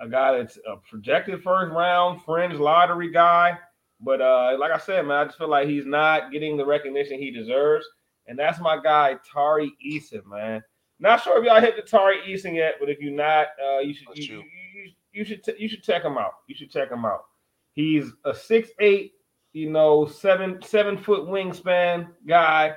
A 0.00 0.08
guy 0.08 0.38
that's 0.38 0.58
a 0.66 0.76
projected 0.88 1.42
first 1.42 1.72
round 1.72 2.22
fringe 2.24 2.54
lottery 2.54 3.12
guy. 3.12 3.58
But 4.00 4.22
uh, 4.22 4.56
like 4.58 4.72
I 4.72 4.78
said, 4.78 5.06
man, 5.06 5.18
I 5.18 5.24
just 5.26 5.36
feel 5.36 5.50
like 5.50 5.68
he's 5.68 5.84
not 5.84 6.32
getting 6.32 6.56
the 6.56 6.64
recognition 6.64 7.18
he 7.18 7.30
deserves. 7.30 7.86
And 8.26 8.38
that's 8.38 8.60
my 8.60 8.80
guy, 8.80 9.16
Tari 9.30 9.72
Eason, 9.86 10.24
man. 10.26 10.62
Not 11.00 11.22
sure 11.22 11.38
if 11.38 11.44
y'all 11.44 11.60
hit 11.60 11.76
the 11.76 11.82
Tari 11.82 12.18
Eason 12.26 12.54
yet, 12.54 12.74
but 12.80 12.88
if 12.88 12.98
you're 13.00 13.12
not, 13.12 13.48
uh, 13.62 13.78
you 13.80 13.92
should 13.92 14.08
you, 14.14 14.22
you. 14.22 14.36
you, 14.74 14.92
you, 15.12 15.24
should 15.24 15.44
t- 15.44 15.54
you 15.58 15.68
should 15.68 15.82
check 15.82 16.02
him 16.02 16.16
out. 16.16 16.32
You 16.46 16.54
should 16.54 16.70
check 16.70 16.90
him 16.90 17.04
out. 17.04 17.24
He's 17.72 18.12
a 18.24 18.34
six 18.34 18.70
eight, 18.80 19.12
you 19.52 19.70
know, 19.70 20.06
seven 20.06 20.60
seven 20.62 20.96
foot 20.96 21.22
wingspan 21.22 22.08
guy 22.26 22.74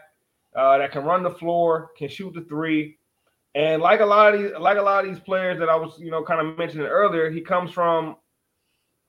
uh, 0.55 0.77
that 0.77 0.91
can 0.91 1.03
run 1.03 1.23
the 1.23 1.31
floor, 1.31 1.91
can 1.97 2.09
shoot 2.09 2.33
the 2.33 2.41
three, 2.41 2.97
and 3.55 3.81
like 3.81 3.99
a 3.99 4.05
lot 4.05 4.33
of 4.33 4.41
these 4.41 4.51
like 4.59 4.77
a 4.77 4.81
lot 4.81 5.05
of 5.05 5.11
these 5.11 5.23
players 5.23 5.59
that 5.59 5.69
I 5.69 5.75
was 5.75 5.99
you 5.99 6.11
know 6.11 6.23
kind 6.23 6.45
of 6.45 6.57
mentioning 6.57 6.87
earlier, 6.87 7.29
he 7.29 7.41
comes 7.41 7.71
from 7.71 8.15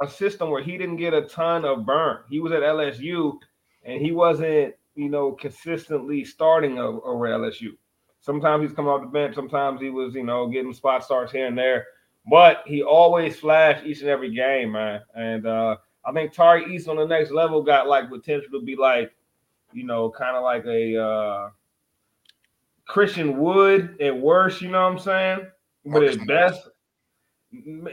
a 0.03 0.09
system 0.09 0.51
where 0.51 0.63
he 0.63 0.77
didn't 0.77 0.97
get 0.97 1.15
a 1.15 1.23
ton 1.23 1.65
of 1.65 1.87
burn. 1.87 2.19
He 2.29 2.41
was 2.41 2.53
at 2.53 2.63
LSU, 2.63 3.39
and 3.85 4.01
he 4.01 4.13
wasn't 4.13 4.75
you 4.95 5.09
know 5.09 5.33
consistently 5.33 6.25
starting 6.25 6.79
over 6.79 7.27
LSU. 7.27 7.77
Sometimes 8.25 8.63
he's 8.63 8.75
coming 8.75 8.91
off 8.91 9.03
the 9.03 9.07
bench. 9.07 9.35
Sometimes 9.35 9.83
he 9.83 9.91
was, 9.91 10.15
you 10.15 10.25
know, 10.25 10.49
getting 10.49 10.73
spot 10.73 11.05
starts 11.05 11.31
here 11.31 11.47
and 11.47 11.59
there. 11.59 11.85
But 12.27 12.63
he 12.65 12.83
always 12.83 13.37
flashed 13.37 13.85
each 13.85 14.01
and 14.01 14.09
every 14.09 14.35
game, 14.35 14.73
man. 14.73 15.03
And 15.15 15.47
uh, 15.47 15.77
I 16.07 16.13
think 16.13 16.33
Tari 16.33 16.65
Eason 16.67 16.97
the 16.97 17.07
next 17.07 17.31
level 17.31 17.63
got 17.63 17.89
like 17.89 18.09
potential 18.09 18.51
to 18.53 18.61
be 18.61 18.77
like, 18.77 19.13
you 19.73 19.85
know, 19.85 20.11
kind 20.11 20.37
of 20.37 20.43
like 20.43 20.65
a 20.67 21.03
uh, 21.03 21.51
Christian 22.87 23.39
Wood 23.39 23.97
at 24.01 24.17
worst. 24.17 24.61
You 24.61 24.71
know 24.71 24.83
what 24.83 24.93
I'm 24.93 24.99
saying? 24.99 25.47
But 25.85 26.03
Marcus 26.03 26.17
at 26.17 26.27
best, 26.27 26.69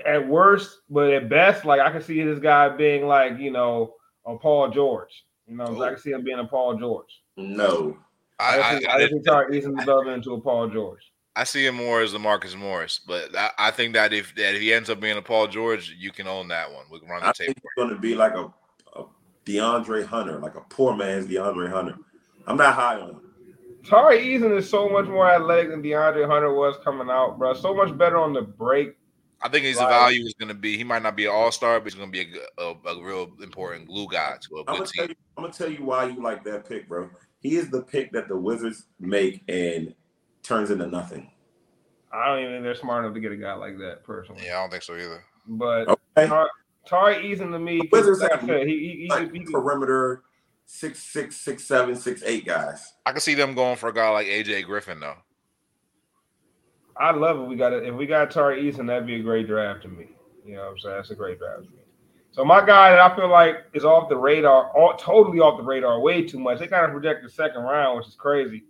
at 0.05 0.27
worst, 0.27 0.81
but 0.89 1.11
at 1.13 1.29
best, 1.29 1.65
like 1.65 1.79
I 1.79 1.91
can 1.91 2.01
see 2.01 2.21
this 2.23 2.39
guy 2.39 2.69
being 2.69 3.07
like, 3.07 3.37
you 3.37 3.51
know, 3.51 3.95
a 4.25 4.37
Paul 4.37 4.69
George. 4.69 5.25
You 5.47 5.55
know, 5.57 5.63
what 5.63 5.69
I'm 5.69 5.75
saying? 5.75 5.83
I 5.83 5.93
can 5.93 6.01
see 6.01 6.11
him 6.11 6.23
being 6.23 6.39
a 6.39 6.45
Paul 6.45 6.77
George. 6.77 7.21
No. 7.37 7.97
I, 8.39 8.57
I, 8.57 8.69
I, 8.69 8.73
think, 8.73 8.89
I, 8.89 8.93
I, 8.93 8.99
just 8.99 9.11
think 9.11 9.25
Tari 9.25 9.61
Eason 9.61 9.77
developing 9.77 10.13
into 10.13 10.33
a 10.33 10.41
Paul 10.41 10.69
George. 10.69 11.01
I 11.01 11.10
see 11.45 11.65
him 11.65 11.75
more 11.75 12.01
as 12.01 12.11
the 12.11 12.19
Marcus 12.19 12.55
Morris, 12.55 12.99
but 13.05 13.35
I, 13.35 13.49
I 13.57 13.71
think 13.71 13.93
that 13.93 14.13
if 14.13 14.35
that 14.35 14.55
if 14.55 14.61
he 14.61 14.73
ends 14.73 14.89
up 14.89 14.99
being 14.99 15.17
a 15.17 15.21
Paul 15.21 15.47
George, 15.47 15.95
you 15.97 16.11
can 16.11 16.27
own 16.27 16.47
that 16.49 16.71
one. 16.71 16.85
We 16.91 16.99
can 16.99 17.09
run 17.09 17.21
the 17.21 17.27
I 17.27 17.31
tape. 17.31 17.47
think 17.47 17.57
he's 17.61 17.71
going 17.83 17.89
to 17.93 17.99
be 17.99 18.15
like 18.15 18.33
a, 18.33 18.51
a 18.99 19.05
DeAndre 19.45 20.05
Hunter, 20.05 20.39
like 20.39 20.55
a 20.55 20.61
poor 20.61 20.95
man's 20.95 21.27
DeAndre 21.27 21.69
Hunter. 21.71 21.95
I'm 22.47 22.57
not 22.57 22.73
high 22.75 22.99
on 22.99 23.09
him. 23.11 23.21
Tari 23.83 24.19
Eason 24.19 24.55
is 24.57 24.69
so 24.69 24.89
much 24.89 25.07
more 25.07 25.29
athletic 25.31 25.69
than 25.71 25.81
DeAndre 25.81 26.27
Hunter 26.27 26.53
was 26.53 26.75
coming 26.83 27.09
out, 27.09 27.39
bro. 27.39 27.53
So 27.53 27.73
much 27.73 27.97
better 27.97 28.17
on 28.17 28.33
the 28.33 28.41
break. 28.41 28.95
I 29.41 29.49
think 29.49 29.65
his 29.65 29.77
Right. 29.77 29.89
value 29.89 30.23
is 30.25 30.35
going 30.35 30.49
to 30.49 30.53
be. 30.53 30.77
He 30.77 30.83
might 30.83 31.01
not 31.01 31.15
be 31.15 31.25
an 31.25 31.31
all 31.31 31.51
star, 31.51 31.79
but 31.79 31.85
he's 31.85 31.95
going 31.95 32.11
to 32.11 32.25
be 32.25 32.39
a 32.59 32.75
a 32.85 33.01
real 33.01 33.31
important 33.41 33.87
glue 33.87 34.07
guy 34.11 34.35
to 34.49 34.57
a 34.57 34.59
I'm 34.59 34.65
good 34.65 34.77
gonna 34.77 34.85
team. 34.85 35.09
you. 35.09 35.15
I'm 35.37 35.43
gonna 35.43 35.53
tell 35.53 35.71
you 35.71 35.83
why 35.83 36.05
you 36.05 36.21
like 36.21 36.43
that 36.43 36.67
pick, 36.69 36.87
bro. 36.87 37.09
He 37.39 37.55
is 37.55 37.69
the 37.71 37.81
pick 37.81 38.11
that 38.11 38.27
the 38.27 38.37
Wizards 38.37 38.85
make 38.99 39.41
and 39.47 39.95
turns 40.43 40.71
into 40.71 40.87
nothing. 40.87 41.29
I 42.13 42.27
don't 42.27 42.39
even 42.39 42.51
think 42.53 42.63
they're 42.63 42.75
smart 42.75 43.03
enough 43.05 43.13
to 43.13 43.19
get 43.21 43.31
a 43.31 43.37
guy 43.37 43.53
like 43.53 43.77
that 43.77 44.03
personally. 44.03 44.41
Yeah, 44.45 44.57
I 44.57 44.61
don't 44.61 44.69
think 44.69 44.83
so 44.83 44.95
either. 44.95 45.23
But 45.47 45.87
Okay. 45.87 46.27
Tar- 46.27 46.49
Tari 46.85 47.15
Eason 47.23 47.51
to 47.51 47.59
me, 47.59 47.79
The 47.79 47.89
Wizards 47.91 48.19
like 48.21 48.31
have 48.31 48.45
said, 48.45 48.67
he, 48.67 48.77
he, 48.79 49.01
he, 49.03 49.07
Like 49.09 49.31
could- 49.31 49.37
he 49.37 49.45
perimeter, 49.45 50.23
six 50.65 50.99
six, 50.99 51.37
six 51.37 51.63
seven, 51.63 51.95
six 51.95 52.21
eight 52.23 52.45
guys. 52.45 52.93
I 53.05 53.11
can 53.11 53.21
see 53.21 53.33
them 53.35 53.53
going 53.53 53.77
for 53.77 53.89
a 53.89 53.93
guy 53.93 54.09
like 54.09 54.27
AJ 54.27 54.65
Griffin 54.65 54.99
though. 54.99 55.15
I 56.97 57.11
love 57.11 57.39
it. 57.39 57.43
We 57.47 57.55
got 57.55 57.73
it. 57.73 57.85
If 57.85 57.95
we 57.95 58.05
got 58.05 58.29
Tari 58.31 58.61
Eason, 58.63 58.85
that'd 58.87 59.07
be 59.07 59.15
a 59.15 59.23
great 59.23 59.47
draft 59.47 59.83
to 59.83 59.87
me. 59.87 60.07
You 60.45 60.55
know 60.55 60.63
what 60.65 60.71
I'm 60.71 60.79
saying? 60.79 60.95
That's 60.97 61.11
a 61.11 61.15
great 61.15 61.39
draft 61.39 61.63
to 61.63 61.69
me. 61.69 61.77
So 62.31 62.45
my 62.45 62.65
guy 62.65 62.91
that 62.91 62.99
I 62.99 63.15
feel 63.15 63.29
like 63.29 63.57
is 63.73 63.83
off 63.85 64.09
the 64.09 64.17
radar, 64.17 64.69
all, 64.77 64.95
totally 64.97 65.39
off 65.39 65.57
the 65.57 65.63
radar, 65.63 65.99
way 65.99 66.23
too 66.23 66.39
much. 66.39 66.59
They 66.59 66.67
kind 66.67 66.85
of 66.85 66.91
projected 66.91 67.31
second 67.31 67.61
round, 67.63 67.97
which 67.97 68.07
is 68.07 68.15
crazy. 68.15 68.63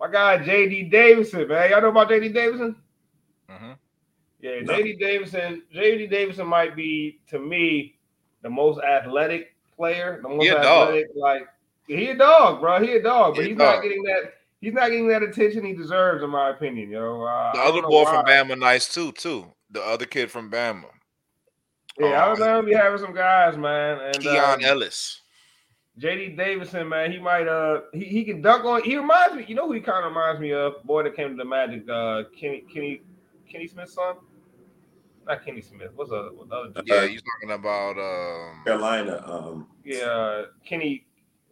My 0.00 0.10
guy 0.10 0.38
JD 0.38 0.90
Davidson, 0.90 1.46
man. 1.46 1.70
Y'all 1.70 1.82
know 1.82 1.88
about 1.88 2.08
JD 2.08 2.32
Davidson? 2.32 2.74
hmm 3.48 3.72
Yeah, 4.40 4.60
No. 4.62 4.72
JD 4.74 4.98
Davidson. 4.98 5.62
JD 5.74 6.10
Davidson 6.10 6.46
might 6.46 6.74
be 6.74 7.20
to 7.28 7.38
me 7.38 7.98
the 8.42 8.48
most 8.50 8.80
athletic 8.82 9.54
player. 9.76 10.20
The 10.22 10.28
most 10.28 10.42
He 10.44 10.48
a 10.48 10.62
dog. 10.62 10.88
athletic, 10.88 11.10
like 11.14 11.48
he 11.86 12.06
a 12.08 12.16
dog, 12.16 12.60
bro. 12.60 12.80
He 12.82 12.92
a 12.92 13.02
dog, 13.02 13.34
but 13.36 13.42
He 13.44 13.50
he's 13.50 13.58
not 13.58 13.82
getting 13.82 14.02
that. 14.04 14.34
He's 14.60 14.74
not 14.74 14.88
getting 14.90 15.08
that 15.08 15.22
attention 15.22 15.64
he 15.64 15.72
deserves, 15.74 16.22
in 16.22 16.28
my 16.30 16.50
opinion. 16.50 16.90
Yo, 16.90 17.22
uh, 17.22 17.52
The 17.54 17.60
other 17.60 17.82
boy 17.82 18.04
why. 18.04 18.10
from 18.12 18.26
Bama, 18.26 18.58
nice 18.58 18.92
too. 18.92 19.12
Too 19.12 19.46
the 19.70 19.82
other 19.82 20.04
kid 20.06 20.30
from 20.30 20.50
Bama, 20.50 20.84
Yeah, 21.98 22.06
Oh, 22.06 22.12
Alabama 22.14 22.62
be 22.62 22.74
having 22.74 22.98
some 22.98 23.14
guys, 23.14 23.56
man. 23.56 24.00
And 24.00 24.20
Keon 24.20 24.64
Ellis. 24.64 25.20
JD 26.00 26.36
Davidson, 26.36 26.88
man, 26.88 27.12
he 27.12 27.18
might 27.18 27.46
uh 27.46 27.82
he, 27.92 28.04
he 28.04 28.24
can 28.24 28.40
dunk 28.40 28.64
on. 28.64 28.82
He 28.82 28.96
reminds 28.96 29.36
me, 29.36 29.44
you 29.46 29.54
know 29.54 29.66
who 29.66 29.74
he 29.74 29.80
kind 29.80 30.04
of 30.04 30.12
reminds 30.12 30.40
me 30.40 30.52
of? 30.52 30.82
Boy 30.84 31.02
that 31.02 31.14
came 31.14 31.30
to 31.30 31.36
the 31.36 31.44
Magic, 31.44 31.88
uh 31.88 32.22
Kenny 32.38 32.64
Kenny 32.72 33.02
Kenny 33.50 33.66
Smith's 33.66 33.94
son. 33.94 34.16
Not 35.26 35.44
Kenny 35.44 35.60
Smith. 35.60 35.90
What's 35.94 36.10
the 36.10 36.16
other, 36.16 36.32
what 36.32 36.48
the 36.48 36.54
other 36.56 36.68
dude? 36.68 36.88
Yeah, 36.88 37.06
he's 37.06 37.22
talking 37.22 37.54
about 37.54 37.98
um. 37.98 38.64
Carolina. 38.64 39.22
Um, 39.26 39.68
Yeah, 39.84 40.04
uh, 40.06 40.46
Kenny. 40.64 41.06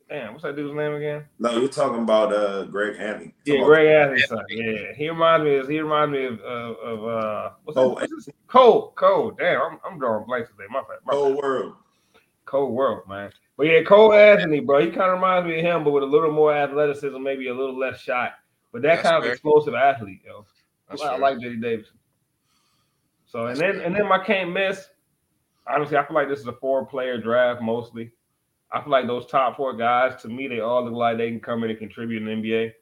Damn, 0.09 0.32
what's 0.32 0.42
that 0.44 0.57
dude's 0.57 0.74
name 0.74 0.94
again? 0.94 1.26
no, 1.38 1.59
you're 1.59 1.68
talking 1.68 2.03
about 2.03 2.32
uh 2.32 2.64
Greg 2.64 2.96
Anthony. 2.99 3.34
Yeah, 3.44 3.62
Greg 3.62 3.88
Anthony's. 3.88 4.32
Yeah, 4.49 4.94
he 4.96 5.11
reminds 5.11 5.44
me. 5.44 5.57
Of, 5.57 5.68
he 5.68 5.80
reminds 5.80 6.12
me 6.12 6.24
of 6.24 6.40
of, 6.40 6.76
of 6.78 7.05
uh 7.05 7.51
what's, 7.64 7.76
Cole 7.76 7.96
that, 7.96 8.11
what's 8.11 8.24
his 8.24 8.34
Cole 8.46 8.92
Cole. 8.96 9.32
Damn, 9.32 9.61
I'm, 9.61 9.78
I'm 9.84 9.99
drawing 9.99 10.24
blanks 10.24 10.49
today. 10.49 10.64
My 10.70 10.80
bad. 10.80 11.01
My 11.05 11.12
about 11.12 11.12
bad. 11.12 11.16
whole 11.16 11.36
world. 11.36 11.74
Cold 12.46 12.72
world, 12.72 13.07
man. 13.07 13.30
But 13.59 13.66
yeah, 13.66 13.82
Cole 13.82 14.12
Anthony, 14.12 14.61
bro, 14.61 14.80
he 14.80 14.86
kind 14.86 15.11
of 15.11 15.14
reminds 15.14 15.48
me 15.48 15.59
of 15.59 15.64
him, 15.64 15.82
but 15.82 15.90
with 15.90 16.04
a 16.04 16.06
little 16.06 16.30
more 16.30 16.54
athleticism, 16.54 17.20
maybe 17.20 17.48
a 17.48 17.54
little 17.54 17.76
less 17.76 18.00
shot. 18.00 18.34
But 18.72 18.82
that 18.82 18.88
That's 18.88 19.02
kind 19.02 19.16
of 19.16 19.24
fair. 19.24 19.32
explosive 19.32 19.74
athlete, 19.74 20.20
yo. 20.24 20.46
That's 20.88 21.02
I 21.02 21.09
fair. 21.11 21.18
like 21.18 21.38
JD 21.38 21.61
Davidson. 21.61 21.98
So 23.26 23.46
and 23.46 23.56
then 23.59 23.80
and 23.80 23.94
then 23.94 24.09
my 24.09 24.24
can't 24.24 24.52
miss. 24.52 24.88
Honestly, 25.66 25.96
I 25.96 26.06
feel 26.06 26.14
like 26.14 26.28
this 26.28 26.38
is 26.38 26.46
a 26.46 26.52
four-player 26.52 27.20
draft 27.20 27.61
mostly. 27.61 28.12
I 28.70 28.80
feel 28.80 28.92
like 28.92 29.06
those 29.06 29.26
top 29.26 29.56
four 29.56 29.74
guys, 29.74 30.22
to 30.22 30.28
me, 30.28 30.46
they 30.46 30.61
all 30.61 30.84
look 30.84 30.94
like 30.94 31.18
they 31.18 31.30
can 31.30 31.40
come 31.40 31.64
in 31.64 31.70
and 31.70 31.78
contribute 31.78 32.22
in 32.22 32.40
the 32.40 32.48
NBA. 32.48 32.72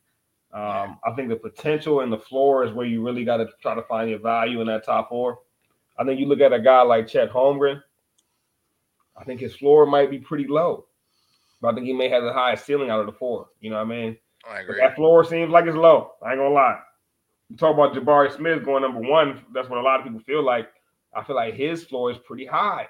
Um, 0.52 0.98
I 1.04 1.12
think 1.16 1.28
the 1.30 1.36
potential 1.36 2.00
and 2.00 2.12
the 2.12 2.18
floor 2.18 2.64
is 2.64 2.72
where 2.72 2.86
you 2.86 3.04
really 3.04 3.24
got 3.24 3.38
to 3.38 3.48
try 3.60 3.74
to 3.74 3.82
find 3.82 4.10
your 4.10 4.18
value 4.18 4.60
in 4.60 4.66
that 4.68 4.84
top 4.84 5.08
four. 5.08 5.40
I 5.98 6.04
think 6.04 6.20
you 6.20 6.26
look 6.26 6.40
at 6.40 6.52
a 6.52 6.60
guy 6.60 6.82
like 6.82 7.08
Chet 7.08 7.30
Holmgren. 7.30 7.82
I 9.18 9.24
think 9.24 9.40
his 9.40 9.56
floor 9.56 9.86
might 9.86 10.10
be 10.10 10.18
pretty 10.18 10.46
low, 10.46 10.86
but 11.60 11.68
I 11.68 11.74
think 11.74 11.86
he 11.86 11.92
may 11.92 12.08
have 12.08 12.22
the 12.22 12.32
highest 12.32 12.66
ceiling 12.66 12.90
out 12.90 13.00
of 13.00 13.06
the 13.06 13.12
four. 13.12 13.48
You 13.60 13.70
know 13.70 13.76
what 13.76 13.86
I 13.86 13.88
mean? 13.88 14.16
I 14.48 14.62
But 14.66 14.76
that 14.76 14.96
floor 14.96 15.24
seems 15.24 15.50
like 15.50 15.66
it's 15.66 15.76
low. 15.76 16.12
I 16.22 16.32
ain't 16.32 16.38
gonna 16.38 16.54
lie. 16.54 16.78
You 17.48 17.56
talk 17.56 17.74
about 17.74 17.94
Jabari 17.94 18.34
Smith 18.34 18.64
going 18.64 18.82
number 18.82 19.00
one. 19.00 19.44
That's 19.54 19.68
what 19.68 19.78
a 19.78 19.82
lot 19.82 20.00
of 20.00 20.04
people 20.04 20.20
feel 20.20 20.44
like. 20.44 20.68
I 21.14 21.22
feel 21.24 21.36
like 21.36 21.54
his 21.54 21.84
floor 21.84 22.10
is 22.10 22.18
pretty 22.18 22.44
high. 22.44 22.88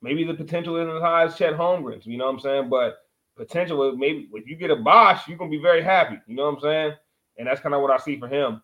Maybe 0.00 0.24
the 0.24 0.34
potential 0.34 0.76
isn't 0.76 0.96
as 0.96 1.02
high 1.02 1.24
as 1.24 1.36
Chet 1.36 1.54
Holmgren's. 1.54 2.06
You 2.06 2.16
know 2.16 2.26
what 2.26 2.34
I'm 2.34 2.40
saying? 2.40 2.68
But 2.70 2.98
potential, 3.36 3.90
is 3.90 3.98
maybe 3.98 4.28
if 4.32 4.48
you 4.48 4.56
get 4.56 4.70
a 4.70 4.76
Bosh, 4.76 5.26
you're 5.28 5.38
gonna 5.38 5.50
be 5.50 5.58
very 5.58 5.82
happy. 5.82 6.16
You 6.26 6.36
know 6.36 6.44
what 6.44 6.56
I'm 6.56 6.60
saying? 6.60 6.92
And 7.38 7.48
that's 7.48 7.60
kind 7.60 7.74
of 7.74 7.82
what 7.82 7.90
I 7.90 7.98
see 7.98 8.18
for 8.18 8.28
him. 8.28 8.62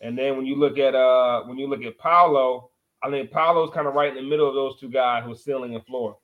And 0.00 0.16
then 0.16 0.36
when 0.36 0.46
you 0.46 0.56
look 0.56 0.78
at 0.78 0.94
uh 0.94 1.42
when 1.44 1.58
you 1.58 1.68
look 1.68 1.82
at 1.82 1.98
Paolo, 1.98 2.69
I 3.02 3.10
think 3.10 3.30
Paolo's 3.30 3.72
kind 3.72 3.86
of 3.86 3.94
right 3.94 4.14
in 4.14 4.22
the 4.22 4.28
middle 4.28 4.48
of 4.48 4.54
those 4.54 4.78
two 4.78 4.90
guys 4.90 5.26
with 5.26 5.40
ceiling 5.40 5.74
and 5.74 5.84
floor. 5.86 6.18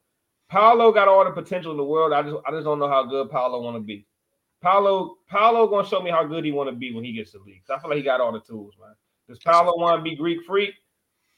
Paolo 0.49 0.93
got 0.93 1.09
all 1.09 1.25
the 1.25 1.31
potential 1.31 1.73
in 1.73 1.77
the 1.77 1.85
world. 1.85 2.13
I 2.13 2.23
just 2.23 2.37
I 2.47 2.51
just 2.51 2.65
don't 2.65 2.79
know 2.79 2.89
how 2.89 3.05
good 3.05 3.31
Paolo 3.31 3.63
want 3.63 3.77
to 3.77 3.81
be. 3.81 4.07
Paolo 4.63 5.17
Paolo 5.29 5.67
gonna 5.67 5.87
show 5.87 6.01
me 6.01 6.11
how 6.11 6.25
good 6.25 6.45
he 6.45 6.53
want 6.53 6.71
to 6.71 6.77
be 6.77 6.93
when 6.93 7.05
he 7.05 7.13
gets 7.13 7.33
to 7.33 7.39
the 7.39 7.45
league. 7.45 7.63
I 7.69 7.79
feel 7.79 7.91
like 7.91 7.99
he 7.99 8.03
got 8.03 8.21
all 8.21 8.33
the 8.33 8.41
tools, 8.41 8.75
man. 8.81 8.95
Does 9.29 9.39
Paolo 9.39 9.77
want 9.77 9.99
to 9.99 10.03
be 10.03 10.17
Greek 10.17 10.45
freak, 10.47 10.75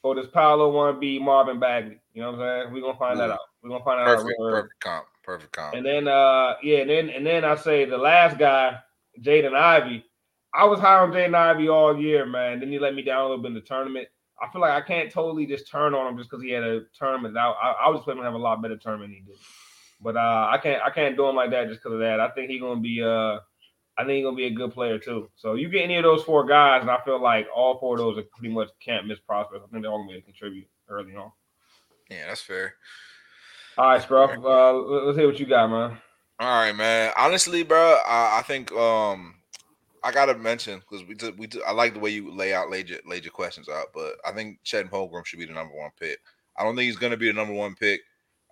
or 0.03 0.15
does 0.15 0.29
Paolo 0.29 0.71
want 0.71 0.97
to 0.97 1.01
be 1.01 1.19
Marvin 1.19 1.59
Bagley? 1.59 2.01
You 2.13 2.23
know 2.23 2.33
what 2.33 2.41
I'm 2.41 2.63
saying? 2.63 2.75
We're 2.75 2.81
gonna 2.83 2.99
find 2.99 3.19
that 3.19 3.31
out. 3.31 3.41
We're 3.63 3.71
gonna 3.71 3.85
find 3.85 4.01
that 4.01 4.09
out. 4.09 4.17
Perfect, 4.19 4.39
perfect 4.39 4.81
comp, 4.81 5.07
Perfect 5.23 5.53
comp. 5.53 5.75
And 5.75 5.87
then 5.87 6.07
uh 6.09 6.55
yeah, 6.63 6.79
and 6.79 6.91
then 6.91 7.11
and 7.11 7.27
then 7.27 7.45
I 7.45 7.57
say 7.57 7.85
the 7.85 7.99
last 7.99 8.39
guy, 8.39 8.79
Jaden 9.21 9.55
Ivey. 9.55 10.05
I 10.55 10.65
was 10.65 10.81
high 10.81 10.99
on 10.99 11.13
Jaden 11.13 11.35
Ivey 11.35 11.69
all 11.69 11.99
year, 11.99 12.27
man. 12.27 12.61
Then 12.61 12.71
he 12.71 12.79
let 12.79 12.95
me 12.95 13.03
down 13.03 13.21
a 13.21 13.29
little 13.29 13.43
bit 13.43 13.49
in 13.49 13.55
the 13.55 13.61
tournament. 13.61 14.09
I 14.43 14.51
feel 14.51 14.61
like 14.61 14.73
I 14.73 14.81
can't 14.87 15.11
totally 15.11 15.47
just 15.47 15.71
turn 15.71 15.95
on 15.95 16.07
him 16.07 16.19
just 16.19 16.31
because 16.31 16.43
he 16.43 16.51
had 16.51 16.63
a 16.63 16.83
tournament. 16.99 17.37
I, 17.37 17.51
I, 17.51 17.71
I 17.87 17.89
was 17.89 17.99
expecting 17.99 18.19
him 18.19 18.25
to 18.25 18.31
have 18.31 18.35
a 18.35 18.39
lot 18.39 18.63
better 18.63 18.77
tournament 18.77 19.11
than 19.11 19.17
he 19.17 19.23
did. 19.33 19.37
But 20.01 20.17
uh 20.17 20.49
I 20.53 20.59
can't 20.63 20.83
I 20.83 20.91
can't 20.91 21.17
do 21.17 21.27
him 21.29 21.35
like 21.37 21.51
that 21.51 21.69
just 21.69 21.81
because 21.83 21.95
of 21.95 22.01
that. 22.01 22.21
I 22.21 22.29
think 22.31 22.51
he's 22.51 22.61
gonna 22.61 22.81
be 22.81 23.03
uh 23.03 23.41
I 23.97 24.05
think 24.05 24.11
he's 24.13 24.25
gonna 24.25 24.37
be 24.37 24.47
a 24.47 24.51
good 24.51 24.73
player 24.73 24.97
too. 24.99 25.29
So 25.35 25.55
you 25.55 25.69
get 25.69 25.83
any 25.83 25.97
of 25.97 26.05
those 26.05 26.23
four 26.23 26.45
guys, 26.47 26.83
and 26.83 26.91
I 26.91 27.01
feel 27.05 27.21
like 27.21 27.49
all 27.53 27.79
four 27.81 27.95
of 27.95 27.99
those 27.99 28.17
are 28.17 28.23
pretty 28.37 28.55
much 28.55 28.69
can't 28.79 29.09
miss 29.09 29.19
prospects. 29.19 29.65
I 29.67 29.71
think 29.73 29.83
they're 29.83 29.91
all 29.91 29.99
gonna 29.99 30.09
be 30.11 30.15
able 30.15 30.21
to 30.27 30.27
contribute 30.33 30.69
early 30.89 31.17
on. 31.17 31.33
Yeah, 32.09 32.29
that's 32.29 32.43
fair. 32.43 32.75
All 33.77 33.89
right, 33.89 34.01
Scruff. 34.03 34.31
Uh, 34.39 34.73
let- 34.73 35.05
let's 35.05 35.19
hear 35.19 35.27
what 35.27 35.41
you 35.41 35.47
got, 35.47 35.69
man. 35.69 35.99
All 36.41 36.49
right, 36.61 36.73
man. 36.77 37.13
Honestly, 37.19 37.65
bro, 37.65 37.99
I, 38.07 38.39
I 38.39 38.43
think 38.43 38.71
um 38.71 39.38
I 40.05 40.13
gotta 40.13 40.35
mention 40.37 40.81
because 40.81 41.05
we 41.07 41.15
did, 41.15 41.39
we 41.39 41.49
I 41.67 41.73
like 41.73 41.95
the 41.95 42.01
way 42.01 42.11
you 42.11 42.33
lay 42.33 42.55
out 42.55 42.71
laid 42.71 42.89
your, 42.89 43.01
laid 43.07 43.25
your 43.25 43.33
questions 43.33 43.69
out, 43.69 43.89
but 43.95 44.17
I 44.27 44.33
think 44.33 44.61
Chet 44.65 44.91
Holmgren 44.91 45.25
should 45.27 45.39
be 45.39 45.47
the 45.47 45.53
number 45.53 45.75
one 45.75 45.91
pick. 45.99 46.19
I 46.57 46.65
don't 46.65 46.77
think 46.77 46.87
he's 46.87 46.97
gonna 46.97 47.17
be 47.17 47.27
the 47.29 47.33
number 47.35 47.55
one 47.55 47.75
pick. 47.75 48.01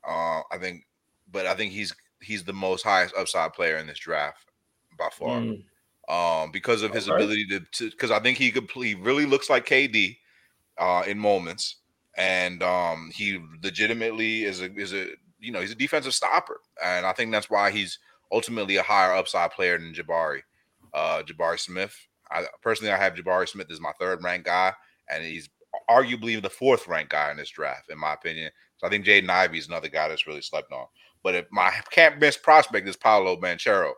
Uh, 0.06 0.42
I 0.50 0.58
think, 0.60 0.86
but 1.30 1.46
I 1.46 1.54
think 1.54 1.72
he's 1.72 1.94
he's 2.20 2.44
the 2.44 2.52
most 2.52 2.82
highest 2.82 3.14
upside 3.16 3.52
player 3.52 3.76
in 3.78 3.86
this 3.86 3.98
draft 3.98 4.50
by 4.98 5.08
far. 5.12 5.40
Mm. 5.40 5.64
Um, 6.08 6.52
because 6.52 6.82
of 6.82 6.92
his 6.92 7.08
Okay. 7.08 7.16
ability 7.16 7.46
to 7.48 7.90
because 7.90 8.10
I 8.12 8.20
think 8.20 8.38
he 8.38 8.52
could 8.52 8.70
he 8.70 8.94
really 8.94 9.26
looks 9.26 9.50
like 9.50 9.66
KD 9.66 10.18
uh 10.78 11.02
in 11.06 11.18
moments, 11.18 11.76
and 12.16 12.62
um 12.62 13.10
he 13.14 13.40
legitimately 13.62 14.44
is 14.44 14.60
a 14.62 14.72
is 14.76 14.92
a 14.94 15.08
you 15.40 15.50
know 15.52 15.60
he's 15.60 15.72
a 15.72 15.76
defensive 15.76 16.14
stopper, 16.14 16.60
and 16.82 17.04
I 17.06 17.12
think 17.12 17.32
that's 17.32 17.50
why 17.50 17.70
he's 17.72 17.98
ultimately 18.32 18.76
a 18.76 18.82
higher 18.82 19.12
upside 19.14 19.50
player 19.52 19.78
than 19.78 19.92
Jabari, 19.94 20.42
uh, 20.96 21.22
Jabari 21.22 21.60
Smith. 21.60 21.94
I 22.30 22.44
personally 22.62 22.92
I 22.92 22.96
have 22.96 23.14
Jabari 23.14 23.48
Smith 23.48 23.70
as 23.70 23.80
my 23.80 23.92
third 24.00 24.24
ranked 24.24 24.46
guy, 24.46 24.72
and 25.08 25.22
he's 25.22 25.48
arguably 25.88 26.42
the 26.42 26.50
fourth 26.50 26.88
ranked 26.88 27.12
guy 27.12 27.30
in 27.30 27.36
this 27.36 27.50
draft, 27.50 27.90
in 27.90 27.98
my 27.98 28.14
opinion. 28.14 28.50
So 28.78 28.86
I 28.86 28.90
think 28.90 29.04
Jaden 29.04 29.30
Ivey 29.30 29.58
is 29.58 29.68
another 29.68 29.88
guy 29.88 30.08
that's 30.08 30.26
really 30.26 30.42
slept 30.42 30.72
on. 30.72 30.86
But 31.22 31.34
if 31.34 31.46
my 31.52 31.70
can't 31.90 32.18
miss 32.18 32.36
prospect 32.36 32.88
is 32.88 32.96
Paolo 32.96 33.36
Banchero. 33.36 33.92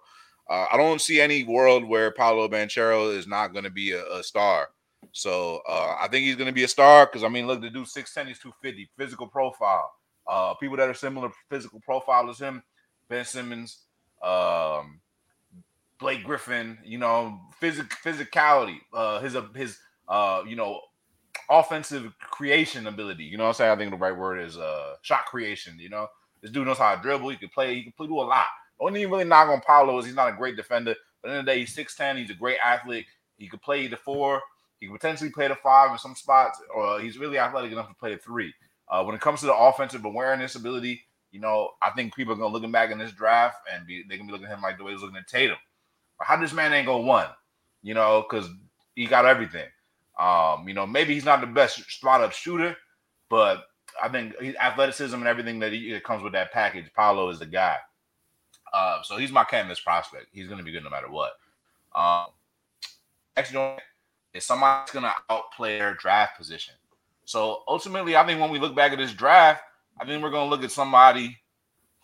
Uh, 0.51 0.67
I 0.73 0.79
don't 0.79 1.01
see 1.01 1.21
any 1.21 1.45
world 1.45 1.85
where 1.85 2.11
Paolo 2.11 2.49
Banchero 2.49 3.15
is 3.15 3.27
not 3.27 3.53
going 3.53 3.65
to 3.65 3.71
be 3.71 3.93
a, 3.93 4.05
a 4.15 4.23
star. 4.23 4.71
So 5.13 5.61
uh, 5.69 5.97
I 6.01 6.09
think 6.09 6.25
he's 6.25 6.37
going 6.37 6.47
to 6.47 6.55
be 6.55 6.65
a 6.65 6.69
star 6.69 7.07
because 7.07 7.23
I 7.23 7.29
mean, 7.29 7.47
look, 7.47 7.61
the 7.61 7.71
dude 7.71 7.87
six 7.87 8.15
ten, 8.15 8.27
he's 8.27 8.39
two 8.39 8.53
fifty, 8.63 8.91
physical 8.97 9.27
profile. 9.27 9.91
Uh, 10.27 10.55
people 10.55 10.77
that 10.77 10.89
are 10.89 10.95
similar 10.95 11.31
physical 11.51 11.81
profile 11.81 12.29
as 12.29 12.39
him, 12.39 12.63
Ben 13.09 13.25
Simmons, 13.25 13.85
um, 14.23 15.01
Blake 15.99 16.25
Griffin, 16.25 16.79
you 16.85 16.99
know, 16.99 17.41
physic 17.59 17.91
physicality, 18.05 18.79
uh, 18.93 19.21
his 19.21 19.37
his 19.55 19.79
uh, 20.09 20.43
you 20.47 20.57
know, 20.57 20.81
offensive 21.51 22.13
creation 22.21 22.87
ability. 22.87 23.25
You 23.25 23.37
know 23.37 23.47
I'm 23.47 23.55
saying? 23.55 23.71
I 23.71 23.77
think 23.77 23.91
the 23.91 23.97
right 23.97 24.17
word 24.17 24.41
is 24.41 24.57
uh 24.57 24.95
shot 25.03 25.27
creation. 25.27 25.79
You 25.79 25.89
know, 25.89 26.09
this 26.43 26.51
dude 26.51 26.67
knows 26.67 26.79
how 26.79 26.95
to 26.95 27.03
dribble. 27.03 27.31
He 27.31 27.37
can 27.37 27.49
play. 27.49 27.75
He 27.75 27.83
can 27.83 27.93
play, 27.93 28.07
do 28.07 28.21
a 28.21 28.23
lot. 28.23 28.47
The 28.79 28.87
only 28.87 29.07
really 29.07 29.25
knock 29.25 29.49
on 29.49 29.61
Paolo 29.61 29.99
is 29.99 30.07
he's 30.07 30.15
not 30.15 30.33
a 30.33 30.37
great 30.37 30.57
defender. 30.57 30.95
But 31.23 31.33
in 31.33 31.37
the 31.39 31.43
day, 31.43 31.59
he's 31.59 31.75
6'10. 31.75 32.19
He's 32.19 32.31
a 32.31 32.35
great 32.35 32.59
athlete. 32.65 33.07
He 33.37 33.49
could 33.49 33.61
play 33.61 33.89
the 33.89 33.97
four. 33.97 34.41
He 34.79 34.87
could 34.87 35.01
potentially 35.01 35.31
play 35.31 35.49
the 35.49 35.57
five 35.57 35.91
in 35.91 35.99
some 35.99 36.15
spots, 36.15 36.61
or 36.73 37.01
he's 37.01 37.19
really 37.19 37.39
athletic 37.39 37.73
enough 37.73 37.89
to 37.89 37.95
play 37.95 38.15
the 38.15 38.21
three. 38.21 38.55
Uh, 38.89 39.03
when 39.03 39.15
it 39.15 39.21
comes 39.21 39.41
to 39.41 39.47
the 39.47 39.55
offensive 39.55 40.05
awareness 40.05 40.55
ability, 40.55 41.03
you 41.31 41.41
know, 41.41 41.71
I 41.83 41.91
think 41.91 42.15
people 42.15 42.33
are 42.33 42.37
gonna 42.37 42.53
look 42.53 42.63
him 42.63 42.73
back 42.73 42.91
in 42.91 42.99
this 42.99 43.13
draft 43.13 43.59
and 43.73 43.87
be 43.87 44.05
they 44.09 44.17
can 44.17 44.27
be 44.27 44.33
looking 44.33 44.47
at 44.47 44.55
him 44.55 44.63
like 44.63 44.79
the 44.79 44.85
way 44.85 44.93
he's 44.93 45.03
looking 45.03 45.17
at 45.17 45.27
Tatum. 45.27 45.59
How 46.21 46.37
this 46.37 46.53
man 46.53 46.73
ain't 46.73 46.87
go 46.87 46.99
one, 46.99 47.29
you 47.83 47.95
know, 47.95 48.25
because 48.29 48.49
he 48.95 49.07
got 49.07 49.25
everything. 49.25 49.69
Um, 50.19 50.67
you 50.67 50.75
know, 50.75 50.87
maybe 50.87 51.15
he's 51.15 51.25
not 51.25 51.41
the 51.41 51.47
best 51.47 51.91
spot 51.91 52.23
up 52.23 52.33
shooter, 52.33 52.77
but 53.29 53.67
I 54.03 54.09
think 54.09 54.35
athleticism 54.61 55.15
and 55.15 55.29
everything 55.29 55.59
that, 55.61 55.73
he, 55.73 55.93
that 55.93 56.05
comes 56.05 56.23
with 56.23 56.33
that 56.33 56.53
package, 56.53 56.87
Paolo 56.95 57.29
is 57.29 57.39
the 57.39 57.47
guy. 57.47 57.77
Uh, 58.73 59.03
so 59.03 59.17
he's 59.17 59.33
my 59.33 59.45
can't 59.45 59.69
miss 59.69 59.81
prospect. 59.81 60.27
He's 60.33 60.49
gonna 60.49 60.63
be 60.63 60.73
good 60.73 60.85
no 60.85 60.91
matter 60.91 61.11
what. 61.11 61.33
Um, 61.95 62.27
next 63.37 63.53
joint 63.53 63.81
is 64.35 64.45
somebody's 64.45 64.93
gonna 64.93 65.15
outplay 65.31 65.79
their 65.79 65.95
draft 65.95 66.37
position. 66.37 66.75
So 67.25 67.63
ultimately, 67.69 68.17
I 68.17 68.27
think 68.27 68.41
when 68.41 68.51
we 68.51 68.59
look 68.59 68.75
back 68.75 68.93
at 68.93 68.99
this 68.99 69.13
draft, 69.13 69.63
I 70.01 70.05
think 70.05 70.23
we're 70.23 70.31
gonna 70.31 70.51
look 70.51 70.65
at 70.65 70.73
somebody 70.73 71.39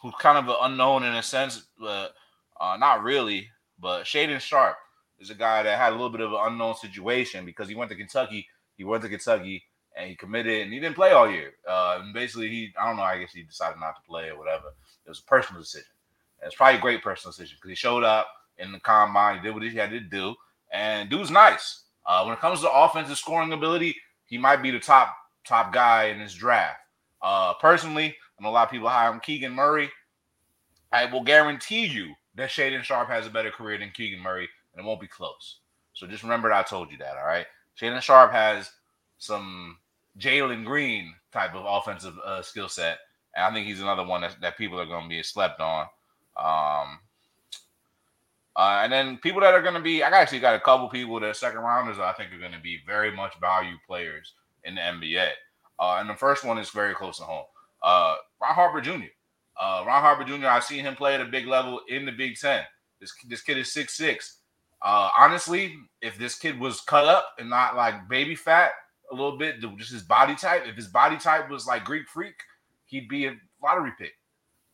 who's 0.01 0.15
kind 0.19 0.39
of 0.39 0.49
an 0.49 0.57
unknown 0.63 1.05
in 1.05 1.15
a 1.15 1.23
sense, 1.23 1.65
but 1.79 2.15
uh, 2.61 2.77
not 2.79 3.03
really. 3.03 3.49
But 3.79 4.05
Shaedon 4.05 4.41
Sharpe 4.41 4.77
is 5.19 5.31
a 5.31 5.35
guy 5.35 5.63
that 5.63 5.79
had 5.79 5.91
a 5.91 5.97
little 5.97 6.11
bit 6.11 6.21
of 6.21 6.33
an 6.33 6.41
unknown 6.43 6.75
situation 6.77 7.45
because 7.45 7.69
he 7.69 7.75
went 7.75 7.91
to 7.91 7.97
Kentucky. 7.97 8.47
He 8.77 8.85
went 8.85 9.03
to 9.03 9.09
Kentucky 9.09 9.65
and 9.97 10.09
he 10.09 10.17
committed 10.17 10.63
and 10.63 10.73
he 10.73 10.81
didn't 10.81 10.97
play 10.97 11.13
all 11.13 11.31
year. 11.31 11.55
Uh, 11.69 12.01
and 12.03 12.15
basically, 12.15 12.49
he 12.49 12.73
I 12.81 12.87
don't 12.87 12.97
know. 12.97 13.03
I 13.03 13.19
guess 13.19 13.33
he 13.33 13.43
decided 13.43 13.81
not 13.81 13.97
to 13.97 14.03
play 14.09 14.29
or 14.29 14.39
whatever. 14.39 14.69
It 15.05 15.09
was 15.09 15.21
a 15.21 15.25
personal 15.25 15.63
decision. 15.63 15.89
And 16.41 16.49
it's 16.49 16.57
probably 16.57 16.79
a 16.79 16.83
great 16.83 17.03
personal 17.03 17.33
decision 17.33 17.57
because 17.59 17.71
he 17.71 17.77
showed 17.77 18.05
up 18.05 18.29
in 18.59 18.73
the 18.73 18.81
combine. 18.81 19.37
He 19.37 19.43
did 19.43 19.55
what 19.55 19.63
he 19.63 19.75
had 19.77 19.91
to 19.91 20.01
do, 20.01 20.35
and 20.73 21.09
dude's 21.09 21.31
nice. 21.31 21.83
Uh, 22.07 22.23
when 22.25 22.35
it 22.35 22.41
comes 22.41 22.61
to 22.61 22.71
offensive 22.71 23.17
scoring 23.17 23.53
ability, 23.53 23.97
he 24.27 24.37
might 24.37 24.63
be 24.63 24.71
the 24.71 24.79
top 24.79 25.17
top 25.45 25.73
guy 25.73 26.07
in 26.07 26.19
this 26.19 26.35
draft. 26.35 26.79
Uh, 27.23 27.55
personally, 27.55 28.15
know 28.45 28.51
a 28.51 28.53
lot 28.53 28.69
of 28.69 28.71
people 28.71 28.89
higher 28.89 29.11
on 29.11 29.21
Keegan 29.21 29.53
Murray. 29.53 29.91
I 30.93 31.07
will 31.07 31.25
guarantee 31.25 31.87
you 31.87 32.15
that 32.37 32.51
Shaedon 32.51 32.83
Sharpe 32.83 33.09
has 33.09 33.27
a 33.27 33.31
better 33.31 33.51
career 33.51 33.79
than 33.79 33.91
Keegan 33.91 34.21
Murray, 34.21 34.49
and 34.75 34.85
it 34.85 34.87
won't 34.87 35.01
be 35.01 35.07
close. 35.07 35.59
So 35.93 36.07
just 36.07 36.23
remember 36.23 36.49
that 36.49 36.59
I 36.59 36.63
told 36.63 36.91
you 36.91 36.99
that. 36.99 37.17
All 37.17 37.27
right, 37.27 37.47
Shaedon 37.81 38.01
Sharpe 38.01 38.33
has 38.33 38.71
some 39.19 39.79
Jalen 40.19 40.65
Green 40.65 41.15
type 41.33 41.55
of 41.55 41.65
offensive 41.67 42.15
uh, 42.25 42.43
skill 42.43 42.69
set, 42.69 42.99
and 43.37 43.45
I 43.45 43.53
think 43.53 43.67
he's 43.67 43.81
another 43.81 44.05
one 44.05 44.23
that, 44.23 44.37
that 44.41 44.59
people 44.59 44.81
are 44.81 44.87
going 44.87 45.05
to 45.05 45.09
be 45.09 45.23
slept 45.23 45.61
on. 45.61 45.87
Um, 46.37 46.99
uh, 48.57 48.81
and 48.83 48.93
then 48.93 49.19
people 49.19 49.41
that 49.41 49.55
are 49.55 49.63
going 49.63 49.75
to 49.75 49.81
be, 49.81 50.03
I 50.03 50.09
actually 50.09 50.41
got 50.41 50.55
a 50.55 50.61
couple 50.61 50.89
people 50.89 51.19
that 51.21 51.37
second 51.37 51.61
rounders 51.61 51.99
I 51.99 52.13
think 52.13 52.33
are 52.33 52.39
going 52.39 52.53
to 52.53 52.61
be 52.61 52.81
very 52.87 53.11
much 53.11 53.39
value 53.41 53.77
players 53.87 54.35
in 54.63 54.77
the 54.77 54.81
NBA. 54.81 55.29
Uh, 55.81 55.97
and 55.99 56.09
the 56.09 56.15
first 56.15 56.45
one 56.45 56.59
is 56.59 56.71
very 56.71 56.95
close 56.95 57.19
to 57.19 57.25
home. 57.25 57.45
Uh, 57.83 58.17
Ron 58.41 58.55
Harper 58.55 58.81
Jr. 58.81 59.11
Uh, 59.61 59.85
Ron 59.87 60.03
Harper 60.03 60.25
Jr. 60.25 60.47
I've 60.47 60.65
seen 60.65 60.85
him 60.85 60.97
play 60.97 61.15
at 61.15 61.21
a 61.21 61.27
big 61.27 61.47
level 61.47 61.81
in 61.89 62.05
the 62.05 62.13
Big 62.13 62.37
Ten. 62.39 62.63
This 63.01 63.13
this 63.29 63.43
kid 63.43 63.59
is 63.59 63.73
six 63.73 63.97
six. 63.97 64.39
Uh, 64.83 65.11
honestly, 65.19 65.77
if 66.03 66.19
this 66.19 66.39
kid 66.39 66.59
was 66.59 66.81
cut 66.83 67.07
up 67.07 67.35
and 67.39 67.49
not 67.49 67.77
like 67.77 68.09
baby 68.09 68.35
fat 68.35 68.73
a 69.11 69.15
little 69.15 69.39
bit, 69.39 69.61
just 69.79 69.93
his 69.93 70.03
body 70.03 70.35
type, 70.35 70.65
if 70.67 70.77
his 70.77 70.89
body 70.89 71.17
type 71.17 71.49
was 71.49 71.67
like 71.67 71.85
Greek 71.85 72.09
freak, 72.09 72.35
he'd 72.85 73.09
be 73.09 73.27
a 73.27 73.37
lottery 73.63 73.93
pick. 73.99 74.13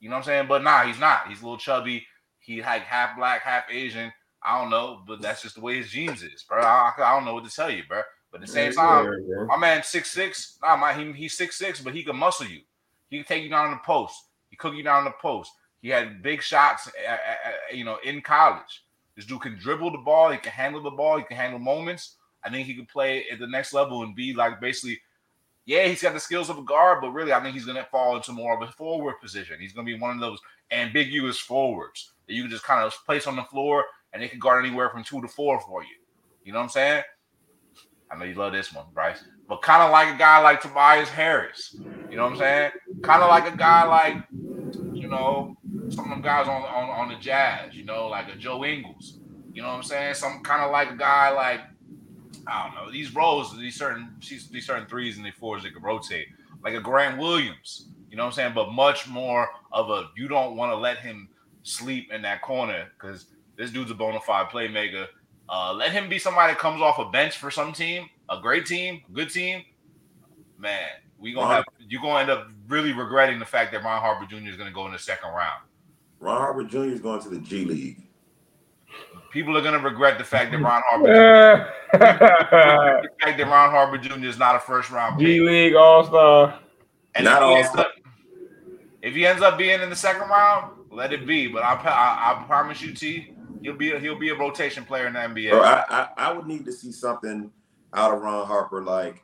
You 0.01 0.09
know 0.09 0.17
what 0.17 0.21
I'm 0.21 0.25
saying? 0.25 0.47
But 0.49 0.65
nah, 0.65 0.85
he's 0.85 0.99
not. 0.99 1.29
He's 1.29 1.41
a 1.41 1.45
little 1.45 1.59
chubby. 1.59 2.07
He 2.41 2.63
like 2.63 2.83
half 2.83 3.17
black, 3.17 3.43
half 3.43 3.65
Asian. 3.71 4.13
I 4.43 4.59
don't 4.59 4.71
know, 4.71 5.03
but 5.07 5.21
that's 5.21 5.43
just 5.43 5.57
the 5.57 5.61
way 5.61 5.77
his 5.77 5.91
genes 5.91 6.23
is, 6.23 6.45
bro. 6.49 6.61
I, 6.61 6.93
I 6.97 7.15
don't 7.15 7.27
know 7.27 7.35
what 7.35 7.45
to 7.45 7.55
tell 7.55 7.71
you, 7.71 7.83
bro. 7.87 8.01
But 8.33 8.41
at 8.41 8.47
the 8.47 8.53
same 8.53 8.73
time, 8.73 9.11
my 9.47 9.57
man 9.57 9.83
six 9.83 10.11
six. 10.11 10.59
Nah, 10.63 10.77
my 10.77 10.95
he, 10.95 11.13
he's 11.13 11.37
six 11.37 11.59
six, 11.59 11.81
but 11.81 11.95
he 11.95 12.03
can 12.03 12.17
muscle 12.17 12.47
you. 12.47 12.61
He 13.09 13.19
can 13.19 13.27
take 13.27 13.43
you 13.43 13.51
down 13.51 13.67
in 13.67 13.73
the 13.73 13.81
post. 13.85 14.15
He 14.61 14.69
cook 14.69 14.77
you 14.77 14.83
down 14.83 15.05
the 15.05 15.13
post. 15.13 15.53
He 15.83 15.89
had 15.89 16.23
big 16.23 16.43
shots, 16.43 16.91
you 17.73 17.85
know, 17.85 17.99
in 18.05 18.21
college. 18.21 18.85
This 19.17 19.25
dude 19.25 19.41
can 19.41 19.59
dribble 19.59 19.93
the 19.93 19.99
ball. 19.99 20.31
He 20.31 20.39
can 20.39 20.53
handle 20.53 20.83
the 20.83 20.91
ball. 20.91 21.19
He 21.19 21.25
can 21.25 21.37
handle 21.37 21.59
moments. 21.59 22.17
I 22.45 22.51
think 22.51 22.67
he 22.67 22.75
can 22.75 22.87
play 22.87 23.27
at 23.31 23.39
the 23.39 23.47
next 23.47 23.73
level 23.73 24.03
and 24.03 24.15
be 24.15 24.35
like 24.35 24.61
basically, 24.61 25.01
yeah, 25.67 25.87
he's 25.87 26.03
got 26.03 26.15
the 26.15 26.21
skills 26.21 26.51
of 26.51 26.59
a 26.59 26.63
guard, 26.63 26.99
but 27.01 27.11
really, 27.11 27.33
I 27.33 27.41
think 27.41 27.55
he's 27.55 27.67
gonna 27.67 27.87
fall 27.91 28.17
into 28.17 28.33
more 28.33 28.55
of 28.61 28.69
a 28.69 28.73
forward 28.73 29.21
position. 29.21 29.61
He's 29.61 29.73
gonna 29.73 29.87
be 29.87 29.99
one 29.99 30.11
of 30.11 30.21
those 30.21 30.41
ambiguous 30.71 31.39
forwards 31.39 32.13
that 32.27 32.35
you 32.35 32.43
can 32.43 32.51
just 32.51 32.65
kind 32.65 32.83
of 32.83 32.93
place 33.05 33.27
on 33.27 33.37
the 33.37 33.45
floor 33.45 33.85
and 34.13 34.23
they 34.23 34.29
can 34.29 34.39
guard 34.39 34.65
anywhere 34.65 34.91
from 34.91 35.05
two 35.05 35.21
to 35.21 35.29
four 35.29 35.61
for 35.61 35.83
you. 35.83 35.97
You 36.45 36.53
know 36.53 36.59
what 36.59 36.65
I'm 36.65 36.71
saying? 36.71 37.03
I 38.11 38.17
know 38.17 38.25
you 38.25 38.35
love 38.35 38.53
this 38.53 38.73
one, 38.73 38.87
Bryce. 38.93 39.23
But 39.51 39.63
kind 39.63 39.83
of 39.83 39.91
like 39.91 40.15
a 40.15 40.17
guy 40.17 40.39
like 40.39 40.61
Tobias 40.61 41.09
Harris. 41.09 41.75
You 42.09 42.17
know 42.17 42.23
what 42.23 42.35
I'm 42.35 42.39
saying? 42.39 42.71
Kind 43.03 43.21
of 43.21 43.31
like 43.31 43.53
a 43.53 43.57
guy 43.57 43.85
like, 43.85 44.23
you 44.95 45.09
know, 45.09 45.57
some 45.89 46.05
of 46.05 46.11
them 46.11 46.23
guys 46.23 46.47
on, 46.47 46.63
on, 46.63 46.89
on 46.89 47.09
the 47.09 47.17
Jazz, 47.17 47.75
you 47.75 47.85
know, 47.85 48.07
like 48.07 48.29
a 48.33 48.37
Joe 48.37 48.65
Ingles. 48.65 49.19
You 49.53 49.63
know 49.63 49.69
what 49.69 49.75
I'm 49.75 49.83
saying? 49.83 50.15
Some 50.15 50.45
kind 50.45 50.63
of 50.63 50.71
like 50.71 50.93
a 50.93 50.97
guy 50.97 51.31
like, 51.31 51.63
I 52.47 52.67
don't 52.69 52.77
know, 52.77 52.93
these 52.93 53.13
roles, 53.13 53.59
these 53.59 53.75
certain 53.75 54.15
these 54.21 54.65
certain 54.65 54.87
threes 54.87 55.17
and 55.17 55.27
the 55.27 55.33
fours 55.33 55.65
that 55.65 55.75
could 55.75 55.83
rotate. 55.83 56.29
Like 56.63 56.75
a 56.75 56.81
Grant 56.81 57.19
Williams. 57.19 57.89
You 58.09 58.17
know 58.17 58.23
what 58.23 58.29
I'm 58.29 58.35
saying? 58.35 58.53
But 58.55 58.71
much 58.71 59.09
more 59.09 59.49
of 59.73 59.91
a 59.91 60.11
you 60.17 60.29
don't 60.29 60.55
want 60.55 60.71
to 60.71 60.77
let 60.77 60.99
him 60.99 61.29
sleep 61.65 62.13
in 62.13 62.23
that 62.23 62.41
corner 62.43 62.87
because 62.95 63.27
this 63.57 63.73
dude's 63.73 63.91
a 63.91 63.95
bona 63.95 64.21
fide 64.21 64.49
playmaker. 64.49 65.09
Uh, 65.49 65.73
let 65.73 65.91
him 65.91 66.09
be 66.09 66.21
somebody 66.21 66.53
that 66.53 66.61
comes 66.61 66.81
off 66.81 67.01
a 67.01 67.07
bench 67.07 67.37
for 67.37 67.51
some 67.51 67.73
team, 67.73 68.09
a 68.31 68.41
great 68.41 68.65
team, 68.65 69.03
a 69.09 69.13
good 69.13 69.31
team. 69.31 69.63
Man, 70.59 70.89
we 71.19 71.33
gonna 71.33 71.55
have 71.55 71.65
you're 71.89 72.01
gonna 72.01 72.21
end 72.21 72.31
up 72.31 72.49
really 72.69 72.93
regretting 72.93 73.39
the 73.39 73.45
fact 73.45 73.73
that 73.73 73.83
Ron 73.83 74.01
Harper 74.01 74.27
Jr. 74.27 74.49
is 74.49 74.57
gonna 74.57 74.71
go 74.71 74.87
in 74.87 74.93
the 74.93 74.99
second 74.99 75.31
round. 75.31 75.63
Ron 76.21 76.39
Harper 76.39 76.65
Jr. 76.65 76.85
is 76.85 77.01
going 77.01 77.21
to 77.23 77.29
the 77.29 77.39
G 77.41 77.65
League. 77.65 78.07
People 79.31 79.57
are 79.57 79.63
gonna 79.63 79.79
regret 79.79 80.19
the 80.19 80.25
fact 80.25 80.53
that 80.53 80.59
Ron 80.59 80.83
Harper, 80.87 81.07
Jr. 81.07 81.99
the 81.99 83.09
fact 83.21 83.39
that 83.39 83.47
Ron 83.47 83.71
Harper 83.71 83.99
Jr. 83.99 84.25
is 84.27 84.39
not 84.39 84.55
a 84.55 84.61
first 84.61 84.91
round 84.91 85.19
pick. 85.19 85.27
G 85.27 85.41
League 85.41 85.75
All 85.75 86.05
Star. 86.05 86.59
And 87.15 87.25
Not 87.25 87.37
if, 87.37 87.39
he 87.39 87.45
all 87.45 87.57
ends 87.57 87.77
up, 87.77 87.93
if 89.03 89.15
he 89.15 89.27
ends 89.27 89.43
up 89.43 89.59
being 89.59 89.81
in 89.81 89.91
the 89.91 89.97
second 89.97 90.29
round, 90.29 90.73
let 90.93 91.13
it 91.13 91.27
be. 91.27 91.49
But 91.49 91.65
I, 91.65 91.75
I, 91.75 92.43
I 92.43 92.45
promise 92.45 92.81
you, 92.81 92.95
T, 92.95 93.33
he'll 93.63 93.77
be 93.77 93.93
a, 93.93 93.99
he'll 93.99 94.19
be 94.19 94.29
a 94.29 94.37
rotation 94.37 94.85
player 94.85 95.09
in 95.09 95.15
the 95.15 95.19
NBA. 95.19 95.51
Bro, 95.51 95.63
I, 95.63 95.85
I, 95.89 96.09
I 96.17 96.33
would 96.33 96.47
need 96.47 96.65
to 96.67 96.73
see 96.73 96.93
something 96.93 97.51
out 97.95 98.15
of 98.15 98.23
Ron 98.23 98.47
Harper. 98.47 98.83
Like 98.83 99.23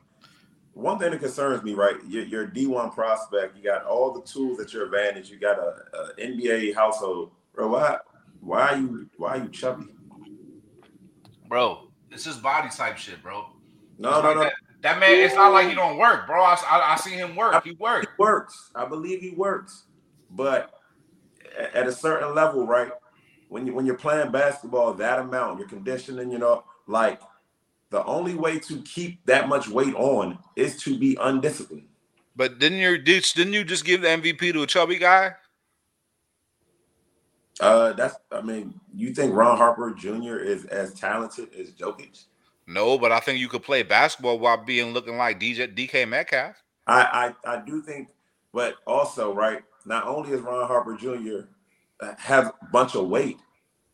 one 0.73 0.99
thing 0.99 1.11
that 1.11 1.19
concerns 1.19 1.63
me, 1.63 1.73
right? 1.73 1.95
You're, 2.07 2.25
you're 2.25 2.43
a 2.45 2.51
D1 2.51 2.93
prospect. 2.93 3.57
You 3.57 3.63
got 3.63 3.85
all 3.85 4.13
the 4.13 4.21
tools 4.21 4.59
at 4.59 4.73
your 4.73 4.85
advantage. 4.85 5.29
You 5.29 5.37
got 5.37 5.57
a, 5.59 5.75
a 5.93 6.13
NBA 6.19 6.75
household. 6.75 7.31
Bro, 7.53 7.69
why 7.69 7.97
why 8.39 8.69
are 8.69 8.77
you 8.77 9.09
why 9.17 9.37
are 9.37 9.43
you 9.43 9.49
chubby? 9.49 9.85
bro, 11.47 11.89
it's 12.11 12.23
just 12.23 12.41
body 12.41 12.69
type 12.69 12.97
shit, 12.97 13.21
bro. 13.21 13.45
No, 13.97 14.21
no, 14.21 14.33
no. 14.33 14.43
That, 14.43 14.53
that 14.81 14.99
man, 14.99 15.17
it's 15.17 15.35
not 15.35 15.53
like 15.53 15.69
he 15.69 15.75
don't 15.75 15.97
work, 15.97 16.27
bro. 16.27 16.43
I, 16.43 16.53
I, 16.69 16.93
I 16.93 16.95
see 16.97 17.11
him 17.11 17.35
work. 17.35 17.63
He 17.63 17.71
work. 17.71 18.03
He 18.03 18.07
works. 18.17 18.71
I 18.75 18.85
believe 18.85 19.21
he 19.21 19.31
works. 19.31 19.85
But 20.29 20.73
at 21.73 21.87
a 21.87 21.91
certain 21.91 22.35
level, 22.35 22.65
right? 22.67 22.91
When 23.49 23.65
you 23.65 23.73
when 23.73 23.85
you're 23.85 23.95
playing 23.95 24.31
basketball 24.31 24.93
that 24.95 25.19
amount, 25.19 25.59
you're 25.59 25.69
conditioning, 25.69 26.31
you 26.31 26.37
know, 26.37 26.65
like 26.85 27.21
the 27.89 28.03
only 28.05 28.35
way 28.35 28.59
to 28.59 28.81
keep 28.81 29.25
that 29.25 29.47
much 29.47 29.69
weight 29.69 29.95
on 29.95 30.39
is 30.55 30.77
to 30.83 30.97
be 30.97 31.17
undisciplined. 31.21 31.87
But 32.35 32.59
didn't 32.59 32.79
you 32.79 32.97
did, 32.97 33.25
didn't 33.35 33.53
you 33.53 33.63
just 33.63 33.85
give 33.85 34.01
the 34.01 34.07
MVP 34.09 34.53
to 34.53 34.63
a 34.63 34.67
chubby 34.67 34.97
guy? 34.97 35.35
Uh, 37.59 37.93
that's. 37.93 38.15
I 38.31 38.41
mean, 38.41 38.79
you 38.93 39.13
think 39.13 39.33
Ron 39.33 39.57
Harper 39.57 39.91
Jr. 39.91 40.37
is 40.37 40.65
as 40.65 40.93
talented 40.93 41.53
as 41.55 41.71
Jokic? 41.71 42.25
No, 42.67 42.97
but 42.97 43.11
I 43.11 43.19
think 43.19 43.39
you 43.39 43.47
could 43.47 43.63
play 43.63 43.81
basketball 43.81 44.39
while 44.39 44.57
being 44.57 44.93
looking 44.93 45.17
like 45.17 45.39
DJ 45.39 45.73
DK 45.73 46.07
Metcalf. 46.07 46.55
I, 46.85 47.33
I, 47.45 47.53
I 47.55 47.65
do 47.65 47.81
think, 47.81 48.09
but 48.53 48.75
also, 48.85 49.33
right? 49.33 49.63
Not 49.85 50.05
only 50.05 50.31
is 50.33 50.41
Ron 50.41 50.67
Harper 50.67 50.95
Jr. 50.95 51.47
uh, 52.01 52.13
have 52.17 52.47
a 52.47 52.65
bunch 52.71 52.95
of 52.95 53.07
weight, 53.07 53.37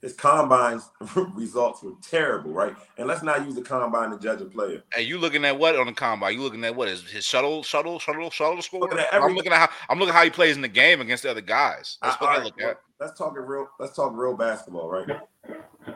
his 0.03 0.13
combines 0.13 0.89
results 1.33 1.81
were 1.81 1.93
terrible, 2.01 2.51
right? 2.51 2.75
And 2.97 3.07
let's 3.07 3.23
not 3.23 3.45
use 3.45 3.55
the 3.55 3.61
combine 3.61 4.11
to 4.11 4.19
judge 4.19 4.41
a 4.41 4.45
player. 4.45 4.83
And 4.95 5.07
you 5.07 5.17
looking 5.17 5.45
at 5.45 5.57
what 5.57 5.77
on 5.77 5.87
the 5.87 5.93
combine? 5.93 6.33
You 6.35 6.41
looking 6.41 6.63
at 6.65 6.75
what 6.75 6.89
is 6.89 7.09
his 7.09 7.25
shuttle, 7.25 7.63
shuttle, 7.63 7.99
shuttle, 7.99 8.29
shuttle 8.29 8.61
score? 8.61 8.81
Looking 8.81 8.99
at 8.99 9.13
I'm 9.13 9.33
looking 9.33 9.53
at 9.53 9.57
how 9.59 9.69
I'm 9.89 9.97
looking 9.97 10.13
at 10.13 10.17
how 10.17 10.25
he 10.25 10.29
plays 10.29 10.57
in 10.57 10.61
the 10.61 10.67
game 10.67 10.99
against 10.99 11.23
the 11.23 11.31
other 11.31 11.39
guys. 11.41 11.97
That's 12.01 12.17
I- 12.17 12.23
what 12.23 12.29
I, 12.29 12.33
all 12.33 12.37
right, 12.39 12.45
look 12.45 12.57
well, 12.59 12.69
at. 12.71 12.79
Let's 12.99 13.17
talk 13.17 13.33
real. 13.37 13.69
Let's 13.79 13.95
talk 13.95 14.11
real 14.13 14.35
basketball, 14.35 14.89
right? 14.89 15.19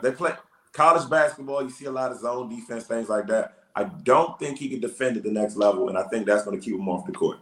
they 0.02 0.12
play 0.12 0.32
college 0.72 1.10
basketball. 1.10 1.62
You 1.62 1.70
see 1.70 1.86
a 1.86 1.92
lot 1.92 2.12
of 2.14 2.20
zone 2.22 2.48
defense, 2.48 2.86
things 2.86 3.10
like 3.10 3.28
that. 3.28 3.56
I 3.76 3.84
don't 3.84 4.40
think 4.40 4.58
he 4.58 4.70
can 4.70 4.80
defend 4.80 5.18
at 5.18 5.24
the 5.24 5.32
next 5.32 5.58
level, 5.58 5.90
and 5.90 5.98
I 5.98 6.04
think 6.08 6.26
that's 6.26 6.44
going 6.46 6.58
to 6.58 6.64
keep 6.66 6.74
him 6.76 6.88
off 6.90 7.06
the 7.06 7.12
court. 7.12 7.38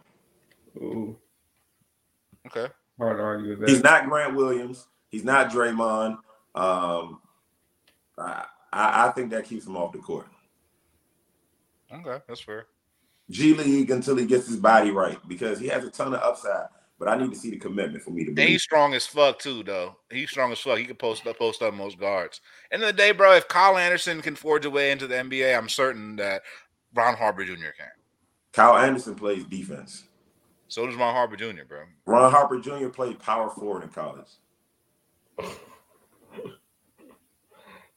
Ooh, 0.77 1.15
Okay. 2.47 2.67
hard 2.99 3.17
to 3.17 3.23
argue 3.23 3.49
with 3.51 3.59
that. 3.61 3.69
He's 3.69 3.83
not 3.83 4.09
Grant 4.09 4.35
Williams. 4.35 4.87
He's 5.09 5.23
not 5.23 5.49
Draymond. 5.49 6.17
Um, 6.55 7.19
I, 8.17 8.45
I 8.73 9.07
I 9.07 9.11
think 9.11 9.29
that 9.31 9.45
keeps 9.45 9.65
him 9.67 9.75
off 9.77 9.91
the 9.91 9.99
court. 9.99 10.27
Okay, 11.93 12.23
that's 12.27 12.41
fair. 12.41 12.65
G 13.29 13.53
League 13.53 13.91
until 13.91 14.15
he 14.15 14.25
gets 14.25 14.47
his 14.47 14.57
body 14.57 14.91
right 14.91 15.17
because 15.27 15.59
he 15.59 15.67
has 15.67 15.83
a 15.83 15.89
ton 15.91 16.13
of 16.13 16.21
upside. 16.21 16.67
But 16.97 17.09
I 17.09 17.17
need 17.17 17.31
to 17.31 17.35
see 17.37 17.49
the 17.49 17.57
commitment 17.57 18.01
for 18.03 18.11
me 18.11 18.23
to 18.23 18.29
And 18.29 18.35
believe. 18.37 18.51
he's 18.51 18.63
strong 18.63 18.93
as 18.93 19.05
fuck 19.05 19.37
too, 19.39 19.63
though. 19.63 19.97
He's 20.09 20.29
strong 20.29 20.53
as 20.53 20.59
fuck. 20.59 20.77
He 20.77 20.85
can 20.85 20.95
post 20.95 21.27
up, 21.27 21.37
post 21.37 21.61
up 21.61 21.73
most 21.73 21.99
guards. 21.99 22.39
End 22.71 22.81
of 22.83 22.87
the 22.87 22.93
day, 22.93 23.11
bro. 23.11 23.33
If 23.33 23.49
Kyle 23.49 23.77
Anderson 23.77 24.21
can 24.21 24.35
forge 24.37 24.63
a 24.65 24.69
way 24.69 24.91
into 24.91 25.05
the 25.05 25.15
NBA, 25.15 25.57
I'm 25.57 25.67
certain 25.67 26.15
that 26.15 26.43
Ron 26.93 27.15
Harper 27.17 27.43
Jr. 27.43 27.73
can. 27.77 27.91
Kyle 28.53 28.77
Anderson 28.77 29.15
plays 29.15 29.43
defense. 29.43 30.05
So 30.69 30.85
does 30.85 30.95
Ron 30.95 31.13
Harper 31.13 31.35
Jr., 31.35 31.65
bro. 31.67 31.81
Ron 32.05 32.31
Harper 32.31 32.59
Jr. 32.59 32.87
played 32.87 33.19
power 33.19 33.49
forward 33.49 33.83
in 33.83 33.89
college. 33.89 34.29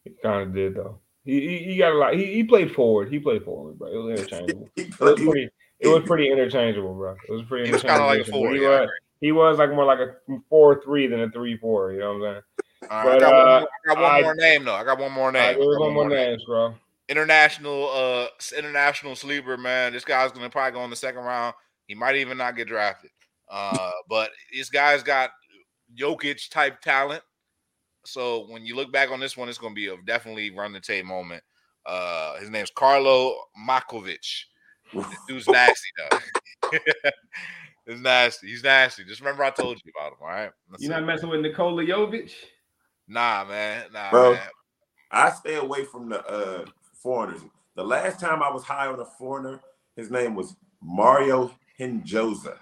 He 0.08 0.22
kind 0.22 0.42
of 0.48 0.54
did 0.54 0.74
though. 0.74 0.98
He, 1.24 1.40
he 1.40 1.58
he 1.72 1.76
got 1.78 1.92
a 1.92 1.96
lot. 1.98 2.14
He, 2.14 2.26
he 2.26 2.44
played 2.44 2.72
forward. 2.72 3.12
He 3.12 3.18
played 3.18 3.44
forward, 3.44 3.78
bro. 3.78 3.88
It 3.88 3.96
was 3.96 4.18
interchangeable. 4.18 4.68
It 4.76 5.00
was 5.00 5.20
pretty. 5.20 5.48
It 5.80 5.88
was 5.88 6.02
pretty 6.06 6.30
interchangeable, 6.30 6.94
bro. 6.94 7.12
It 7.28 7.32
was 7.32 7.42
pretty. 7.42 7.66
He 7.66 7.72
was 7.72 7.82
kind 7.82 8.00
of 8.00 8.06
like 8.06 8.26
a. 8.26 8.30
He 8.32 8.62
Yeah, 8.62 8.80
was, 8.80 8.88
he 9.20 9.32
was 9.32 9.58
like 9.58 9.70
more 9.70 9.84
like 9.84 9.98
a 10.00 10.16
four 10.48 10.82
three 10.82 11.06
than 11.06 11.20
a 11.20 11.30
three 11.30 11.56
four. 11.56 11.92
You 11.92 12.00
know 12.00 12.18
what 12.18 12.26
I'm 12.28 12.32
saying? 12.34 12.42
Right, 12.90 13.04
But, 13.04 13.16
I 13.16 13.20
got, 13.20 13.32
one, 13.32 13.48
uh, 13.48 13.60
more, 13.60 13.68
I 13.68 13.94
got 13.94 14.02
one 14.02 14.10
I- 14.12 14.22
more 14.22 14.34
name 14.34 14.64
though. 14.64 14.74
I 14.74 14.84
got 14.84 14.98
one 14.98 15.12
more 15.12 15.30
name. 15.32 15.42
I 15.42 15.56
was 15.58 15.78
one 15.78 15.92
more 15.92 16.08
name. 16.08 16.30
names, 16.30 16.44
bro. 16.44 16.74
International, 17.10 17.90
uh, 17.90 18.26
international 18.56 19.14
sleeper, 19.16 19.56
man. 19.56 19.92
This 19.92 20.04
guy's 20.04 20.32
gonna 20.32 20.50
probably 20.50 20.78
go 20.78 20.84
in 20.84 20.90
the 20.90 20.96
second 20.96 21.22
round. 21.22 21.54
He 21.86 21.94
might 21.94 22.16
even 22.16 22.38
not 22.38 22.56
get 22.56 22.68
drafted. 22.68 23.10
Uh, 23.50 23.90
but 24.08 24.30
this 24.52 24.68
guy's 24.70 25.02
got 25.02 25.30
Jokic 25.98 26.50
type 26.50 26.80
talent. 26.80 27.22
So 28.08 28.46
when 28.48 28.64
you 28.64 28.74
look 28.74 28.92
back 28.92 29.10
on 29.10 29.20
this 29.20 29.36
one, 29.36 29.48
it's 29.48 29.58
gonna 29.58 29.74
be 29.74 29.88
a 29.88 29.96
definitely 30.06 30.50
run 30.50 30.72
the 30.72 30.80
tape 30.80 31.04
moment. 31.04 31.42
Uh, 31.86 32.38
his 32.38 32.50
name's 32.50 32.70
Carlo 32.70 33.36
Matkovic. 33.68 34.44
This 34.92 35.18
dude's 35.28 35.48
nasty 35.48 35.88
though. 35.96 36.78
It's 37.88 38.02
nasty. 38.02 38.48
He's 38.48 38.62
nasty. 38.62 39.02
Just 39.02 39.22
remember 39.22 39.42
I 39.42 39.50
told 39.50 39.80
you 39.82 39.92
about 39.96 40.12
him. 40.12 40.18
All 40.20 40.28
right. 40.28 40.50
That's 40.70 40.82
You're 40.82 40.92
it. 40.92 40.96
not 40.96 41.06
messing 41.06 41.30
with 41.30 41.40
Nikola 41.40 41.82
Jovic. 41.84 42.32
Nah, 43.08 43.46
man. 43.46 43.86
Nah, 43.90 44.10
Bro. 44.10 44.32
man. 44.32 44.42
I 45.10 45.30
stay 45.30 45.54
away 45.54 45.86
from 45.86 46.10
the 46.10 46.22
uh, 46.26 46.66
foreigners. 46.92 47.40
The 47.76 47.84
last 47.84 48.20
time 48.20 48.42
I 48.42 48.50
was 48.50 48.62
high 48.62 48.88
on 48.88 49.00
a 49.00 49.06
foreigner, 49.06 49.60
his 49.96 50.10
name 50.10 50.34
was 50.34 50.54
Mario 50.82 51.50
Hezonja. 51.80 52.58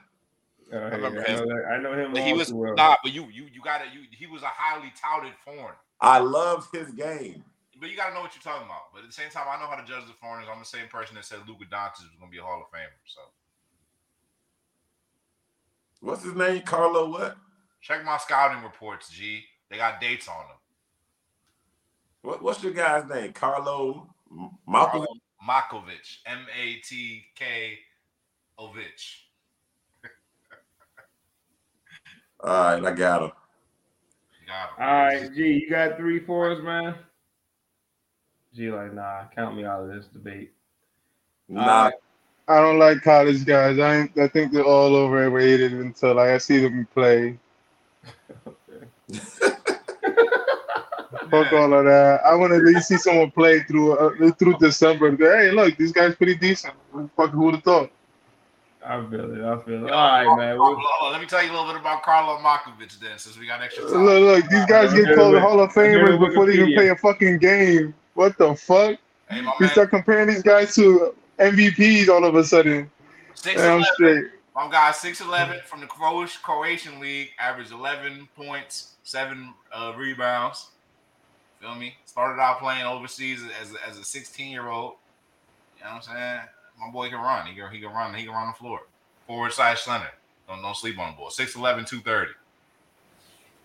Oh, 0.72 0.78
I, 0.78 0.80
remember 0.88 1.24
I, 1.26 1.30
him. 1.30 1.36
know, 1.38 1.46
that, 1.46 1.64
I 1.70 1.78
know 1.78 1.92
him. 1.92 2.12
But 2.12 2.22
he 2.22 2.32
was 2.32 2.52
well. 2.52 2.74
nah, 2.74 2.96
but 3.02 3.12
you 3.12 3.28
you 3.32 3.44
you 3.52 3.60
gotta 3.62 3.84
you 3.92 4.00
he 4.10 4.26
was 4.26 4.42
a 4.42 4.48
highly 4.48 4.92
touted 5.00 5.32
foreign. 5.44 5.76
I 6.00 6.18
loved 6.18 6.74
his 6.74 6.90
game. 6.90 7.44
But 7.78 7.90
you 7.90 7.96
gotta 7.96 8.14
know 8.14 8.22
what 8.22 8.34
you're 8.34 8.42
talking 8.42 8.66
about. 8.66 8.92
But 8.92 9.02
at 9.02 9.06
the 9.08 9.12
same 9.12 9.30
time, 9.30 9.44
I 9.48 9.60
know 9.60 9.68
how 9.68 9.76
to 9.76 9.86
judge 9.86 10.06
the 10.06 10.14
foreigners. 10.14 10.48
I'm 10.52 10.58
the 10.58 10.64
same 10.64 10.88
person 10.88 11.14
that 11.14 11.24
said 11.24 11.40
Luka 11.46 11.64
Doncic 11.64 12.02
was 12.02 12.16
gonna 12.18 12.30
be 12.30 12.38
a 12.38 12.42
Hall 12.42 12.60
of 12.60 12.76
Famer. 12.76 12.98
So 13.04 13.20
What's 16.00 16.24
his 16.24 16.34
name? 16.34 16.62
Carlo 16.62 17.10
what? 17.10 17.36
check 17.80 18.04
my 18.04 18.16
scouting 18.18 18.62
reports, 18.64 19.08
G. 19.10 19.44
They 19.70 19.76
got 19.76 20.00
dates 20.00 20.28
on 20.28 20.44
them. 20.48 20.56
what 22.22 22.42
what's 22.42 22.62
your 22.62 22.72
guy's 22.72 23.08
name? 23.08 23.32
Carlo 23.32 24.08
M- 24.30 24.50
Malcolm? 24.66 25.04
Carlo 25.04 25.16
Matkovic, 25.48 26.16
M 26.26 26.46
A 26.60 26.74
T 26.84 27.22
K 27.36 27.78
Ovich. 28.58 29.25
All 32.40 32.50
right, 32.50 32.84
I 32.84 32.94
got 32.94 33.22
him. 33.22 33.32
You 34.40 34.46
got 34.46 34.68
him. 34.70 34.88
All 34.88 35.04
right, 35.04 35.34
G, 35.34 35.64
you 35.64 35.70
got 35.70 35.96
three 35.96 36.20
fours, 36.20 36.62
man. 36.62 36.94
G, 38.54 38.70
like, 38.70 38.94
nah, 38.94 39.24
count 39.34 39.56
me 39.56 39.64
out 39.64 39.82
of 39.82 39.88
this 39.88 40.06
debate. 40.06 40.52
Nah, 41.48 41.90
I 42.48 42.60
don't 42.60 42.78
like 42.78 43.02
college 43.02 43.44
guys. 43.44 43.78
I 43.78 43.96
ain't, 44.00 44.18
I 44.18 44.28
think 44.28 44.52
they're 44.52 44.64
all 44.64 44.94
overrated 44.94 45.72
until 45.72 46.14
like 46.14 46.30
I 46.30 46.38
see 46.38 46.60
them 46.60 46.86
play. 46.94 47.38
Fuck 51.30 51.52
all 51.52 51.72
of 51.72 51.84
that. 51.84 52.20
I 52.24 52.34
want 52.36 52.52
to 52.52 52.56
at 52.56 52.62
least 52.62 52.88
see 52.88 52.96
someone 52.96 53.30
play 53.32 53.62
through 53.64 53.94
uh, 53.94 54.30
through 54.32 54.58
December. 54.58 55.16
Hey, 55.16 55.50
look, 55.50 55.76
this 55.76 55.92
guy's 55.92 56.14
pretty 56.14 56.36
decent. 56.36 56.74
Fuck, 57.16 57.30
who 57.30 57.44
would 57.44 57.56
have 57.56 57.64
thought? 57.64 57.90
I 58.86 59.04
feel 59.10 59.32
it. 59.34 59.44
I 59.44 59.58
feel 59.64 59.86
it. 59.86 59.90
All 59.92 60.08
right, 60.08 60.36
man. 60.36 60.56
Carlo- 60.56 60.80
Well, 61.02 61.10
let 61.10 61.20
me 61.20 61.26
tell 61.26 61.42
you 61.42 61.50
a 61.50 61.54
little 61.54 61.66
bit 61.72 61.80
about 61.80 62.02
Carlo 62.02 62.38
Matkovic 62.38 62.98
then, 63.00 63.18
since 63.18 63.36
we 63.38 63.46
got 63.46 63.60
extra 63.62 63.84
Look, 63.84 63.94
time. 63.94 64.04
look, 64.04 64.20
look, 64.42 64.50
these 64.50 64.64
guys 64.66 64.92
get 64.94 65.14
called 65.16 65.36
Hall 65.38 65.60
of 65.60 65.72
Famers 65.72 66.18
before 66.18 66.46
they 66.46 66.54
even 66.54 66.72
play 66.74 66.88
a 66.88 66.96
fucking 66.96 67.38
game. 67.38 67.94
What 68.14 68.38
the 68.38 68.54
fuck? 68.54 68.98
Hey, 69.28 69.40
We 69.40 69.46
man, 69.60 69.68
start 69.70 69.90
comparing 69.90 70.28
these 70.28 70.42
guys 70.42 70.74
to 70.76 71.14
MVPs 71.38 72.08
all 72.08 72.24
of 72.24 72.36
a 72.36 72.44
sudden. 72.44 72.90
six 73.34 73.60
And 73.60 73.66
I'm 73.70 73.78
eleven. 73.78 73.94
straight. 73.94 74.24
My 74.54 74.70
guy, 74.70 74.90
six 74.92 75.20
eleven 75.20 75.58
from 75.66 75.80
the 75.80 75.86
Croatian 75.86 76.40
Croatian 76.42 77.00
league, 77.00 77.30
averaged 77.38 77.72
eleven 77.72 78.28
points, 78.36 78.94
seven 79.02 79.52
uh, 79.72 79.92
rebounds. 79.96 80.68
Feel 81.60 81.74
me? 81.74 81.96
Started 82.06 82.40
out 82.40 82.60
playing 82.60 82.86
overseas 82.86 83.42
as 83.60 83.74
as 83.86 83.98
a 83.98 84.04
sixteen 84.04 84.50
year 84.52 84.68
old. 84.68 84.94
You 85.78 85.84
know 85.84 85.90
what 85.96 86.08
I'm 86.08 86.16
saying? 86.16 86.40
My 86.78 86.90
boy 86.90 87.08
can 87.08 87.18
run. 87.18 87.46
He 87.46 87.54
can 87.54 87.70
he 87.70 87.80
can 87.80 87.90
run. 87.90 88.14
He 88.14 88.24
can 88.24 88.32
run 88.32 88.48
the 88.48 88.52
floor. 88.54 88.80
Forward 89.26 89.52
side 89.52 89.78
center. 89.78 90.10
Don't 90.48 90.62
don't 90.62 90.76
sleep 90.76 90.98
on 90.98 91.12
the 91.12 91.16
boy. 91.16 91.28
6'11", 91.28 91.86
230. 91.88 92.32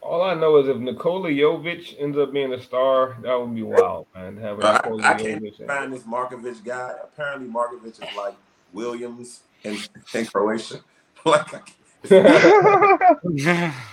all 0.02 0.24
I 0.24 0.34
know 0.34 0.58
is 0.58 0.68
if 0.68 0.78
Nikola 0.78 1.30
Jovic 1.30 1.96
ends 2.00 2.18
up 2.18 2.34
being 2.34 2.52
a 2.54 2.62
star, 2.62 3.18
that 3.22 3.40
would 3.40 3.54
be 3.54 3.62
wild, 3.64 4.08
man. 4.16 4.38
Having 4.38 4.66
I, 4.66 4.74
Nikola 4.74 5.04
I 5.04 5.14
can't 5.14 5.44
Jovic. 5.44 5.68
find 5.68 5.94
this 5.94 6.04
Markovic 6.04 6.64
guy. 6.64 6.94
Apparently, 7.04 7.48
Markovic 7.48 7.92
is 7.92 8.16
like 8.18 8.36
Williams 8.74 9.42
in, 9.64 9.78
in 10.16 10.26
Croatia. 10.26 10.80
like, 11.26 11.54
I 11.54 11.62
can't- 12.08 13.76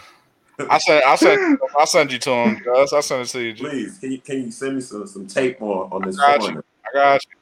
I 0.70 0.78
sent 0.78 1.04
I 1.06 1.14
sent 1.14 1.60
I 1.78 1.84
sent 1.84 2.10
you 2.10 2.18
to 2.18 2.30
him, 2.30 2.62
Gus. 2.64 2.92
I 2.92 2.98
sent 3.00 3.28
it 3.28 3.30
to 3.32 3.40
you. 3.40 3.54
Please, 3.54 3.98
can 3.98 4.10
you, 4.10 4.18
can 4.18 4.44
you 4.44 4.50
send 4.50 4.74
me 4.74 4.80
some, 4.80 5.06
some 5.06 5.26
tape 5.26 5.62
on, 5.62 5.88
on 5.92 6.02
this 6.02 6.16
got 6.16 6.40
corner? 6.40 6.64
I 6.84 6.92
got 6.98 7.24
you. 7.26 7.37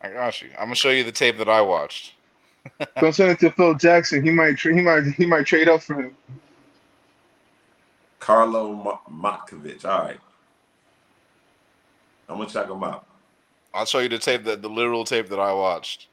I 0.00 0.10
got 0.10 0.40
you. 0.42 0.48
I'm 0.52 0.66
gonna 0.66 0.74
show 0.74 0.90
you 0.90 1.04
the 1.04 1.12
tape 1.12 1.38
that 1.38 1.48
I 1.48 1.60
watched. 1.60 2.14
Don't 3.00 3.14
send 3.14 3.32
it 3.32 3.40
to 3.40 3.50
Phil 3.50 3.74
Jackson. 3.74 4.22
He 4.22 4.30
might 4.30 4.56
tra- 4.56 4.74
he 4.74 4.80
might 4.80 5.04
he 5.04 5.26
might 5.26 5.46
trade 5.46 5.68
up 5.68 5.82
for 5.82 5.94
him. 5.94 6.16
Carlo 8.20 8.74
Mo- 8.74 9.00
Motkovic. 9.10 9.84
All 9.84 10.02
right. 10.02 10.18
I'm 12.28 12.36
gonna 12.36 12.48
check 12.48 12.68
him 12.68 12.82
out. 12.84 13.06
I'll 13.72 13.86
show 13.86 14.00
you 14.00 14.08
the 14.08 14.18
tape 14.18 14.44
that 14.44 14.62
the 14.62 14.68
literal 14.68 15.04
tape 15.04 15.28
that 15.28 15.40
I 15.40 15.52
watched. 15.52 16.08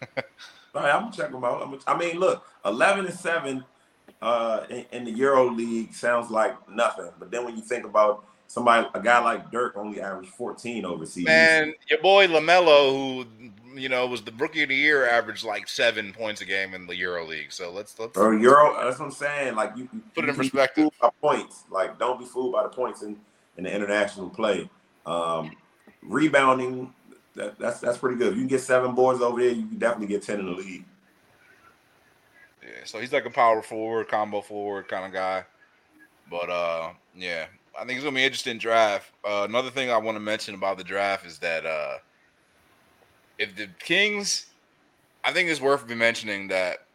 All 0.16 0.82
right, 0.82 0.94
I'm 0.94 1.04
gonna 1.04 1.16
check 1.16 1.30
him 1.30 1.44
out. 1.44 1.62
I'm 1.62 1.70
gonna, 1.70 1.82
I 1.86 1.96
mean, 1.96 2.18
look, 2.18 2.46
11 2.64 3.06
and 3.06 3.14
seven 3.14 3.64
uh, 4.20 4.64
in, 4.68 4.84
in 4.92 5.04
the 5.04 5.10
Euro 5.12 5.50
League 5.50 5.94
sounds 5.94 6.30
like 6.30 6.68
nothing, 6.68 7.10
but 7.18 7.30
then 7.30 7.44
when 7.44 7.56
you 7.56 7.62
think 7.62 7.84
about 7.86 8.24
somebody, 8.46 8.88
a 8.94 9.00
guy 9.00 9.18
like 9.22 9.50
Dirk 9.50 9.76
only 9.76 10.00
averaged 10.00 10.30
14 10.30 10.84
overseas. 10.84 11.24
Man, 11.24 11.74
your 11.88 12.00
boy 12.00 12.26
Lamelo, 12.26 12.92
who 12.92 13.26
you 13.78 13.88
know 13.88 14.06
was 14.06 14.22
the 14.22 14.32
rookie 14.32 14.62
of 14.62 14.68
the 14.70 14.76
year, 14.76 15.08
averaged 15.08 15.44
like 15.44 15.68
seven 15.68 16.12
points 16.12 16.40
a 16.40 16.44
game 16.44 16.74
in 16.74 16.86
the 16.86 16.96
Euro 16.96 17.26
League. 17.26 17.52
So 17.52 17.70
let's 17.70 17.98
let's 17.98 18.16
Or 18.16 18.34
Euro, 18.34 18.76
that's 18.82 18.98
what 18.98 19.06
I'm 19.06 19.12
saying. 19.12 19.54
Like 19.54 19.72
you, 19.76 19.88
you 19.92 20.02
Put 20.14 20.24
it 20.24 20.30
in 20.30 20.36
perspective. 20.36 20.90
by 21.00 21.10
points. 21.20 21.64
Like 21.70 21.98
don't 21.98 22.18
be 22.18 22.26
fooled 22.26 22.52
by 22.52 22.62
the 22.62 22.68
points 22.70 23.02
in, 23.02 23.16
in 23.56 23.64
the 23.64 23.74
international 23.74 24.30
play. 24.30 24.68
Um, 25.04 25.52
rebounding, 26.02 26.92
that, 27.34 27.58
that's 27.58 27.80
that's 27.80 27.98
pretty 27.98 28.16
good. 28.16 28.28
If 28.28 28.34
you 28.34 28.42
can 28.42 28.48
get 28.48 28.60
seven 28.60 28.94
boards 28.94 29.20
over 29.20 29.40
there, 29.40 29.50
you 29.50 29.66
can 29.66 29.78
definitely 29.78 30.08
get 30.08 30.22
ten 30.22 30.40
in 30.40 30.46
the 30.46 30.52
league. 30.52 30.84
Yeah, 32.62 32.84
so 32.84 32.98
he's 32.98 33.12
like 33.12 33.26
a 33.26 33.30
power 33.30 33.62
forward, 33.62 34.08
combo 34.08 34.40
forward 34.40 34.88
kind 34.88 35.04
of 35.06 35.12
guy. 35.12 35.44
But 36.28 36.50
uh, 36.50 36.90
yeah, 37.14 37.46
I 37.78 37.84
think 37.84 37.96
it's 37.96 38.04
gonna 38.04 38.14
be 38.14 38.22
an 38.22 38.26
interesting 38.26 38.58
draft. 38.58 39.10
Uh, 39.24 39.46
another 39.48 39.70
thing 39.70 39.90
I 39.90 39.98
want 39.98 40.16
to 40.16 40.20
mention 40.20 40.54
about 40.54 40.78
the 40.78 40.84
draft 40.84 41.26
is 41.26 41.38
that 41.38 41.66
uh, 41.66 41.98
if 43.38 43.54
the 43.56 43.68
Kings, 43.78 44.46
I 45.24 45.32
think 45.32 45.48
it's 45.48 45.60
worth 45.60 45.88
mentioning 45.88 46.48
that 46.48 46.86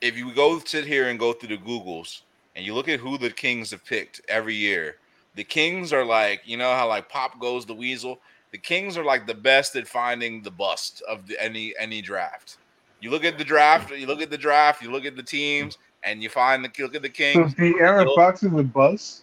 if 0.00 0.16
you 0.16 0.34
go 0.34 0.58
sit 0.60 0.86
here 0.86 1.08
and 1.08 1.18
go 1.18 1.32
through 1.32 1.56
the 1.56 1.62
Googles 1.62 2.22
and 2.56 2.64
you 2.64 2.74
look 2.74 2.88
at 2.88 3.00
who 3.00 3.18
the 3.18 3.30
Kings 3.30 3.70
have 3.70 3.84
picked 3.84 4.20
every 4.28 4.54
year, 4.54 4.96
the 5.34 5.44
Kings 5.44 5.92
are 5.92 6.04
like 6.04 6.42
you 6.44 6.56
know 6.56 6.72
how 6.72 6.88
like 6.88 7.08
Pop 7.08 7.38
goes 7.40 7.66
the 7.66 7.74
Weasel. 7.74 8.18
The 8.52 8.58
Kings 8.58 8.96
are 8.96 9.04
like 9.04 9.26
the 9.26 9.34
best 9.34 9.76
at 9.76 9.86
finding 9.86 10.42
the 10.42 10.50
bust 10.50 11.02
of 11.08 11.26
the, 11.26 11.40
any 11.40 11.74
any 11.78 12.02
draft. 12.02 12.56
You 13.00 13.10
look 13.10 13.24
at 13.24 13.38
the 13.38 13.44
draft, 13.44 13.90
you 13.90 14.06
look 14.06 14.20
at 14.20 14.30
the 14.30 14.38
draft, 14.38 14.82
you 14.82 14.90
look 14.90 15.04
at 15.04 15.16
the 15.16 15.22
teams, 15.22 15.78
and 16.02 16.22
you 16.22 16.28
find 16.28 16.64
the 16.64 16.70
you 16.76 16.84
look 16.84 16.94
at 16.94 17.02
the 17.02 17.08
So 17.08 17.14
Kings. 17.14 17.54
De'Aaron 17.54 18.14
Fox 18.14 18.42
is 18.42 18.52
a 18.52 18.62
bust. 18.62 19.22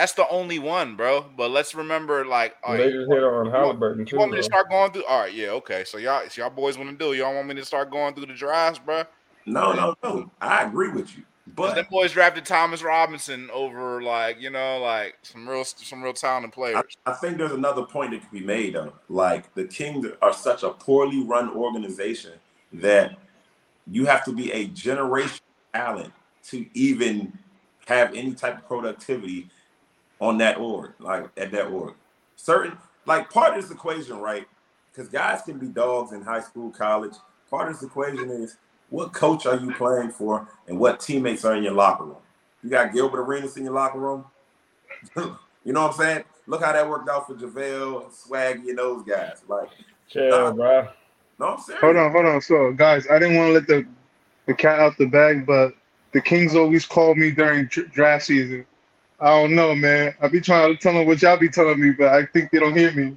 That's 0.00 0.12
the 0.12 0.26
only 0.30 0.58
one, 0.58 0.96
bro. 0.96 1.26
But 1.36 1.50
let's 1.50 1.74
remember, 1.74 2.24
like, 2.24 2.56
all 2.64 2.74
they 2.74 2.90
just 2.90 3.10
hit 3.10 3.22
on 3.22 3.50
Halliburton 3.50 3.98
you 3.98 4.06
too. 4.06 4.16
want 4.16 4.30
me 4.30 4.38
to 4.38 4.42
start 4.42 4.70
going 4.70 4.90
through? 4.92 5.04
All 5.04 5.20
right, 5.20 5.34
yeah, 5.34 5.48
okay. 5.48 5.84
So 5.84 5.98
y'all, 5.98 6.26
so 6.30 6.40
y'all 6.40 6.48
boys 6.50 6.78
want 6.78 6.88
to 6.88 6.96
do? 6.96 7.12
Y'all 7.12 7.34
want 7.34 7.48
me 7.48 7.54
to 7.56 7.64
start 7.66 7.90
going 7.90 8.14
through 8.14 8.24
the 8.24 8.32
drafts, 8.32 8.78
bro? 8.78 9.04
No, 9.44 9.74
no, 9.74 9.94
no. 10.02 10.30
I 10.40 10.64
agree 10.64 10.88
with 10.88 11.14
you, 11.18 11.24
But 11.54 11.74
them 11.74 11.84
boys 11.90 12.12
drafted 12.12 12.46
Thomas 12.46 12.82
Robinson 12.82 13.50
over, 13.52 14.00
like, 14.00 14.40
you 14.40 14.48
know, 14.48 14.78
like 14.78 15.18
some 15.20 15.46
real, 15.46 15.64
some 15.64 16.02
real 16.02 16.14
talented 16.14 16.52
players. 16.52 16.96
I 17.04 17.12
think 17.12 17.36
there's 17.36 17.52
another 17.52 17.82
point 17.82 18.12
that 18.12 18.22
could 18.22 18.30
be 18.30 18.40
made. 18.40 18.76
Though, 18.76 18.94
like 19.10 19.54
the 19.54 19.64
Kings 19.64 20.06
are 20.22 20.32
such 20.32 20.62
a 20.62 20.70
poorly 20.70 21.22
run 21.24 21.50
organization 21.50 22.32
that 22.72 23.18
you 23.86 24.06
have 24.06 24.24
to 24.24 24.32
be 24.32 24.50
a 24.50 24.66
generation 24.68 25.44
talent 25.74 26.14
to 26.44 26.64
even 26.72 27.38
have 27.84 28.14
any 28.14 28.32
type 28.32 28.56
of 28.56 28.66
productivity 28.66 29.50
on 30.20 30.38
that 30.38 30.58
org, 30.58 30.92
like 30.98 31.26
at 31.36 31.50
that 31.52 31.66
org. 31.66 31.94
Certain 32.36 32.76
like 33.06 33.30
part 33.30 33.56
of 33.56 33.62
this 33.62 33.70
equation, 33.70 34.18
right? 34.18 34.46
Because 34.92 35.08
guys 35.08 35.42
can 35.42 35.58
be 35.58 35.66
dogs 35.66 36.12
in 36.12 36.22
high 36.22 36.40
school, 36.40 36.70
college. 36.70 37.14
Part 37.48 37.68
of 37.68 37.74
this 37.74 37.82
equation 37.82 38.30
is 38.30 38.56
what 38.90 39.12
coach 39.12 39.46
are 39.46 39.56
you 39.56 39.72
playing 39.74 40.10
for 40.10 40.48
and 40.68 40.78
what 40.78 41.00
teammates 41.00 41.44
are 41.44 41.56
in 41.56 41.62
your 41.62 41.72
locker 41.72 42.04
room. 42.04 42.16
You 42.62 42.70
got 42.70 42.92
Gilbert 42.92 43.20
Arenas 43.20 43.56
in 43.56 43.64
your 43.64 43.72
locker 43.72 43.98
room. 43.98 44.24
you 45.16 45.72
know 45.72 45.82
what 45.82 45.92
I'm 45.92 45.96
saying? 45.96 46.24
Look 46.46 46.62
how 46.62 46.72
that 46.72 46.88
worked 46.88 47.08
out 47.08 47.26
for 47.26 47.34
JaVale 47.34 48.04
and 48.04 48.12
Swaggy 48.12 48.68
and 48.70 48.78
those 48.78 49.04
guys. 49.04 49.42
Like, 49.48 49.68
Chill, 50.08 50.52
bro. 50.52 50.88
no, 51.38 51.46
I'm 51.46 51.60
serious. 51.60 51.80
Hold 51.80 51.96
on, 51.96 52.12
hold 52.12 52.26
on. 52.26 52.40
So 52.40 52.72
guys, 52.72 53.06
I 53.08 53.18
didn't 53.18 53.36
want 53.36 53.48
to 53.48 53.52
let 53.52 53.66
the 53.66 53.86
the 54.46 54.54
cat 54.54 54.80
out 54.80 54.98
the 54.98 55.06
bag, 55.06 55.46
but 55.46 55.74
the 56.12 56.20
Kings 56.20 56.56
always 56.56 56.84
called 56.84 57.16
me 57.16 57.30
during 57.30 57.66
dr- 57.66 57.92
draft 57.92 58.24
season. 58.26 58.66
I 59.20 59.40
don't 59.40 59.54
know, 59.54 59.74
man. 59.74 60.14
I 60.20 60.28
be 60.28 60.40
trying 60.40 60.74
to 60.74 60.80
tell 60.80 60.94
them 60.94 61.06
what 61.06 61.20
y'all 61.20 61.36
be 61.36 61.48
telling 61.48 61.80
me, 61.80 61.90
but 61.90 62.08
I 62.08 62.24
think 62.26 62.50
they 62.50 62.58
don't 62.58 62.76
hear 62.76 62.90
me. 62.92 63.16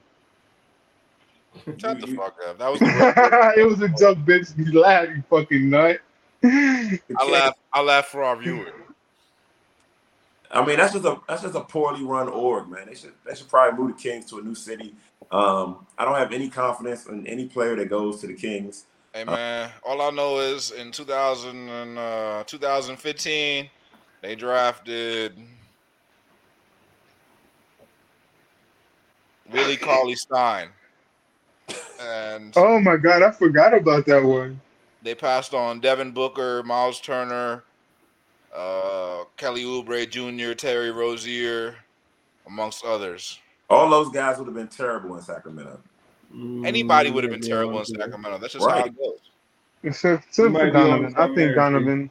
Shut 1.77 2.01
the 2.01 2.07
fuck 2.07 2.35
up. 2.45 2.57
That 2.59 2.69
was 2.69 2.79
the 2.79 3.53
it 3.57 3.63
was 3.63 3.81
a 3.81 3.89
joke, 3.89 4.17
bitch. 4.19 4.57
You 4.57 4.79
laugh, 4.79 5.07
you 5.07 5.23
fucking 5.29 5.69
nut. 5.69 5.99
I 6.43 6.99
laugh. 7.29 7.53
I 7.71 7.81
laugh 7.81 8.07
for 8.07 8.23
our 8.23 8.35
viewers. 8.35 8.73
I 10.51 10.63
mean, 10.63 10.77
that's 10.77 10.93
just 10.93 11.05
a 11.05 11.19
that's 11.27 11.41
just 11.41 11.55
a 11.55 11.61
poorly 11.61 12.03
run 12.03 12.27
org, 12.27 12.69
man. 12.69 12.85
They 12.87 12.95
should 12.95 13.13
they 13.25 13.33
should 13.33 13.47
probably 13.47 13.79
move 13.79 13.95
the 13.95 14.01
Kings 14.01 14.25
to 14.27 14.39
a 14.39 14.41
new 14.41 14.55
city. 14.55 14.93
Um, 15.31 15.87
I 15.97 16.05
don't 16.05 16.15
have 16.15 16.31
any 16.31 16.49
confidence 16.49 17.07
in 17.07 17.25
any 17.25 17.47
player 17.47 17.75
that 17.77 17.89
goes 17.89 18.21
to 18.21 18.27
the 18.27 18.35
Kings. 18.35 18.85
Hey 19.13 19.23
man, 19.23 19.71
all 19.83 20.01
I 20.01 20.09
know 20.09 20.39
is 20.39 20.71
in 20.71 20.91
2000 20.91 21.69
and 21.69 21.97
uh, 21.97 22.43
2015, 22.45 23.69
they 24.21 24.35
drafted 24.35 25.37
Willie 29.53 29.77
Cauley 29.77 30.15
Stein, 30.15 30.69
and 32.01 32.53
Oh 32.55 32.79
my 32.79 32.97
god, 32.97 33.21
I 33.21 33.31
forgot 33.31 33.73
about 33.73 34.05
that 34.07 34.23
one. 34.23 34.59
they 35.01 35.15
passed 35.15 35.53
on 35.53 35.79
Devin 35.79 36.11
Booker, 36.11 36.63
Myles 36.63 36.99
Turner, 36.99 37.63
uh, 38.55 39.23
Kelly 39.37 39.63
Oubre 39.63 40.09
Jr., 40.09 40.53
Terry 40.53 40.91
Rozier, 40.91 41.75
amongst 42.47 42.83
others. 42.85 43.39
All 43.69 43.89
those 43.89 44.09
guys 44.09 44.37
would 44.37 44.45
have 44.47 44.55
been 44.55 44.67
terrible 44.67 45.15
in 45.15 45.21
Sacramento. 45.21 45.79
Anybody 46.65 47.09
Mm, 47.09 47.13
would 47.13 47.23
have 47.23 47.31
been 47.31 47.41
terrible 47.41 47.79
in. 47.79 47.85
Sacramento. 47.85 48.37
That's 48.39 48.53
just 48.53 48.67
how 48.67 48.85
it 48.85 48.97
goes. 48.97 49.19
Except, 49.83 50.25
except 50.27 50.51
for 50.53 50.71
Donovan. 50.71 51.13
I 51.17 51.27
think 51.35 51.55
Donovan. 51.55 52.09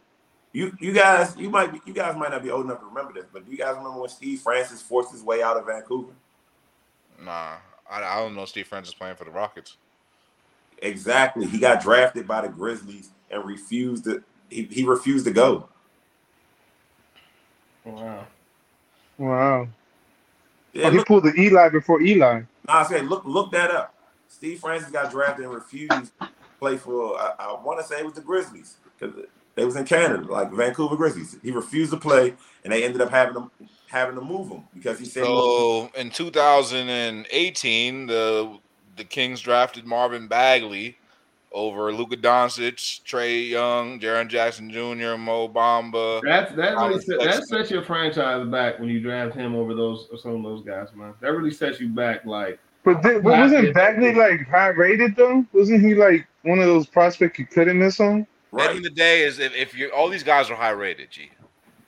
You 0.52 0.70
you 0.80 0.92
guys 0.92 1.34
you 1.38 1.48
might 1.48 1.72
be 1.72 1.80
you 1.86 1.94
guys 1.94 2.14
might 2.14 2.30
not 2.30 2.42
be 2.42 2.50
old 2.50 2.66
enough 2.66 2.80
to 2.80 2.86
remember 2.86 3.14
this, 3.14 3.24
but 3.32 3.46
do 3.46 3.50
you 3.50 3.56
guys 3.56 3.74
remember 3.74 3.98
when 4.00 4.10
Steve 4.10 4.40
Francis 4.40 4.82
forced 4.82 5.10
his 5.10 5.22
way 5.22 5.42
out 5.42 5.56
of 5.56 5.64
Vancouver? 5.66 6.12
Nah, 7.20 7.56
I, 7.90 8.02
I 8.02 8.16
don't 8.20 8.34
know 8.34 8.44
Steve 8.44 8.66
Francis 8.68 8.94
playing 8.94 9.16
for 9.16 9.24
the 9.24 9.30
Rockets. 9.30 9.76
Exactly. 10.82 11.46
He 11.46 11.58
got 11.58 11.82
drafted 11.82 12.26
by 12.28 12.42
the 12.42 12.48
Grizzlies 12.48 13.10
and 13.30 13.44
refused 13.44 14.04
to 14.04 14.24
he, 14.50 14.64
he 14.64 14.84
refused 14.84 15.26
to 15.26 15.32
go. 15.32 15.68
Wow. 17.84 18.26
Wow. 19.18 19.68
Yeah, 20.72 20.88
Oh, 20.88 20.90
he 20.90 20.98
look, 20.98 21.08
pulled 21.08 21.24
the 21.24 21.34
Eli 21.38 21.68
before 21.70 22.02
Eli. 22.02 22.42
no, 22.68 22.74
I 22.74 22.84
said 22.84 23.06
look 23.06 23.24
look 23.24 23.52
that 23.52 23.70
up. 23.70 23.94
Steve 24.28 24.60
Francis 24.60 24.90
got 24.90 25.10
drafted 25.10 25.44
and 25.46 25.54
refused 25.54 26.12
to 26.12 26.12
play 26.60 26.76
for 26.78 27.18
I, 27.18 27.32
I 27.40 27.60
want 27.62 27.80
to 27.80 27.86
say 27.86 27.98
it 28.00 28.04
was 28.04 28.14
the 28.14 28.22
Grizzlies 28.22 28.78
because 28.98 29.16
they 29.56 29.64
was 29.64 29.76
in 29.76 29.84
Canada, 29.84 30.24
like 30.30 30.52
Vancouver 30.52 30.96
Grizzlies. 30.96 31.36
He 31.42 31.50
refused 31.52 31.92
to 31.92 31.98
play, 31.98 32.34
and 32.64 32.72
they 32.72 32.84
ended 32.84 33.00
up 33.02 33.10
having 33.10 33.34
to 33.34 33.50
having 33.92 34.14
to 34.14 34.20
move 34.22 34.48
him 34.48 34.64
because 34.74 34.98
he 34.98 35.04
said, 35.04 35.28
"Look, 35.28 35.94
So 35.94 36.00
in 36.00 36.10
2018, 36.10 38.06
the 38.06 38.58
the 38.96 39.04
Kings 39.04 39.40
drafted 39.40 39.86
Marvin 39.86 40.26
Bagley 40.26 40.96
over 41.52 41.92
Luka 41.92 42.16
Doncic, 42.16 43.02
Trae 43.04 43.50
Young, 43.50 44.00
Jaren 44.00 44.28
Jackson 44.28 44.70
Jr., 44.70 45.16
Mo 45.18 45.48
Bamba. 45.48 46.22
That's 46.24 46.54
that 46.54 46.76
really 46.76 47.00
set, 47.00 47.20
that 47.20 47.44
sets 47.44 47.70
your 47.70 47.82
franchise 47.82 48.46
back 48.48 48.78
when 48.78 48.88
you 48.88 49.00
draft 49.00 49.34
him 49.34 49.54
over 49.54 49.74
those 49.74 50.08
some 50.22 50.36
of 50.36 50.42
those 50.42 50.64
guys, 50.64 50.88
man. 50.94 51.14
That 51.20 51.32
really 51.32 51.50
sets 51.50 51.78
you 51.78 51.88
back. 51.88 52.24
Like 52.24 52.58
But, 52.84 53.02
th- 53.02 53.22
but 53.22 53.38
wasn't 53.38 53.74
Bagley 53.74 54.14
like 54.14 54.48
high 54.48 54.68
rated 54.68 55.16
though? 55.16 55.44
Wasn't 55.52 55.82
he 55.82 55.94
like 55.94 56.26
one 56.42 56.58
of 56.58 56.66
those 56.66 56.86
prospects 56.86 57.38
you 57.38 57.46
couldn't 57.46 57.78
miss 57.78 58.00
on? 58.00 58.20
At 58.20 58.26
the 58.56 58.60
end 58.62 58.68
right." 58.68 58.76
of 58.78 58.82
the 58.82 58.90
day, 58.90 59.22
is 59.22 59.38
if, 59.38 59.54
if 59.54 59.76
you 59.76 59.90
all 59.90 60.08
these 60.08 60.24
guys 60.24 60.50
are 60.50 60.56
high 60.56 60.70
rated, 60.70 61.10
G. 61.10 61.30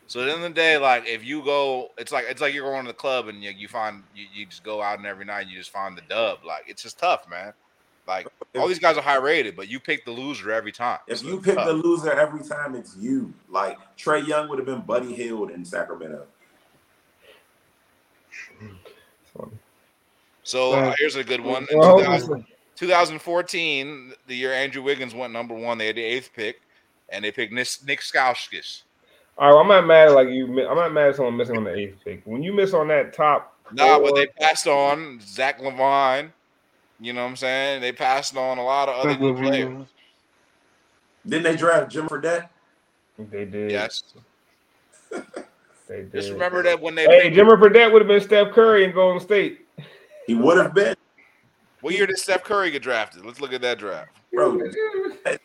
So 0.07 0.21
at 0.21 0.27
the 0.27 0.33
end 0.33 0.45
of 0.45 0.51
the 0.51 0.55
day, 0.55 0.77
like 0.77 1.07
if 1.07 1.25
you 1.25 1.43
go, 1.43 1.91
it's 1.97 2.13
like 2.13 2.27
it's 2.29 2.41
like 2.41 2.53
you're 2.55 2.71
going 2.71 2.85
to 2.85 2.89
the 2.93 2.97
club 2.97 3.29
and 3.29 3.43
you, 3.43 3.51
you 3.51 3.69
find 3.69 4.03
you, 4.15 4.27
you 4.33 4.47
just 4.47 4.63
go 4.63 4.83
out 4.83 4.99
and 4.99 5.07
every 5.07 5.25
night 5.25 5.49
you 5.49 5.57
just 5.57 5.71
find 5.71 5.97
the 5.97 6.03
dub. 6.03 6.41
Like 6.45 6.65
it's 6.67 6.83
just 6.83 6.99
tough, 6.99 7.29
man. 7.29 7.53
Like 8.07 8.29
all 8.55 8.69
these 8.69 8.79
guys 8.79 8.99
are 8.99 9.03
high 9.03 9.17
rated, 9.17 9.57
but 9.57 9.69
you 9.69 9.81
pick 9.81 10.05
the 10.05 10.11
loser 10.11 10.53
every 10.53 10.73
time. 10.73 10.99
If 11.07 11.21
So 11.21 11.29
you 11.29 11.41
pick 11.41 11.55
tough. 11.55 11.67
the 11.67 11.73
loser 11.73 12.13
every 12.13 12.45
time, 12.47 12.75
it's 12.75 12.97
you. 12.99 13.33
Like 13.49 13.79
Trae 13.97 14.27
Young 14.27 14.49
would 14.51 14.59
have 14.59 14.67
been 14.67 14.83
Buddy 14.83 15.13
Hield 15.15 15.51
in 15.51 15.65
Sacramento. 15.65 16.27
So 20.43 20.73
uh, 20.73 20.95
here's 20.99 21.17
a 21.17 21.25
good 21.25 21.41
one. 21.41 21.67
In 21.71 21.81
2000 21.81 22.45
2014, 22.77 24.13
the 24.27 24.37
year 24.37 24.53
Andrew 24.53 24.83
Wiggins 24.83 25.15
went 25.15 25.33
number 25.33 25.55
one, 25.55 25.79
they 25.79 25.87
had 25.87 25.97
the 25.97 26.03
eighth 26.03 26.31
pick, 26.35 26.61
and 27.09 27.25
they 27.25 27.31
picked 27.31 27.53
Nick, 27.53 27.69
Nick 27.87 28.01
Stauskas. 28.01 28.83
All 29.37 29.53
right, 29.53 29.61
I'm 29.61 29.69
not 29.69 29.87
mad 29.87 30.09
at 30.09 30.15
like 30.15 30.29
you. 30.29 30.47
I'm 30.69 30.77
not 30.77 30.93
mad 30.93 31.09
at 31.09 31.17
someone 31.17 31.37
missing 31.37 31.57
on 31.57 31.65
the 31.65 31.75
eighth 31.75 31.97
pick. 32.05 32.23
When 32.25 32.43
you 32.43 32.53
miss 32.53 32.73
on 32.73 32.89
that 32.89 33.13
top, 33.13 33.55
Nah, 33.73 33.99
but 33.99 34.15
they 34.15 34.27
passed 34.27 34.67
on 34.67 35.19
Zach 35.21 35.61
LaVine. 35.61 36.31
You 37.01 37.13
know 37.13 37.23
what 37.23 37.31
I'm 37.31 37.37
saying? 37.37 37.81
They 37.81 37.93
passed 37.93 38.37
on 38.37 38.59
a 38.59 38.63
lot 38.65 38.89
of 38.89 38.95
other 38.97 39.11
Zach 39.11 39.19
good 39.21 39.37
players. 39.37 39.87
Didn't 41.27 41.43
they 41.45 41.57
draft 41.57 41.91
Jim 41.91 42.07
Fredette? 42.07 42.49
they 43.19 43.45
did. 43.45 43.71
Yes. 43.71 44.03
they 45.11 45.23
did. 45.89 46.13
Just 46.13 46.31
remember 46.31 46.63
that 46.63 46.81
when 46.81 46.95
they 46.95 47.05
Hey, 47.07 47.31
picked, 47.31 47.37
Jimmer 47.37 47.59
Fredette 47.59 47.93
would 47.93 48.03
have 48.03 48.09
been 48.09 48.21
Steph 48.21 48.53
Curry 48.53 48.85
in 48.85 48.93
Golden 48.93 49.21
State. 49.21 49.67
He 50.27 50.35
would 50.35 50.57
have 50.59 50.75
been, 50.75 50.95
what 51.81 51.95
year 51.95 52.07
did 52.07 52.19
Steph 52.19 52.45
Curry 52.45 52.71
get 52.71 52.83
drafted? 52.83 53.25
Let's 53.27 53.41
look 53.41 53.53
at 53.53 53.61
that 53.63 53.79
draft. 53.79 54.11
bro. 54.33 54.61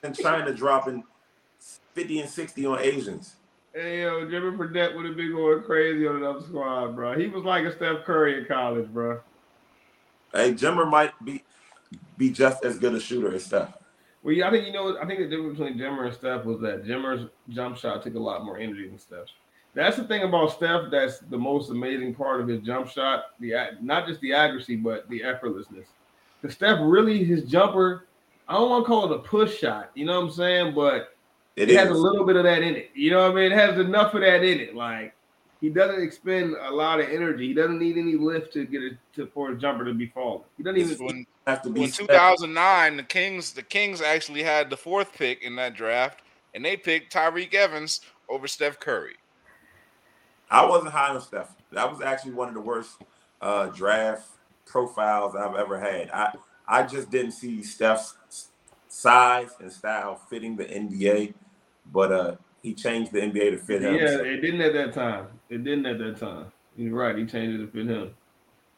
And 0.04 0.16
China 0.16 0.54
dropping 0.54 1.04
50 1.96 2.22
and 2.22 2.30
60 2.30 2.66
on 2.66 2.80
Asians. 2.80 3.36
Hey, 3.74 4.02
yo, 4.02 4.28
Jimmy 4.28 4.58
Fredette 4.58 4.96
would 4.96 5.06
have 5.06 5.16
been 5.16 5.32
going 5.32 5.62
crazy 5.62 6.08
on 6.08 6.18
another 6.18 6.42
squad, 6.42 6.96
bro. 6.96 7.18
He 7.18 7.28
was 7.28 7.44
like 7.44 7.66
a 7.66 7.76
Steph 7.76 8.04
Curry 8.04 8.40
in 8.40 8.46
college, 8.46 8.88
bro. 8.88 9.20
Hey, 10.34 10.54
Jimmer 10.54 10.90
might 10.90 11.14
be 11.24 11.44
be 12.18 12.32
just 12.32 12.66
as 12.66 12.80
good 12.80 12.96
a 12.96 13.00
shooter 13.00 13.34
as 13.34 13.46
Steph. 13.46 13.74
Well, 14.24 14.34
yeah, 14.34 14.48
I 14.48 14.52
think 14.52 14.66
you 14.66 14.74
know. 14.74 14.98
I 14.98 15.06
think 15.06 15.20
the 15.20 15.28
difference 15.28 15.60
between 15.60 15.78
Jimmer 15.78 16.06
and 16.08 16.14
Steph 16.14 16.46
was 16.46 16.60
that 16.62 16.84
Jimmer's 16.84 17.30
jump 17.50 17.78
shot 17.78 18.02
took 18.02 18.16
a 18.16 18.20
lot 18.20 18.44
more 18.44 18.58
energy 18.58 18.88
than 18.88 18.98
Steph's. 18.98 19.34
That's 19.76 19.98
the 19.98 20.04
thing 20.04 20.24
about 20.24 20.52
Steph. 20.52 20.90
That's 20.90 21.20
the 21.20 21.38
most 21.38 21.70
amazing 21.70 22.16
part 22.16 22.42
of 22.42 22.48
his 22.48 22.62
jump 22.62 22.90
shot. 22.90 23.26
The 23.40 23.54
not 23.82 24.08
just 24.08 24.20
the 24.22 24.34
accuracy, 24.34 24.76
but 24.78 25.08
the 25.10 25.22
effortlessness. 25.22 25.86
The 26.42 26.52
Steph 26.52 26.80
really 26.82 27.24
his 27.24 27.44
jumper. 27.44 28.08
I 28.48 28.54
don't 28.54 28.70
want 28.70 28.84
to 28.84 28.88
call 28.88 29.12
it 29.12 29.16
a 29.16 29.20
push 29.20 29.60
shot. 29.60 29.92
You 29.94 30.06
know 30.06 30.20
what 30.20 30.30
I'm 30.30 30.32
saying? 30.32 30.74
But 30.74 31.16
It 31.56 31.70
it 31.70 31.78
has 31.78 31.90
a 31.90 31.94
little 31.94 32.26
bit 32.26 32.36
of 32.36 32.44
that 32.44 32.62
in 32.64 32.76
it. 32.76 32.92
You 32.94 33.12
know 33.12 33.24
what 33.24 33.32
I 33.32 33.36
mean? 33.36 33.52
It 33.52 33.58
has 33.58 33.78
enough 33.78 34.14
of 34.14 34.22
that 34.22 34.44
in 34.44 34.60
it. 34.60 34.76
Like 34.76 35.14
he 35.62 35.70
doesn't 35.70 36.02
expend 36.02 36.56
a 36.56 36.72
lot 36.72 37.00
of 37.00 37.10
energy. 37.10 37.48
He 37.48 37.54
doesn't 37.54 37.80
need 37.80 37.98
any 37.98 38.16
lift 38.16 38.54
to 38.54 38.66
get 38.66 38.82
it 38.82 38.98
to 39.16 39.28
for 39.28 39.52
a 39.52 39.58
jumper 39.58 39.84
to 39.86 39.94
be 39.94 40.08
falling. 40.08 40.44
He 40.58 40.64
doesn't 40.64 40.80
even. 40.80 41.06
When, 41.06 41.26
have 41.48 41.62
to 41.64 41.70
be 41.70 41.82
when 41.82 41.92
Steph. 41.92 42.08
2009, 42.08 42.98
the 42.98 43.04
Kings, 43.04 43.54
the 43.54 43.64
Kings 43.64 44.02
actually 44.02 44.44
had 44.44 44.70
the 44.70 44.78
fourth 44.78 45.14
pick 45.14 45.42
in 45.44 45.56
that 45.56 45.76
draft, 45.76 46.22
and 46.54 46.64
they 46.64 46.78
picked 46.78 47.14
Tyreke 47.14 47.54
Evans 47.54 48.02
over 48.30 48.48
Steph 48.48 48.80
Curry. 48.80 49.16
I 50.50 50.66
wasn't 50.66 50.92
high 50.92 51.10
on 51.10 51.22
Steph. 51.22 51.56
That 51.72 51.92
was 51.92 52.02
actually 52.02 52.34
one 52.34 52.48
of 52.48 52.54
the 52.54 52.62
worst 52.62 53.02
uh, 53.42 53.68
draft 53.68 54.28
profiles 54.66 55.36
I've 55.36 55.56
ever 55.56 55.80
had. 55.80 56.10
I 56.12 56.34
I 56.68 56.84
just 56.84 57.10
didn't 57.10 57.32
see 57.32 57.64
Steph's 57.64 58.16
size 58.90 59.52
and 59.62 59.72
style 59.72 60.22
fitting 60.30 60.58
the 60.58 60.66
NBA, 60.66 61.34
but 61.94 62.12
uh, 62.12 62.36
he 62.62 62.74
changed 62.74 63.12
the 63.12 63.20
NBA 63.20 63.52
to 63.52 63.58
fit 63.58 63.82
him. 63.82 63.96
Yeah, 63.96 64.18
So 64.18 64.24
it 64.24 64.42
didn't 64.42 64.62
at 64.62 64.74
that 64.74 64.94
time. 64.94 65.28
It 65.50 65.64
didn't 65.64 65.86
at 65.86 65.98
that 66.00 66.18
time. 66.18 66.52
You're 66.76 66.96
right. 66.96 67.18
He 67.18 67.26
changed 67.26 67.60
it 67.60 67.66
to 67.66 67.72
fit 67.72 67.88
him, 67.88 68.14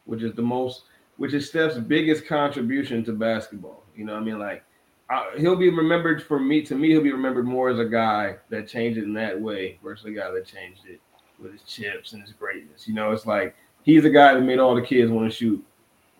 which 0.04 0.22
is 0.22 0.34
the 0.34 0.42
most, 0.42 0.84
which 1.16 1.34
is 1.34 1.48
Steph's 1.48 1.78
biggest 1.78 2.26
contribution 2.26 3.04
to 3.04 3.12
basketball. 3.12 3.82
You 3.96 4.04
know, 4.04 4.14
what 4.14 4.22
I 4.22 4.24
mean, 4.24 4.38
like 4.38 4.64
I, 5.10 5.30
he'll 5.38 5.56
be 5.56 5.68
remembered 5.68 6.22
for 6.22 6.38
me. 6.38 6.62
To 6.62 6.74
me, 6.74 6.90
he'll 6.90 7.02
be 7.02 7.12
remembered 7.12 7.46
more 7.46 7.68
as 7.68 7.78
a 7.78 7.84
guy 7.84 8.36
that 8.48 8.68
changed 8.68 8.98
it 8.98 9.04
in 9.04 9.12
that 9.14 9.38
way 9.38 9.78
versus 9.82 10.06
a 10.06 10.10
guy 10.10 10.30
that 10.30 10.46
changed 10.46 10.82
it 10.86 11.00
with 11.38 11.52
his 11.52 11.62
chips 11.62 12.12
and 12.12 12.22
his 12.22 12.32
greatness. 12.32 12.88
You 12.88 12.94
know, 12.94 13.12
it's 13.12 13.26
like 13.26 13.54
he's 13.82 14.04
the 14.04 14.10
guy 14.10 14.34
that 14.34 14.40
made 14.40 14.58
all 14.58 14.74
the 14.74 14.82
kids 14.82 15.10
want 15.10 15.30
to 15.30 15.36
shoot 15.36 15.64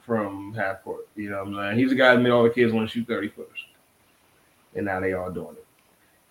from 0.05 0.53
half 0.55 0.83
court. 0.83 1.09
You 1.17 1.31
know, 1.31 1.39
what 1.39 1.49
I'm 1.49 1.55
saying 1.55 1.79
he's 1.79 1.91
the 1.91 1.97
guy 1.97 2.15
that 2.15 2.21
made 2.21 2.31
all 2.31 2.43
the 2.43 2.51
kids 2.51 2.73
want 2.73 2.89
to 2.89 2.93
shoot 2.93 3.07
thirty 3.07 3.29
footers, 3.29 3.67
and 4.75 4.87
now 4.87 5.01
they 5.01 5.13
all 5.13 5.31
doing 5.31 5.57
it. 5.57 5.67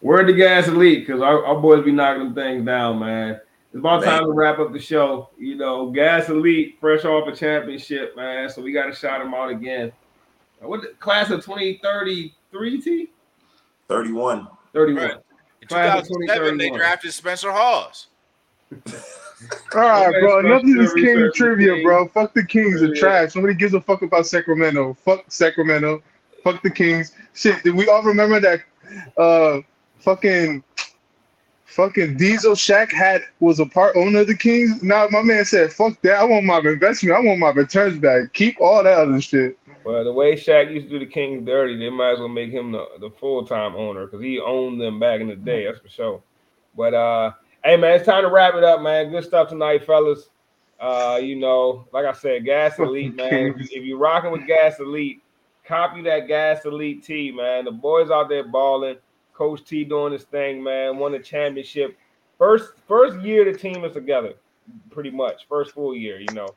Word 0.02 0.26
to 0.28 0.34
Gas 0.34 0.68
Elite, 0.68 1.06
because 1.06 1.22
our, 1.22 1.46
our 1.46 1.60
boys 1.62 1.84
be 1.86 1.92
knocking 1.92 2.24
them 2.24 2.34
things 2.36 2.66
down, 2.66 3.00
man. 3.00 3.40
It's 3.74 3.80
about 3.80 4.04
time 4.04 4.26
to 4.26 4.32
wrap 4.32 4.60
up 4.60 4.74
the 4.74 4.80
show. 4.80 5.30
You 5.38 5.56
know, 5.56 5.92
Gas 5.92 6.28
Elite, 6.30 6.78
fresh 6.80 7.06
off 7.06 7.28
a 7.28 7.36
championship, 7.36 8.16
man. 8.16 8.50
So 8.50 8.62
we 8.62 8.72
got 8.74 8.88
to 8.88 8.96
shout 8.96 9.24
them 9.24 9.34
out 9.34 9.50
again. 9.50 9.92
What 10.60 10.82
the- 10.82 10.90
class 11.00 11.30
of 11.30 11.44
2033 11.46 12.82
T? 12.82 13.10
31. 13.88 14.48
31. 14.74 15.04
Right. 15.04 15.18
In 15.62 15.68
Class 15.68 16.08
2007, 16.08 16.58
they 16.58 16.70
drafted 16.72 17.14
Spencer 17.14 17.52
Hawes. 17.52 18.08
Ah, 19.74 20.04
all 20.04 20.12
right, 20.12 20.20
bro. 20.22 20.30
so 20.30 20.40
Enough 20.48 20.62
of 20.62 20.68
this 20.68 20.94
research 20.94 20.96
King 20.96 21.20
the 21.22 21.32
trivia, 21.32 21.84
bro. 21.84 22.08
Fuck 22.10 22.36
the 22.36 22.46
Kings 22.46 22.80
are 22.84 22.94
Yeah. 22.94 23.00
trash. 23.00 23.36
Nobody 23.36 23.56
gives 23.56 23.74
a 23.74 23.82
fuck 23.82 24.04
about 24.04 24.28
Sacramento. 24.28 24.94
Fuck 25.04 25.26
Sacramento. 25.30 26.04
Fuck 26.44 26.64
the 26.64 26.70
Kings. 26.70 27.14
Shit, 27.34 27.64
did 27.64 27.76
we 27.76 27.88
all 27.88 28.04
remember 28.04 28.40
that 28.40 28.62
uh 29.18 29.62
fucking 30.00 30.64
fucking 31.66 32.18
Diesel 32.18 32.54
Shaq 32.54 32.92
had 32.92 33.22
was 33.40 33.60
a 33.60 33.66
part 33.66 33.96
owner 33.96 34.22
of 34.22 34.28
the 34.28 34.36
Kings? 34.36 34.84
Now 34.84 35.08
my 35.10 35.22
man 35.22 35.46
said, 35.46 35.72
fuck 35.72 36.00
that. 36.02 36.16
I 36.16 36.24
want 36.24 36.46
my 36.46 36.60
investment. 36.60 37.16
I 37.16 37.20
want 37.22 37.40
my 37.40 37.52
returns 37.52 37.98
back. 37.98 38.34
Keep 38.34 38.60
all 38.60 38.84
that 38.84 38.98
other 38.98 39.22
shit. 39.22 39.58
Well, 39.84 40.04
the 40.04 40.14
way 40.14 40.36
Shaq 40.36 40.72
used 40.72 40.88
to 40.88 41.00
do 41.00 41.00
the 41.00 41.12
Kings 41.12 41.46
dirty, 41.46 41.78
they 41.78 41.90
might 41.90 42.12
as 42.12 42.20
well 42.20 42.28
make 42.28 42.52
him 42.52 42.72
the, 42.72 42.86
the 43.00 43.10
full 43.10 43.46
time 43.46 43.76
owner 43.76 44.06
because 44.06 44.22
he 44.22 44.40
owned 44.40 44.80
them 44.80 45.00
back 45.00 45.22
in 45.22 45.28
the 45.28 45.36
day. 45.36 45.66
That's 45.66 45.80
for 45.80 45.90
sure. 45.90 46.22
But 46.76 46.94
uh, 46.94 47.32
hey 47.64 47.78
man, 47.78 47.94
it's 47.94 48.06
time 48.06 48.24
to 48.24 48.30
wrap 48.30 48.56
it 48.56 48.64
up, 48.64 48.82
man. 48.82 49.12
Good 49.12 49.24
stuff 49.24 49.50
tonight, 49.50 49.86
fellas. 49.86 50.30
Uh, 50.80 51.20
you 51.22 51.36
know, 51.36 51.88
like 51.94 52.06
I 52.06 52.14
said, 52.14 52.44
Gas 52.46 52.80
Elite, 52.80 53.16
man. 53.16 53.56
If, 53.60 53.72
if 53.72 53.84
you're 53.84 53.98
rocking 53.98 54.32
with 54.32 54.48
Gas 54.48 54.80
Elite, 54.80 55.20
copy 55.66 56.02
that 56.04 56.28
Gas 56.28 56.66
Elite 56.66 57.04
T, 57.04 57.32
man. 57.32 57.66
The 57.66 57.72
boys 57.72 58.12
out 58.12 58.30
there 58.30 58.48
balling. 58.48 58.98
Coach 59.34 59.64
T 59.64 59.84
doing 59.84 60.14
his 60.14 60.24
thing, 60.24 60.62
man. 60.62 60.98
Won 60.98 61.14
the 61.14 61.20
championship. 61.20 61.98
First 62.38 62.74
first 62.88 63.20
year 63.22 63.46
the 63.46 63.58
team 63.58 63.84
is 63.86 63.94
together, 63.94 64.34
pretty 64.90 65.12
much. 65.12 65.48
First 65.48 65.74
full 65.74 65.96
year, 65.96 66.20
you 66.20 66.34
know. 66.34 66.48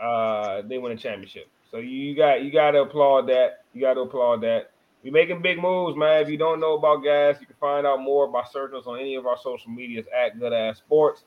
Uh, 0.00 0.62
they 0.62 0.78
win 0.78 0.92
a 0.92 0.96
championship. 0.96 1.48
So 1.70 1.78
you, 1.78 2.14
got 2.14 2.42
you 2.42 2.50
got 2.50 2.72
to 2.72 2.82
applaud 2.82 3.28
that. 3.28 3.64
You 3.74 3.80
got 3.80 3.94
to 3.94 4.00
applaud 4.00 4.42
that. 4.42 4.70
We're 5.02 5.12
making 5.12 5.42
big 5.42 5.60
moves, 5.60 5.96
man. 5.96 6.22
If 6.22 6.28
you 6.28 6.36
don't 6.36 6.60
know 6.60 6.74
about 6.74 7.04
gas, 7.04 7.36
you 7.40 7.46
can 7.46 7.56
find 7.60 7.86
out 7.86 8.00
more 8.00 8.26
by 8.28 8.42
searching 8.50 8.78
us 8.78 8.86
on 8.86 8.98
any 8.98 9.14
of 9.14 9.26
our 9.26 9.38
social 9.38 9.70
medias 9.70 10.06
at 10.16 10.38
Good 10.38 10.52
Ass 10.52 10.78
Sports, 10.78 11.24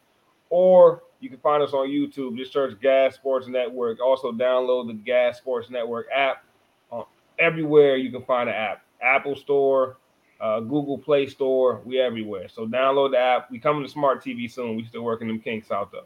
or 0.50 1.04
you 1.20 1.30
can 1.30 1.40
find 1.40 1.64
us 1.64 1.74
on 1.74 1.88
YouTube. 1.88 2.38
Just 2.38 2.52
search 2.52 2.80
Gas 2.82 3.16
Sports 3.16 3.48
Network. 3.48 4.00
Also 4.02 4.32
download 4.32 4.88
the 4.88 4.94
Gas 4.94 5.38
Sports 5.38 5.70
Network 5.70 6.08
app. 6.14 6.44
Everywhere 7.42 7.98
you 7.98 8.12
can 8.12 8.24
find 8.24 8.48
an 8.48 8.56
app, 8.56 8.84
Apple 9.02 9.36
Store, 9.36 9.98
uh, 10.40 10.60
Google 10.62 10.98
Play 10.98 11.28
Store. 11.28 11.82
We 11.84 12.00
everywhere. 12.00 12.48
So 12.48 12.66
download 12.66 13.12
the 13.12 13.20
app. 13.20 13.52
We 13.52 13.60
coming 13.60 13.84
to 13.84 13.90
smart 13.90 14.24
TV 14.24 14.50
soon. 14.50 14.76
We 14.76 14.86
still 14.86 15.04
working 15.04 15.28
them 15.28 15.40
kinks 15.40 15.72
out 15.72 15.92
though. 15.92 16.06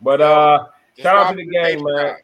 But 0.00 0.20
uh, 0.20 0.66
shout 0.98 1.16
out 1.16 1.30
to 1.30 1.36
the 1.36 1.46
gang, 1.46 1.82
man 1.82 2.16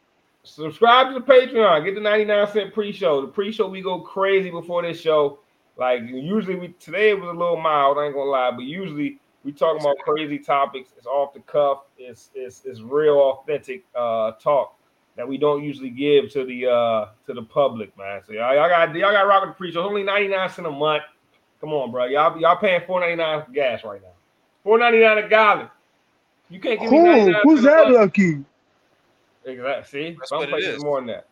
subscribe 0.45 1.13
to 1.13 1.15
the 1.15 1.25
Patreon. 1.25 1.85
Get 1.85 1.95
the 1.95 2.01
99 2.01 2.47
cent 2.53 2.75
pre-show. 2.75 3.21
The 3.21 3.29
pre-show 3.29 3.69
we 3.69 3.81
go 3.83 4.01
crazy 4.01 4.51
before 4.51 4.83
this 4.83 5.01
show. 5.01 5.39
Like 5.77 6.03
usually 6.03 6.57
we 6.57 6.69
today 6.81 7.11
it 7.11 7.21
was 7.21 7.31
a 7.31 7.39
little 7.39 7.61
mild, 7.61 7.99
I 7.99 8.07
ain't 8.07 8.15
gonna 8.15 8.31
lie, 8.31 8.51
but 8.51 8.65
usually 8.65 9.19
we 9.43 9.53
talking 9.53 9.81
about 9.81 9.97
crazy 10.05 10.39
topics. 10.39 10.91
It's 10.97 11.07
off 11.07 11.33
the 11.33 11.41
cuff, 11.41 11.85
it's 11.97 12.31
it's 12.35 12.63
it's 12.65 12.81
real 12.81 13.17
authentic 13.17 13.85
uh 13.95 14.33
talk 14.33 14.79
that 15.17 15.29
we 15.29 15.37
don't 15.37 15.63
usually 15.63 15.91
give 15.91 16.31
to 16.33 16.45
the 16.45 16.67
uh 16.67 17.07
to 17.27 17.35
the 17.35 17.43
public, 17.43 17.97
man. 17.99 18.23
So 18.27 18.33
y'all, 18.33 18.55
y'all 18.55 18.69
got 18.69 18.95
y'all 18.95 19.13
got 19.13 19.27
rock 19.27 19.43
with 19.43 19.51
the 19.51 19.59
pre-show. 19.59 19.81
It's 19.81 19.89
only 19.89 20.03
99 20.03 20.51
cent 20.51 20.67
a 20.67 20.71
month. 20.71 21.03
Come 21.61 21.73
on, 21.73 21.91
bro. 21.91 22.07
Y'all 22.07 22.39
y'all 22.41 22.57
paying 22.57 22.81
4.99 22.83 23.47
for 23.47 23.53
gas 23.53 23.85
right 23.85 24.01
now. 24.03 24.71
4.99 24.71 25.25
a 25.25 25.29
gallon. 25.29 25.69
You 26.49 26.61
can't 26.61 26.81
give 26.81 26.91
me 26.91 26.99
Cool. 26.99 27.07
99 27.07 27.35
Who's 27.45 27.63
that 27.63 27.85
month. 27.85 27.97
lucky? 27.97 28.45
Exactly. 29.45 29.85
See, 30.11 30.17
That's 30.17 30.29
some 30.29 30.39
what 30.39 30.49
it 30.49 30.53
places 30.53 30.83
more 30.83 31.01
than 31.01 31.09
that. 31.09 31.27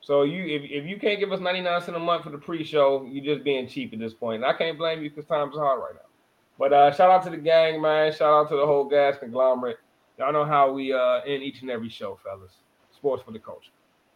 So 0.00 0.22
you, 0.24 0.44
if, 0.44 0.70
if 0.70 0.84
you 0.84 0.98
can't 0.98 1.18
give 1.18 1.32
us 1.32 1.40
ninety 1.40 1.62
nine 1.62 1.80
cent 1.80 1.96
a 1.96 2.00
month 2.00 2.24
for 2.24 2.30
the 2.30 2.36
pre-show, 2.38 3.06
you're 3.10 3.24
just 3.24 3.42
being 3.42 3.66
cheap 3.66 3.92
at 3.94 3.98
this 3.98 4.12
point. 4.12 4.42
And 4.42 4.44
I 4.44 4.52
can't 4.52 4.76
blame 4.76 5.02
you 5.02 5.08
because 5.08 5.24
times 5.24 5.56
are 5.56 5.64
hard 5.64 5.80
right 5.80 5.94
now. 5.94 6.00
But 6.58 6.72
uh, 6.72 6.92
shout 6.92 7.10
out 7.10 7.24
to 7.24 7.30
the 7.30 7.38
gang, 7.38 7.80
man. 7.80 8.12
Shout 8.12 8.22
out 8.32 8.48
to 8.50 8.56
the 8.56 8.66
whole 8.66 8.84
gas 8.84 9.16
conglomerate. 9.18 9.78
Y'all 10.18 10.32
know 10.32 10.44
how 10.44 10.72
we 10.72 10.92
uh 10.92 11.20
end 11.26 11.42
each 11.42 11.62
and 11.62 11.70
every 11.70 11.88
show, 11.88 12.18
fellas. 12.22 12.52
Sports 13.04 13.22
for 13.22 13.32
the 13.32 13.38
culture. 13.38 13.70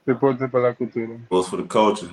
Deporte 0.06 0.48
para 0.48 0.68
la 0.68 0.74
cultura. 0.74 1.18
Goes 1.28 1.46
for 1.46 1.58
the 1.58 1.68
culture. 1.68 2.08